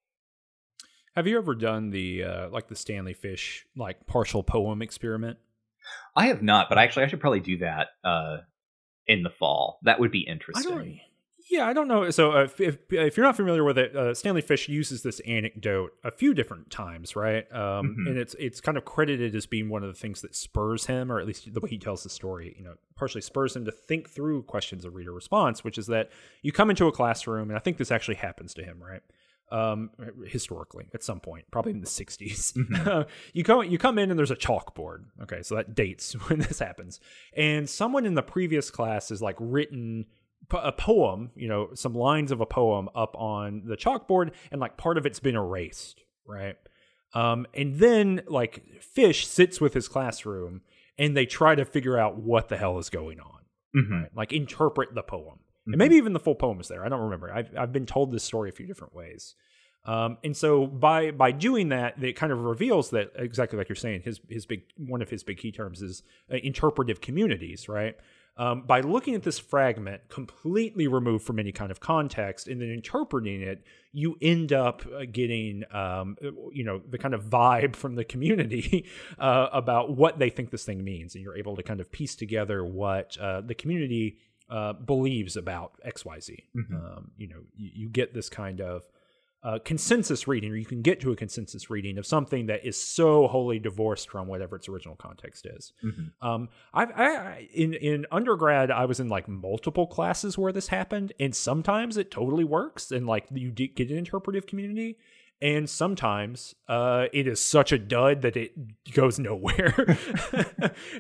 Have 1.15 1.27
you 1.27 1.38
ever 1.38 1.55
done 1.55 1.91
the 1.91 2.25
uh, 2.25 2.49
like 2.49 2.67
the 2.67 2.75
Stanley 2.75 3.13
Fish 3.13 3.65
like 3.73 4.05
partial 4.05 4.43
poem 4.43 4.81
experiment? 4.81 5.38
I 6.13 6.27
have 6.27 6.41
not, 6.41 6.67
but 6.67 6.77
actually 6.77 7.05
I 7.05 7.07
should 7.07 7.21
probably 7.21 7.39
do 7.39 7.59
that 7.59 7.88
uh, 8.03 8.39
in 9.07 9.23
the 9.23 9.29
fall. 9.29 9.79
That 9.83 10.01
would 10.01 10.11
be 10.11 10.27
interesting. 10.27 10.99
Yeah, 11.52 11.68
I 11.68 11.73
don't 11.73 11.90
know. 11.90 12.10
So 12.11 12.32
uh, 12.32 12.48
if, 12.60 12.78
if 12.90 13.18
you're 13.18 13.26
not 13.26 13.36
familiar 13.36 13.65
with 13.65 13.78
it, 13.78 13.94
uh, 13.94 14.14
Stanley 14.14 14.41
Fish 14.41 14.69
uses 14.69 15.03
this 15.03 15.19
anecdote 15.22 15.91
a 16.02 16.10
few 16.10 16.34
different 16.34 16.72
times, 16.72 17.14
right? 17.14 17.45
Um, 17.52 17.60
mm-hmm. 17.90 18.07
And 18.07 18.18
it's 18.18 18.34
it's 18.40 18.61
kind 18.61 18.78
of 18.78 18.86
credited 18.86 19.36
as 19.36 19.45
being 19.48 19.68
one 19.68 19.84
of 19.84 19.90
the 19.90 19.99
things 19.99 20.22
that 20.22 20.34
spurs 20.34 20.86
him, 20.86 21.11
or 21.11 21.19
at 21.19 21.28
least 21.28 21.53
the 21.53 21.60
way 21.60 21.69
he 21.69 21.78
tells 21.78 22.03
the 22.03 22.10
story, 22.10 22.56
you 22.57 22.64
know, 22.64 22.76
partially 22.95 23.19
spurs 23.19 23.53
him 23.53 23.65
to 23.65 23.72
think 23.72 24.10
through 24.10 24.44
questions 24.44 24.86
of 24.86 24.95
reader 24.95 25.11
response, 25.11 25.61
which 25.61 25.78
is 25.78 25.88
that 25.88 26.10
you 26.41 26.53
come 26.53 26.69
into 26.69 26.88
a 26.88 26.91
classroom, 26.91 27.49
and 27.49 27.57
I 27.57 27.60
think 27.60 27.76
this 27.76 27.91
actually 27.91 28.15
happens 28.15 28.53
to 28.53 28.64
him, 28.64 28.82
right? 28.82 29.02
Um, 29.52 29.90
historically, 30.26 30.86
at 30.94 31.03
some 31.03 31.19
point, 31.19 31.44
probably 31.52 31.73
in 31.73 31.82
the 31.82 31.88
'60s, 31.88 32.53
mm-hmm. 32.53 33.02
you 33.34 33.44
come 33.44 33.65
you 33.65 33.78
come 33.78 33.99
in 33.99 34.10
and 34.10 34.18
there's 34.18 34.32
a 34.32 34.38
chalkboard. 34.38 35.03
Okay, 35.23 35.41
so 35.41 35.56
that 35.56 35.76
dates 35.76 36.14
when 36.30 36.40
this 36.40 36.60
happens, 36.60 37.02
and 37.36 37.69
someone 37.69 38.06
in 38.06 38.14
the 38.14 38.23
previous 38.23 38.72
class 38.72 39.11
is 39.11 39.22
like 39.22 39.36
written 39.38 40.06
a 40.51 40.72
poem, 40.72 41.31
you 41.35 41.47
know, 41.47 41.69
some 41.73 41.93
lines 41.93 42.31
of 42.31 42.41
a 42.41 42.45
poem 42.45 42.89
up 42.95 43.15
on 43.15 43.63
the 43.65 43.77
chalkboard, 43.77 44.31
and 44.51 44.59
like 44.59 44.77
part 44.77 44.97
of 44.97 45.05
it's 45.05 45.19
been 45.19 45.35
erased, 45.35 46.01
right? 46.26 46.57
Um, 47.13 47.45
and 47.53 47.76
then 47.76 48.22
like 48.27 48.63
Fish 48.81 49.27
sits 49.27 49.59
with 49.61 49.73
his 49.73 49.88
classroom, 49.88 50.61
and 50.97 51.15
they 51.15 51.26
try 51.26 51.55
to 51.55 51.65
figure 51.65 51.97
out 51.97 52.18
what 52.18 52.49
the 52.49 52.57
hell 52.57 52.80
is 52.80 52.89
going 52.89 53.19
on, 53.19 53.39
mm-hmm. 53.76 53.93
right? 53.93 54.09
like 54.15 54.34
interpret 54.34 54.93
the 54.93 55.03
poem, 55.03 55.39
mm-hmm. 55.39 55.73
and 55.73 55.77
maybe 55.77 55.95
even 55.95 56.13
the 56.13 56.19
full 56.19 56.35
poem 56.35 56.59
is 56.59 56.68
there. 56.68 56.85
I 56.85 56.89
don't 56.89 57.01
remember. 57.01 57.34
I've 57.34 57.49
I've 57.57 57.73
been 57.73 57.85
told 57.85 58.11
this 58.11 58.23
story 58.23 58.49
a 58.49 58.53
few 58.53 58.68
different 58.68 58.93
ways. 58.95 59.35
Um, 59.84 60.18
and 60.23 60.38
so 60.38 60.68
by 60.68 61.11
by 61.11 61.31
doing 61.31 61.69
that, 61.69 62.01
it 62.03 62.15
kind 62.15 62.31
of 62.31 62.43
reveals 62.43 62.91
that 62.91 63.11
exactly 63.15 63.57
like 63.57 63.68
you're 63.68 63.76
saying, 63.76 64.01
his 64.03 64.19
his 64.30 64.45
big 64.45 64.63
one 64.77 65.01
of 65.01 65.09
his 65.09 65.23
big 65.23 65.38
key 65.38 65.51
terms 65.51 65.81
is 65.81 66.03
uh, 66.31 66.38
interpretive 66.38 67.01
communities, 67.01 67.68
right? 67.68 67.95
Um, 68.41 68.63
by 68.63 68.81
looking 68.81 69.13
at 69.13 69.22
this 69.22 69.38
fragment 69.38 70.01
completely 70.09 70.88
removed 70.88 71.23
from 71.23 71.38
any 71.38 71.51
kind 71.51 71.69
of 71.69 71.80
context 71.80 72.47
and 72.47 72.59
then 72.59 72.72
interpreting 72.72 73.39
it, 73.39 73.63
you 73.93 74.18
end 74.19 74.51
up 74.51 74.81
uh, 74.88 75.05
getting, 75.11 75.63
um, 75.72 76.18
you 76.51 76.63
know, 76.63 76.81
the 76.89 76.97
kind 76.97 77.13
of 77.13 77.26
vibe 77.26 77.76
from 77.76 77.93
the 77.93 78.03
community 78.03 78.88
uh, 79.19 79.47
about 79.53 79.95
what 79.95 80.18
they 80.18 80.31
think 80.31 80.49
this 80.49 80.65
thing 80.65 80.84
means, 80.84 81.13
and 81.13 81.23
you're 81.23 81.38
able 81.38 81.55
to 81.55 81.61
kind 81.61 81.80
of 81.80 81.91
piece 81.91 82.15
together 82.15 82.65
what 82.65 83.15
uh, 83.19 83.41
the 83.41 83.53
community 83.53 84.18
uh, 84.49 84.73
believes 84.73 85.38
about 85.38 85.73
X, 85.84 86.03
Y, 86.03 86.19
Z. 86.19 86.43
Mm-hmm. 86.55 86.76
Um, 86.76 87.11
you 87.18 87.27
know, 87.27 87.41
you, 87.55 87.69
you, 87.76 87.89
get 87.89 88.15
this 88.15 88.27
kind 88.27 88.59
of 88.59 88.88
uh, 89.43 89.57
consensus 89.65 90.27
reading, 90.27 90.51
or 90.51 90.55
you 90.55 90.65
can 90.65 90.81
get 90.81 90.99
to 91.01 91.11
a 91.11 91.15
consensus 91.15 91.69
reading 91.69 91.97
of 91.97 92.05
something 92.05 92.45
that 92.45 92.63
is 92.65 92.81
so 92.81 93.27
wholly 93.27 93.57
divorced 93.57 94.09
from 94.09 94.27
whatever 94.27 94.55
its 94.55 94.69
original 94.69 94.95
context 94.95 95.47
is. 95.47 95.73
Mm-hmm. 95.84 96.27
Um, 96.27 96.49
I've, 96.73 96.91
I, 96.91 97.49
in 97.53 97.73
in 97.73 98.05
undergrad, 98.11 98.69
I 98.69 98.85
was 98.85 98.99
in 98.99 99.09
like 99.09 99.27
multiple 99.27 99.88
classes 99.88 100.38
where 100.38 100.51
this 100.51 100.68
happened, 100.68 101.13
and 101.19 101.35
sometimes 101.35 101.97
it 101.97 102.11
totally 102.11 102.43
works, 102.43 102.91
and 102.91 103.07
like 103.07 103.26
you 103.31 103.51
get 103.51 103.89
an 103.89 103.97
interpretive 103.97 104.45
community, 104.45 104.97
and 105.41 105.68
sometimes 105.68 106.53
uh, 106.68 107.07
it 107.11 107.26
is 107.26 107.43
such 107.43 107.72
a 107.72 107.80
dud 107.80 108.22
that 108.22 108.38
it 108.38 108.53
goes 108.93 109.18
nowhere. 109.19 109.97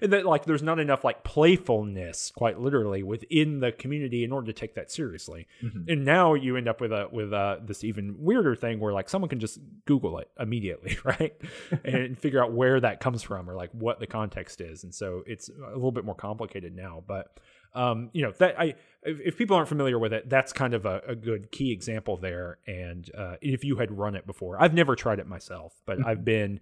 And 0.01 0.11
that 0.13 0.25
like 0.25 0.45
there's 0.45 0.63
not 0.63 0.79
enough 0.79 1.03
like 1.03 1.23
playfulness 1.23 2.31
quite 2.31 2.59
literally 2.59 3.03
within 3.03 3.59
the 3.59 3.71
community 3.71 4.23
in 4.23 4.31
order 4.31 4.47
to 4.47 4.53
take 4.53 4.75
that 4.75 4.91
seriously. 4.91 5.47
Mm-hmm. 5.63 5.89
and 5.89 6.05
now 6.05 6.33
you 6.33 6.57
end 6.57 6.67
up 6.67 6.81
with 6.81 6.91
a 6.91 7.07
with 7.11 7.33
uh, 7.33 7.57
this 7.63 7.83
even 7.83 8.15
weirder 8.19 8.55
thing 8.55 8.79
where 8.79 8.93
like 8.93 9.09
someone 9.09 9.29
can 9.29 9.39
just 9.39 9.59
google 9.85 10.17
it 10.17 10.29
immediately 10.39 10.97
right? 11.03 11.39
And 11.85 12.17
figure 12.17 12.43
out 12.43 12.51
where 12.51 12.79
that 12.79 12.99
comes 12.99 13.21
from 13.21 13.49
or 13.49 13.55
like 13.55 13.69
what 13.71 13.99
the 13.99 14.07
context 14.07 14.59
is. 14.61 14.83
And 14.83 14.93
so 14.93 15.23
it's 15.27 15.49
a 15.49 15.75
little 15.75 15.91
bit 15.91 16.05
more 16.05 16.15
complicated 16.15 16.75
now 16.75 17.03
but 17.05 17.37
um, 17.73 18.09
you 18.13 18.21
know 18.21 18.31
that 18.39 18.59
I 18.59 18.75
if, 19.03 19.19
if, 19.19 19.37
people 19.37 19.55
aren't 19.55 19.69
familiar 19.69 19.97
with 19.97 20.13
it, 20.13 20.29
that's 20.29 20.53
kind 20.53 20.73
of 20.73 20.85
a, 20.85 21.01
a 21.07 21.15
good 21.15 21.51
key 21.51 21.71
example 21.71 22.17
there. 22.17 22.59
And 22.67 23.09
uh, 23.17 23.35
if 23.41 23.63
you 23.63 23.77
had 23.77 23.97
run 23.97 24.15
it 24.15 24.27
before, 24.27 24.61
I've 24.61 24.73
never 24.73 24.95
tried 24.95 25.19
it 25.19 25.27
myself, 25.27 25.73
but 25.85 25.97
mm-hmm. 25.97 26.07
I've 26.07 26.25
been 26.25 26.59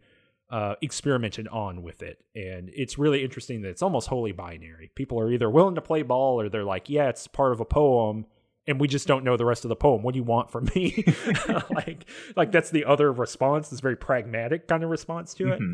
uh, 0.50 0.76
experimented 0.82 1.48
on 1.50 1.84
with 1.84 2.02
it, 2.02 2.24
and 2.36 2.70
it's 2.74 2.98
really 2.98 3.24
interesting 3.24 3.62
that 3.64 3.70
it's 3.70 3.82
almost 3.82 4.08
wholly 4.08 4.32
binary. 4.32 4.92
People 4.96 5.20
are 5.20 5.32
either 5.32 5.50
willing 5.50 5.76
to 5.76 5.82
play 5.82 6.02
ball 6.02 6.40
or 6.40 6.50
they're 6.50 6.64
like, 6.64 6.90
yeah, 6.90 7.10
it's 7.10 7.28
part 7.28 7.52
of 7.52 7.60
a 7.60 7.66
poem. 7.66 8.26
And 8.68 8.80
we 8.80 8.88
just 8.88 9.08
don't 9.08 9.24
know 9.24 9.36
the 9.36 9.46
rest 9.46 9.66
of 9.66 9.70
the 9.70 9.76
poem. 9.76 10.04
What 10.04 10.14
do 10.14 10.20
you 10.20 10.24
want 10.24 10.52
from 10.52 10.70
me? 10.76 11.04
like, 11.72 12.06
like 12.36 12.52
that's 12.52 12.70
the 12.70 12.86
other 12.86 13.12
response. 13.12 13.70
This 13.70 13.80
very 13.80 13.96
pragmatic 13.96 14.68
kind 14.68 14.84
of 14.84 14.92
response 14.92 15.34
to 15.36 15.54
it. 15.54 15.60
Mm-hmm 15.60 15.74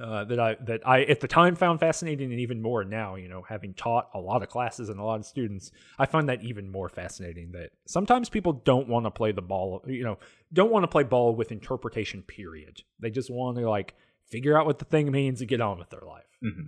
uh, 0.00 0.24
that 0.24 0.38
I 0.38 0.56
that 0.64 0.86
I 0.86 1.02
at 1.02 1.20
the 1.20 1.28
time 1.28 1.56
found 1.56 1.80
fascinating, 1.80 2.30
and 2.30 2.40
even 2.40 2.62
more 2.62 2.84
now. 2.84 3.16
You 3.16 3.28
know, 3.28 3.42
having 3.42 3.74
taught 3.74 4.08
a 4.14 4.18
lot 4.18 4.42
of 4.42 4.48
classes 4.48 4.88
and 4.88 5.00
a 5.00 5.02
lot 5.02 5.18
of 5.18 5.26
students, 5.26 5.70
I 5.98 6.06
find 6.06 6.28
that 6.28 6.42
even 6.42 6.70
more 6.70 6.88
fascinating. 6.88 7.52
That 7.52 7.70
sometimes 7.86 8.28
people 8.28 8.52
don't 8.52 8.88
want 8.88 9.06
to 9.06 9.10
play 9.10 9.32
the 9.32 9.42
ball. 9.42 9.84
You 9.86 10.04
know, 10.04 10.18
don't 10.52 10.70
want 10.70 10.84
to 10.84 10.88
play 10.88 11.02
ball 11.02 11.34
with 11.34 11.52
interpretation. 11.52 12.22
Period. 12.22 12.82
They 13.00 13.10
just 13.10 13.30
want 13.30 13.58
to 13.58 13.68
like 13.68 13.94
figure 14.30 14.58
out 14.58 14.66
what 14.66 14.78
the 14.78 14.84
thing 14.84 15.10
means 15.10 15.40
and 15.40 15.48
get 15.48 15.60
on 15.60 15.78
with 15.78 15.90
their 15.90 16.02
life. 16.06 16.24
Mm-hmm. 16.44 16.66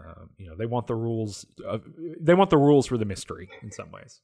Um, 0.00 0.30
you 0.38 0.48
know, 0.48 0.56
they 0.56 0.66
want 0.66 0.86
the 0.86 0.94
rules. 0.94 1.46
Uh, 1.66 1.78
they 2.20 2.34
want 2.34 2.50
the 2.50 2.58
rules 2.58 2.86
for 2.86 2.98
the 2.98 3.04
mystery 3.04 3.48
in 3.62 3.70
some 3.70 3.90
ways. 3.92 4.20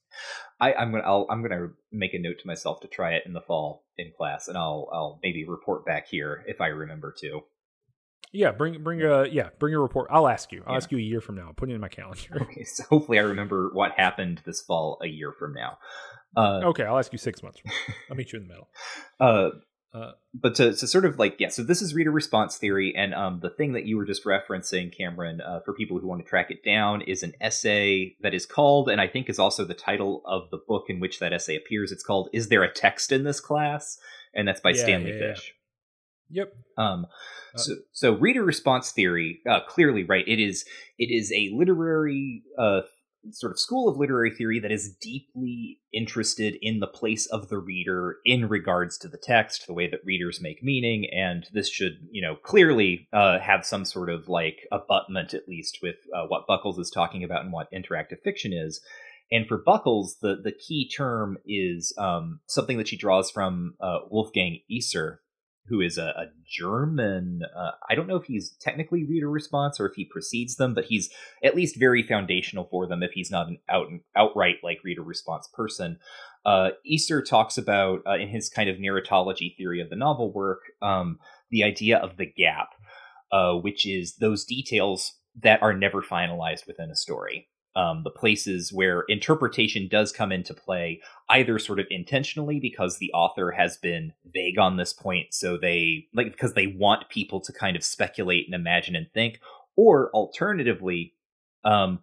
I, 0.60 0.72
am 0.72 0.90
gonna. 0.90 1.04
I'll, 1.04 1.26
I'm 1.30 1.42
gonna 1.42 1.68
make 1.92 2.14
a 2.14 2.18
note 2.18 2.38
to 2.40 2.46
myself 2.46 2.80
to 2.80 2.88
try 2.88 3.12
it 3.14 3.24
in 3.26 3.32
the 3.32 3.40
fall 3.40 3.84
in 3.96 4.12
class, 4.16 4.48
and 4.48 4.56
I'll. 4.56 4.88
I'll 4.92 5.20
maybe 5.22 5.44
report 5.46 5.84
back 5.84 6.08
here 6.08 6.44
if 6.46 6.60
I 6.60 6.68
remember 6.68 7.14
to. 7.20 7.42
Yeah, 8.32 8.52
bring 8.52 8.82
bring 8.82 9.02
a 9.02 9.26
yeah, 9.26 9.50
bring 9.58 9.74
a 9.74 9.80
report. 9.80 10.08
I'll 10.10 10.28
ask 10.28 10.52
you. 10.52 10.62
I'll 10.66 10.74
yeah. 10.74 10.76
ask 10.76 10.92
you 10.92 10.98
a 10.98 11.02
year 11.02 11.20
from 11.20 11.36
now. 11.36 11.46
I'll 11.48 11.54
put 11.54 11.70
it 11.70 11.74
in 11.74 11.80
my 11.80 11.88
calendar. 11.88 12.20
Okay, 12.42 12.64
so 12.64 12.84
hopefully 12.84 13.18
I 13.18 13.22
remember 13.22 13.70
what 13.72 13.92
happened 13.96 14.42
this 14.44 14.60
fall 14.60 14.98
a 15.02 15.06
year 15.06 15.32
from 15.32 15.54
now. 15.54 15.78
Uh, 16.36 16.60
okay, 16.66 16.84
I'll 16.84 16.98
ask 16.98 17.12
you 17.12 17.18
six 17.18 17.42
months. 17.42 17.60
I'll 18.10 18.16
meet 18.16 18.32
you 18.32 18.38
in 18.38 18.46
the 18.46 18.48
middle. 18.48 18.68
Uh, 19.20 19.50
uh, 19.92 20.12
but 20.34 20.54
to, 20.54 20.74
to 20.74 20.86
sort 20.86 21.06
of 21.06 21.18
like 21.18 21.36
yeah, 21.38 21.48
so 21.48 21.62
this 21.62 21.80
is 21.80 21.94
reader 21.94 22.10
response 22.10 22.56
theory, 22.56 22.94
and 22.94 23.14
um, 23.14 23.40
the 23.40 23.50
thing 23.50 23.72
that 23.72 23.86
you 23.86 23.96
were 23.96 24.04
just 24.04 24.24
referencing, 24.24 24.96
Cameron, 24.96 25.40
uh, 25.40 25.60
for 25.64 25.72
people 25.72 25.98
who 25.98 26.06
want 26.06 26.22
to 26.22 26.28
track 26.28 26.50
it 26.50 26.62
down, 26.62 27.00
is 27.00 27.22
an 27.22 27.32
essay 27.40 28.14
that 28.20 28.34
is 28.34 28.44
called, 28.44 28.90
and 28.90 29.00
I 29.00 29.08
think 29.08 29.28
is 29.28 29.38
also 29.38 29.64
the 29.64 29.74
title 29.74 30.22
of 30.26 30.50
the 30.50 30.58
book 30.68 30.84
in 30.88 31.00
which 31.00 31.18
that 31.18 31.32
essay 31.32 31.56
appears. 31.56 31.90
It's 31.90 32.04
called 32.04 32.28
"Is 32.34 32.48
There 32.48 32.62
a 32.62 32.72
Text 32.72 33.10
in 33.10 33.24
This 33.24 33.40
Class?" 33.40 33.98
and 34.34 34.46
that's 34.46 34.60
by 34.60 34.70
yeah, 34.70 34.82
Stanley 34.82 35.12
yeah, 35.12 35.34
Fish. 35.34 35.54
Yep. 36.30 36.52
Um, 36.76 37.06
uh, 37.54 37.58
so, 37.58 37.72
so 37.92 38.12
reader 38.14 38.44
response 38.44 38.92
theory, 38.92 39.40
uh, 39.48 39.60
clearly, 39.68 40.04
right? 40.04 40.26
It 40.26 40.40
is 40.40 40.64
it 40.98 41.10
is 41.10 41.32
a 41.32 41.50
literary 41.54 42.42
uh, 42.58 42.80
sort 43.30 43.52
of 43.52 43.58
school 43.58 43.88
of 43.88 43.96
literary 43.96 44.30
theory 44.30 44.60
that 44.60 44.72
is 44.72 44.94
deeply 45.00 45.80
interested 45.92 46.56
in 46.60 46.80
the 46.80 46.86
place 46.86 47.26
of 47.26 47.48
the 47.48 47.58
reader 47.58 48.16
in 48.24 48.48
regards 48.48 48.96
to 48.98 49.08
the 49.08 49.18
text, 49.18 49.66
the 49.66 49.72
way 49.72 49.88
that 49.88 50.04
readers 50.04 50.40
make 50.40 50.62
meaning, 50.62 51.08
and 51.12 51.46
this 51.52 51.68
should, 51.68 51.98
you 52.10 52.22
know, 52.22 52.36
clearly 52.36 53.08
uh, 53.12 53.38
have 53.38 53.64
some 53.64 53.84
sort 53.84 54.10
of 54.10 54.28
like 54.28 54.66
abutment, 54.72 55.34
at 55.34 55.48
least, 55.48 55.78
with 55.82 55.96
uh, 56.14 56.26
what 56.26 56.46
Buckles 56.46 56.78
is 56.78 56.90
talking 56.90 57.24
about 57.24 57.42
and 57.42 57.52
what 57.52 57.72
interactive 57.72 58.20
fiction 58.22 58.52
is. 58.52 58.80
And 59.30 59.46
for 59.46 59.58
Buckles, 59.58 60.16
the, 60.22 60.36
the 60.42 60.52
key 60.52 60.88
term 60.88 61.36
is 61.46 61.92
um, 61.98 62.40
something 62.46 62.78
that 62.78 62.88
she 62.88 62.96
draws 62.96 63.30
from 63.30 63.74
uh, 63.80 63.98
Wolfgang 64.10 64.60
Iser, 64.74 65.20
who 65.68 65.80
is 65.80 65.98
a, 65.98 66.06
a 66.06 66.26
German. 66.46 67.42
Uh, 67.56 67.72
I 67.88 67.94
don't 67.94 68.06
know 68.06 68.16
if 68.16 68.24
he's 68.24 68.50
technically 68.60 69.04
reader 69.04 69.30
response 69.30 69.78
or 69.78 69.86
if 69.86 69.94
he 69.94 70.04
precedes 70.04 70.56
them, 70.56 70.74
but 70.74 70.86
he's 70.86 71.10
at 71.44 71.54
least 71.54 71.78
very 71.78 72.02
foundational 72.02 72.68
for 72.70 72.86
them 72.86 73.02
if 73.02 73.12
he's 73.12 73.30
not 73.30 73.48
an 73.48 73.58
out 73.68 73.88
outright 74.16 74.56
like 74.62 74.78
reader 74.84 75.02
response 75.02 75.48
person. 75.52 75.98
Uh, 76.44 76.70
Iser 76.90 77.22
talks 77.22 77.58
about 77.58 78.00
uh, 78.06 78.16
in 78.16 78.28
his 78.28 78.48
kind 78.48 78.70
of 78.70 78.76
narratology 78.76 79.56
theory 79.56 79.80
of 79.80 79.90
the 79.90 79.96
novel 79.96 80.32
work 80.32 80.60
um, 80.80 81.18
the 81.50 81.64
idea 81.64 81.98
of 81.98 82.16
the 82.16 82.26
gap, 82.26 82.70
uh, 83.32 83.54
which 83.54 83.86
is 83.86 84.16
those 84.16 84.44
details 84.44 85.14
that 85.40 85.62
are 85.62 85.74
never 85.74 86.02
finalized 86.02 86.66
within 86.66 86.90
a 86.90 86.96
story 86.96 87.48
um, 87.78 88.02
the 88.02 88.10
places 88.10 88.72
where 88.72 89.04
interpretation 89.08 89.86
does 89.86 90.10
come 90.10 90.32
into 90.32 90.52
play, 90.52 91.00
either 91.30 91.60
sort 91.60 91.78
of 91.78 91.86
intentionally 91.90 92.58
because 92.58 92.98
the 92.98 93.12
author 93.12 93.52
has 93.52 93.76
been 93.76 94.12
vague 94.34 94.58
on 94.58 94.76
this 94.76 94.92
point, 94.92 95.32
so 95.32 95.56
they 95.56 96.08
like 96.12 96.32
because 96.32 96.54
they 96.54 96.66
want 96.66 97.08
people 97.08 97.40
to 97.40 97.52
kind 97.52 97.76
of 97.76 97.84
speculate 97.84 98.46
and 98.46 98.54
imagine 98.54 98.96
and 98.96 99.06
think, 99.14 99.38
or 99.76 100.10
alternatively, 100.12 101.14
um, 101.64 102.00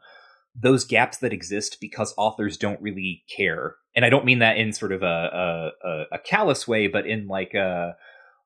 those 0.56 0.86
gaps 0.86 1.18
that 1.18 1.34
exist 1.34 1.82
because 1.82 2.14
authors 2.16 2.56
don't 2.56 2.82
really 2.82 3.26
care. 3.36 3.76
And 3.98 4.06
I 4.06 4.10
don't 4.10 4.24
mean 4.24 4.40
that 4.40 4.56
in 4.56 4.72
sort 4.72 4.94
of 4.94 5.04
a 5.04 5.72
a, 5.84 6.04
a 6.14 6.20
callous 6.20 6.66
way, 6.66 6.88
but 6.88 7.06
in 7.06 7.28
like 7.28 7.54
a 7.54 7.98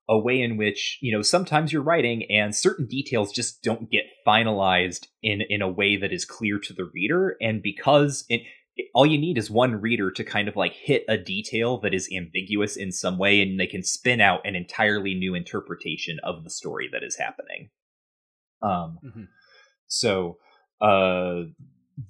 a 0.09 0.17
way 0.17 0.41
in 0.41 0.57
which 0.57 0.97
you 1.01 1.15
know 1.15 1.21
sometimes 1.21 1.71
you're 1.71 1.83
writing 1.83 2.23
and 2.29 2.55
certain 2.55 2.87
details 2.87 3.31
just 3.31 3.63
don't 3.63 3.91
get 3.91 4.05
finalized 4.27 5.07
in 5.21 5.41
in 5.49 5.61
a 5.61 5.71
way 5.71 5.95
that 5.95 6.11
is 6.11 6.25
clear 6.25 6.59
to 6.59 6.73
the 6.73 6.89
reader 6.93 7.37
and 7.39 7.61
because 7.61 8.25
it, 8.27 8.41
it, 8.75 8.87
all 8.95 9.05
you 9.05 9.19
need 9.19 9.37
is 9.37 9.51
one 9.51 9.79
reader 9.79 10.09
to 10.09 10.23
kind 10.23 10.47
of 10.47 10.55
like 10.55 10.73
hit 10.73 11.05
a 11.07 11.17
detail 11.17 11.79
that 11.79 11.93
is 11.93 12.09
ambiguous 12.11 12.75
in 12.75 12.91
some 12.91 13.19
way 13.19 13.39
and 13.39 13.59
they 13.59 13.67
can 13.67 13.83
spin 13.83 14.19
out 14.19 14.45
an 14.45 14.55
entirely 14.55 15.13
new 15.13 15.35
interpretation 15.35 16.17
of 16.23 16.43
the 16.43 16.49
story 16.49 16.89
that 16.91 17.03
is 17.03 17.15
happening 17.15 17.69
um 18.63 18.97
mm-hmm. 19.05 19.23
so 19.87 20.37
uh 20.81 21.43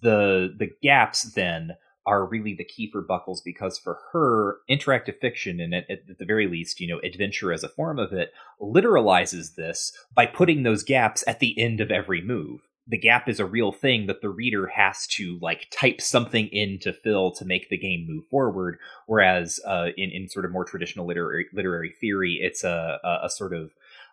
the 0.02 0.56
the 0.58 0.70
gaps 0.82 1.34
then 1.34 1.72
are 2.06 2.26
really 2.26 2.56
the 2.56 2.64
key 2.64 2.90
for 2.92 3.02
Buckles 3.02 3.42
because 3.42 3.78
for 3.78 4.00
her, 4.12 4.58
interactive 4.70 5.20
fiction, 5.20 5.60
and 5.60 5.74
at, 5.74 5.90
at, 5.90 6.18
the 6.18 6.26
very 6.26 6.48
least, 6.48 6.80
you 6.80 6.88
know, 6.88 7.00
adventure 7.00 7.52
as 7.52 7.64
a 7.64 7.70
form 7.70 8.00
of 8.00 8.14
it, 8.14 8.32
literalizes 8.62 9.56
this 9.56 9.92
by 10.14 10.26
putting 10.26 10.64
those 10.64 10.84
gaps 10.84 11.24
at 11.28 11.40
the 11.40 11.60
end 11.62 11.82
of 11.82 11.92
every 11.92 12.22
move. 12.22 12.62
The 12.88 12.98
gap 12.98 13.30
is 13.30 13.40
a 13.40 13.46
real 13.46 13.72
thing 13.72 14.08
that 14.08 14.22
the 14.22 14.30
reader 14.30 14.66
has 14.68 15.06
to 15.08 15.38
like 15.42 15.68
type 15.72 16.02
something 16.02 16.48
in 16.48 16.80
to 16.80 16.92
fill 16.92 17.32
to 17.34 17.46
make 17.46 17.70
the 17.70 17.78
game 17.78 18.08
move 18.10 18.26
forward. 18.32 18.80
Whereas 19.06 19.60
uh, 19.68 19.90
in 19.96 20.10
in 20.10 20.28
sort 20.28 20.46
of 20.46 20.52
more 20.52 20.66
traditional 20.66 21.06
literary 21.06 21.46
literary 21.54 21.94
theory, 22.02 22.40
it's 22.42 22.64
a, 22.64 23.00
a, 23.04 23.26
a 23.26 23.30
sort 23.30 23.54
of 23.54 23.70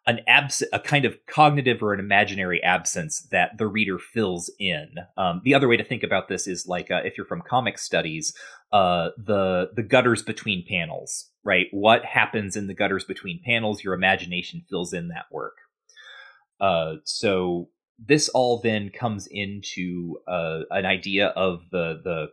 an 0.06 0.20
abs 0.28 0.62
a 0.72 0.78
kind 0.78 1.04
of 1.04 1.18
cognitive 1.26 1.82
or 1.82 1.92
an 1.92 2.00
imaginary 2.00 2.62
absence 2.62 3.26
that 3.30 3.58
the 3.58 3.66
reader 3.66 3.98
fills 3.98 4.50
in. 4.58 4.94
Um, 5.16 5.40
the 5.44 5.54
other 5.54 5.68
way 5.68 5.76
to 5.76 5.84
think 5.84 6.02
about 6.02 6.28
this 6.28 6.46
is 6.46 6.66
like 6.66 6.90
uh, 6.90 7.00
if 7.04 7.16
you're 7.16 7.26
from 7.26 7.42
comic 7.42 7.78
studies, 7.78 8.32
uh, 8.72 9.10
the 9.16 9.70
the 9.74 9.82
gutters 9.82 10.22
between 10.22 10.64
panels, 10.68 11.30
right? 11.44 11.66
What 11.72 12.04
happens 12.04 12.56
in 12.56 12.68
the 12.68 12.74
gutters 12.74 13.04
between 13.04 13.42
panels? 13.44 13.82
Your 13.82 13.94
imagination 13.94 14.64
fills 14.68 14.92
in 14.92 15.08
that 15.08 15.26
work. 15.30 15.56
Uh, 16.60 16.94
so 17.04 17.68
this 17.98 18.28
all 18.28 18.60
then 18.60 18.90
comes 18.90 19.26
into 19.30 20.18
uh, 20.28 20.60
an 20.70 20.86
idea 20.86 21.28
of 21.28 21.62
the 21.70 22.00
the 22.02 22.26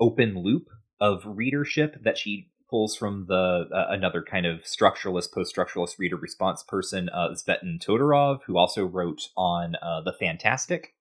open 0.00 0.42
loop 0.42 0.68
of 1.00 1.22
readership 1.24 1.96
that 2.02 2.18
she 2.18 2.51
pulls 2.72 2.96
from 2.96 3.26
the 3.28 3.68
uh, 3.70 3.86
another 3.90 4.22
kind 4.22 4.46
of 4.46 4.62
structuralist, 4.62 5.32
post-structuralist 5.32 5.98
reader 5.98 6.16
response 6.16 6.62
person, 6.62 7.10
uh, 7.10 7.28
Tsvetan 7.28 7.78
Todorov, 7.78 8.40
who 8.46 8.56
also 8.56 8.86
wrote 8.86 9.28
on 9.36 9.74
uh, 9.82 10.00
the 10.00 10.14
Fantastic. 10.14 10.94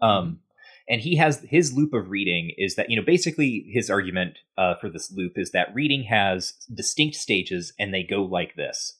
Um, 0.00 0.24
mm-hmm. 0.24 0.34
and 0.88 1.00
he 1.00 1.16
has 1.16 1.44
his 1.50 1.74
loop 1.74 1.92
of 1.92 2.08
reading 2.08 2.52
is 2.56 2.76
that 2.76 2.88
you 2.88 2.96
know 2.96 3.04
basically 3.04 3.66
his 3.68 3.90
argument 3.90 4.38
uh, 4.56 4.76
for 4.76 4.88
this 4.88 5.10
loop 5.10 5.32
is 5.36 5.50
that 5.50 5.74
reading 5.74 6.04
has 6.04 6.54
distinct 6.72 7.16
stages 7.16 7.72
and 7.78 7.92
they 7.92 8.04
go 8.04 8.22
like 8.22 8.54
this. 8.54 8.96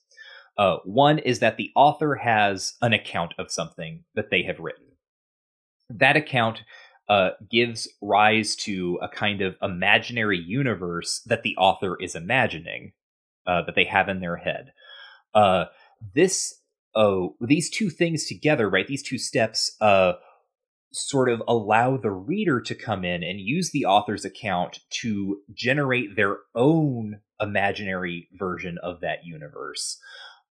Uh, 0.57 0.77
one 0.83 1.17
is 1.17 1.39
that 1.39 1.55
the 1.55 1.71
author 1.77 2.15
has 2.15 2.73
an 2.81 2.91
account 2.91 3.33
of 3.39 3.49
something 3.49 4.03
that 4.15 4.29
they 4.29 4.43
have 4.43 4.59
written. 4.59 4.85
That 5.89 6.17
account 6.17 6.63
uh, 7.11 7.31
gives 7.51 7.89
rise 8.01 8.55
to 8.55 8.97
a 9.01 9.09
kind 9.09 9.41
of 9.41 9.57
imaginary 9.61 10.37
universe 10.39 11.21
that 11.25 11.43
the 11.43 11.57
author 11.57 11.97
is 11.99 12.15
imagining, 12.15 12.93
uh, 13.45 13.61
that 13.63 13.75
they 13.75 13.83
have 13.83 14.07
in 14.07 14.21
their 14.21 14.37
head. 14.37 14.71
Uh, 15.33 15.65
this, 16.15 16.61
oh, 16.95 17.35
these 17.41 17.69
two 17.69 17.89
things 17.89 18.27
together, 18.27 18.69
right? 18.69 18.87
These 18.87 19.03
two 19.03 19.17
steps, 19.17 19.75
uh, 19.81 20.13
sort 20.93 21.29
of 21.29 21.43
allow 21.49 21.97
the 21.97 22.11
reader 22.11 22.61
to 22.61 22.75
come 22.75 23.03
in 23.03 23.23
and 23.23 23.41
use 23.41 23.71
the 23.71 23.83
author's 23.83 24.23
account 24.23 24.79
to 25.01 25.41
generate 25.53 26.15
their 26.15 26.37
own 26.55 27.19
imaginary 27.41 28.29
version 28.39 28.77
of 28.81 29.01
that 29.01 29.25
universe. 29.25 29.97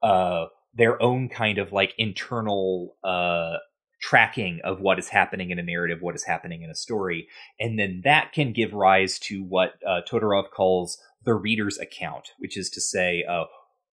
Uh, 0.01 0.45
their 0.73 0.99
own 1.03 1.29
kind 1.29 1.59
of 1.59 1.71
like 1.71 1.93
internal 1.99 2.95
uh, 3.03 3.57
tracking 3.99 4.59
of 4.63 4.79
what 4.79 4.99
is 4.99 5.09
happening 5.09 5.49
in 5.49 5.59
a 5.59 5.63
narrative, 5.63 5.99
what 6.01 6.15
is 6.15 6.23
happening 6.25 6.61
in 6.61 6.69
a 6.69 6.75
story. 6.75 7.27
And 7.59 7.79
then 7.79 8.01
that 8.03 8.31
can 8.33 8.53
give 8.53 8.73
rise 8.73 9.17
to 9.19 9.43
what 9.43 9.73
uh, 9.87 10.01
Todorov 10.09 10.51
calls 10.55 10.97
the 11.23 11.33
reader's 11.33 11.77
account, 11.77 12.29
which 12.37 12.57
is 12.57 12.69
to 12.71 12.81
say, 12.81 13.23
uh, 13.29 13.45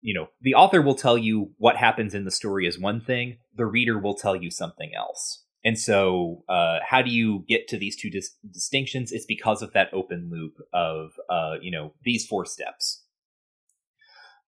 you 0.00 0.14
know, 0.14 0.28
the 0.40 0.54
author 0.54 0.80
will 0.80 0.94
tell 0.94 1.18
you 1.18 1.50
what 1.58 1.76
happens 1.76 2.14
in 2.14 2.24
the 2.24 2.30
story 2.30 2.66
is 2.66 2.78
one 2.78 3.00
thing, 3.00 3.38
the 3.54 3.66
reader 3.66 3.98
will 3.98 4.14
tell 4.14 4.34
you 4.34 4.50
something 4.50 4.92
else. 4.96 5.44
And 5.62 5.78
so, 5.78 6.42
uh, 6.48 6.78
how 6.88 7.02
do 7.02 7.10
you 7.10 7.44
get 7.46 7.68
to 7.68 7.76
these 7.76 7.94
two 7.94 8.08
dis- 8.08 8.34
distinctions? 8.50 9.12
It's 9.12 9.26
because 9.26 9.60
of 9.60 9.74
that 9.74 9.92
open 9.92 10.30
loop 10.32 10.54
of, 10.72 11.12
uh, 11.28 11.56
you 11.60 11.70
know, 11.70 11.92
these 12.02 12.26
four 12.26 12.46
steps. 12.46 13.04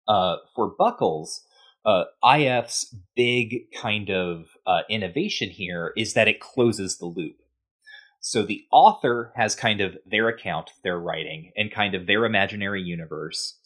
Uh, 0.06 0.38
for 0.56 0.74
Buckles, 0.78 1.42
uh, 1.88 2.04
IF's 2.38 2.94
big 3.16 3.72
kind 3.74 4.10
of 4.10 4.50
uh, 4.68 4.82
innovation 4.90 5.50
here 5.50 5.94
is 5.96 6.14
that 6.14 6.28
it 6.28 6.42
closes 6.42 6.98
the 6.98 7.06
loop. 7.06 7.38
So 8.20 8.44
the 8.44 8.66
author 8.74 9.32
has 9.38 9.56
kind 9.56 9.80
of 9.80 9.96
their 10.06 10.28
account, 10.28 10.72
their 10.84 11.00
writing, 11.00 11.52
and 11.56 11.72
kind 11.72 11.96
of 11.96 12.06
their 12.06 12.26
imaginary 12.26 12.82
universe. 12.82 13.58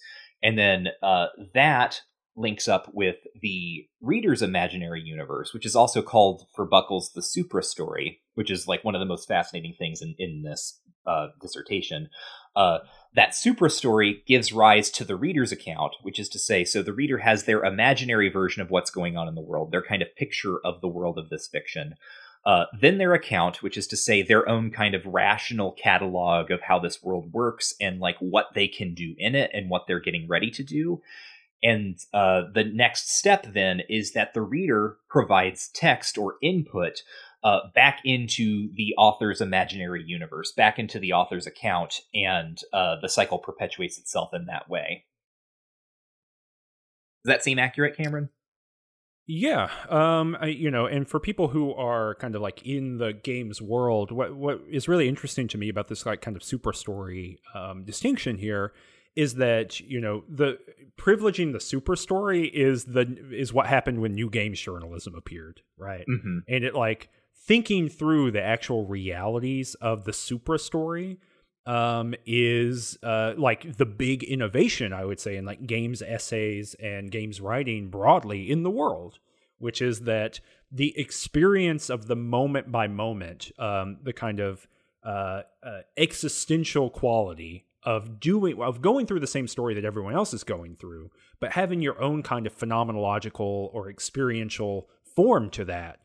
And 0.44 0.58
then 0.58 0.90
uh, 1.02 1.28
that 1.56 2.02
links 2.36 2.68
up 2.68 2.92
with 2.94 3.16
the 3.42 3.88
reader's 4.02 4.44
imaginary 4.44 5.02
universe, 5.02 5.52
which 5.54 5.66
is 5.66 5.76
also 5.76 6.04
called 6.04 6.46
for 6.56 6.66
Buckles 6.66 7.12
the 7.16 7.24
supra 7.24 7.64
story, 7.64 8.22
which 8.36 8.52
is 8.52 8.68
like 8.68 8.84
one 8.84 8.94
of 8.94 9.00
the 9.00 9.06
most 9.06 9.28
fascinating 9.28 9.74
things 9.78 10.02
in, 10.02 10.14
in 10.20 10.44
this 10.44 10.80
uh, 11.08 11.28
dissertation. 11.42 12.10
Uh, 12.56 12.80
that 13.14 13.36
supra 13.36 13.70
story 13.70 14.24
gives 14.26 14.54
rise 14.54 14.90
to 14.92 15.04
the 15.04 15.16
reader's 15.16 15.52
account, 15.52 15.96
which 16.02 16.20
is 16.20 16.30
to 16.30 16.40
say, 16.40 16.64
so 16.64 16.82
the 16.82 16.94
reader 16.94 17.20
has 17.20 17.44
their 17.44 17.64
imaginary 17.64 18.30
version 18.30 18.62
of 18.62 18.72
what's 18.72 18.90
going 18.90 19.18
on 19.18 19.28
in 19.28 19.36
the 19.36 19.42
world, 19.42 19.72
their 19.72 19.82
kind 19.82 20.02
of 20.02 20.16
picture 20.16 20.60
of 20.64 20.80
the 20.80 20.88
world 20.88 21.18
of 21.18 21.30
this 21.30 21.48
fiction. 21.48 21.96
Uh, 22.46 22.66
then 22.80 22.98
their 22.98 23.14
account, 23.14 23.62
which 23.62 23.78
is 23.78 23.86
to 23.88 23.98
say 23.98 24.24
their 24.24 24.48
own 24.50 24.72
kind 24.72 24.96
of 24.96 25.06
rational 25.06 25.74
catalog 25.74 26.50
of 26.50 26.62
how 26.62 26.80
this 26.80 27.04
world 27.04 27.32
works 27.34 27.74
and 27.80 28.00
like 28.00 28.18
what 28.20 28.48
they 28.56 28.68
can 28.68 28.94
do 28.94 29.14
in 29.18 29.36
it 29.36 29.52
and 29.54 29.70
what 29.70 29.86
they're 29.88 30.00
getting 30.00 30.28
ready 30.28 30.50
to 30.50 30.64
do. 30.64 31.02
And 31.64 32.00
uh, 32.14 32.44
the 32.52 32.64
next 32.64 33.16
step 33.16 33.46
then 33.54 33.82
is 33.88 34.14
that 34.14 34.34
the 34.34 34.42
reader 34.42 34.98
provides 35.08 35.70
text 35.70 36.18
or 36.18 36.38
input 36.42 37.04
uh, 37.44 37.60
back 37.74 38.02
into 38.06 38.70
the 38.76 38.94
author's 38.98 39.42
imaginary 39.42 40.04
universe, 40.06 40.52
back 40.52 40.78
into 40.78 41.00
the 41.00 41.14
author's 41.14 41.48
account, 41.48 42.02
and 42.14 42.60
uh, 42.74 42.96
the 43.02 43.10
cycle 43.10 43.40
perpetuates 43.40 43.98
itself 43.98 44.30
in 44.34 44.46
that 44.46 44.70
way. 44.70 45.06
Does 47.24 47.34
that 47.34 47.44
seem 47.44 47.60
accurate, 47.60 47.98
Cameron? 47.98 48.30
Yeah, 49.28 49.70
um, 49.90 50.36
I, 50.42 50.48
you 50.48 50.70
know, 50.70 50.88
and 50.88 51.08
for 51.08 51.20
people 51.20 51.50
who 51.50 51.74
are 51.74 52.16
kind 52.16 52.36
of 52.36 52.42
like 52.42 52.66
in 52.66 52.98
the 52.98 53.14
games 53.14 53.62
world, 53.62 54.12
what 54.12 54.36
what 54.36 54.62
is 54.70 54.88
really 54.88 55.08
interesting 55.08 55.48
to 55.50 55.58
me 55.58 55.70
about 55.70 55.88
this 55.88 56.06
like 56.06 56.22
kind 56.22 56.36
of 56.36 56.44
super 56.44 56.74
story 56.74 57.40
um, 57.56 57.86
distinction 57.86 58.38
here 58.38 58.74
is 59.16 59.36
that 59.36 59.80
you 59.80 60.02
know 60.02 60.24
the 60.28 60.58
privileging 60.98 61.54
the 61.54 61.60
super 61.60 61.96
story 61.96 62.48
is 62.48 62.86
the 62.86 63.16
is 63.32 63.54
what 63.54 63.68
happened 63.68 64.02
when 64.02 64.16
new 64.16 64.30
games 64.30 64.60
journalism 64.60 65.16
appeared, 65.16 65.62
right? 65.78 66.06
Mm-hmm. 66.10 66.40
And 66.48 66.64
it 66.64 66.74
like 66.76 67.10
thinking 67.46 67.90
through 67.90 68.32
the 68.32 68.42
actual 68.42 68.86
realities 68.86 69.76
of 69.76 70.04
the 70.04 70.14
supra 70.14 70.60
story 70.60 71.18
um, 71.66 72.14
is 72.26 72.98
uh, 73.04 73.34
like 73.38 73.78
the 73.78 73.86
big 73.86 74.24
innovation, 74.24 74.94
I 74.94 75.06
would 75.06 75.20
say, 75.20 75.36
in 75.36 75.46
like 75.46 75.66
games 75.68 76.02
essays 76.02 76.76
and 76.76 77.12
games 77.12 77.42
writing 77.42 77.90
broadly 77.90 78.50
in 78.50 78.64
the 78.64 78.70
world, 78.70 79.20
which 79.58 79.82
is 79.82 80.02
that 80.02 80.40
the 80.72 80.98
experience 80.98 81.90
of 81.90 82.08
the 82.08 82.16
moment 82.16 82.72
by 82.72 82.88
moment, 82.88 83.52
um, 83.60 83.98
the 84.04 84.14
kind 84.14 84.40
of 84.40 84.68
uh, 85.04 85.42
uh, 85.64 85.82
existential 85.98 86.90
quality 86.90 87.66
of 87.84 88.20
doing 88.20 88.62
of 88.62 88.82
going 88.82 89.08
through 89.08 89.20
the 89.20 89.26
same 89.26 89.48
story 89.48 89.74
that 89.74 89.86
everyone 89.86 90.14
else 90.14 90.34
is 90.34 90.44
going 90.44 90.76
through, 90.76 91.10
but 91.40 91.54
having 91.54 91.82
your 91.82 92.00
own 92.02 92.22
kind 92.22 92.46
of 92.46 92.56
phenomenological 92.58 93.70
or 93.74 93.90
experiential 93.90 94.88
form 95.04 95.50
to 95.50 95.66
that 95.66 96.00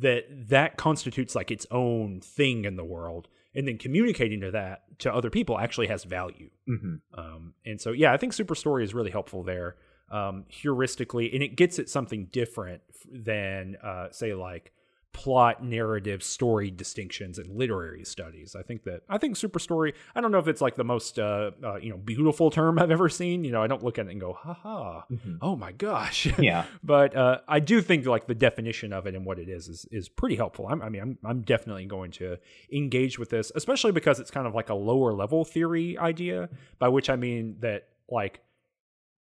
that 0.00 0.24
that 0.48 0.76
constitutes 0.76 1.34
like 1.34 1.50
its 1.50 1.66
own 1.70 2.20
thing 2.20 2.64
in 2.64 2.76
the 2.76 2.84
world 2.84 3.28
and 3.54 3.68
then 3.68 3.78
communicating 3.78 4.40
to 4.40 4.50
that 4.50 4.82
to 4.98 5.12
other 5.12 5.30
people 5.30 5.58
actually 5.58 5.86
has 5.88 6.04
value 6.04 6.50
Mm-hmm. 6.68 7.18
um, 7.20 7.54
and 7.66 7.80
so 7.80 7.92
yeah 7.92 8.12
i 8.12 8.16
think 8.16 8.32
super 8.32 8.54
story 8.54 8.84
is 8.84 8.94
really 8.94 9.10
helpful 9.10 9.42
there 9.42 9.76
um, 10.10 10.44
heuristically 10.50 11.32
and 11.34 11.42
it 11.42 11.56
gets 11.56 11.78
at 11.78 11.88
something 11.88 12.26
different 12.32 12.82
than 13.10 13.76
uh, 13.82 14.08
say 14.10 14.32
like 14.34 14.72
plot 15.14 15.64
narrative 15.64 16.22
story 16.22 16.70
distinctions 16.70 17.38
in 17.38 17.56
literary 17.56 18.04
studies 18.04 18.54
i 18.54 18.62
think 18.62 18.82
that 18.82 19.00
i 19.08 19.16
think 19.16 19.36
super 19.36 19.58
story 19.58 19.94
i 20.14 20.20
don't 20.20 20.30
know 20.32 20.38
if 20.40 20.48
it's 20.48 20.60
like 20.60 20.74
the 20.74 20.84
most 20.84 21.18
uh, 21.18 21.52
uh, 21.64 21.76
you 21.76 21.88
know 21.88 21.96
beautiful 21.96 22.50
term 22.50 22.78
i've 22.78 22.90
ever 22.90 23.08
seen 23.08 23.44
you 23.44 23.52
know 23.52 23.62
i 23.62 23.66
don't 23.68 23.82
look 23.82 23.96
at 23.98 24.06
it 24.06 24.10
and 24.10 24.20
go 24.20 24.32
haha 24.32 25.02
Mhm. 25.10 25.38
oh 25.40 25.54
my 25.56 25.70
gosh 25.72 26.26
Yeah. 26.38 26.64
but 26.82 27.16
uh, 27.16 27.38
I 27.48 27.60
do 27.60 27.80
think 27.80 28.04
like 28.06 28.26
the 28.26 28.34
definition 28.34 28.92
of 28.92 29.06
it 29.06 29.14
and 29.14 29.24
what 29.24 29.38
it 29.38 29.48
is 29.48 29.68
is 29.68 29.86
is 29.92 30.08
pretty 30.08 30.34
helpful. 30.36 30.66
I'm, 30.68 30.82
I 30.82 30.88
mean, 30.88 31.00
I'm 31.02 31.18
I'm 31.24 31.40
definitely 31.42 31.86
going 31.86 32.10
to 32.12 32.38
engage 32.72 33.18
with 33.18 33.30
this, 33.30 33.52
especially 33.54 33.92
because 33.92 34.18
it's 34.20 34.30
kind 34.30 34.46
of 34.46 34.54
like 34.54 34.68
a 34.70 34.74
lower 34.74 35.12
level 35.12 35.44
theory 35.44 35.96
idea. 35.98 36.48
By 36.78 36.88
which 36.88 37.08
I 37.08 37.16
mean 37.16 37.56
that 37.60 37.88
like 38.10 38.40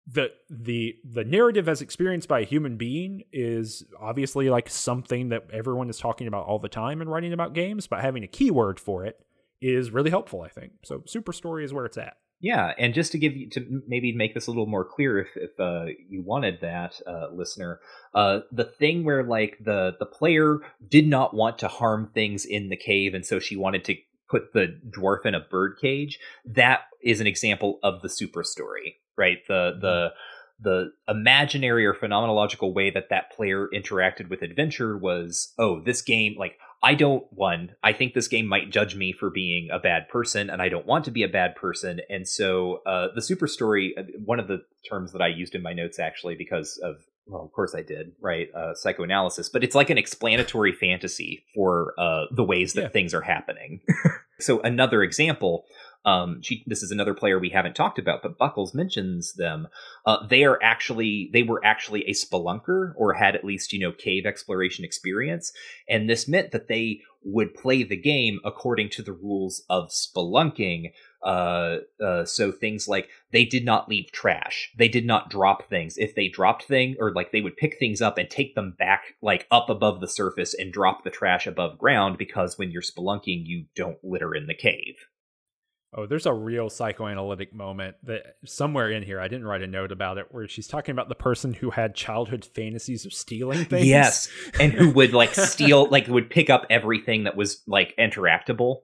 the 0.07 0.31
the 0.49 0.95
the 1.03 1.23
narrative 1.23 1.69
as 1.69 1.81
experienced 1.81 2.27
by 2.27 2.41
a 2.41 2.45
human 2.45 2.75
being 2.77 3.23
is 3.31 3.83
obviously 3.99 4.49
like 4.49 4.69
something 4.69 5.29
that 5.29 5.45
everyone 5.53 5.89
is 5.89 5.97
talking 5.97 6.27
about 6.27 6.45
all 6.45 6.59
the 6.59 6.69
time 6.69 7.01
and 7.01 7.11
writing 7.11 7.33
about 7.33 7.53
games, 7.53 7.87
but 7.87 8.01
having 8.01 8.23
a 8.23 8.27
keyword 8.27 8.79
for 8.79 9.05
it 9.05 9.19
is 9.61 9.91
really 9.91 10.09
helpful. 10.09 10.41
I 10.41 10.49
think 10.49 10.73
so. 10.83 11.03
Super 11.05 11.33
story 11.33 11.63
is 11.63 11.73
where 11.73 11.85
it's 11.85 11.97
at. 11.97 12.17
Yeah, 12.41 12.73
and 12.79 12.95
just 12.95 13.11
to 13.11 13.19
give 13.19 13.37
you 13.37 13.49
to 13.51 13.83
maybe 13.87 14.11
make 14.11 14.33
this 14.33 14.47
a 14.47 14.49
little 14.49 14.65
more 14.65 14.83
clear, 14.83 15.19
if 15.19 15.27
if 15.35 15.59
uh, 15.59 15.85
you 16.09 16.23
wanted 16.23 16.59
that, 16.61 16.99
uh, 17.05 17.27
listener, 17.31 17.79
uh, 18.15 18.39
the 18.51 18.63
thing 18.65 19.03
where 19.03 19.23
like 19.23 19.59
the 19.63 19.95
the 19.99 20.07
player 20.07 20.57
did 20.89 21.07
not 21.07 21.35
want 21.35 21.59
to 21.59 21.67
harm 21.67 22.09
things 22.15 22.43
in 22.43 22.69
the 22.69 22.75
cave, 22.75 23.13
and 23.13 23.25
so 23.25 23.37
she 23.37 23.55
wanted 23.55 23.85
to 23.85 23.95
put 24.27 24.53
the 24.53 24.79
dwarf 24.89 25.25
in 25.25 25.35
a 25.35 25.39
bird 25.39 25.77
cage. 25.79 26.17
That 26.43 26.81
is 27.03 27.21
an 27.21 27.27
example 27.27 27.79
of 27.83 28.01
the 28.01 28.09
super 28.09 28.43
story, 28.43 28.95
right? 29.21 29.37
The 29.47 29.63
the 29.79 29.97
the 30.63 30.91
imaginary 31.07 31.85
or 31.87 31.93
phenomenological 31.93 32.71
way 32.73 32.91
that 32.91 33.09
that 33.09 33.31
player 33.35 33.67
interacted 33.73 34.29
with 34.29 34.43
adventure 34.43 34.95
was, 34.95 35.53
oh, 35.57 35.81
this 35.83 36.01
game 36.03 36.35
like 36.37 36.57
I 36.83 36.95
don't 36.95 37.25
one. 37.31 37.75
I 37.83 37.93
think 37.93 38.13
this 38.13 38.27
game 38.27 38.47
might 38.47 38.71
judge 38.71 38.95
me 38.95 39.13
for 39.13 39.29
being 39.29 39.69
a 39.71 39.79
bad 39.79 40.09
person, 40.09 40.49
and 40.49 40.61
I 40.61 40.69
don't 40.69 40.85
want 40.87 41.05
to 41.05 41.11
be 41.11 41.23
a 41.23 41.27
bad 41.27 41.55
person. 41.55 42.01
And 42.09 42.27
so, 42.27 42.81
uh, 42.87 43.07
the 43.13 43.21
super 43.21 43.47
story, 43.47 43.93
uh, 43.97 44.03
one 44.25 44.39
of 44.39 44.47
the 44.47 44.59
terms 44.89 45.11
that 45.13 45.21
I 45.21 45.27
used 45.27 45.53
in 45.55 45.61
my 45.61 45.73
notes 45.73 45.99
actually, 45.99 46.35
because 46.35 46.79
of 46.83 46.95
well, 47.27 47.43
of 47.43 47.51
course 47.53 47.75
I 47.75 47.83
did, 47.83 48.13
right? 48.19 48.47
Uh, 48.53 48.73
psychoanalysis, 48.73 49.47
but 49.49 49.63
it's 49.63 49.75
like 49.75 49.91
an 49.91 49.97
explanatory 49.97 50.73
fantasy 50.73 51.43
for 51.55 51.93
uh, 51.99 52.25
the 52.35 52.43
ways 52.43 52.73
that 52.73 52.81
Yeah. 52.81 52.89
things 52.89 53.13
are 53.13 53.21
happening. 53.21 53.81
so 54.39 54.59
another 54.61 55.03
example. 55.03 55.65
Um, 56.03 56.41
she, 56.41 56.63
this 56.65 56.81
is 56.81 56.91
another 56.91 57.13
player 57.13 57.37
we 57.37 57.49
haven't 57.49 57.75
talked 57.75 57.99
about, 57.99 58.23
but 58.23 58.37
Buckles 58.37 58.73
mentions 58.73 59.33
them. 59.33 59.67
Uh, 60.05 60.25
they 60.27 60.43
are 60.43 60.59
actually 60.63 61.29
they 61.31 61.43
were 61.43 61.63
actually 61.63 62.03
a 62.05 62.13
spelunker 62.13 62.93
or 62.97 63.13
had 63.13 63.35
at 63.35 63.45
least 63.45 63.71
you 63.71 63.79
know 63.79 63.91
cave 63.91 64.25
exploration 64.25 64.83
experience, 64.83 65.51
and 65.87 66.09
this 66.09 66.27
meant 66.27 66.51
that 66.51 66.67
they 66.67 67.01
would 67.23 67.53
play 67.53 67.83
the 67.83 67.95
game 67.95 68.39
according 68.43 68.89
to 68.89 69.03
the 69.03 69.13
rules 69.13 69.63
of 69.69 69.89
spelunking. 69.89 70.91
Uh, 71.23 71.77
uh, 72.03 72.25
so 72.25 72.51
things 72.51 72.87
like 72.87 73.07
they 73.31 73.45
did 73.45 73.63
not 73.63 73.87
leave 73.87 74.11
trash, 74.11 74.71
they 74.75 74.87
did 74.87 75.05
not 75.05 75.29
drop 75.29 75.69
things. 75.69 75.99
If 75.99 76.15
they 76.15 76.29
dropped 76.29 76.63
thing 76.63 76.95
or 76.99 77.13
like 77.13 77.31
they 77.31 77.41
would 77.41 77.57
pick 77.57 77.77
things 77.77 78.01
up 78.01 78.17
and 78.17 78.27
take 78.27 78.55
them 78.55 78.75
back 78.79 79.03
like 79.21 79.45
up 79.51 79.69
above 79.69 80.01
the 80.01 80.07
surface 80.07 80.55
and 80.55 80.73
drop 80.73 81.03
the 81.03 81.11
trash 81.11 81.45
above 81.45 81.77
ground 81.77 82.17
because 82.17 82.57
when 82.57 82.71
you're 82.71 82.81
spelunking, 82.81 83.43
you 83.45 83.65
don't 83.75 84.03
litter 84.03 84.33
in 84.33 84.47
the 84.47 84.55
cave. 84.55 84.95
Oh, 85.93 86.05
there's 86.05 86.25
a 86.25 86.33
real 86.33 86.69
psychoanalytic 86.69 87.53
moment 87.53 87.97
that 88.03 88.37
somewhere 88.45 88.89
in 88.89 89.03
here, 89.03 89.19
I 89.19 89.27
didn't 89.27 89.45
write 89.45 89.61
a 89.61 89.67
note 89.67 89.91
about 89.91 90.17
it, 90.17 90.27
where 90.31 90.47
she's 90.47 90.67
talking 90.67 90.93
about 90.93 91.09
the 91.09 91.15
person 91.15 91.53
who 91.53 91.69
had 91.69 91.95
childhood 91.95 92.45
fantasies 92.45 93.05
of 93.05 93.11
stealing 93.11 93.65
things. 93.65 93.87
Yes, 93.87 94.29
and 94.59 94.71
who 94.71 94.91
would 94.91 95.13
like 95.13 95.35
steal, 95.35 95.89
like 95.89 96.07
would 96.07 96.29
pick 96.29 96.49
up 96.49 96.65
everything 96.69 97.25
that 97.25 97.35
was 97.35 97.61
like 97.67 97.93
interactable. 97.99 98.83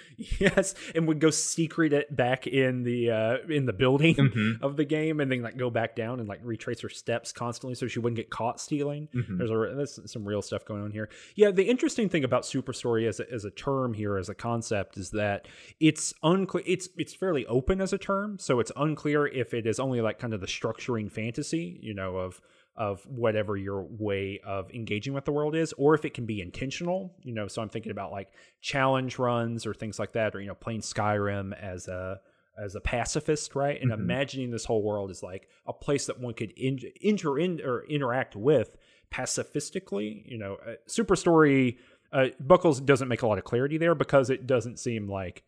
yes, 0.16 0.74
and 0.94 1.06
would 1.08 1.20
go 1.20 1.30
secret 1.30 1.92
it 1.92 2.14
back 2.14 2.46
in 2.46 2.82
the 2.82 3.10
uh 3.10 3.36
in 3.48 3.66
the 3.66 3.72
building 3.72 4.14
Mhm. 4.16 4.60
of 4.62 4.76
the 4.76 4.84
game, 4.84 5.20
and 5.20 5.30
then 5.30 5.42
like 5.42 5.56
go 5.56 5.70
back 5.70 5.96
down 5.96 6.20
and 6.20 6.28
like 6.28 6.40
retrace 6.42 6.80
her 6.80 6.88
steps 6.88 7.32
constantly 7.32 7.74
so 7.74 7.86
she 7.88 7.98
wouldn't 7.98 8.16
get 8.16 8.30
caught 8.30 8.60
stealing. 8.60 9.08
Mhm. 9.14 9.38
There's 9.38 9.50
a 9.50 9.74
there's 9.76 10.00
some 10.10 10.24
real 10.26 10.42
stuff 10.42 10.64
going 10.64 10.82
on 10.82 10.90
here. 10.90 11.08
Yeah, 11.34 11.50
the 11.50 11.64
interesting 11.64 12.08
thing 12.08 12.24
about 12.24 12.44
super 12.46 12.72
story 12.72 13.06
as 13.06 13.20
a, 13.20 13.30
as 13.32 13.44
a 13.44 13.50
term 13.50 13.94
here 13.94 14.16
as 14.16 14.28
a 14.28 14.34
concept 14.34 14.96
is 14.96 15.10
that 15.10 15.46
it's 15.80 16.14
unclear. 16.22 16.64
It's 16.66 16.88
it's 16.96 17.14
fairly 17.14 17.46
open 17.46 17.80
as 17.80 17.92
a 17.92 17.98
term, 17.98 18.38
so 18.38 18.60
it's 18.60 18.72
unclear 18.76 19.26
if 19.26 19.54
it 19.54 19.66
is 19.66 19.80
only 19.80 20.00
like 20.00 20.18
kind 20.18 20.34
of 20.34 20.40
the 20.40 20.46
structuring 20.46 21.10
fantasy, 21.10 21.78
you 21.82 21.94
know, 21.94 22.16
of 22.16 22.40
of 22.76 23.02
whatever 23.06 23.56
your 23.56 23.82
way 23.82 24.40
of 24.44 24.70
engaging 24.70 25.12
with 25.12 25.24
the 25.24 25.32
world 25.32 25.54
is, 25.54 25.72
or 25.74 25.94
if 25.94 26.04
it 26.04 26.14
can 26.14 26.24
be 26.26 26.40
intentional. 26.40 27.14
You 27.22 27.34
know, 27.34 27.48
so 27.48 27.60
I'm 27.62 27.68
thinking 27.68 27.92
about 27.92 28.12
like 28.12 28.32
challenge 28.60 29.18
runs 29.18 29.66
or 29.66 29.74
things 29.74 29.98
like 29.98 30.12
that, 30.12 30.34
or 30.34 30.40
you 30.40 30.48
know, 30.48 30.54
playing 30.54 30.80
Skyrim 30.80 31.52
as 31.60 31.88
a 31.88 32.20
as 32.62 32.74
a 32.74 32.80
pacifist, 32.80 33.54
right? 33.54 33.80
And 33.80 33.90
Mhm. 33.90 33.94
imagining 33.94 34.50
this 34.50 34.66
whole 34.66 34.82
world 34.82 35.10
is 35.10 35.22
like 35.22 35.48
a 35.66 35.72
place 35.72 36.04
that 36.06 36.20
one 36.20 36.34
could 36.34 36.50
in, 36.50 36.78
enter 37.02 37.38
in 37.38 37.60
or 37.62 37.84
interact 37.86 38.36
with 38.36 38.76
pacifistically. 39.10 40.22
You 40.26 40.38
know, 40.38 40.58
uh, 40.66 40.74
Super 40.86 41.16
Story 41.16 41.78
uh, 42.12 42.28
Buckles 42.40 42.80
doesn't 42.80 43.08
make 43.08 43.22
a 43.22 43.26
lot 43.26 43.38
of 43.38 43.44
clarity 43.44 43.78
there 43.78 43.94
because 43.94 44.28
it 44.28 44.46
doesn't 44.46 44.78
seem 44.78 45.08
like 45.08 45.44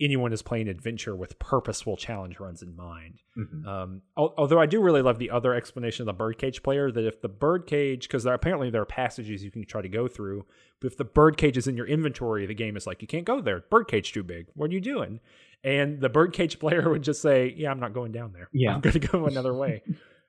anyone 0.00 0.32
is 0.32 0.42
playing 0.42 0.68
adventure 0.68 1.16
with 1.16 1.38
purposeful 1.38 1.96
challenge 1.96 2.38
runs 2.38 2.62
in 2.62 2.76
mind. 2.76 3.20
Mhm. 3.36 3.66
Um, 3.66 4.02
al- 4.16 4.34
although 4.38 4.60
I 4.60 4.66
do 4.66 4.80
really 4.80 5.02
love 5.02 5.18
the 5.18 5.30
other 5.30 5.54
explanation 5.54 6.02
of 6.02 6.06
the 6.06 6.12
birdcage 6.18 6.62
player 6.62 6.90
that 6.92 7.04
if 7.04 7.20
the 7.20 7.28
birdcage, 7.28 8.06
because 8.06 8.22
there, 8.22 8.34
apparently 8.34 8.70
there 8.70 8.82
are 8.82 8.86
passages 8.86 9.42
you 9.42 9.50
can 9.50 9.64
try 9.64 9.82
to 9.82 9.88
go 9.88 10.06
through, 10.06 10.46
but 10.80 10.92
if 10.92 10.96
the 10.96 11.04
birdcage 11.04 11.56
is 11.56 11.66
in 11.66 11.76
your 11.76 11.86
inventory, 11.86 12.46
the 12.46 12.54
game 12.54 12.76
is 12.76 12.86
like, 12.86 13.02
you 13.02 13.08
can't 13.08 13.24
go 13.24 13.40
there. 13.40 13.64
Birdcage 13.70 14.12
too 14.12 14.22
big. 14.22 14.46
What 14.54 14.70
are 14.70 14.74
you 14.74 14.80
doing? 14.80 15.18
And 15.64 16.00
the 16.00 16.08
birdcage 16.08 16.58
player 16.60 16.88
would 16.88 17.02
just 17.02 17.20
say, 17.20 17.52
yeah, 17.56 17.70
I'm 17.70 17.80
not 17.80 17.92
going 17.92 18.12
down 18.12 18.32
there. 18.32 18.48
Yeah. 18.52 18.74
I'm 18.74 18.80
going 18.80 18.92
to 18.92 19.00
go 19.00 19.26
another 19.26 19.52
way. 19.54 19.82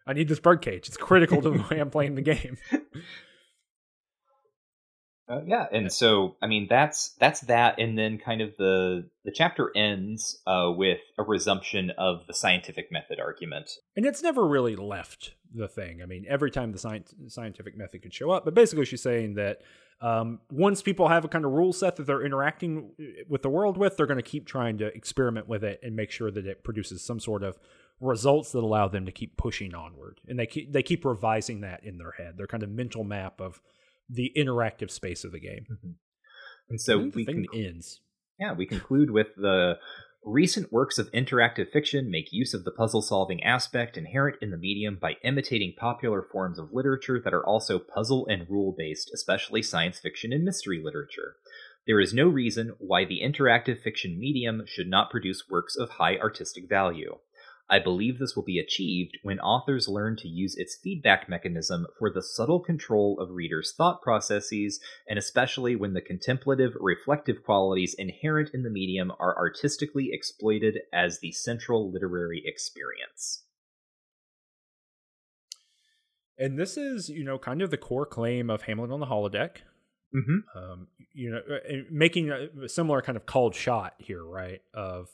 I 0.07 0.13
need 0.13 0.27
this 0.27 0.39
birdcage. 0.39 0.87
It's 0.87 0.97
critical 0.97 1.39
to 1.43 1.51
the 1.51 1.63
way 1.69 1.79
I'm 1.79 1.91
playing 1.91 2.15
the 2.15 2.23
game. 2.23 2.57
Uh, 5.29 5.41
yeah, 5.45 5.67
and 5.71 5.93
so 5.93 6.35
I 6.41 6.47
mean 6.47 6.65
that's 6.67 7.09
that's 7.19 7.41
that, 7.41 7.79
and 7.79 7.97
then 7.97 8.17
kind 8.17 8.41
of 8.41 8.57
the 8.57 9.07
the 9.23 9.31
chapter 9.31 9.71
ends 9.75 10.41
uh, 10.47 10.71
with 10.75 10.99
a 11.19 11.23
resumption 11.23 11.91
of 11.97 12.25
the 12.25 12.33
scientific 12.33 12.91
method 12.91 13.19
argument. 13.19 13.69
And 13.95 14.07
it's 14.07 14.23
never 14.23 14.47
really 14.47 14.75
left 14.75 15.35
the 15.53 15.67
thing. 15.67 16.01
I 16.01 16.07
mean, 16.07 16.25
every 16.27 16.49
time 16.49 16.71
the 16.71 16.79
science, 16.79 17.13
scientific 17.27 17.77
method 17.77 18.01
could 18.01 18.13
show 18.13 18.31
up, 18.31 18.43
but 18.43 18.55
basically 18.55 18.85
she's 18.85 19.03
saying 19.03 19.35
that 19.35 19.61
um, 20.01 20.39
once 20.49 20.81
people 20.81 21.09
have 21.09 21.25
a 21.25 21.27
kind 21.27 21.45
of 21.45 21.51
rule 21.51 21.73
set 21.73 21.97
that 21.97 22.07
they're 22.07 22.25
interacting 22.25 22.91
with 23.27 23.43
the 23.43 23.49
world 23.49 23.77
with, 23.77 23.97
they're 23.97 24.07
going 24.07 24.17
to 24.17 24.23
keep 24.23 24.47
trying 24.47 24.79
to 24.79 24.87
experiment 24.87 25.47
with 25.47 25.63
it 25.63 25.79
and 25.83 25.95
make 25.95 26.09
sure 26.09 26.31
that 26.31 26.47
it 26.47 26.63
produces 26.63 27.03
some 27.03 27.19
sort 27.19 27.43
of 27.43 27.59
results 27.99 28.51
that 28.53 28.63
allow 28.63 28.87
them 28.87 29.05
to 29.05 29.11
keep 29.11 29.37
pushing 29.37 29.75
onward. 29.75 30.21
And 30.27 30.39
they 30.39 30.47
keep 30.47 30.71
they 30.71 30.81
keep 30.81 31.05
revising 31.05 31.61
that 31.61 31.83
in 31.83 31.97
their 31.97 32.11
head. 32.11 32.37
Their 32.37 32.47
kind 32.47 32.63
of 32.63 32.69
mental 32.69 33.03
map 33.03 33.41
of 33.41 33.61
the 34.09 34.31
interactive 34.35 34.91
space 34.91 35.23
of 35.23 35.31
the 35.31 35.39
game. 35.39 35.65
Mm-hmm. 35.71 35.91
And 36.69 36.81
so 36.81 36.99
And 36.99 37.13
the 37.13 37.15
we 37.17 37.25
thing 37.25 37.45
can 37.51 37.65
ends. 37.65 38.01
Yeah, 38.39 38.53
we 38.53 38.65
conclude 38.65 39.11
with 39.11 39.27
the 39.35 39.77
recent 40.23 40.71
works 40.71 40.97
of 40.97 41.11
interactive 41.11 41.71
fiction 41.71 42.11
make 42.11 42.31
use 42.31 42.53
of 42.53 42.63
the 42.63 42.71
puzzle 42.71 43.01
solving 43.01 43.43
aspect 43.43 43.97
inherent 43.97 44.37
in 44.41 44.51
the 44.51 44.57
medium 44.57 44.97
by 45.01 45.15
imitating 45.23 45.73
popular 45.77 46.21
forms 46.21 46.59
of 46.59 46.73
literature 46.73 47.21
that 47.23 47.33
are 47.33 47.45
also 47.45 47.79
puzzle 47.79 48.27
and 48.27 48.49
rule 48.49 48.75
based, 48.77 49.11
especially 49.13 49.61
science 49.61 49.99
fiction 49.99 50.33
and 50.33 50.43
mystery 50.43 50.81
literature. 50.83 51.35
There 51.87 51.99
is 51.99 52.13
no 52.13 52.27
reason 52.27 52.73
why 52.77 53.05
the 53.05 53.21
interactive 53.23 53.81
fiction 53.81 54.19
medium 54.19 54.63
should 54.65 54.87
not 54.87 55.09
produce 55.09 55.45
works 55.49 55.75
of 55.75 55.91
high 55.91 56.17
artistic 56.17 56.69
value. 56.69 57.17
I 57.69 57.79
believe 57.79 58.17
this 58.17 58.35
will 58.35 58.43
be 58.43 58.59
achieved 58.59 59.17
when 59.21 59.39
authors 59.39 59.87
learn 59.87 60.15
to 60.17 60.27
use 60.27 60.55
its 60.57 60.75
feedback 60.75 61.29
mechanism 61.29 61.85
for 61.99 62.09
the 62.11 62.23
subtle 62.23 62.59
control 62.59 63.19
of 63.19 63.29
readers' 63.31 63.73
thought 63.77 64.01
processes 64.01 64.79
and 65.07 65.19
especially 65.19 65.75
when 65.75 65.93
the 65.93 66.01
contemplative, 66.01 66.73
reflective 66.79 67.43
qualities 67.43 67.95
inherent 67.97 68.49
in 68.53 68.63
the 68.63 68.69
medium 68.71 69.11
are 69.19 69.37
artistically 69.37 70.09
exploited 70.11 70.79
as 70.91 71.19
the 71.19 71.31
central 71.31 71.91
literary 71.91 72.41
experience. 72.43 73.43
And 76.39 76.57
this 76.57 76.77
is, 76.77 77.09
you 77.09 77.23
know, 77.23 77.37
kind 77.37 77.61
of 77.61 77.69
the 77.69 77.77
core 77.77 78.05
claim 78.05 78.49
of 78.49 78.63
Hamlet 78.63 78.91
on 78.91 79.01
the 79.01 79.05
holodeck. 79.05 79.57
Mm-hmm. 80.15 80.57
Um, 80.57 80.87
you 81.13 81.29
know, 81.29 81.37
uh, 81.37 81.83
making 81.91 82.31
a 82.31 82.67
similar 82.67 83.01
kind 83.01 83.15
of 83.15 83.25
called 83.25 83.53
shot 83.53 83.93
here, 83.99 84.23
right? 84.23 84.61
Of 84.73 85.09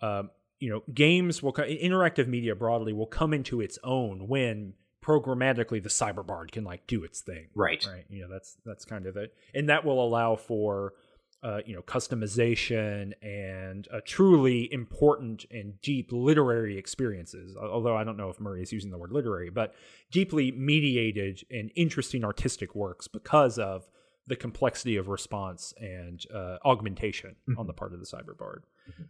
um, 0.00 0.30
you 0.62 0.70
know, 0.70 0.84
games 0.94 1.42
will 1.42 1.52
interactive 1.52 2.28
media 2.28 2.54
broadly 2.54 2.92
will 2.92 3.06
come 3.06 3.34
into 3.34 3.60
its 3.60 3.80
own 3.82 4.28
when 4.28 4.74
programmatically 5.02 5.82
the 5.82 5.88
cyberbard 5.88 6.52
can 6.52 6.62
like 6.62 6.86
do 6.86 7.02
its 7.02 7.20
thing. 7.20 7.48
Right. 7.56 7.84
Right? 7.84 8.04
You 8.08 8.22
know 8.22 8.28
that's 8.30 8.56
that's 8.64 8.84
kind 8.84 9.06
of 9.06 9.16
it. 9.16 9.34
And 9.56 9.68
that 9.68 9.84
will 9.84 10.02
allow 10.02 10.36
for 10.36 10.94
uh, 11.42 11.62
you 11.66 11.74
know 11.74 11.82
customization 11.82 13.12
and 13.22 13.88
uh, 13.92 14.02
truly 14.06 14.72
important 14.72 15.46
and 15.50 15.80
deep 15.80 16.12
literary 16.12 16.78
experiences. 16.78 17.56
Although 17.56 17.96
i 17.96 18.04
don't 18.04 18.16
know 18.16 18.30
if 18.30 18.38
murray 18.38 18.62
is 18.62 18.72
using 18.72 18.92
the 18.92 18.98
word 18.98 19.10
literary 19.10 19.50
but 19.50 19.74
deeply 20.12 20.52
mediated 20.52 21.42
and 21.50 21.72
interesting 21.74 22.24
artistic 22.24 22.76
works 22.76 23.08
because 23.08 23.58
of 23.58 23.88
the 24.28 24.36
complexity 24.36 24.96
of 24.96 25.08
response 25.08 25.74
and 25.80 26.24
uh, 26.32 26.58
augmentation 26.64 27.34
mm-hmm. 27.48 27.58
on 27.58 27.66
the 27.66 27.72
part 27.72 27.92
of 27.92 27.98
the 27.98 28.06
cyberbard. 28.06 28.60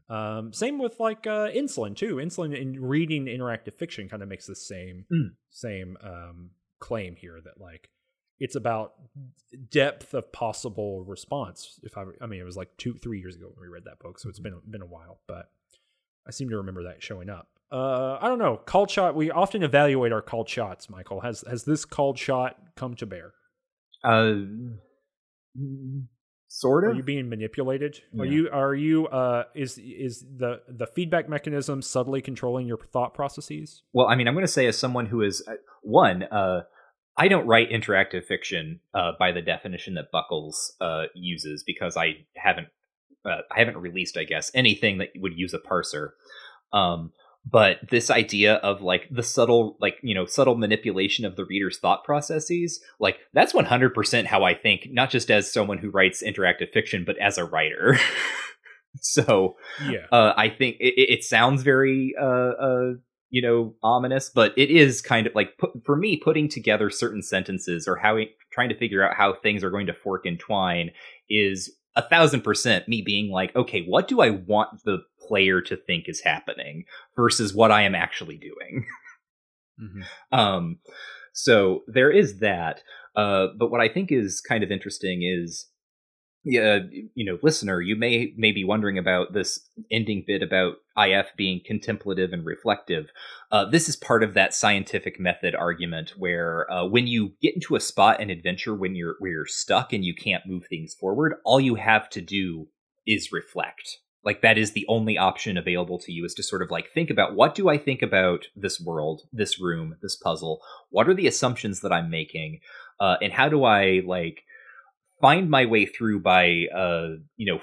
Um, 0.09 0.53
same 0.53 0.79
with 0.79 0.99
like 1.01 1.27
uh, 1.27 1.49
insulin 1.49 1.97
too 1.97 2.17
insulin 2.17 2.57
in 2.57 2.81
reading 2.81 3.27
interactive 3.27 3.75
fiction 3.75 4.09
kind 4.09 4.23
of 4.23 4.29
makes 4.29 4.47
the 4.47 4.57
same 4.57 5.05
mm. 5.13 5.31
same 5.51 5.97
um, 6.03 6.51
claim 6.81 7.17
here 7.17 7.41
that 7.45 7.61
like 7.61 7.89
it's 8.43 8.57
about 8.57 8.95
depth 9.71 10.15
of 10.15 10.33
possible 10.33 11.05
response. 11.05 11.79
If 11.85 11.97
I, 11.97 12.03
I 12.21 12.27
mean, 12.27 12.41
it 12.41 12.45
was 12.45 12.57
like 12.57 12.77
two, 12.77 12.95
three 12.95 13.21
years 13.21 13.37
ago 13.37 13.47
when 13.47 13.61
we 13.61 13.73
read 13.73 13.85
that 13.85 14.01
book, 14.01 14.19
so 14.19 14.29
it's 14.29 14.41
been 14.41 14.61
been 14.69 14.83
a 14.83 14.87
while, 14.87 15.21
but 15.29 15.49
I 16.27 16.33
seem 16.33 16.49
to 16.51 16.57
remember 16.57 16.83
that 16.85 17.05
showing 17.05 17.31
up. 17.31 17.47
Uh, 17.71 18.19
I 18.21 18.29
don't 18.29 18.41
know. 18.41 18.57
Called 18.57 18.91
shot. 18.91 19.15
We 19.15 19.31
often 19.31 19.63
evaluate 19.63 20.13
our 20.13 20.21
called 20.21 20.49
shots. 20.49 20.91
Michael 20.91 21.21
has 21.21 21.45
has 21.49 21.63
this 21.63 21.85
called 21.85 22.19
shot 22.19 22.57
come 22.75 22.97
to 22.97 23.07
bear? 23.07 23.33
Uh, 24.03 24.35
sort 26.53 26.85
of. 26.85 26.91
Are 26.91 26.95
you 26.95 27.03
being 27.03 27.29
manipulated? 27.29 28.01
Yeah. 28.13 28.23
Are 28.23 28.27
you 28.27 28.51
are 28.51 28.75
you 28.75 29.07
uh 29.09 29.45
is 29.55 29.79
is 29.79 30.25
the 30.37 30.61
the 30.69 30.87
feedback 30.87 31.29
mechanism 31.29 31.81
subtly 31.81 32.21
controlling 32.21 32.67
your 32.67 32.79
thought 32.79 33.15
processes? 33.15 33.83
Well, 33.93 34.07
I 34.07 34.17
mean, 34.17 34.29
I'm 34.29 34.35
going 34.35 34.45
to 34.45 34.53
say 34.53 34.67
as 34.67 34.79
someone 34.79 35.07
who 35.07 35.23
is 35.23 35.43
uh, 35.49 35.55
one 35.83 36.25
uh 36.25 36.63
I 37.17 37.29
don't 37.29 37.47
write 37.47 37.71
interactive 37.71 38.25
fiction 38.25 38.81
uh, 38.95 39.13
by 39.19 39.33
the 39.33 39.43
definition 39.43 39.95
that 39.95 40.11
Buckles 40.11 40.75
uh, 40.81 41.05
uses 41.15 41.63
because 41.63 41.97
I 41.97 42.25
haven't 42.37 42.69
uh, 43.25 43.43
I 43.55 43.59
haven't 43.59 43.77
released, 43.77 44.17
I 44.17 44.25
guess, 44.25 44.51
anything 44.55 44.99
that 44.99 45.11
would 45.17 45.37
use 45.37 45.55
a 45.55 45.59
parser. 45.59 46.11
Um, 46.73 47.13
but 47.45 47.79
this 47.91 48.11
idea 48.11 48.55
of 48.55 48.83
like 48.83 49.09
the 49.11 49.23
subtle, 49.23 49.77
like 49.81 49.97
you 50.03 50.15
know, 50.15 50.27
subtle 50.27 50.57
manipulation 50.57 51.25
of 51.25 51.37
the 51.37 51.45
reader's 51.45 51.79
thought 51.79 52.05
processes, 52.05 52.81
like 53.01 53.19
that's 53.33 53.55
one 53.55 53.65
hundred 53.65 53.95
percent 53.95 54.29
how 54.29 54.45
I 54.45 54.55
think, 54.55 54.89
not 54.91 55.11
just 55.11 55.31
as 55.31 55.53
someone 55.53 55.79
who 55.79 55.91
writes 55.91 56.23
interactive 56.23 56.73
fiction, 56.73 57.05
but 57.05 57.19
as 57.19 57.39
a 57.39 57.45
writer. 57.45 57.99
so, 59.01 59.57
yeah, 59.85 60.07
uh, 60.13 60.35
I 60.37 60.49
think 60.49 60.77
it, 60.79 60.95
it 60.97 61.25
sounds 61.25 61.63
very 61.63 62.15
uh, 62.21 62.25
uh, 62.25 62.93
you 63.33 63.43
know 63.43 63.75
ominous 63.83 64.31
but 64.33 64.53
it 64.57 64.71
is 64.71 65.01
kind 65.01 65.27
of 65.27 65.35
like 65.35 65.57
put, 65.59 65.71
for 65.85 65.97
me 65.97 66.17
putting 66.17 66.49
together 66.49 66.91
certain 66.91 67.23
sentences 67.23 67.89
or 67.89 67.97
how 67.97 68.19
trying 68.53 68.69
to 68.69 68.79
figure 68.79 69.03
out 69.03 69.17
how 69.17 69.35
things 69.35 69.65
are 69.65 69.71
going 69.71 69.87
to 69.87 69.95
fork 69.95 70.27
and 70.27 70.39
twine 70.39 70.91
is 71.29 71.75
a 71.97 72.03
thousand 72.03 72.43
percent 72.43 72.87
me 72.87 73.03
being 73.05 73.31
like 73.33 73.55
okay 73.57 73.85
what 73.89 74.07
do 74.07 74.21
i 74.21 74.31
want 74.31 74.69
the 74.85 74.99
player 75.27 75.61
to 75.61 75.77
think 75.77 76.05
is 76.07 76.21
happening 76.21 76.85
versus 77.17 77.55
what 77.55 77.71
i 77.71 77.83
am 77.83 77.95
actually 77.95 78.37
doing 78.37 78.87
mm-hmm. 79.83 80.39
um 80.39 80.79
so 81.33 81.83
there 81.87 82.11
is 82.11 82.39
that 82.39 82.83
uh 83.17 83.47
but 83.59 83.71
what 83.71 83.81
i 83.81 83.89
think 83.89 84.11
is 84.13 84.41
kind 84.41 84.63
of 84.63 84.71
interesting 84.71 85.23
is 85.23 85.69
yeah, 86.45 86.81
you 87.15 87.25
know, 87.25 87.39
listener, 87.43 87.81
you 87.81 87.95
may 87.95 88.33
may 88.37 88.51
be 88.51 88.65
wondering 88.65 88.99
about 88.99 89.33
this 89.33 89.61
ending 89.93 90.25
bit 90.27 90.43
about 90.43 90.77
IF 90.97 91.29
being 91.37 91.61
contemplative 91.65 92.33
and 92.33 92.45
reflective. 92.45 93.11
Uh, 93.53 93.65
this 93.65 93.89
is 93.89 93.95
part 93.95 94.25
of 94.25 94.35
that 94.35 94.53
scientific 94.53 95.21
method 95.21 95.55
argument 95.55 96.15
where 96.17 96.71
uh, 96.71 96.85
when 96.85 97.07
you 97.07 97.35
get 97.41 97.55
into 97.55 97.77
a 97.77 97.81
spot 97.81 98.21
in 98.21 98.29
adventure 98.29 98.75
when 98.75 98.97
you're 98.97 99.15
where 99.21 99.31
you're 99.31 99.47
stuck 99.47 99.93
and 99.93 100.05
you 100.05 100.15
can't 100.15 100.47
move 100.47 100.65
things 100.69 100.95
forward, 100.95 101.35
all 101.45 101.61
you 101.61 101.77
have 101.77 102.11
to 102.11 102.21
do 102.21 102.67
is 103.07 103.31
reflect. 103.31 103.99
Like 104.25 104.43
that 104.43 104.59
is 104.59 104.73
the 104.73 104.87
only 104.89 105.19
option 105.19 105.57
available 105.57 105.99
to 106.01 106.13
you 106.13 106.25
is 106.25 106.35
to 106.35 106.43
sort 106.43 106.63
of 106.63 106.71
like 106.71 106.91
think 106.93 107.11
about 107.11 107.35
what 107.35 107.55
do 107.55 107.69
I 107.69 107.77
think 107.77 108.03
about 108.03 108.47
this 108.55 108.81
world, 108.81 109.23
this 109.33 109.61
room, 109.61 109.97
this 110.01 110.17
puzzle? 110.17 110.61
What 110.91 111.09
are 111.09 111.15
the 111.15 111.27
assumptions 111.27 111.81
that 111.81 111.93
I'm 111.93 112.11
making? 112.11 112.61
Uh, 113.01 113.17
and 113.21 113.33
how 113.33 113.49
do 113.49 113.65
I 113.65 114.03
like 114.07 114.45
find 115.21 115.49
my 115.49 115.65
way 115.65 115.87
through 115.87 116.21
by 116.21 116.67
uh 116.75 117.09
you 117.37 117.51
know 117.53 117.61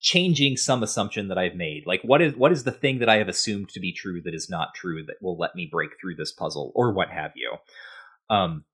changing 0.00 0.56
some 0.56 0.82
assumption 0.82 1.28
that 1.28 1.38
I've 1.38 1.54
made. 1.54 1.84
Like 1.86 2.02
what 2.02 2.20
is 2.20 2.36
what 2.36 2.52
is 2.52 2.64
the 2.64 2.72
thing 2.72 2.98
that 2.98 3.08
I 3.08 3.16
have 3.16 3.28
assumed 3.28 3.70
to 3.70 3.80
be 3.80 3.92
true 3.92 4.20
that 4.22 4.34
is 4.34 4.50
not 4.50 4.74
true 4.74 5.04
that 5.06 5.16
will 5.22 5.38
let 5.38 5.54
me 5.54 5.68
break 5.70 5.90
through 6.00 6.16
this 6.16 6.32
puzzle 6.32 6.72
or 6.74 6.92
what 6.92 7.08
have 7.08 7.32
you. 7.34 7.56
Um 8.28 8.64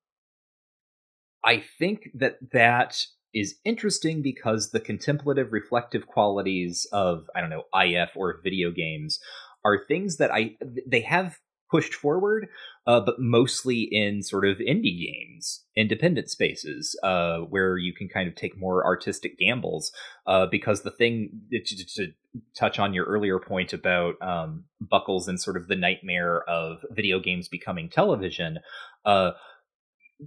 I 1.44 1.62
think 1.78 2.08
that 2.14 2.38
that 2.52 3.06
is 3.34 3.56
interesting 3.64 4.22
because 4.22 4.70
the 4.70 4.80
contemplative 4.80 5.52
reflective 5.52 6.06
qualities 6.06 6.86
of 6.92 7.28
I 7.34 7.40
don't 7.40 7.50
know 7.50 7.64
IF 7.74 8.10
or 8.16 8.40
video 8.42 8.70
games 8.70 9.20
are 9.64 9.84
things 9.84 10.16
that 10.18 10.30
I 10.32 10.56
they 10.86 11.00
have 11.00 11.38
pushed 11.70 11.94
forward, 11.94 12.48
uh, 12.86 13.00
but 13.00 13.18
mostly 13.18 13.88
in 13.90 14.22
sort 14.22 14.46
of 14.46 14.58
indie 14.58 15.06
games, 15.06 15.64
independent 15.76 16.30
spaces, 16.30 16.96
uh, 17.02 17.38
where 17.38 17.76
you 17.76 17.92
can 17.92 18.08
kind 18.08 18.28
of 18.28 18.36
take 18.36 18.56
more 18.56 18.84
artistic 18.84 19.36
gambles. 19.38 19.90
Uh, 20.24 20.46
because 20.46 20.82
the 20.82 20.90
thing 20.90 21.30
to, 21.50 21.86
to, 21.86 22.12
touch 22.56 22.78
on 22.78 22.94
your 22.94 23.04
earlier 23.04 23.38
point 23.38 23.72
about 23.72 24.20
um, 24.20 24.64
Buckles 24.80 25.28
and 25.28 25.40
sort 25.40 25.56
of 25.56 25.68
the 25.68 25.76
nightmare 25.76 26.42
of 26.48 26.78
video 26.90 27.20
games 27.20 27.48
becoming 27.48 27.88
television. 27.88 28.58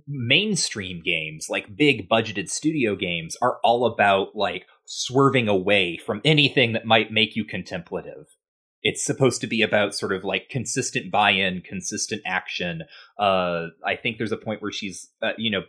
Mainstream 0.08 1.02
games 1.04 1.48
like 1.50 1.76
big 1.76 2.10
budgeted 2.10 2.50
studio 2.50 2.96
games 2.96 3.38
are 3.42 3.60
all 3.64 3.86
about 3.86 4.36
like 4.36 4.66
swerving 4.86 5.48
away 5.48 5.98
from 5.98 6.22
anything 6.26 6.74
that 6.74 6.86
might 6.86 7.12
make 7.12 7.36
you 7.36 7.46
contemplative 7.46 8.28
it's 8.84 9.04
supposed 9.04 9.42
to 9.42 9.48
be 9.48 9.62
about 9.62 9.94
sort 9.94 10.14
of 10.14 10.24
like 10.24 10.50
consistent 10.50 11.12
buy-in, 11.12 11.62
consistent 11.62 12.22
action. 12.26 12.84
Uh, 13.20 13.68
I 13.86 13.96
think 13.96 14.18
there's 14.18 14.32
a 14.32 14.38
point 14.38 14.62
where 14.62 14.72
she's, 14.72 15.10
uh, 15.22 15.32
you 15.38 15.52
know, 15.52 15.64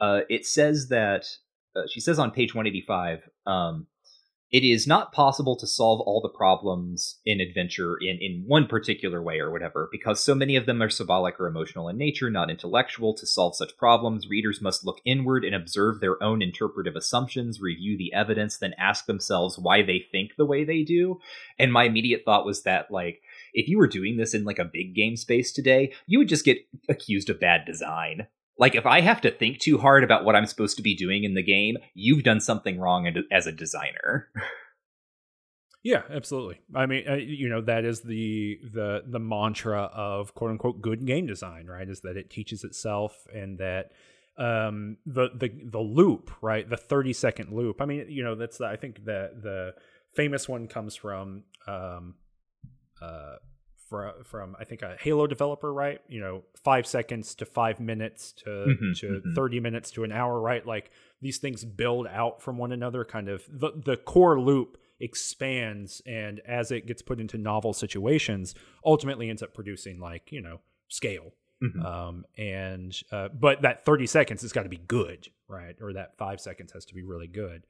uh, 0.00 0.22
it 0.28 0.46
says 0.46 0.88
that 0.88 1.26
uh, 1.76 1.82
she 1.88 2.00
says 2.00 2.18
on 2.18 2.30
page 2.30 2.54
185, 2.54 3.28
um, 3.46 3.86
it 4.52 4.62
is 4.62 4.86
not 4.86 5.12
possible 5.12 5.56
to 5.56 5.66
solve 5.66 6.00
all 6.00 6.20
the 6.20 6.28
problems 6.28 7.18
in 7.26 7.40
adventure 7.40 7.96
in, 8.00 8.18
in 8.20 8.44
one 8.46 8.66
particular 8.66 9.20
way 9.20 9.40
or 9.40 9.50
whatever, 9.50 9.88
because 9.90 10.22
so 10.22 10.34
many 10.34 10.54
of 10.54 10.66
them 10.66 10.80
are 10.80 10.88
symbolic 10.88 11.40
or 11.40 11.48
emotional 11.48 11.88
in 11.88 11.98
nature, 11.98 12.30
not 12.30 12.50
intellectual. 12.50 13.14
To 13.14 13.26
solve 13.26 13.56
such 13.56 13.76
problems, 13.76 14.28
readers 14.28 14.62
must 14.62 14.84
look 14.84 15.00
inward 15.04 15.44
and 15.44 15.54
observe 15.54 15.98
their 15.98 16.22
own 16.22 16.42
interpretive 16.42 16.94
assumptions, 16.94 17.60
review 17.60 17.98
the 17.98 18.12
evidence, 18.12 18.58
then 18.58 18.74
ask 18.78 19.06
themselves 19.06 19.58
why 19.58 19.82
they 19.82 20.04
think 20.12 20.32
the 20.36 20.46
way 20.46 20.64
they 20.64 20.82
do. 20.82 21.18
And 21.58 21.72
my 21.72 21.84
immediate 21.84 22.22
thought 22.24 22.46
was 22.46 22.62
that, 22.62 22.90
like, 22.90 23.22
if 23.52 23.68
you 23.68 23.78
were 23.78 23.88
doing 23.88 24.16
this 24.16 24.32
in 24.32 24.44
like 24.44 24.58
a 24.58 24.64
big 24.64 24.94
game 24.94 25.16
space 25.16 25.52
today, 25.52 25.92
you 26.06 26.18
would 26.18 26.28
just 26.28 26.44
get 26.44 26.58
accused 26.88 27.30
of 27.30 27.40
bad 27.40 27.64
design 27.66 28.28
like 28.58 28.74
if 28.74 28.86
i 28.86 29.00
have 29.00 29.20
to 29.20 29.30
think 29.30 29.58
too 29.58 29.78
hard 29.78 30.04
about 30.04 30.24
what 30.24 30.36
i'm 30.36 30.46
supposed 30.46 30.76
to 30.76 30.82
be 30.82 30.94
doing 30.94 31.24
in 31.24 31.34
the 31.34 31.42
game 31.42 31.76
you've 31.94 32.24
done 32.24 32.40
something 32.40 32.78
wrong 32.78 33.10
as 33.30 33.46
a 33.46 33.52
designer. 33.52 34.28
Yeah 35.86 36.02
absolutely. 36.10 36.58
I 36.74 36.86
mean 36.86 37.04
uh, 37.08 37.14
you 37.14 37.48
know 37.48 37.60
that 37.60 37.84
is 37.84 38.00
the 38.00 38.58
the 38.74 39.04
the 39.06 39.20
mantra 39.20 39.82
of 39.82 40.34
quote 40.34 40.50
unquote 40.50 40.82
good 40.82 41.06
game 41.06 41.28
design 41.28 41.68
right? 41.68 41.88
Is 41.88 42.00
that 42.00 42.16
it 42.16 42.28
teaches 42.28 42.64
itself 42.64 43.14
and 43.32 43.58
that 43.58 43.92
um 44.36 44.96
the 45.06 45.28
the 45.32 45.48
the 45.64 45.78
loop 45.78 46.32
right? 46.42 46.68
The 46.68 46.76
30 46.76 47.12
second 47.12 47.52
loop. 47.52 47.80
I 47.80 47.84
mean 47.84 48.06
you 48.08 48.24
know 48.24 48.34
that's 48.34 48.58
the, 48.58 48.66
i 48.66 48.74
think 48.74 49.04
the 49.04 49.30
the 49.40 49.74
famous 50.16 50.48
one 50.48 50.66
comes 50.66 50.96
from 50.96 51.44
um 51.68 52.16
uh 53.00 53.36
from 53.88 54.12
from 54.24 54.56
I 54.58 54.64
think 54.64 54.82
a 54.82 54.96
Halo 54.98 55.26
developer, 55.26 55.72
right? 55.72 56.00
You 56.08 56.20
know, 56.20 56.44
five 56.62 56.86
seconds 56.86 57.34
to 57.36 57.46
five 57.46 57.80
minutes 57.80 58.32
to 58.32 58.50
mm-hmm, 58.50 58.92
to 58.96 59.06
mm-hmm. 59.06 59.34
thirty 59.34 59.60
minutes 59.60 59.90
to 59.92 60.04
an 60.04 60.12
hour, 60.12 60.40
right? 60.40 60.66
Like 60.66 60.90
these 61.20 61.38
things 61.38 61.64
build 61.64 62.06
out 62.06 62.42
from 62.42 62.58
one 62.58 62.72
another. 62.72 63.04
Kind 63.04 63.28
of 63.28 63.44
the 63.48 63.72
the 63.84 63.96
core 63.96 64.40
loop 64.40 64.78
expands, 65.00 66.02
and 66.06 66.40
as 66.40 66.70
it 66.70 66.86
gets 66.86 67.02
put 67.02 67.20
into 67.20 67.38
novel 67.38 67.72
situations, 67.72 68.54
ultimately 68.84 69.30
ends 69.30 69.42
up 69.42 69.54
producing 69.54 70.00
like 70.00 70.32
you 70.32 70.40
know 70.40 70.60
scale. 70.88 71.34
Mm-hmm. 71.62 71.86
Um, 71.86 72.24
and 72.36 72.98
uh, 73.12 73.28
but 73.28 73.62
that 73.62 73.84
thirty 73.84 74.06
seconds 74.06 74.42
has 74.42 74.52
got 74.52 74.64
to 74.64 74.68
be 74.68 74.76
good, 74.88 75.28
right? 75.48 75.76
Or 75.80 75.92
that 75.92 76.16
five 76.18 76.40
seconds 76.40 76.72
has 76.72 76.84
to 76.86 76.94
be 76.94 77.02
really 77.02 77.28
good. 77.28 77.66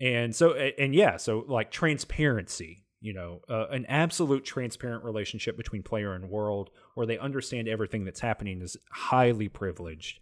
And 0.00 0.34
so, 0.34 0.54
and 0.54 0.94
yeah, 0.94 1.16
so 1.16 1.44
like 1.46 1.70
transparency 1.70 2.82
you 3.02 3.12
know 3.12 3.42
uh, 3.50 3.66
an 3.68 3.84
absolute 3.86 4.44
transparent 4.44 5.04
relationship 5.04 5.56
between 5.56 5.82
player 5.82 6.14
and 6.14 6.30
world 6.30 6.70
where 6.94 7.06
they 7.06 7.18
understand 7.18 7.68
everything 7.68 8.04
that's 8.04 8.20
happening 8.20 8.62
is 8.62 8.76
highly 8.90 9.48
privileged 9.48 10.20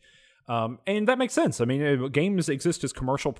Um, 0.50 0.80
and 0.84 1.06
that 1.06 1.16
makes 1.16 1.32
sense. 1.32 1.60
I 1.60 1.64
mean, 1.64 1.80
uh, 1.80 2.08
games 2.08 2.48
exist 2.48 2.82
as 2.82 2.92
commercial 2.92 3.36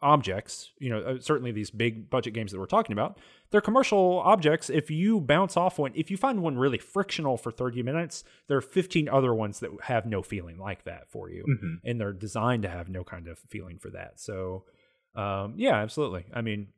objects. 0.00 0.72
You 0.78 0.88
know, 0.88 1.00
uh, 1.00 1.18
certainly 1.20 1.52
these 1.52 1.70
big 1.70 2.08
budget 2.08 2.32
games 2.32 2.50
that 2.50 2.58
we're 2.58 2.64
talking 2.64 2.94
about, 2.94 3.18
they're 3.50 3.60
commercial 3.60 4.20
objects. 4.20 4.70
If 4.70 4.90
you 4.90 5.20
bounce 5.20 5.58
off 5.58 5.78
one, 5.78 5.92
if 5.94 6.10
you 6.10 6.16
find 6.16 6.42
one 6.42 6.56
really 6.56 6.78
frictional 6.78 7.36
for 7.36 7.50
30 7.50 7.82
minutes, 7.82 8.24
there 8.48 8.56
are 8.56 8.62
15 8.62 9.06
other 9.06 9.34
ones 9.34 9.60
that 9.60 9.70
have 9.82 10.06
no 10.06 10.22
feeling 10.22 10.56
like 10.56 10.84
that 10.84 11.10
for 11.10 11.28
you. 11.28 11.44
Mm-hmm. 11.44 11.74
And 11.84 12.00
they're 12.00 12.14
designed 12.14 12.62
to 12.62 12.70
have 12.70 12.88
no 12.88 13.04
kind 13.04 13.28
of 13.28 13.38
feeling 13.38 13.78
for 13.78 13.90
that. 13.90 14.18
So, 14.18 14.64
um, 15.14 15.54
yeah, 15.58 15.74
absolutely. 15.74 16.24
I 16.32 16.40
mean, 16.40 16.68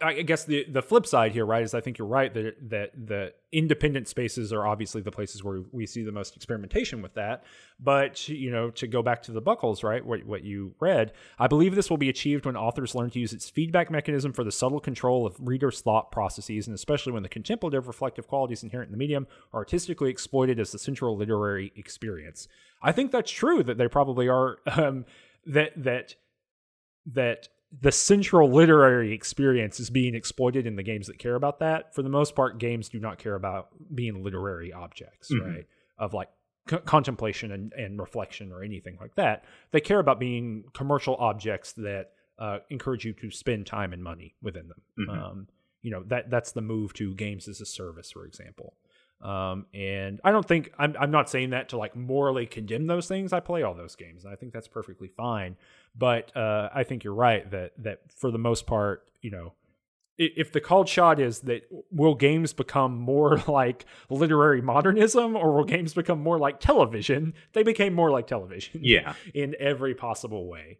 I 0.00 0.22
guess 0.22 0.44
the 0.44 0.64
the 0.68 0.82
flip 0.82 1.06
side 1.06 1.32
here, 1.32 1.44
right, 1.46 1.62
is 1.62 1.74
I 1.74 1.80
think 1.80 1.98
you're 1.98 2.08
right 2.08 2.32
that 2.34 2.70
that 2.70 3.06
the 3.06 3.32
independent 3.52 4.08
spaces 4.08 4.52
are 4.52 4.66
obviously 4.66 5.02
the 5.02 5.10
places 5.10 5.42
where 5.42 5.62
we 5.72 5.86
see 5.86 6.02
the 6.02 6.12
most 6.12 6.36
experimentation 6.36 7.02
with 7.02 7.14
that. 7.14 7.44
But 7.78 8.28
you 8.28 8.50
know, 8.50 8.70
to 8.72 8.86
go 8.86 9.02
back 9.02 9.22
to 9.24 9.32
the 9.32 9.40
buckles, 9.40 9.82
right, 9.82 10.04
what 10.04 10.24
what 10.24 10.44
you 10.44 10.74
read, 10.80 11.12
I 11.38 11.46
believe 11.46 11.74
this 11.74 11.90
will 11.90 11.96
be 11.96 12.08
achieved 12.08 12.46
when 12.46 12.56
authors 12.56 12.94
learn 12.94 13.10
to 13.10 13.18
use 13.18 13.32
its 13.32 13.48
feedback 13.48 13.90
mechanism 13.90 14.32
for 14.32 14.44
the 14.44 14.52
subtle 14.52 14.80
control 14.80 15.26
of 15.26 15.36
readers' 15.38 15.80
thought 15.80 16.10
processes, 16.10 16.66
and 16.66 16.74
especially 16.74 17.12
when 17.12 17.22
the 17.22 17.28
contemplative, 17.28 17.86
reflective 17.86 18.26
qualities 18.26 18.62
inherent 18.62 18.88
in 18.88 18.92
the 18.92 18.98
medium 18.98 19.26
are 19.52 19.60
artistically 19.60 20.10
exploited 20.10 20.60
as 20.60 20.72
the 20.72 20.78
central 20.78 21.16
literary 21.16 21.72
experience. 21.76 22.48
I 22.82 22.92
think 22.92 23.10
that's 23.10 23.30
true 23.30 23.62
that 23.62 23.78
they 23.78 23.88
probably 23.88 24.28
are. 24.28 24.58
Um, 24.76 25.06
that 25.46 25.72
that 25.76 26.16
that 27.06 27.48
the 27.80 27.92
central 27.92 28.50
literary 28.50 29.12
experience 29.12 29.80
is 29.80 29.90
being 29.90 30.14
exploited 30.14 30.66
in 30.66 30.76
the 30.76 30.82
games 30.82 31.06
that 31.08 31.18
care 31.18 31.34
about 31.34 31.58
that. 31.60 31.94
For 31.94 32.02
the 32.02 32.08
most 32.08 32.34
part, 32.34 32.58
games 32.58 32.88
do 32.88 32.98
not 33.00 33.18
care 33.18 33.34
about 33.34 33.68
being 33.94 34.22
literary 34.22 34.72
objects, 34.72 35.32
Mhm. 35.32 35.40
right? 35.54 35.66
Of 35.98 36.14
like 36.14 36.28
c- 36.70 36.78
contemplation 36.78 37.52
and, 37.52 37.72
and 37.72 37.98
reflection 37.98 38.52
or 38.52 38.62
anything 38.62 38.96
like 39.00 39.14
that. 39.16 39.44
They 39.72 39.80
care 39.80 39.98
about 39.98 40.20
being 40.20 40.64
commercial 40.74 41.16
objects 41.16 41.72
that 41.74 42.12
uh, 42.38 42.58
encourage 42.68 43.04
you 43.06 43.14
to 43.14 43.30
spend 43.30 43.66
time 43.66 43.92
and 43.94 44.02
money 44.04 44.34
within 44.42 44.68
them. 44.68 44.82
Mhm. 44.98 45.08
Um, 45.08 45.48
you 45.82 45.90
know 45.90 46.02
that 46.04 46.28
that's 46.30 46.52
the 46.52 46.60
move 46.60 46.92
to 46.94 47.14
games 47.14 47.48
as 47.48 47.60
a 47.62 47.66
service, 47.66 48.10
for 48.10 48.26
example. 48.26 48.74
Um, 49.22 49.64
and 49.72 50.20
I 50.22 50.32
don't 50.32 50.46
think 50.46 50.70
I'm 50.78 50.94
I'm 51.00 51.10
not 51.10 51.30
saying 51.30 51.50
that 51.50 51.70
to 51.70 51.78
like 51.78 51.96
morally 51.96 52.44
condemn 52.44 52.86
those 52.88 53.08
things. 53.08 53.32
I 53.32 53.40
play 53.40 53.62
all 53.62 53.72
those 53.74 53.96
games, 53.96 54.24
and 54.24 54.32
I 54.32 54.36
think 54.36 54.52
that's 54.52 54.68
perfectly 54.68 55.08
fine. 55.08 55.56
But 55.98 56.36
uh, 56.36 56.68
I 56.74 56.84
think 56.84 57.04
you're 57.04 57.14
right 57.14 57.50
that 57.50 57.72
that 57.78 58.00
for 58.12 58.30
the 58.30 58.38
most 58.38 58.66
part, 58.66 59.08
you 59.22 59.30
know, 59.30 59.54
if 60.18 60.52
the 60.52 60.60
called 60.60 60.88
shot 60.88 61.20
is 61.20 61.40
that 61.40 61.62
will 61.90 62.14
games 62.14 62.52
become 62.52 62.98
more 62.98 63.38
like 63.48 63.84
literary 64.10 64.62
modernism 64.62 65.36
or 65.36 65.54
will 65.54 65.64
games 65.64 65.94
become 65.94 66.20
more 66.22 66.38
like 66.38 66.60
television? 66.60 67.34
They 67.52 67.62
became 67.62 67.94
more 67.94 68.10
like 68.10 68.26
television 68.26 68.80
Yeah. 68.84 69.14
in 69.34 69.54
every 69.58 69.94
possible 69.94 70.46
way. 70.48 70.78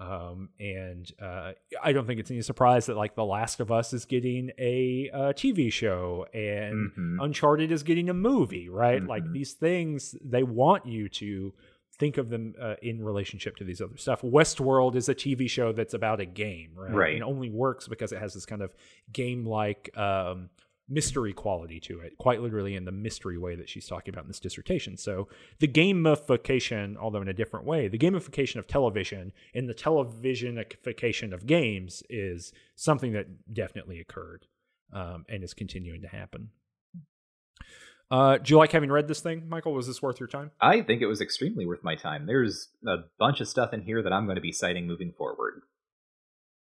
Um, 0.00 0.50
and 0.60 1.10
uh, 1.20 1.52
I 1.82 1.92
don't 1.92 2.06
think 2.06 2.20
it's 2.20 2.30
any 2.30 2.40
surprise 2.42 2.86
that 2.86 2.96
like 2.96 3.16
The 3.16 3.24
Last 3.24 3.58
of 3.58 3.72
Us 3.72 3.92
is 3.92 4.04
getting 4.04 4.52
a, 4.56 5.10
uh 5.12 5.18
TV 5.32 5.72
show 5.72 6.24
and 6.32 6.92
Mhm. 6.92 7.16
Uncharted 7.24 7.72
is 7.72 7.82
getting 7.82 8.08
a 8.08 8.14
movie, 8.14 8.68
right? 8.68 9.04
Like 9.04 9.24
Mhm. 9.24 9.32
these 9.32 9.54
things, 9.54 10.14
they 10.24 10.44
want 10.44 10.86
you 10.86 11.08
to 11.08 11.52
think 11.98 12.16
of 12.16 12.28
them 12.28 12.54
uh, 12.60 12.74
in 12.82 13.04
relationship 13.04 13.56
to 13.56 13.64
these 13.64 13.80
other 13.80 13.96
stuff. 13.96 14.22
Westworld 14.22 14.94
is 14.94 15.08
a 15.08 15.14
TV 15.14 15.48
show 15.48 15.72
that's 15.72 15.94
about 15.94 16.20
a 16.20 16.26
game, 16.26 16.70
right? 16.74 16.92
Right. 16.92 17.12
And 17.14 17.22
it 17.22 17.26
only 17.26 17.50
works 17.50 17.88
because 17.88 18.12
it 18.12 18.18
has 18.18 18.34
this 18.34 18.46
kind 18.46 18.62
of 18.62 18.72
game-like 19.12 19.96
um, 19.96 20.50
mystery 20.88 21.32
quality 21.32 21.80
to 21.80 22.00
it, 22.00 22.16
quite 22.18 22.40
literally 22.40 22.74
in 22.74 22.84
the 22.84 22.92
mystery 22.92 23.36
way 23.36 23.54
that 23.56 23.68
she's 23.68 23.86
talking 23.86 24.14
about 24.14 24.24
in 24.24 24.28
this 24.28 24.40
dissertation. 24.40 24.96
So 24.96 25.28
the 25.58 25.68
gamification, 25.68 26.96
although 26.96 27.20
in 27.20 27.28
a 27.28 27.34
different 27.34 27.66
way, 27.66 27.88
the 27.88 27.98
gamification 27.98 28.56
of 28.56 28.66
television 28.66 29.32
and 29.54 29.68
the 29.68 29.74
televisionification 29.74 31.34
of 31.34 31.46
games 31.46 32.02
is 32.08 32.52
something 32.74 33.12
that 33.12 33.52
definitely 33.52 34.00
occurred 34.00 34.46
um, 34.92 35.26
and 35.28 35.44
is 35.44 35.52
continuing 35.52 36.00
to 36.02 36.08
happen. 36.08 36.50
Uh, 38.10 38.38
do 38.38 38.52
you 38.54 38.58
like 38.58 38.72
having 38.72 38.90
read 38.90 39.06
this 39.08 39.20
thing, 39.20 39.48
Michael? 39.48 39.74
Was 39.74 39.86
this 39.86 40.00
worth 40.00 40.18
your 40.18 40.28
time? 40.28 40.50
I 40.60 40.80
think 40.80 41.02
it 41.02 41.06
was 41.06 41.20
extremely 41.20 41.66
worth 41.66 41.84
my 41.84 41.94
time. 41.94 42.26
There's 42.26 42.68
a 42.86 42.96
bunch 43.18 43.40
of 43.40 43.48
stuff 43.48 43.72
in 43.74 43.82
here 43.82 44.02
that 44.02 44.12
I'm 44.12 44.24
going 44.24 44.36
to 44.36 44.40
be 44.42 44.52
citing 44.52 44.86
moving 44.86 45.12
forward. 45.16 45.60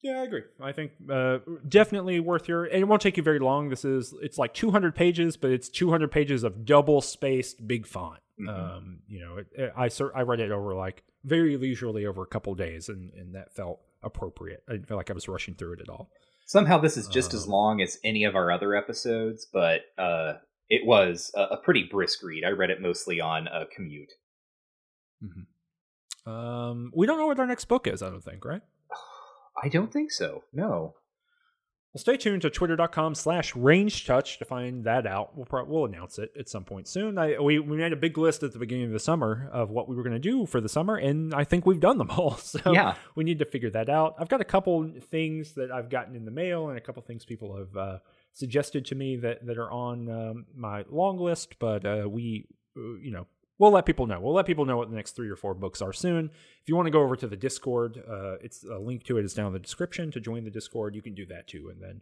Yeah, 0.03 0.19
I 0.21 0.23
agree. 0.25 0.43
I 0.61 0.73
think 0.73 0.91
uh, 1.11 1.39
definitely 1.67 2.19
worth 2.19 2.47
your. 2.47 2.65
And 2.65 2.81
it 2.81 2.87
won't 2.87 3.01
take 3.01 3.17
you 3.17 3.23
very 3.23 3.39
long. 3.39 3.69
This 3.69 3.83
is 3.85 4.13
it's 4.21 4.37
like 4.37 4.53
200 4.53 4.93
pages, 4.93 5.37
but 5.37 5.49
it's 5.51 5.69
200 5.69 6.11
pages 6.11 6.43
of 6.43 6.65
double 6.65 7.01
spaced 7.01 7.65
big 7.67 7.87
font. 7.87 8.19
Mhm. 8.39 8.49
Um, 8.49 8.99
you 9.07 9.19
know, 9.19 9.37
it, 9.37 9.47
it- 9.53 9.73
I 9.75 9.89
I 10.15 10.21
read 10.21 10.39
it 10.39 10.51
over 10.51 10.75
like 10.75 11.03
very 11.23 11.57
leisurely 11.57 12.05
over 12.05 12.21
a 12.21 12.27
couple 12.27 12.53
days, 12.55 12.89
and 12.89 13.11
and 13.13 13.33
that 13.35 13.55
felt 13.55 13.79
appropriate. 14.03 14.63
I 14.69 14.73
didn't 14.73 14.87
feel 14.87 14.97
like 14.97 15.09
I 15.09 15.13
was 15.13 15.27
rushing 15.27 15.55
through 15.55 15.73
it 15.73 15.81
at 15.81 15.89
all. 15.89 16.09
Somehow 16.45 16.77
this 16.77 16.95
is 16.97 17.07
just 17.07 17.33
as 17.33 17.45
Um, 17.45 17.49
long 17.51 17.81
as 17.81 17.97
any 18.03 18.23
of 18.23 18.35
our 18.35 18.51
other 18.51 18.75
episodes, 18.75 19.47
but 19.51 19.81
uh, 19.97 20.33
it 20.69 20.85
was 20.85 21.31
a, 21.35 21.41
a 21.41 21.57
pretty 21.57 21.83
brisk 21.83 22.23
read. 22.23 22.43
I 22.45 22.49
read 22.49 22.69
it 22.69 22.81
mostly 22.81 23.19
on 23.21 23.47
a 23.47 23.65
commute. 23.73 24.11
Um, 26.25 26.91
we 26.95 27.07
don't 27.07 27.17
know 27.17 27.27
what 27.27 27.39
our 27.39 27.47
next 27.47 27.65
book 27.65 27.87
is. 27.87 28.01
I 28.01 28.09
don't 28.09 28.23
think, 28.23 28.43
right? 28.43 28.61
I 29.63 29.69
don't 29.69 29.91
think 29.91 30.11
so. 30.11 30.43
No. 30.53 30.95
Well, 31.93 31.99
stay 32.01 32.17
tuned 32.17 32.41
to 32.41 32.49
twitter.com 32.49 33.15
slash 33.15 33.55
Ranged 33.55 34.05
Touch 34.05 34.37
to 34.39 34.45
find 34.45 34.83
that 34.83 35.07
out. 35.07 35.35
We'll, 35.37 35.45
pro- 35.45 35.63
we'll 35.63 35.85
announce 35.85 36.19
it 36.19 36.31
at 36.37 36.49
some 36.49 36.65
point 36.65 36.87
soon. 36.89 37.17
I, 37.17 37.39
we, 37.39 37.59
we 37.59 37.77
made 37.77 37.93
a 37.93 37.97
big 37.97 38.17
list 38.17 38.43
at 38.43 38.51
the 38.51 38.59
beginning 38.59 38.85
of 38.87 38.91
the 38.91 38.99
summer 38.99 39.49
of 39.53 39.69
what 39.69 39.87
we 39.87 39.95
were 39.95 40.03
going 40.03 40.13
to 40.13 40.19
do 40.19 40.45
for 40.45 40.59
the 40.59 40.67
summer, 40.69 40.97
and 40.97 41.33
I 41.33 41.45
think 41.45 41.65
we've 41.65 41.79
done 41.79 41.97
them 41.97 42.11
all. 42.11 42.35
So 42.41 42.59
Yeah. 42.73 42.95
we 43.15 43.23
need 43.23 43.39
to 43.39 43.45
figure 43.45 43.69
that 43.71 43.89
out. 43.89 44.15
I've 44.19 44.27
got 44.29 44.41
a 44.41 44.45
couple 44.45 44.91
things 45.09 45.53
that 45.53 45.71
I've 45.71 45.89
gotten 45.89 46.15
in 46.15 46.25
the 46.25 46.31
mail 46.31 46.67
and 46.69 46.77
a 46.77 46.81
couple 46.81 47.01
things 47.03 47.23
people 47.23 47.55
have 47.55 47.75
uh, 47.77 47.97
suggested 48.37 48.85
to 48.85 48.95
me 48.95 49.15
that, 49.17 49.45
that 49.45 49.57
are 49.57 49.71
on 49.71 50.09
um, 50.09 50.45
my 50.55 50.85
long 50.89 51.17
list, 51.17 51.57
but 51.59 51.85
uh, 51.85 52.07
we, 52.07 52.45
uh, 52.77 52.95
you 53.01 53.11
know, 53.11 53.25
we'll 53.57 53.71
let 53.71 53.85
people 53.85 54.05
know. 54.05 54.19
We'll 54.19 54.33
let 54.33 54.45
people 54.45 54.65
know 54.65 54.77
what 54.77 54.89
the 54.89 54.95
next 54.95 55.15
three 55.15 55.29
or 55.29 55.35
four 55.35 55.55
books 55.55 55.81
are 55.81 55.93
soon. 55.93 56.29
If 56.61 56.69
you 56.69 56.75
want 56.75 56.85
to 56.85 56.91
go 56.91 57.01
over 57.01 57.15
to 57.15 57.27
the 57.27 57.35
Discord, 57.35 58.03
uh, 58.07 58.35
it's 58.41 58.63
a 58.63 58.77
link 58.77 59.03
to 59.05 59.17
it 59.17 59.25
is 59.25 59.33
down 59.33 59.47
in 59.47 59.53
the 59.53 59.59
description 59.59 60.11
to 60.11 60.19
join 60.19 60.43
the 60.43 60.51
Discord. 60.51 60.93
You 60.93 61.01
can 61.01 61.15
do 61.15 61.25
that 61.27 61.47
too, 61.47 61.69
and 61.69 61.81
then 61.81 62.01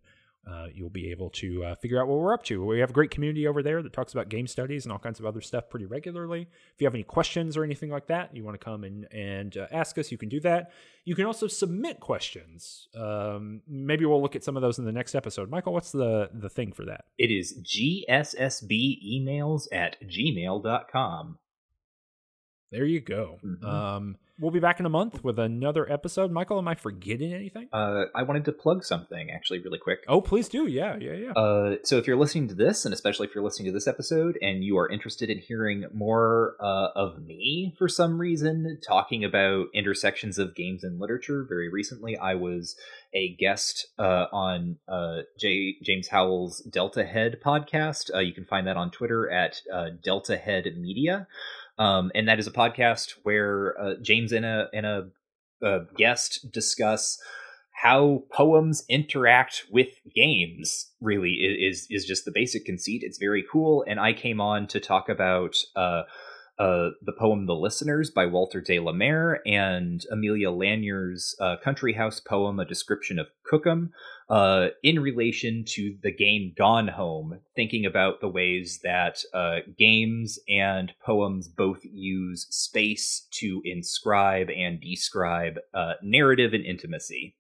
uh, 0.49 0.67
you'll 0.73 0.89
be 0.89 1.11
able 1.11 1.29
to 1.31 1.63
uh, 1.63 1.75
figure 1.75 2.01
out 2.01 2.07
what 2.07 2.19
we're 2.19 2.33
up 2.33 2.43
to. 2.43 2.63
We 2.63 2.79
have 2.79 2.91
a 2.91 2.93
great 2.93 3.11
community 3.11 3.47
over 3.47 3.63
there 3.63 3.81
that 3.81 3.93
talks 3.93 4.13
about 4.13 4.29
game 4.29 4.47
studies 4.47 4.85
and 4.85 4.91
all 4.91 4.99
kinds 4.99 5.19
of 5.19 5.25
other 5.25 5.41
stuff 5.41 5.69
pretty 5.69 5.85
regularly. 5.85 6.47
If 6.73 6.81
you 6.81 6.85
have 6.85 6.93
any 6.93 7.03
questions 7.03 7.57
or 7.57 7.63
anything 7.63 7.89
like 7.89 8.07
that, 8.07 8.35
you 8.35 8.43
want 8.43 8.59
to 8.59 8.63
come 8.63 8.83
in 8.83 9.05
and 9.11 9.55
uh, 9.57 9.67
ask 9.71 9.97
us, 9.97 10.11
you 10.11 10.17
can 10.17 10.29
do 10.29 10.39
that. 10.41 10.71
You 11.03 11.15
can 11.15 11.25
also 11.25 11.47
submit 11.47 11.99
questions. 11.99 12.87
Um, 12.95 13.61
maybe 13.67 14.05
we'll 14.05 14.21
look 14.21 14.35
at 14.35 14.43
some 14.43 14.55
of 14.55 14.61
those 14.61 14.77
in 14.79 14.85
the 14.85 14.91
next 14.91 15.15
episode. 15.15 15.49
Michael, 15.49 15.73
what's 15.73 15.91
the 15.91 16.29
the 16.33 16.49
thing 16.49 16.71
for 16.71 16.85
that? 16.85 17.05
It 17.17 17.31
is 17.31 17.57
gssbemails 17.63 19.67
at 19.71 19.97
gmail.com. 20.01 21.39
There 22.71 22.85
you 22.85 22.99
go. 22.99 23.39
Mhm. 23.43 23.63
Um, 23.63 24.17
we'll 24.39 24.51
be 24.51 24.59
back 24.59 24.79
in 24.79 24.85
a 24.85 24.89
month 24.89 25.23
with 25.23 25.39
another 25.39 25.89
episode. 25.89 26.29
Michael, 26.31 26.57
am 26.57 26.67
I 26.67 26.75
forgetting 26.75 27.31
anything? 27.33 27.69
Uh, 27.71 28.05
I 28.13 28.23
wanted 28.23 28.43
to 28.45 28.51
plug 28.51 28.83
something 28.83 29.29
actually 29.31 29.59
really 29.59 29.77
quick. 29.77 30.03
Oh, 30.07 30.19
please 30.19 30.49
do. 30.49 30.67
Yeah, 30.67 30.97
yeah, 30.99 31.13
yeah. 31.13 31.31
Uh, 31.31 31.75
so 31.83 31.97
if 31.97 32.07
you're 32.07 32.17
listening 32.17 32.47
to 32.49 32.55
this, 32.55 32.83
and 32.83 32.93
especially 32.93 33.27
if 33.27 33.35
you're 33.35 33.43
listening 33.43 33.67
to 33.67 33.71
this 33.71 33.87
episode, 33.87 34.37
and 34.41 34.63
you 34.63 34.77
are 34.77 34.89
interested 34.89 35.29
in 35.29 35.37
hearing 35.37 35.85
more 35.93 36.55
uh, 36.59 36.89
of 36.95 37.23
me 37.23 37.73
for 37.77 37.87
some 37.87 38.17
reason 38.19 38.79
talking 38.85 39.23
about 39.23 39.67
intersections 39.73 40.37
of 40.37 40.55
games 40.55 40.83
and 40.83 40.99
literature, 40.99 41.45
very 41.47 41.69
recently 41.69 42.17
I 42.17 42.33
was 42.35 42.75
a 43.13 43.35
guest 43.35 43.87
uh, 43.97 44.25
on 44.33 44.77
uh, 44.89 45.21
J- 45.39 45.77
James 45.81 46.09
Howell's 46.09 46.59
Delta 46.61 47.05
Head 47.05 47.37
podcast. 47.45 48.13
Uh, 48.13 48.19
you 48.19 48.33
can 48.33 48.43
find 48.45 48.67
that 48.67 48.75
on 48.75 48.91
Twitter 48.91 49.29
at 49.29 49.61
uh, 49.73 49.91
Delta 50.03 50.35
Head 50.35 50.65
Media, 50.77 51.27
um, 51.77 52.11
and 52.15 52.27
that 52.27 52.39
is 52.39 52.47
a 52.47 52.51
podcast 52.51 53.13
where 53.23 53.79
uh, 53.79 53.93
James 54.01 54.31
and 54.31 54.45
a 54.45 54.67
and 54.73 54.85
a, 54.85 55.07
a 55.61 55.79
guest 55.97 56.47
discuss 56.51 57.17
how 57.81 58.23
poems 58.31 58.83
interact 58.89 59.65
with 59.71 59.89
games 60.15 60.91
really 61.01 61.31
is 61.33 61.87
is 61.89 62.05
just 62.05 62.25
the 62.25 62.31
basic 62.33 62.65
conceit. 62.65 63.01
It's 63.03 63.17
very 63.17 63.43
cool 63.51 63.83
and 63.87 63.99
i 63.99 64.13
came 64.13 64.39
on 64.39 64.67
to 64.67 64.79
talk 64.79 65.09
about 65.09 65.55
uh 65.75 66.03
uh, 66.57 66.91
the 67.01 67.11
poem 67.11 67.45
"The 67.45 67.53
Listeners" 67.55 68.09
by 68.09 68.25
Walter 68.25 68.61
de 68.61 68.79
la 68.79 68.93
Mare 68.93 69.41
and 69.45 70.05
Aemilia 70.11 70.57
Lanyer's 70.57 71.35
uh, 71.39 71.57
country 71.61 71.93
house 71.93 72.19
poem 72.21 72.59
"A 72.59 72.65
Description 72.65 73.19
of 73.19 73.27
Cookham," 73.45 73.91
uh, 74.29 74.67
in 74.81 74.99
relation 74.99 75.63
to 75.67 75.95
the 76.01 76.11
game 76.11 76.53
Gone 76.57 76.87
Home, 76.87 77.39
thinking 77.55 77.85
about 77.85 78.21
the 78.21 78.27
ways 78.27 78.79
that 78.83 79.19
uh, 79.33 79.57
games 79.77 80.39
and 80.49 80.91
poems 81.05 81.47
both 81.47 81.79
use 81.83 82.47
space 82.49 83.27
to 83.33 83.61
inscribe 83.63 84.49
and 84.49 84.81
describe 84.81 85.59
uh, 85.73 85.93
narrative 86.01 86.53
and 86.53 86.65
intimacy. 86.65 87.35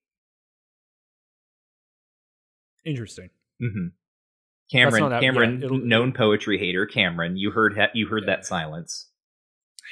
Interesting. 2.85 3.29
Mm-hmm. 3.61 3.87
Cameron, 4.71 5.13
out 5.13 5.21
Cameron. 5.21 5.63
It'll- 5.63 5.77
known 5.79 6.11
poetry 6.11 6.57
hater. 6.57 6.85
Cameron, 6.85 7.37
you 7.37 7.51
heard 7.51 7.77
ha- 7.77 7.91
you 7.93 8.07
heard 8.07 8.23
Yeah. 8.23 8.35
that 8.35 8.45
silence. 8.45 9.09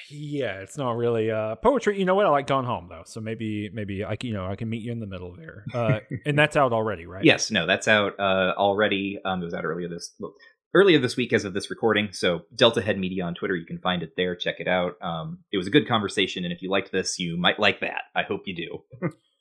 Yeah, 0.09 0.59
it's 0.61 0.77
not 0.77 0.97
really 0.97 1.31
uh, 1.31 1.55
poetry. 1.55 1.99
You 1.99 2.05
know 2.05 2.15
what? 2.15 2.25
I 2.25 2.29
like 2.29 2.47
Gone 2.47 2.65
Home 2.65 2.87
though, 2.89 3.03
so 3.05 3.19
maybe 3.21 3.69
maybe 3.73 4.03
I 4.03 4.15
can 4.15 4.29
you 4.29 4.35
know 4.35 4.45
I 4.45 4.55
can 4.55 4.69
meet 4.69 4.81
you 4.81 4.91
in 4.91 4.99
the 4.99 5.07
middle 5.07 5.35
there. 5.35 5.65
Uh, 5.73 5.99
and 6.25 6.37
that's 6.37 6.55
out 6.55 6.73
already, 6.73 7.05
right? 7.05 7.23
Yes, 7.23 7.51
no, 7.51 7.65
that's 7.65 7.87
out 7.87 8.19
uh, 8.19 8.53
already. 8.57 9.19
Um, 9.23 9.41
it 9.41 9.45
was 9.45 9.53
out 9.53 9.65
earlier 9.65 9.87
this 9.87 10.13
well, 10.19 10.33
earlier 10.73 10.99
this 10.99 11.15
week 11.15 11.33
as 11.33 11.45
of 11.45 11.53
this 11.53 11.69
recording. 11.69 12.09
So 12.11 12.41
Delta 12.55 12.81
Head 12.81 12.97
Media 12.97 13.23
on 13.23 13.35
Twitter, 13.35 13.55
you 13.55 13.65
can 13.65 13.79
find 13.79 14.03
it 14.03 14.13
there. 14.17 14.35
Check 14.35 14.55
it 14.59 14.67
out. 14.67 14.95
Um, 15.01 15.39
it 15.51 15.57
was 15.57 15.67
a 15.67 15.71
good 15.71 15.87
conversation, 15.87 16.43
and 16.43 16.53
if 16.53 16.61
you 16.61 16.69
liked 16.69 16.91
this, 16.91 17.19
you 17.19 17.37
might 17.37 17.59
like 17.59 17.81
that. 17.81 18.03
I 18.15 18.23
hope 18.23 18.43
you 18.45 18.55
do. 18.55 19.09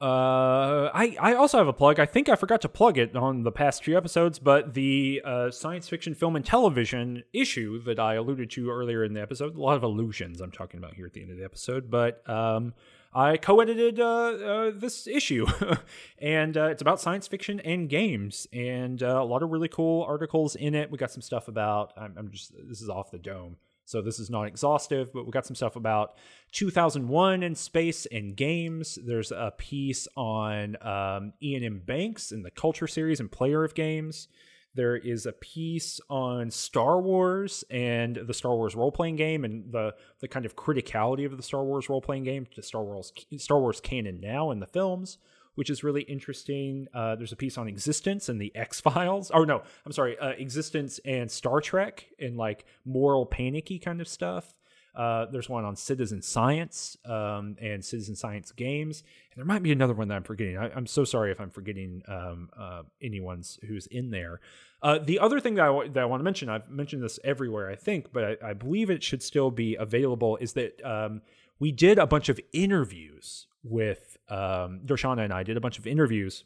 Uh, 0.00 0.90
I 0.92 1.16
I 1.20 1.34
also 1.34 1.58
have 1.58 1.68
a 1.68 1.72
plug. 1.72 2.00
I 2.00 2.06
think 2.06 2.28
I 2.28 2.34
forgot 2.34 2.60
to 2.62 2.68
plug 2.68 2.98
it 2.98 3.14
on 3.14 3.44
the 3.44 3.52
past 3.52 3.84
few 3.84 3.96
episodes, 3.96 4.38
but 4.38 4.74
the 4.74 5.22
uh, 5.24 5.50
science 5.50 5.88
fiction 5.88 6.14
film 6.14 6.34
and 6.34 6.44
television 6.44 7.22
issue 7.32 7.80
that 7.84 8.00
I 8.00 8.14
alluded 8.14 8.50
to 8.52 8.70
earlier 8.70 9.04
in 9.04 9.14
the 9.14 9.22
episode. 9.22 9.56
A 9.56 9.60
lot 9.60 9.76
of 9.76 9.84
illusions 9.84 10.40
I'm 10.40 10.50
talking 10.50 10.78
about 10.78 10.94
here 10.94 11.06
at 11.06 11.12
the 11.12 11.22
end 11.22 11.30
of 11.30 11.38
the 11.38 11.44
episode, 11.44 11.90
but 11.90 12.28
um, 12.28 12.74
I 13.14 13.36
co-edited 13.36 14.00
uh, 14.00 14.04
uh 14.04 14.70
this 14.74 15.06
issue, 15.06 15.46
and 16.18 16.56
uh, 16.56 16.64
it's 16.64 16.82
about 16.82 17.00
science 17.00 17.28
fiction 17.28 17.60
and 17.60 17.88
games, 17.88 18.48
and 18.52 19.00
uh, 19.00 19.22
a 19.22 19.24
lot 19.24 19.44
of 19.44 19.50
really 19.50 19.68
cool 19.68 20.02
articles 20.02 20.56
in 20.56 20.74
it. 20.74 20.90
We 20.90 20.98
got 20.98 21.12
some 21.12 21.22
stuff 21.22 21.46
about. 21.46 21.92
I'm, 21.96 22.14
I'm 22.18 22.30
just 22.30 22.52
this 22.68 22.82
is 22.82 22.88
off 22.88 23.12
the 23.12 23.18
dome 23.18 23.58
so 23.84 24.00
this 24.00 24.18
is 24.18 24.30
not 24.30 24.46
exhaustive, 24.46 25.12
but 25.12 25.26
we 25.26 25.30
got 25.30 25.46
some 25.46 25.56
stuff 25.56 25.76
about 25.76 26.16
2001 26.52 27.42
in 27.42 27.54
space 27.54 28.06
and 28.06 28.36
games. 28.36 28.98
There's 29.04 29.30
a 29.30 29.52
piece 29.56 30.08
on 30.16 30.76
um, 30.80 31.32
Iain 31.42 31.64
M. 31.64 31.82
Banks 31.84 32.32
in 32.32 32.42
the 32.42 32.50
Culture 32.50 32.86
series 32.86 33.20
and 33.20 33.30
Player 33.30 33.62
of 33.64 33.74
Games. 33.74 34.28
There 34.74 34.96
is 34.96 35.26
a 35.26 35.32
piece 35.32 36.00
on 36.10 36.50
Star 36.50 37.00
Wars 37.00 37.62
and 37.70 38.16
the 38.16 38.34
Star 38.34 38.56
Wars 38.56 38.74
role 38.74 38.90
playing 38.90 39.16
game 39.16 39.44
and 39.44 39.70
the 39.70 39.94
the 40.20 40.26
kind 40.26 40.44
of 40.44 40.56
criticality 40.56 41.24
of 41.26 41.36
the 41.36 41.44
Star 41.44 41.62
Wars 41.62 41.88
role 41.88 42.00
playing 42.00 42.24
game 42.24 42.46
to 42.54 42.62
Star 42.62 42.82
Wars 42.82 43.12
Star 43.36 43.60
Wars 43.60 43.80
canon 43.80 44.20
now 44.20 44.50
in 44.50 44.58
the 44.58 44.66
films 44.66 45.18
which 45.54 45.70
is 45.70 45.84
really 45.84 46.02
interesting. 46.02 46.88
Uh, 46.94 47.16
there's 47.16 47.32
a 47.32 47.36
piece 47.36 47.58
on 47.58 47.68
existence 47.68 48.28
and 48.28 48.40
the 48.40 48.54
X 48.54 48.80
Files. 48.80 49.30
Or 49.30 49.46
no, 49.46 49.62
I'm 49.84 49.92
sorry, 49.92 50.18
uh, 50.18 50.30
existence 50.30 51.00
and 51.04 51.30
Star 51.30 51.60
Trek 51.60 52.06
and 52.18 52.36
like 52.36 52.64
moral 52.84 53.26
panicky 53.26 53.78
kind 53.78 54.00
of 54.00 54.08
stuff. 54.08 54.54
Uh, 54.94 55.26
there's 55.26 55.48
one 55.48 55.64
on 55.64 55.74
citizen 55.74 56.22
science 56.22 56.96
um, 57.04 57.56
and 57.60 57.84
citizen 57.84 58.14
science 58.14 58.52
games, 58.52 59.02
and 59.32 59.38
there 59.38 59.44
might 59.44 59.62
be 59.62 59.72
another 59.72 59.92
one 59.92 60.06
that 60.06 60.14
I'm 60.14 60.22
forgetting. 60.22 60.56
I, 60.56 60.68
am 60.76 60.86
so 60.86 61.04
sorry 61.04 61.32
if 61.32 61.40
I'm 61.40 61.50
forgetting 61.50 62.02
um, 62.06 62.48
uh, 62.56 62.82
anyone's 63.02 63.58
who's 63.66 63.88
in 63.88 64.10
there. 64.10 64.40
Uh, 64.82 64.98
the 64.98 65.18
other 65.18 65.40
thing 65.40 65.54
that 65.56 65.64
I, 65.64 65.88
that 65.88 66.00
I 66.00 66.04
want 66.04 66.20
to 66.20 66.24
mention, 66.24 66.48
I've 66.48 66.70
mentioned 66.70 67.02
this 67.02 67.18
everywhere, 67.24 67.68
I 67.68 67.74
think, 67.74 68.12
but 68.12 68.24
I, 68.24 68.50
I 68.50 68.52
believe 68.52 68.88
it 68.88 69.02
should 69.02 69.22
still 69.22 69.50
be 69.50 69.74
available. 69.74 70.36
Is 70.40 70.52
that 70.52 70.84
um, 70.84 71.22
we 71.58 71.72
did 71.72 71.98
a 71.98 72.06
bunch 72.06 72.28
of 72.28 72.38
interviews 72.52 73.48
with 73.64 74.16
um, 74.28 74.82
Darshana 74.84 75.24
and 75.24 75.32
I 75.32 75.42
did 75.42 75.56
a 75.56 75.60
bunch 75.60 75.78
of 75.78 75.86
interviews 75.86 76.44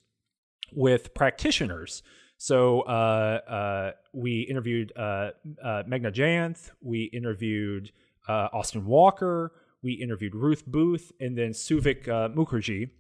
with 0.73 1.13
practitioners. 1.15 2.03
So 2.39 2.83
uh, 2.83 3.41
uh, 3.49 3.93
we 4.13 4.43
interviewed 4.43 4.93
uh, 4.97 5.31
uh 5.63 5.83
Meghna 5.83 6.13
Jayanth, 6.13 6.71
we 6.81 7.05
interviewed 7.05 7.91
uh, 8.29 8.49
Austin 8.53 8.87
Walker, 8.87 9.53
we 9.83 9.93
interviewed 9.93 10.35
Ruth 10.35 10.67
Booth, 10.67 11.13
and 11.21 11.37
then 11.37 11.51
Souvik 11.51 12.09
uh, 12.09 12.29
Mukherjee. 12.29 12.91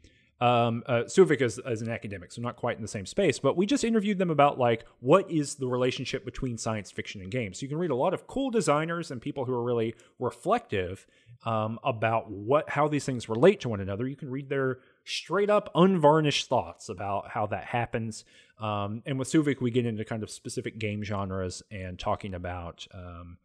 Um, 0.40 0.84
uh, 0.86 1.02
Souvik 1.04 1.40
is, 1.40 1.58
is 1.66 1.82
an 1.82 1.90
academic, 1.90 2.30
so 2.30 2.40
not 2.40 2.56
quite 2.56 2.76
in 2.76 2.82
the 2.82 2.88
same 2.88 3.06
space, 3.06 3.38
but 3.38 3.56
we 3.56 3.66
just 3.66 3.82
interviewed 3.82 4.18
them 4.18 4.30
about 4.30 4.58
like 4.58 4.84
what 5.00 5.28
is 5.30 5.56
the 5.56 5.66
relationship 5.66 6.24
between 6.24 6.56
science 6.56 6.90
fiction 6.90 7.20
and 7.20 7.30
games. 7.30 7.58
So 7.58 7.64
you 7.64 7.68
can 7.68 7.78
read 7.78 7.90
a 7.90 7.96
lot 7.96 8.14
of 8.14 8.26
cool 8.26 8.50
designers 8.50 9.10
and 9.10 9.20
people 9.20 9.44
who 9.44 9.52
are 9.52 9.62
really 9.62 9.94
reflective 10.18 11.06
um, 11.44 11.78
about 11.82 12.30
what 12.30 12.70
how 12.70 12.86
these 12.88 13.04
things 13.04 13.28
relate 13.28 13.60
to 13.60 13.68
one 13.68 13.80
another. 13.80 14.06
You 14.06 14.16
can 14.16 14.30
read 14.30 14.48
their 14.48 14.78
straight 15.04 15.50
up 15.50 15.70
unvarnished 15.74 16.48
thoughts 16.48 16.88
about 16.88 17.30
how 17.30 17.46
that 17.46 17.64
happens. 17.64 18.24
Um, 18.60 19.02
and 19.06 19.18
with 19.18 19.28
Souvik, 19.28 19.60
we 19.60 19.70
get 19.70 19.86
into 19.86 20.04
kind 20.04 20.22
of 20.22 20.30
specific 20.30 20.78
game 20.78 21.02
genres 21.02 21.62
and 21.70 21.98
talking 21.98 22.34
about. 22.34 22.86
Um, 22.92 23.38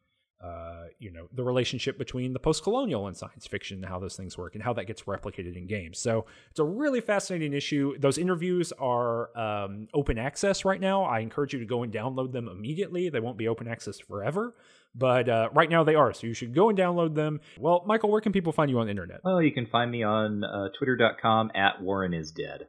uh, 0.43 0.87
you 0.99 1.11
know 1.11 1.27
the 1.33 1.43
relationship 1.43 1.97
between 1.97 2.33
the 2.33 2.39
post-colonial 2.39 3.07
and 3.07 3.15
science 3.15 3.47
fiction 3.47 3.77
and 3.77 3.85
how 3.85 3.99
those 3.99 4.15
things 4.15 4.37
work 4.37 4.55
and 4.55 4.63
how 4.63 4.73
that 4.73 4.85
gets 4.85 5.03
replicated 5.03 5.55
in 5.55 5.67
games. 5.67 5.99
So 5.99 6.25
it's 6.49 6.59
a 6.59 6.65
really 6.65 7.01
fascinating 7.01 7.53
issue. 7.53 7.97
Those 7.97 8.17
interviews 8.17 8.73
are 8.73 9.35
um, 9.37 9.87
open 9.93 10.17
access 10.17 10.65
right 10.65 10.81
now. 10.81 11.03
I 11.03 11.19
encourage 11.19 11.53
you 11.53 11.59
to 11.59 11.65
go 11.65 11.83
and 11.83 11.93
download 11.93 12.33
them 12.33 12.47
immediately. 12.47 13.09
They 13.09 13.19
won't 13.19 13.37
be 13.37 13.47
open 13.47 13.67
access 13.67 13.99
forever 13.99 14.53
but 14.95 15.27
uh, 15.27 15.49
right 15.53 15.71
now 15.71 15.83
they 15.83 15.95
are. 15.95 16.13
So 16.13 16.27
you 16.27 16.35
should 16.35 16.53
go 16.53 16.69
and 16.69 16.77
download 16.77 17.15
them. 17.15 17.39
Well 17.59 17.83
michael 17.87 18.11
where 18.11 18.21
can 18.21 18.31
people 18.31 18.53
find 18.53 18.69
you 18.69 18.79
on 18.79 18.85
the 18.85 18.91
internet? 18.91 19.21
Well 19.23 19.41
you 19.41 19.51
can 19.51 19.65
find 19.65 19.89
me 19.89 20.03
on 20.03 20.43
uh, 20.43 20.69
twitter.com 20.77 21.51
at 21.55 21.81
warren 21.81 22.13
is 22.13 22.31
dead 22.31 22.67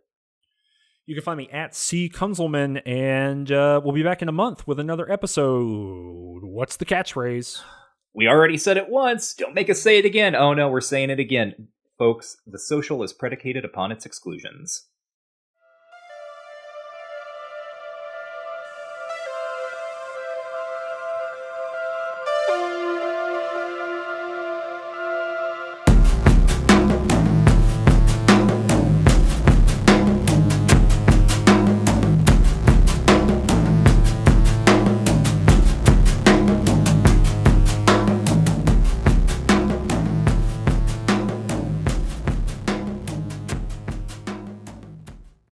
you 1.06 1.14
can 1.14 1.24
find 1.24 1.39
me 1.39 1.48
at 1.51 1.74
C. 1.74 2.09
Kunzelman, 2.09 2.81
and 2.86 3.51
uh, 3.52 3.81
we'll 3.85 3.94
be 3.94 4.02
back 4.02 4.22
in 4.22 4.28
a 4.28 4.32
month 4.32 4.66
with 4.66 4.81
another 4.81 5.10
episode. 5.10 6.43
What's 6.43 6.76
the 6.76 6.86
catchphrase? 6.86 7.60
We 8.14 8.28
already 8.28 8.56
said 8.56 8.76
it 8.76 8.89
once. 8.89 9.35
Don't 9.35 9.55
make 9.55 9.68
us 9.68 9.82
say 9.82 9.98
it 9.98 10.05
again. 10.05 10.35
Oh 10.35 10.55
no, 10.55 10.68
we're 10.68 10.81
saying 10.81 11.10
it 11.10 11.18
again. 11.20 11.68
Folks, 11.98 12.36
the 12.47 12.59
social 12.59 13.02
is 13.02 13.12
predicated 13.12 13.65
upon 13.65 13.92
its 13.92 14.07
exclusions. 14.07 14.86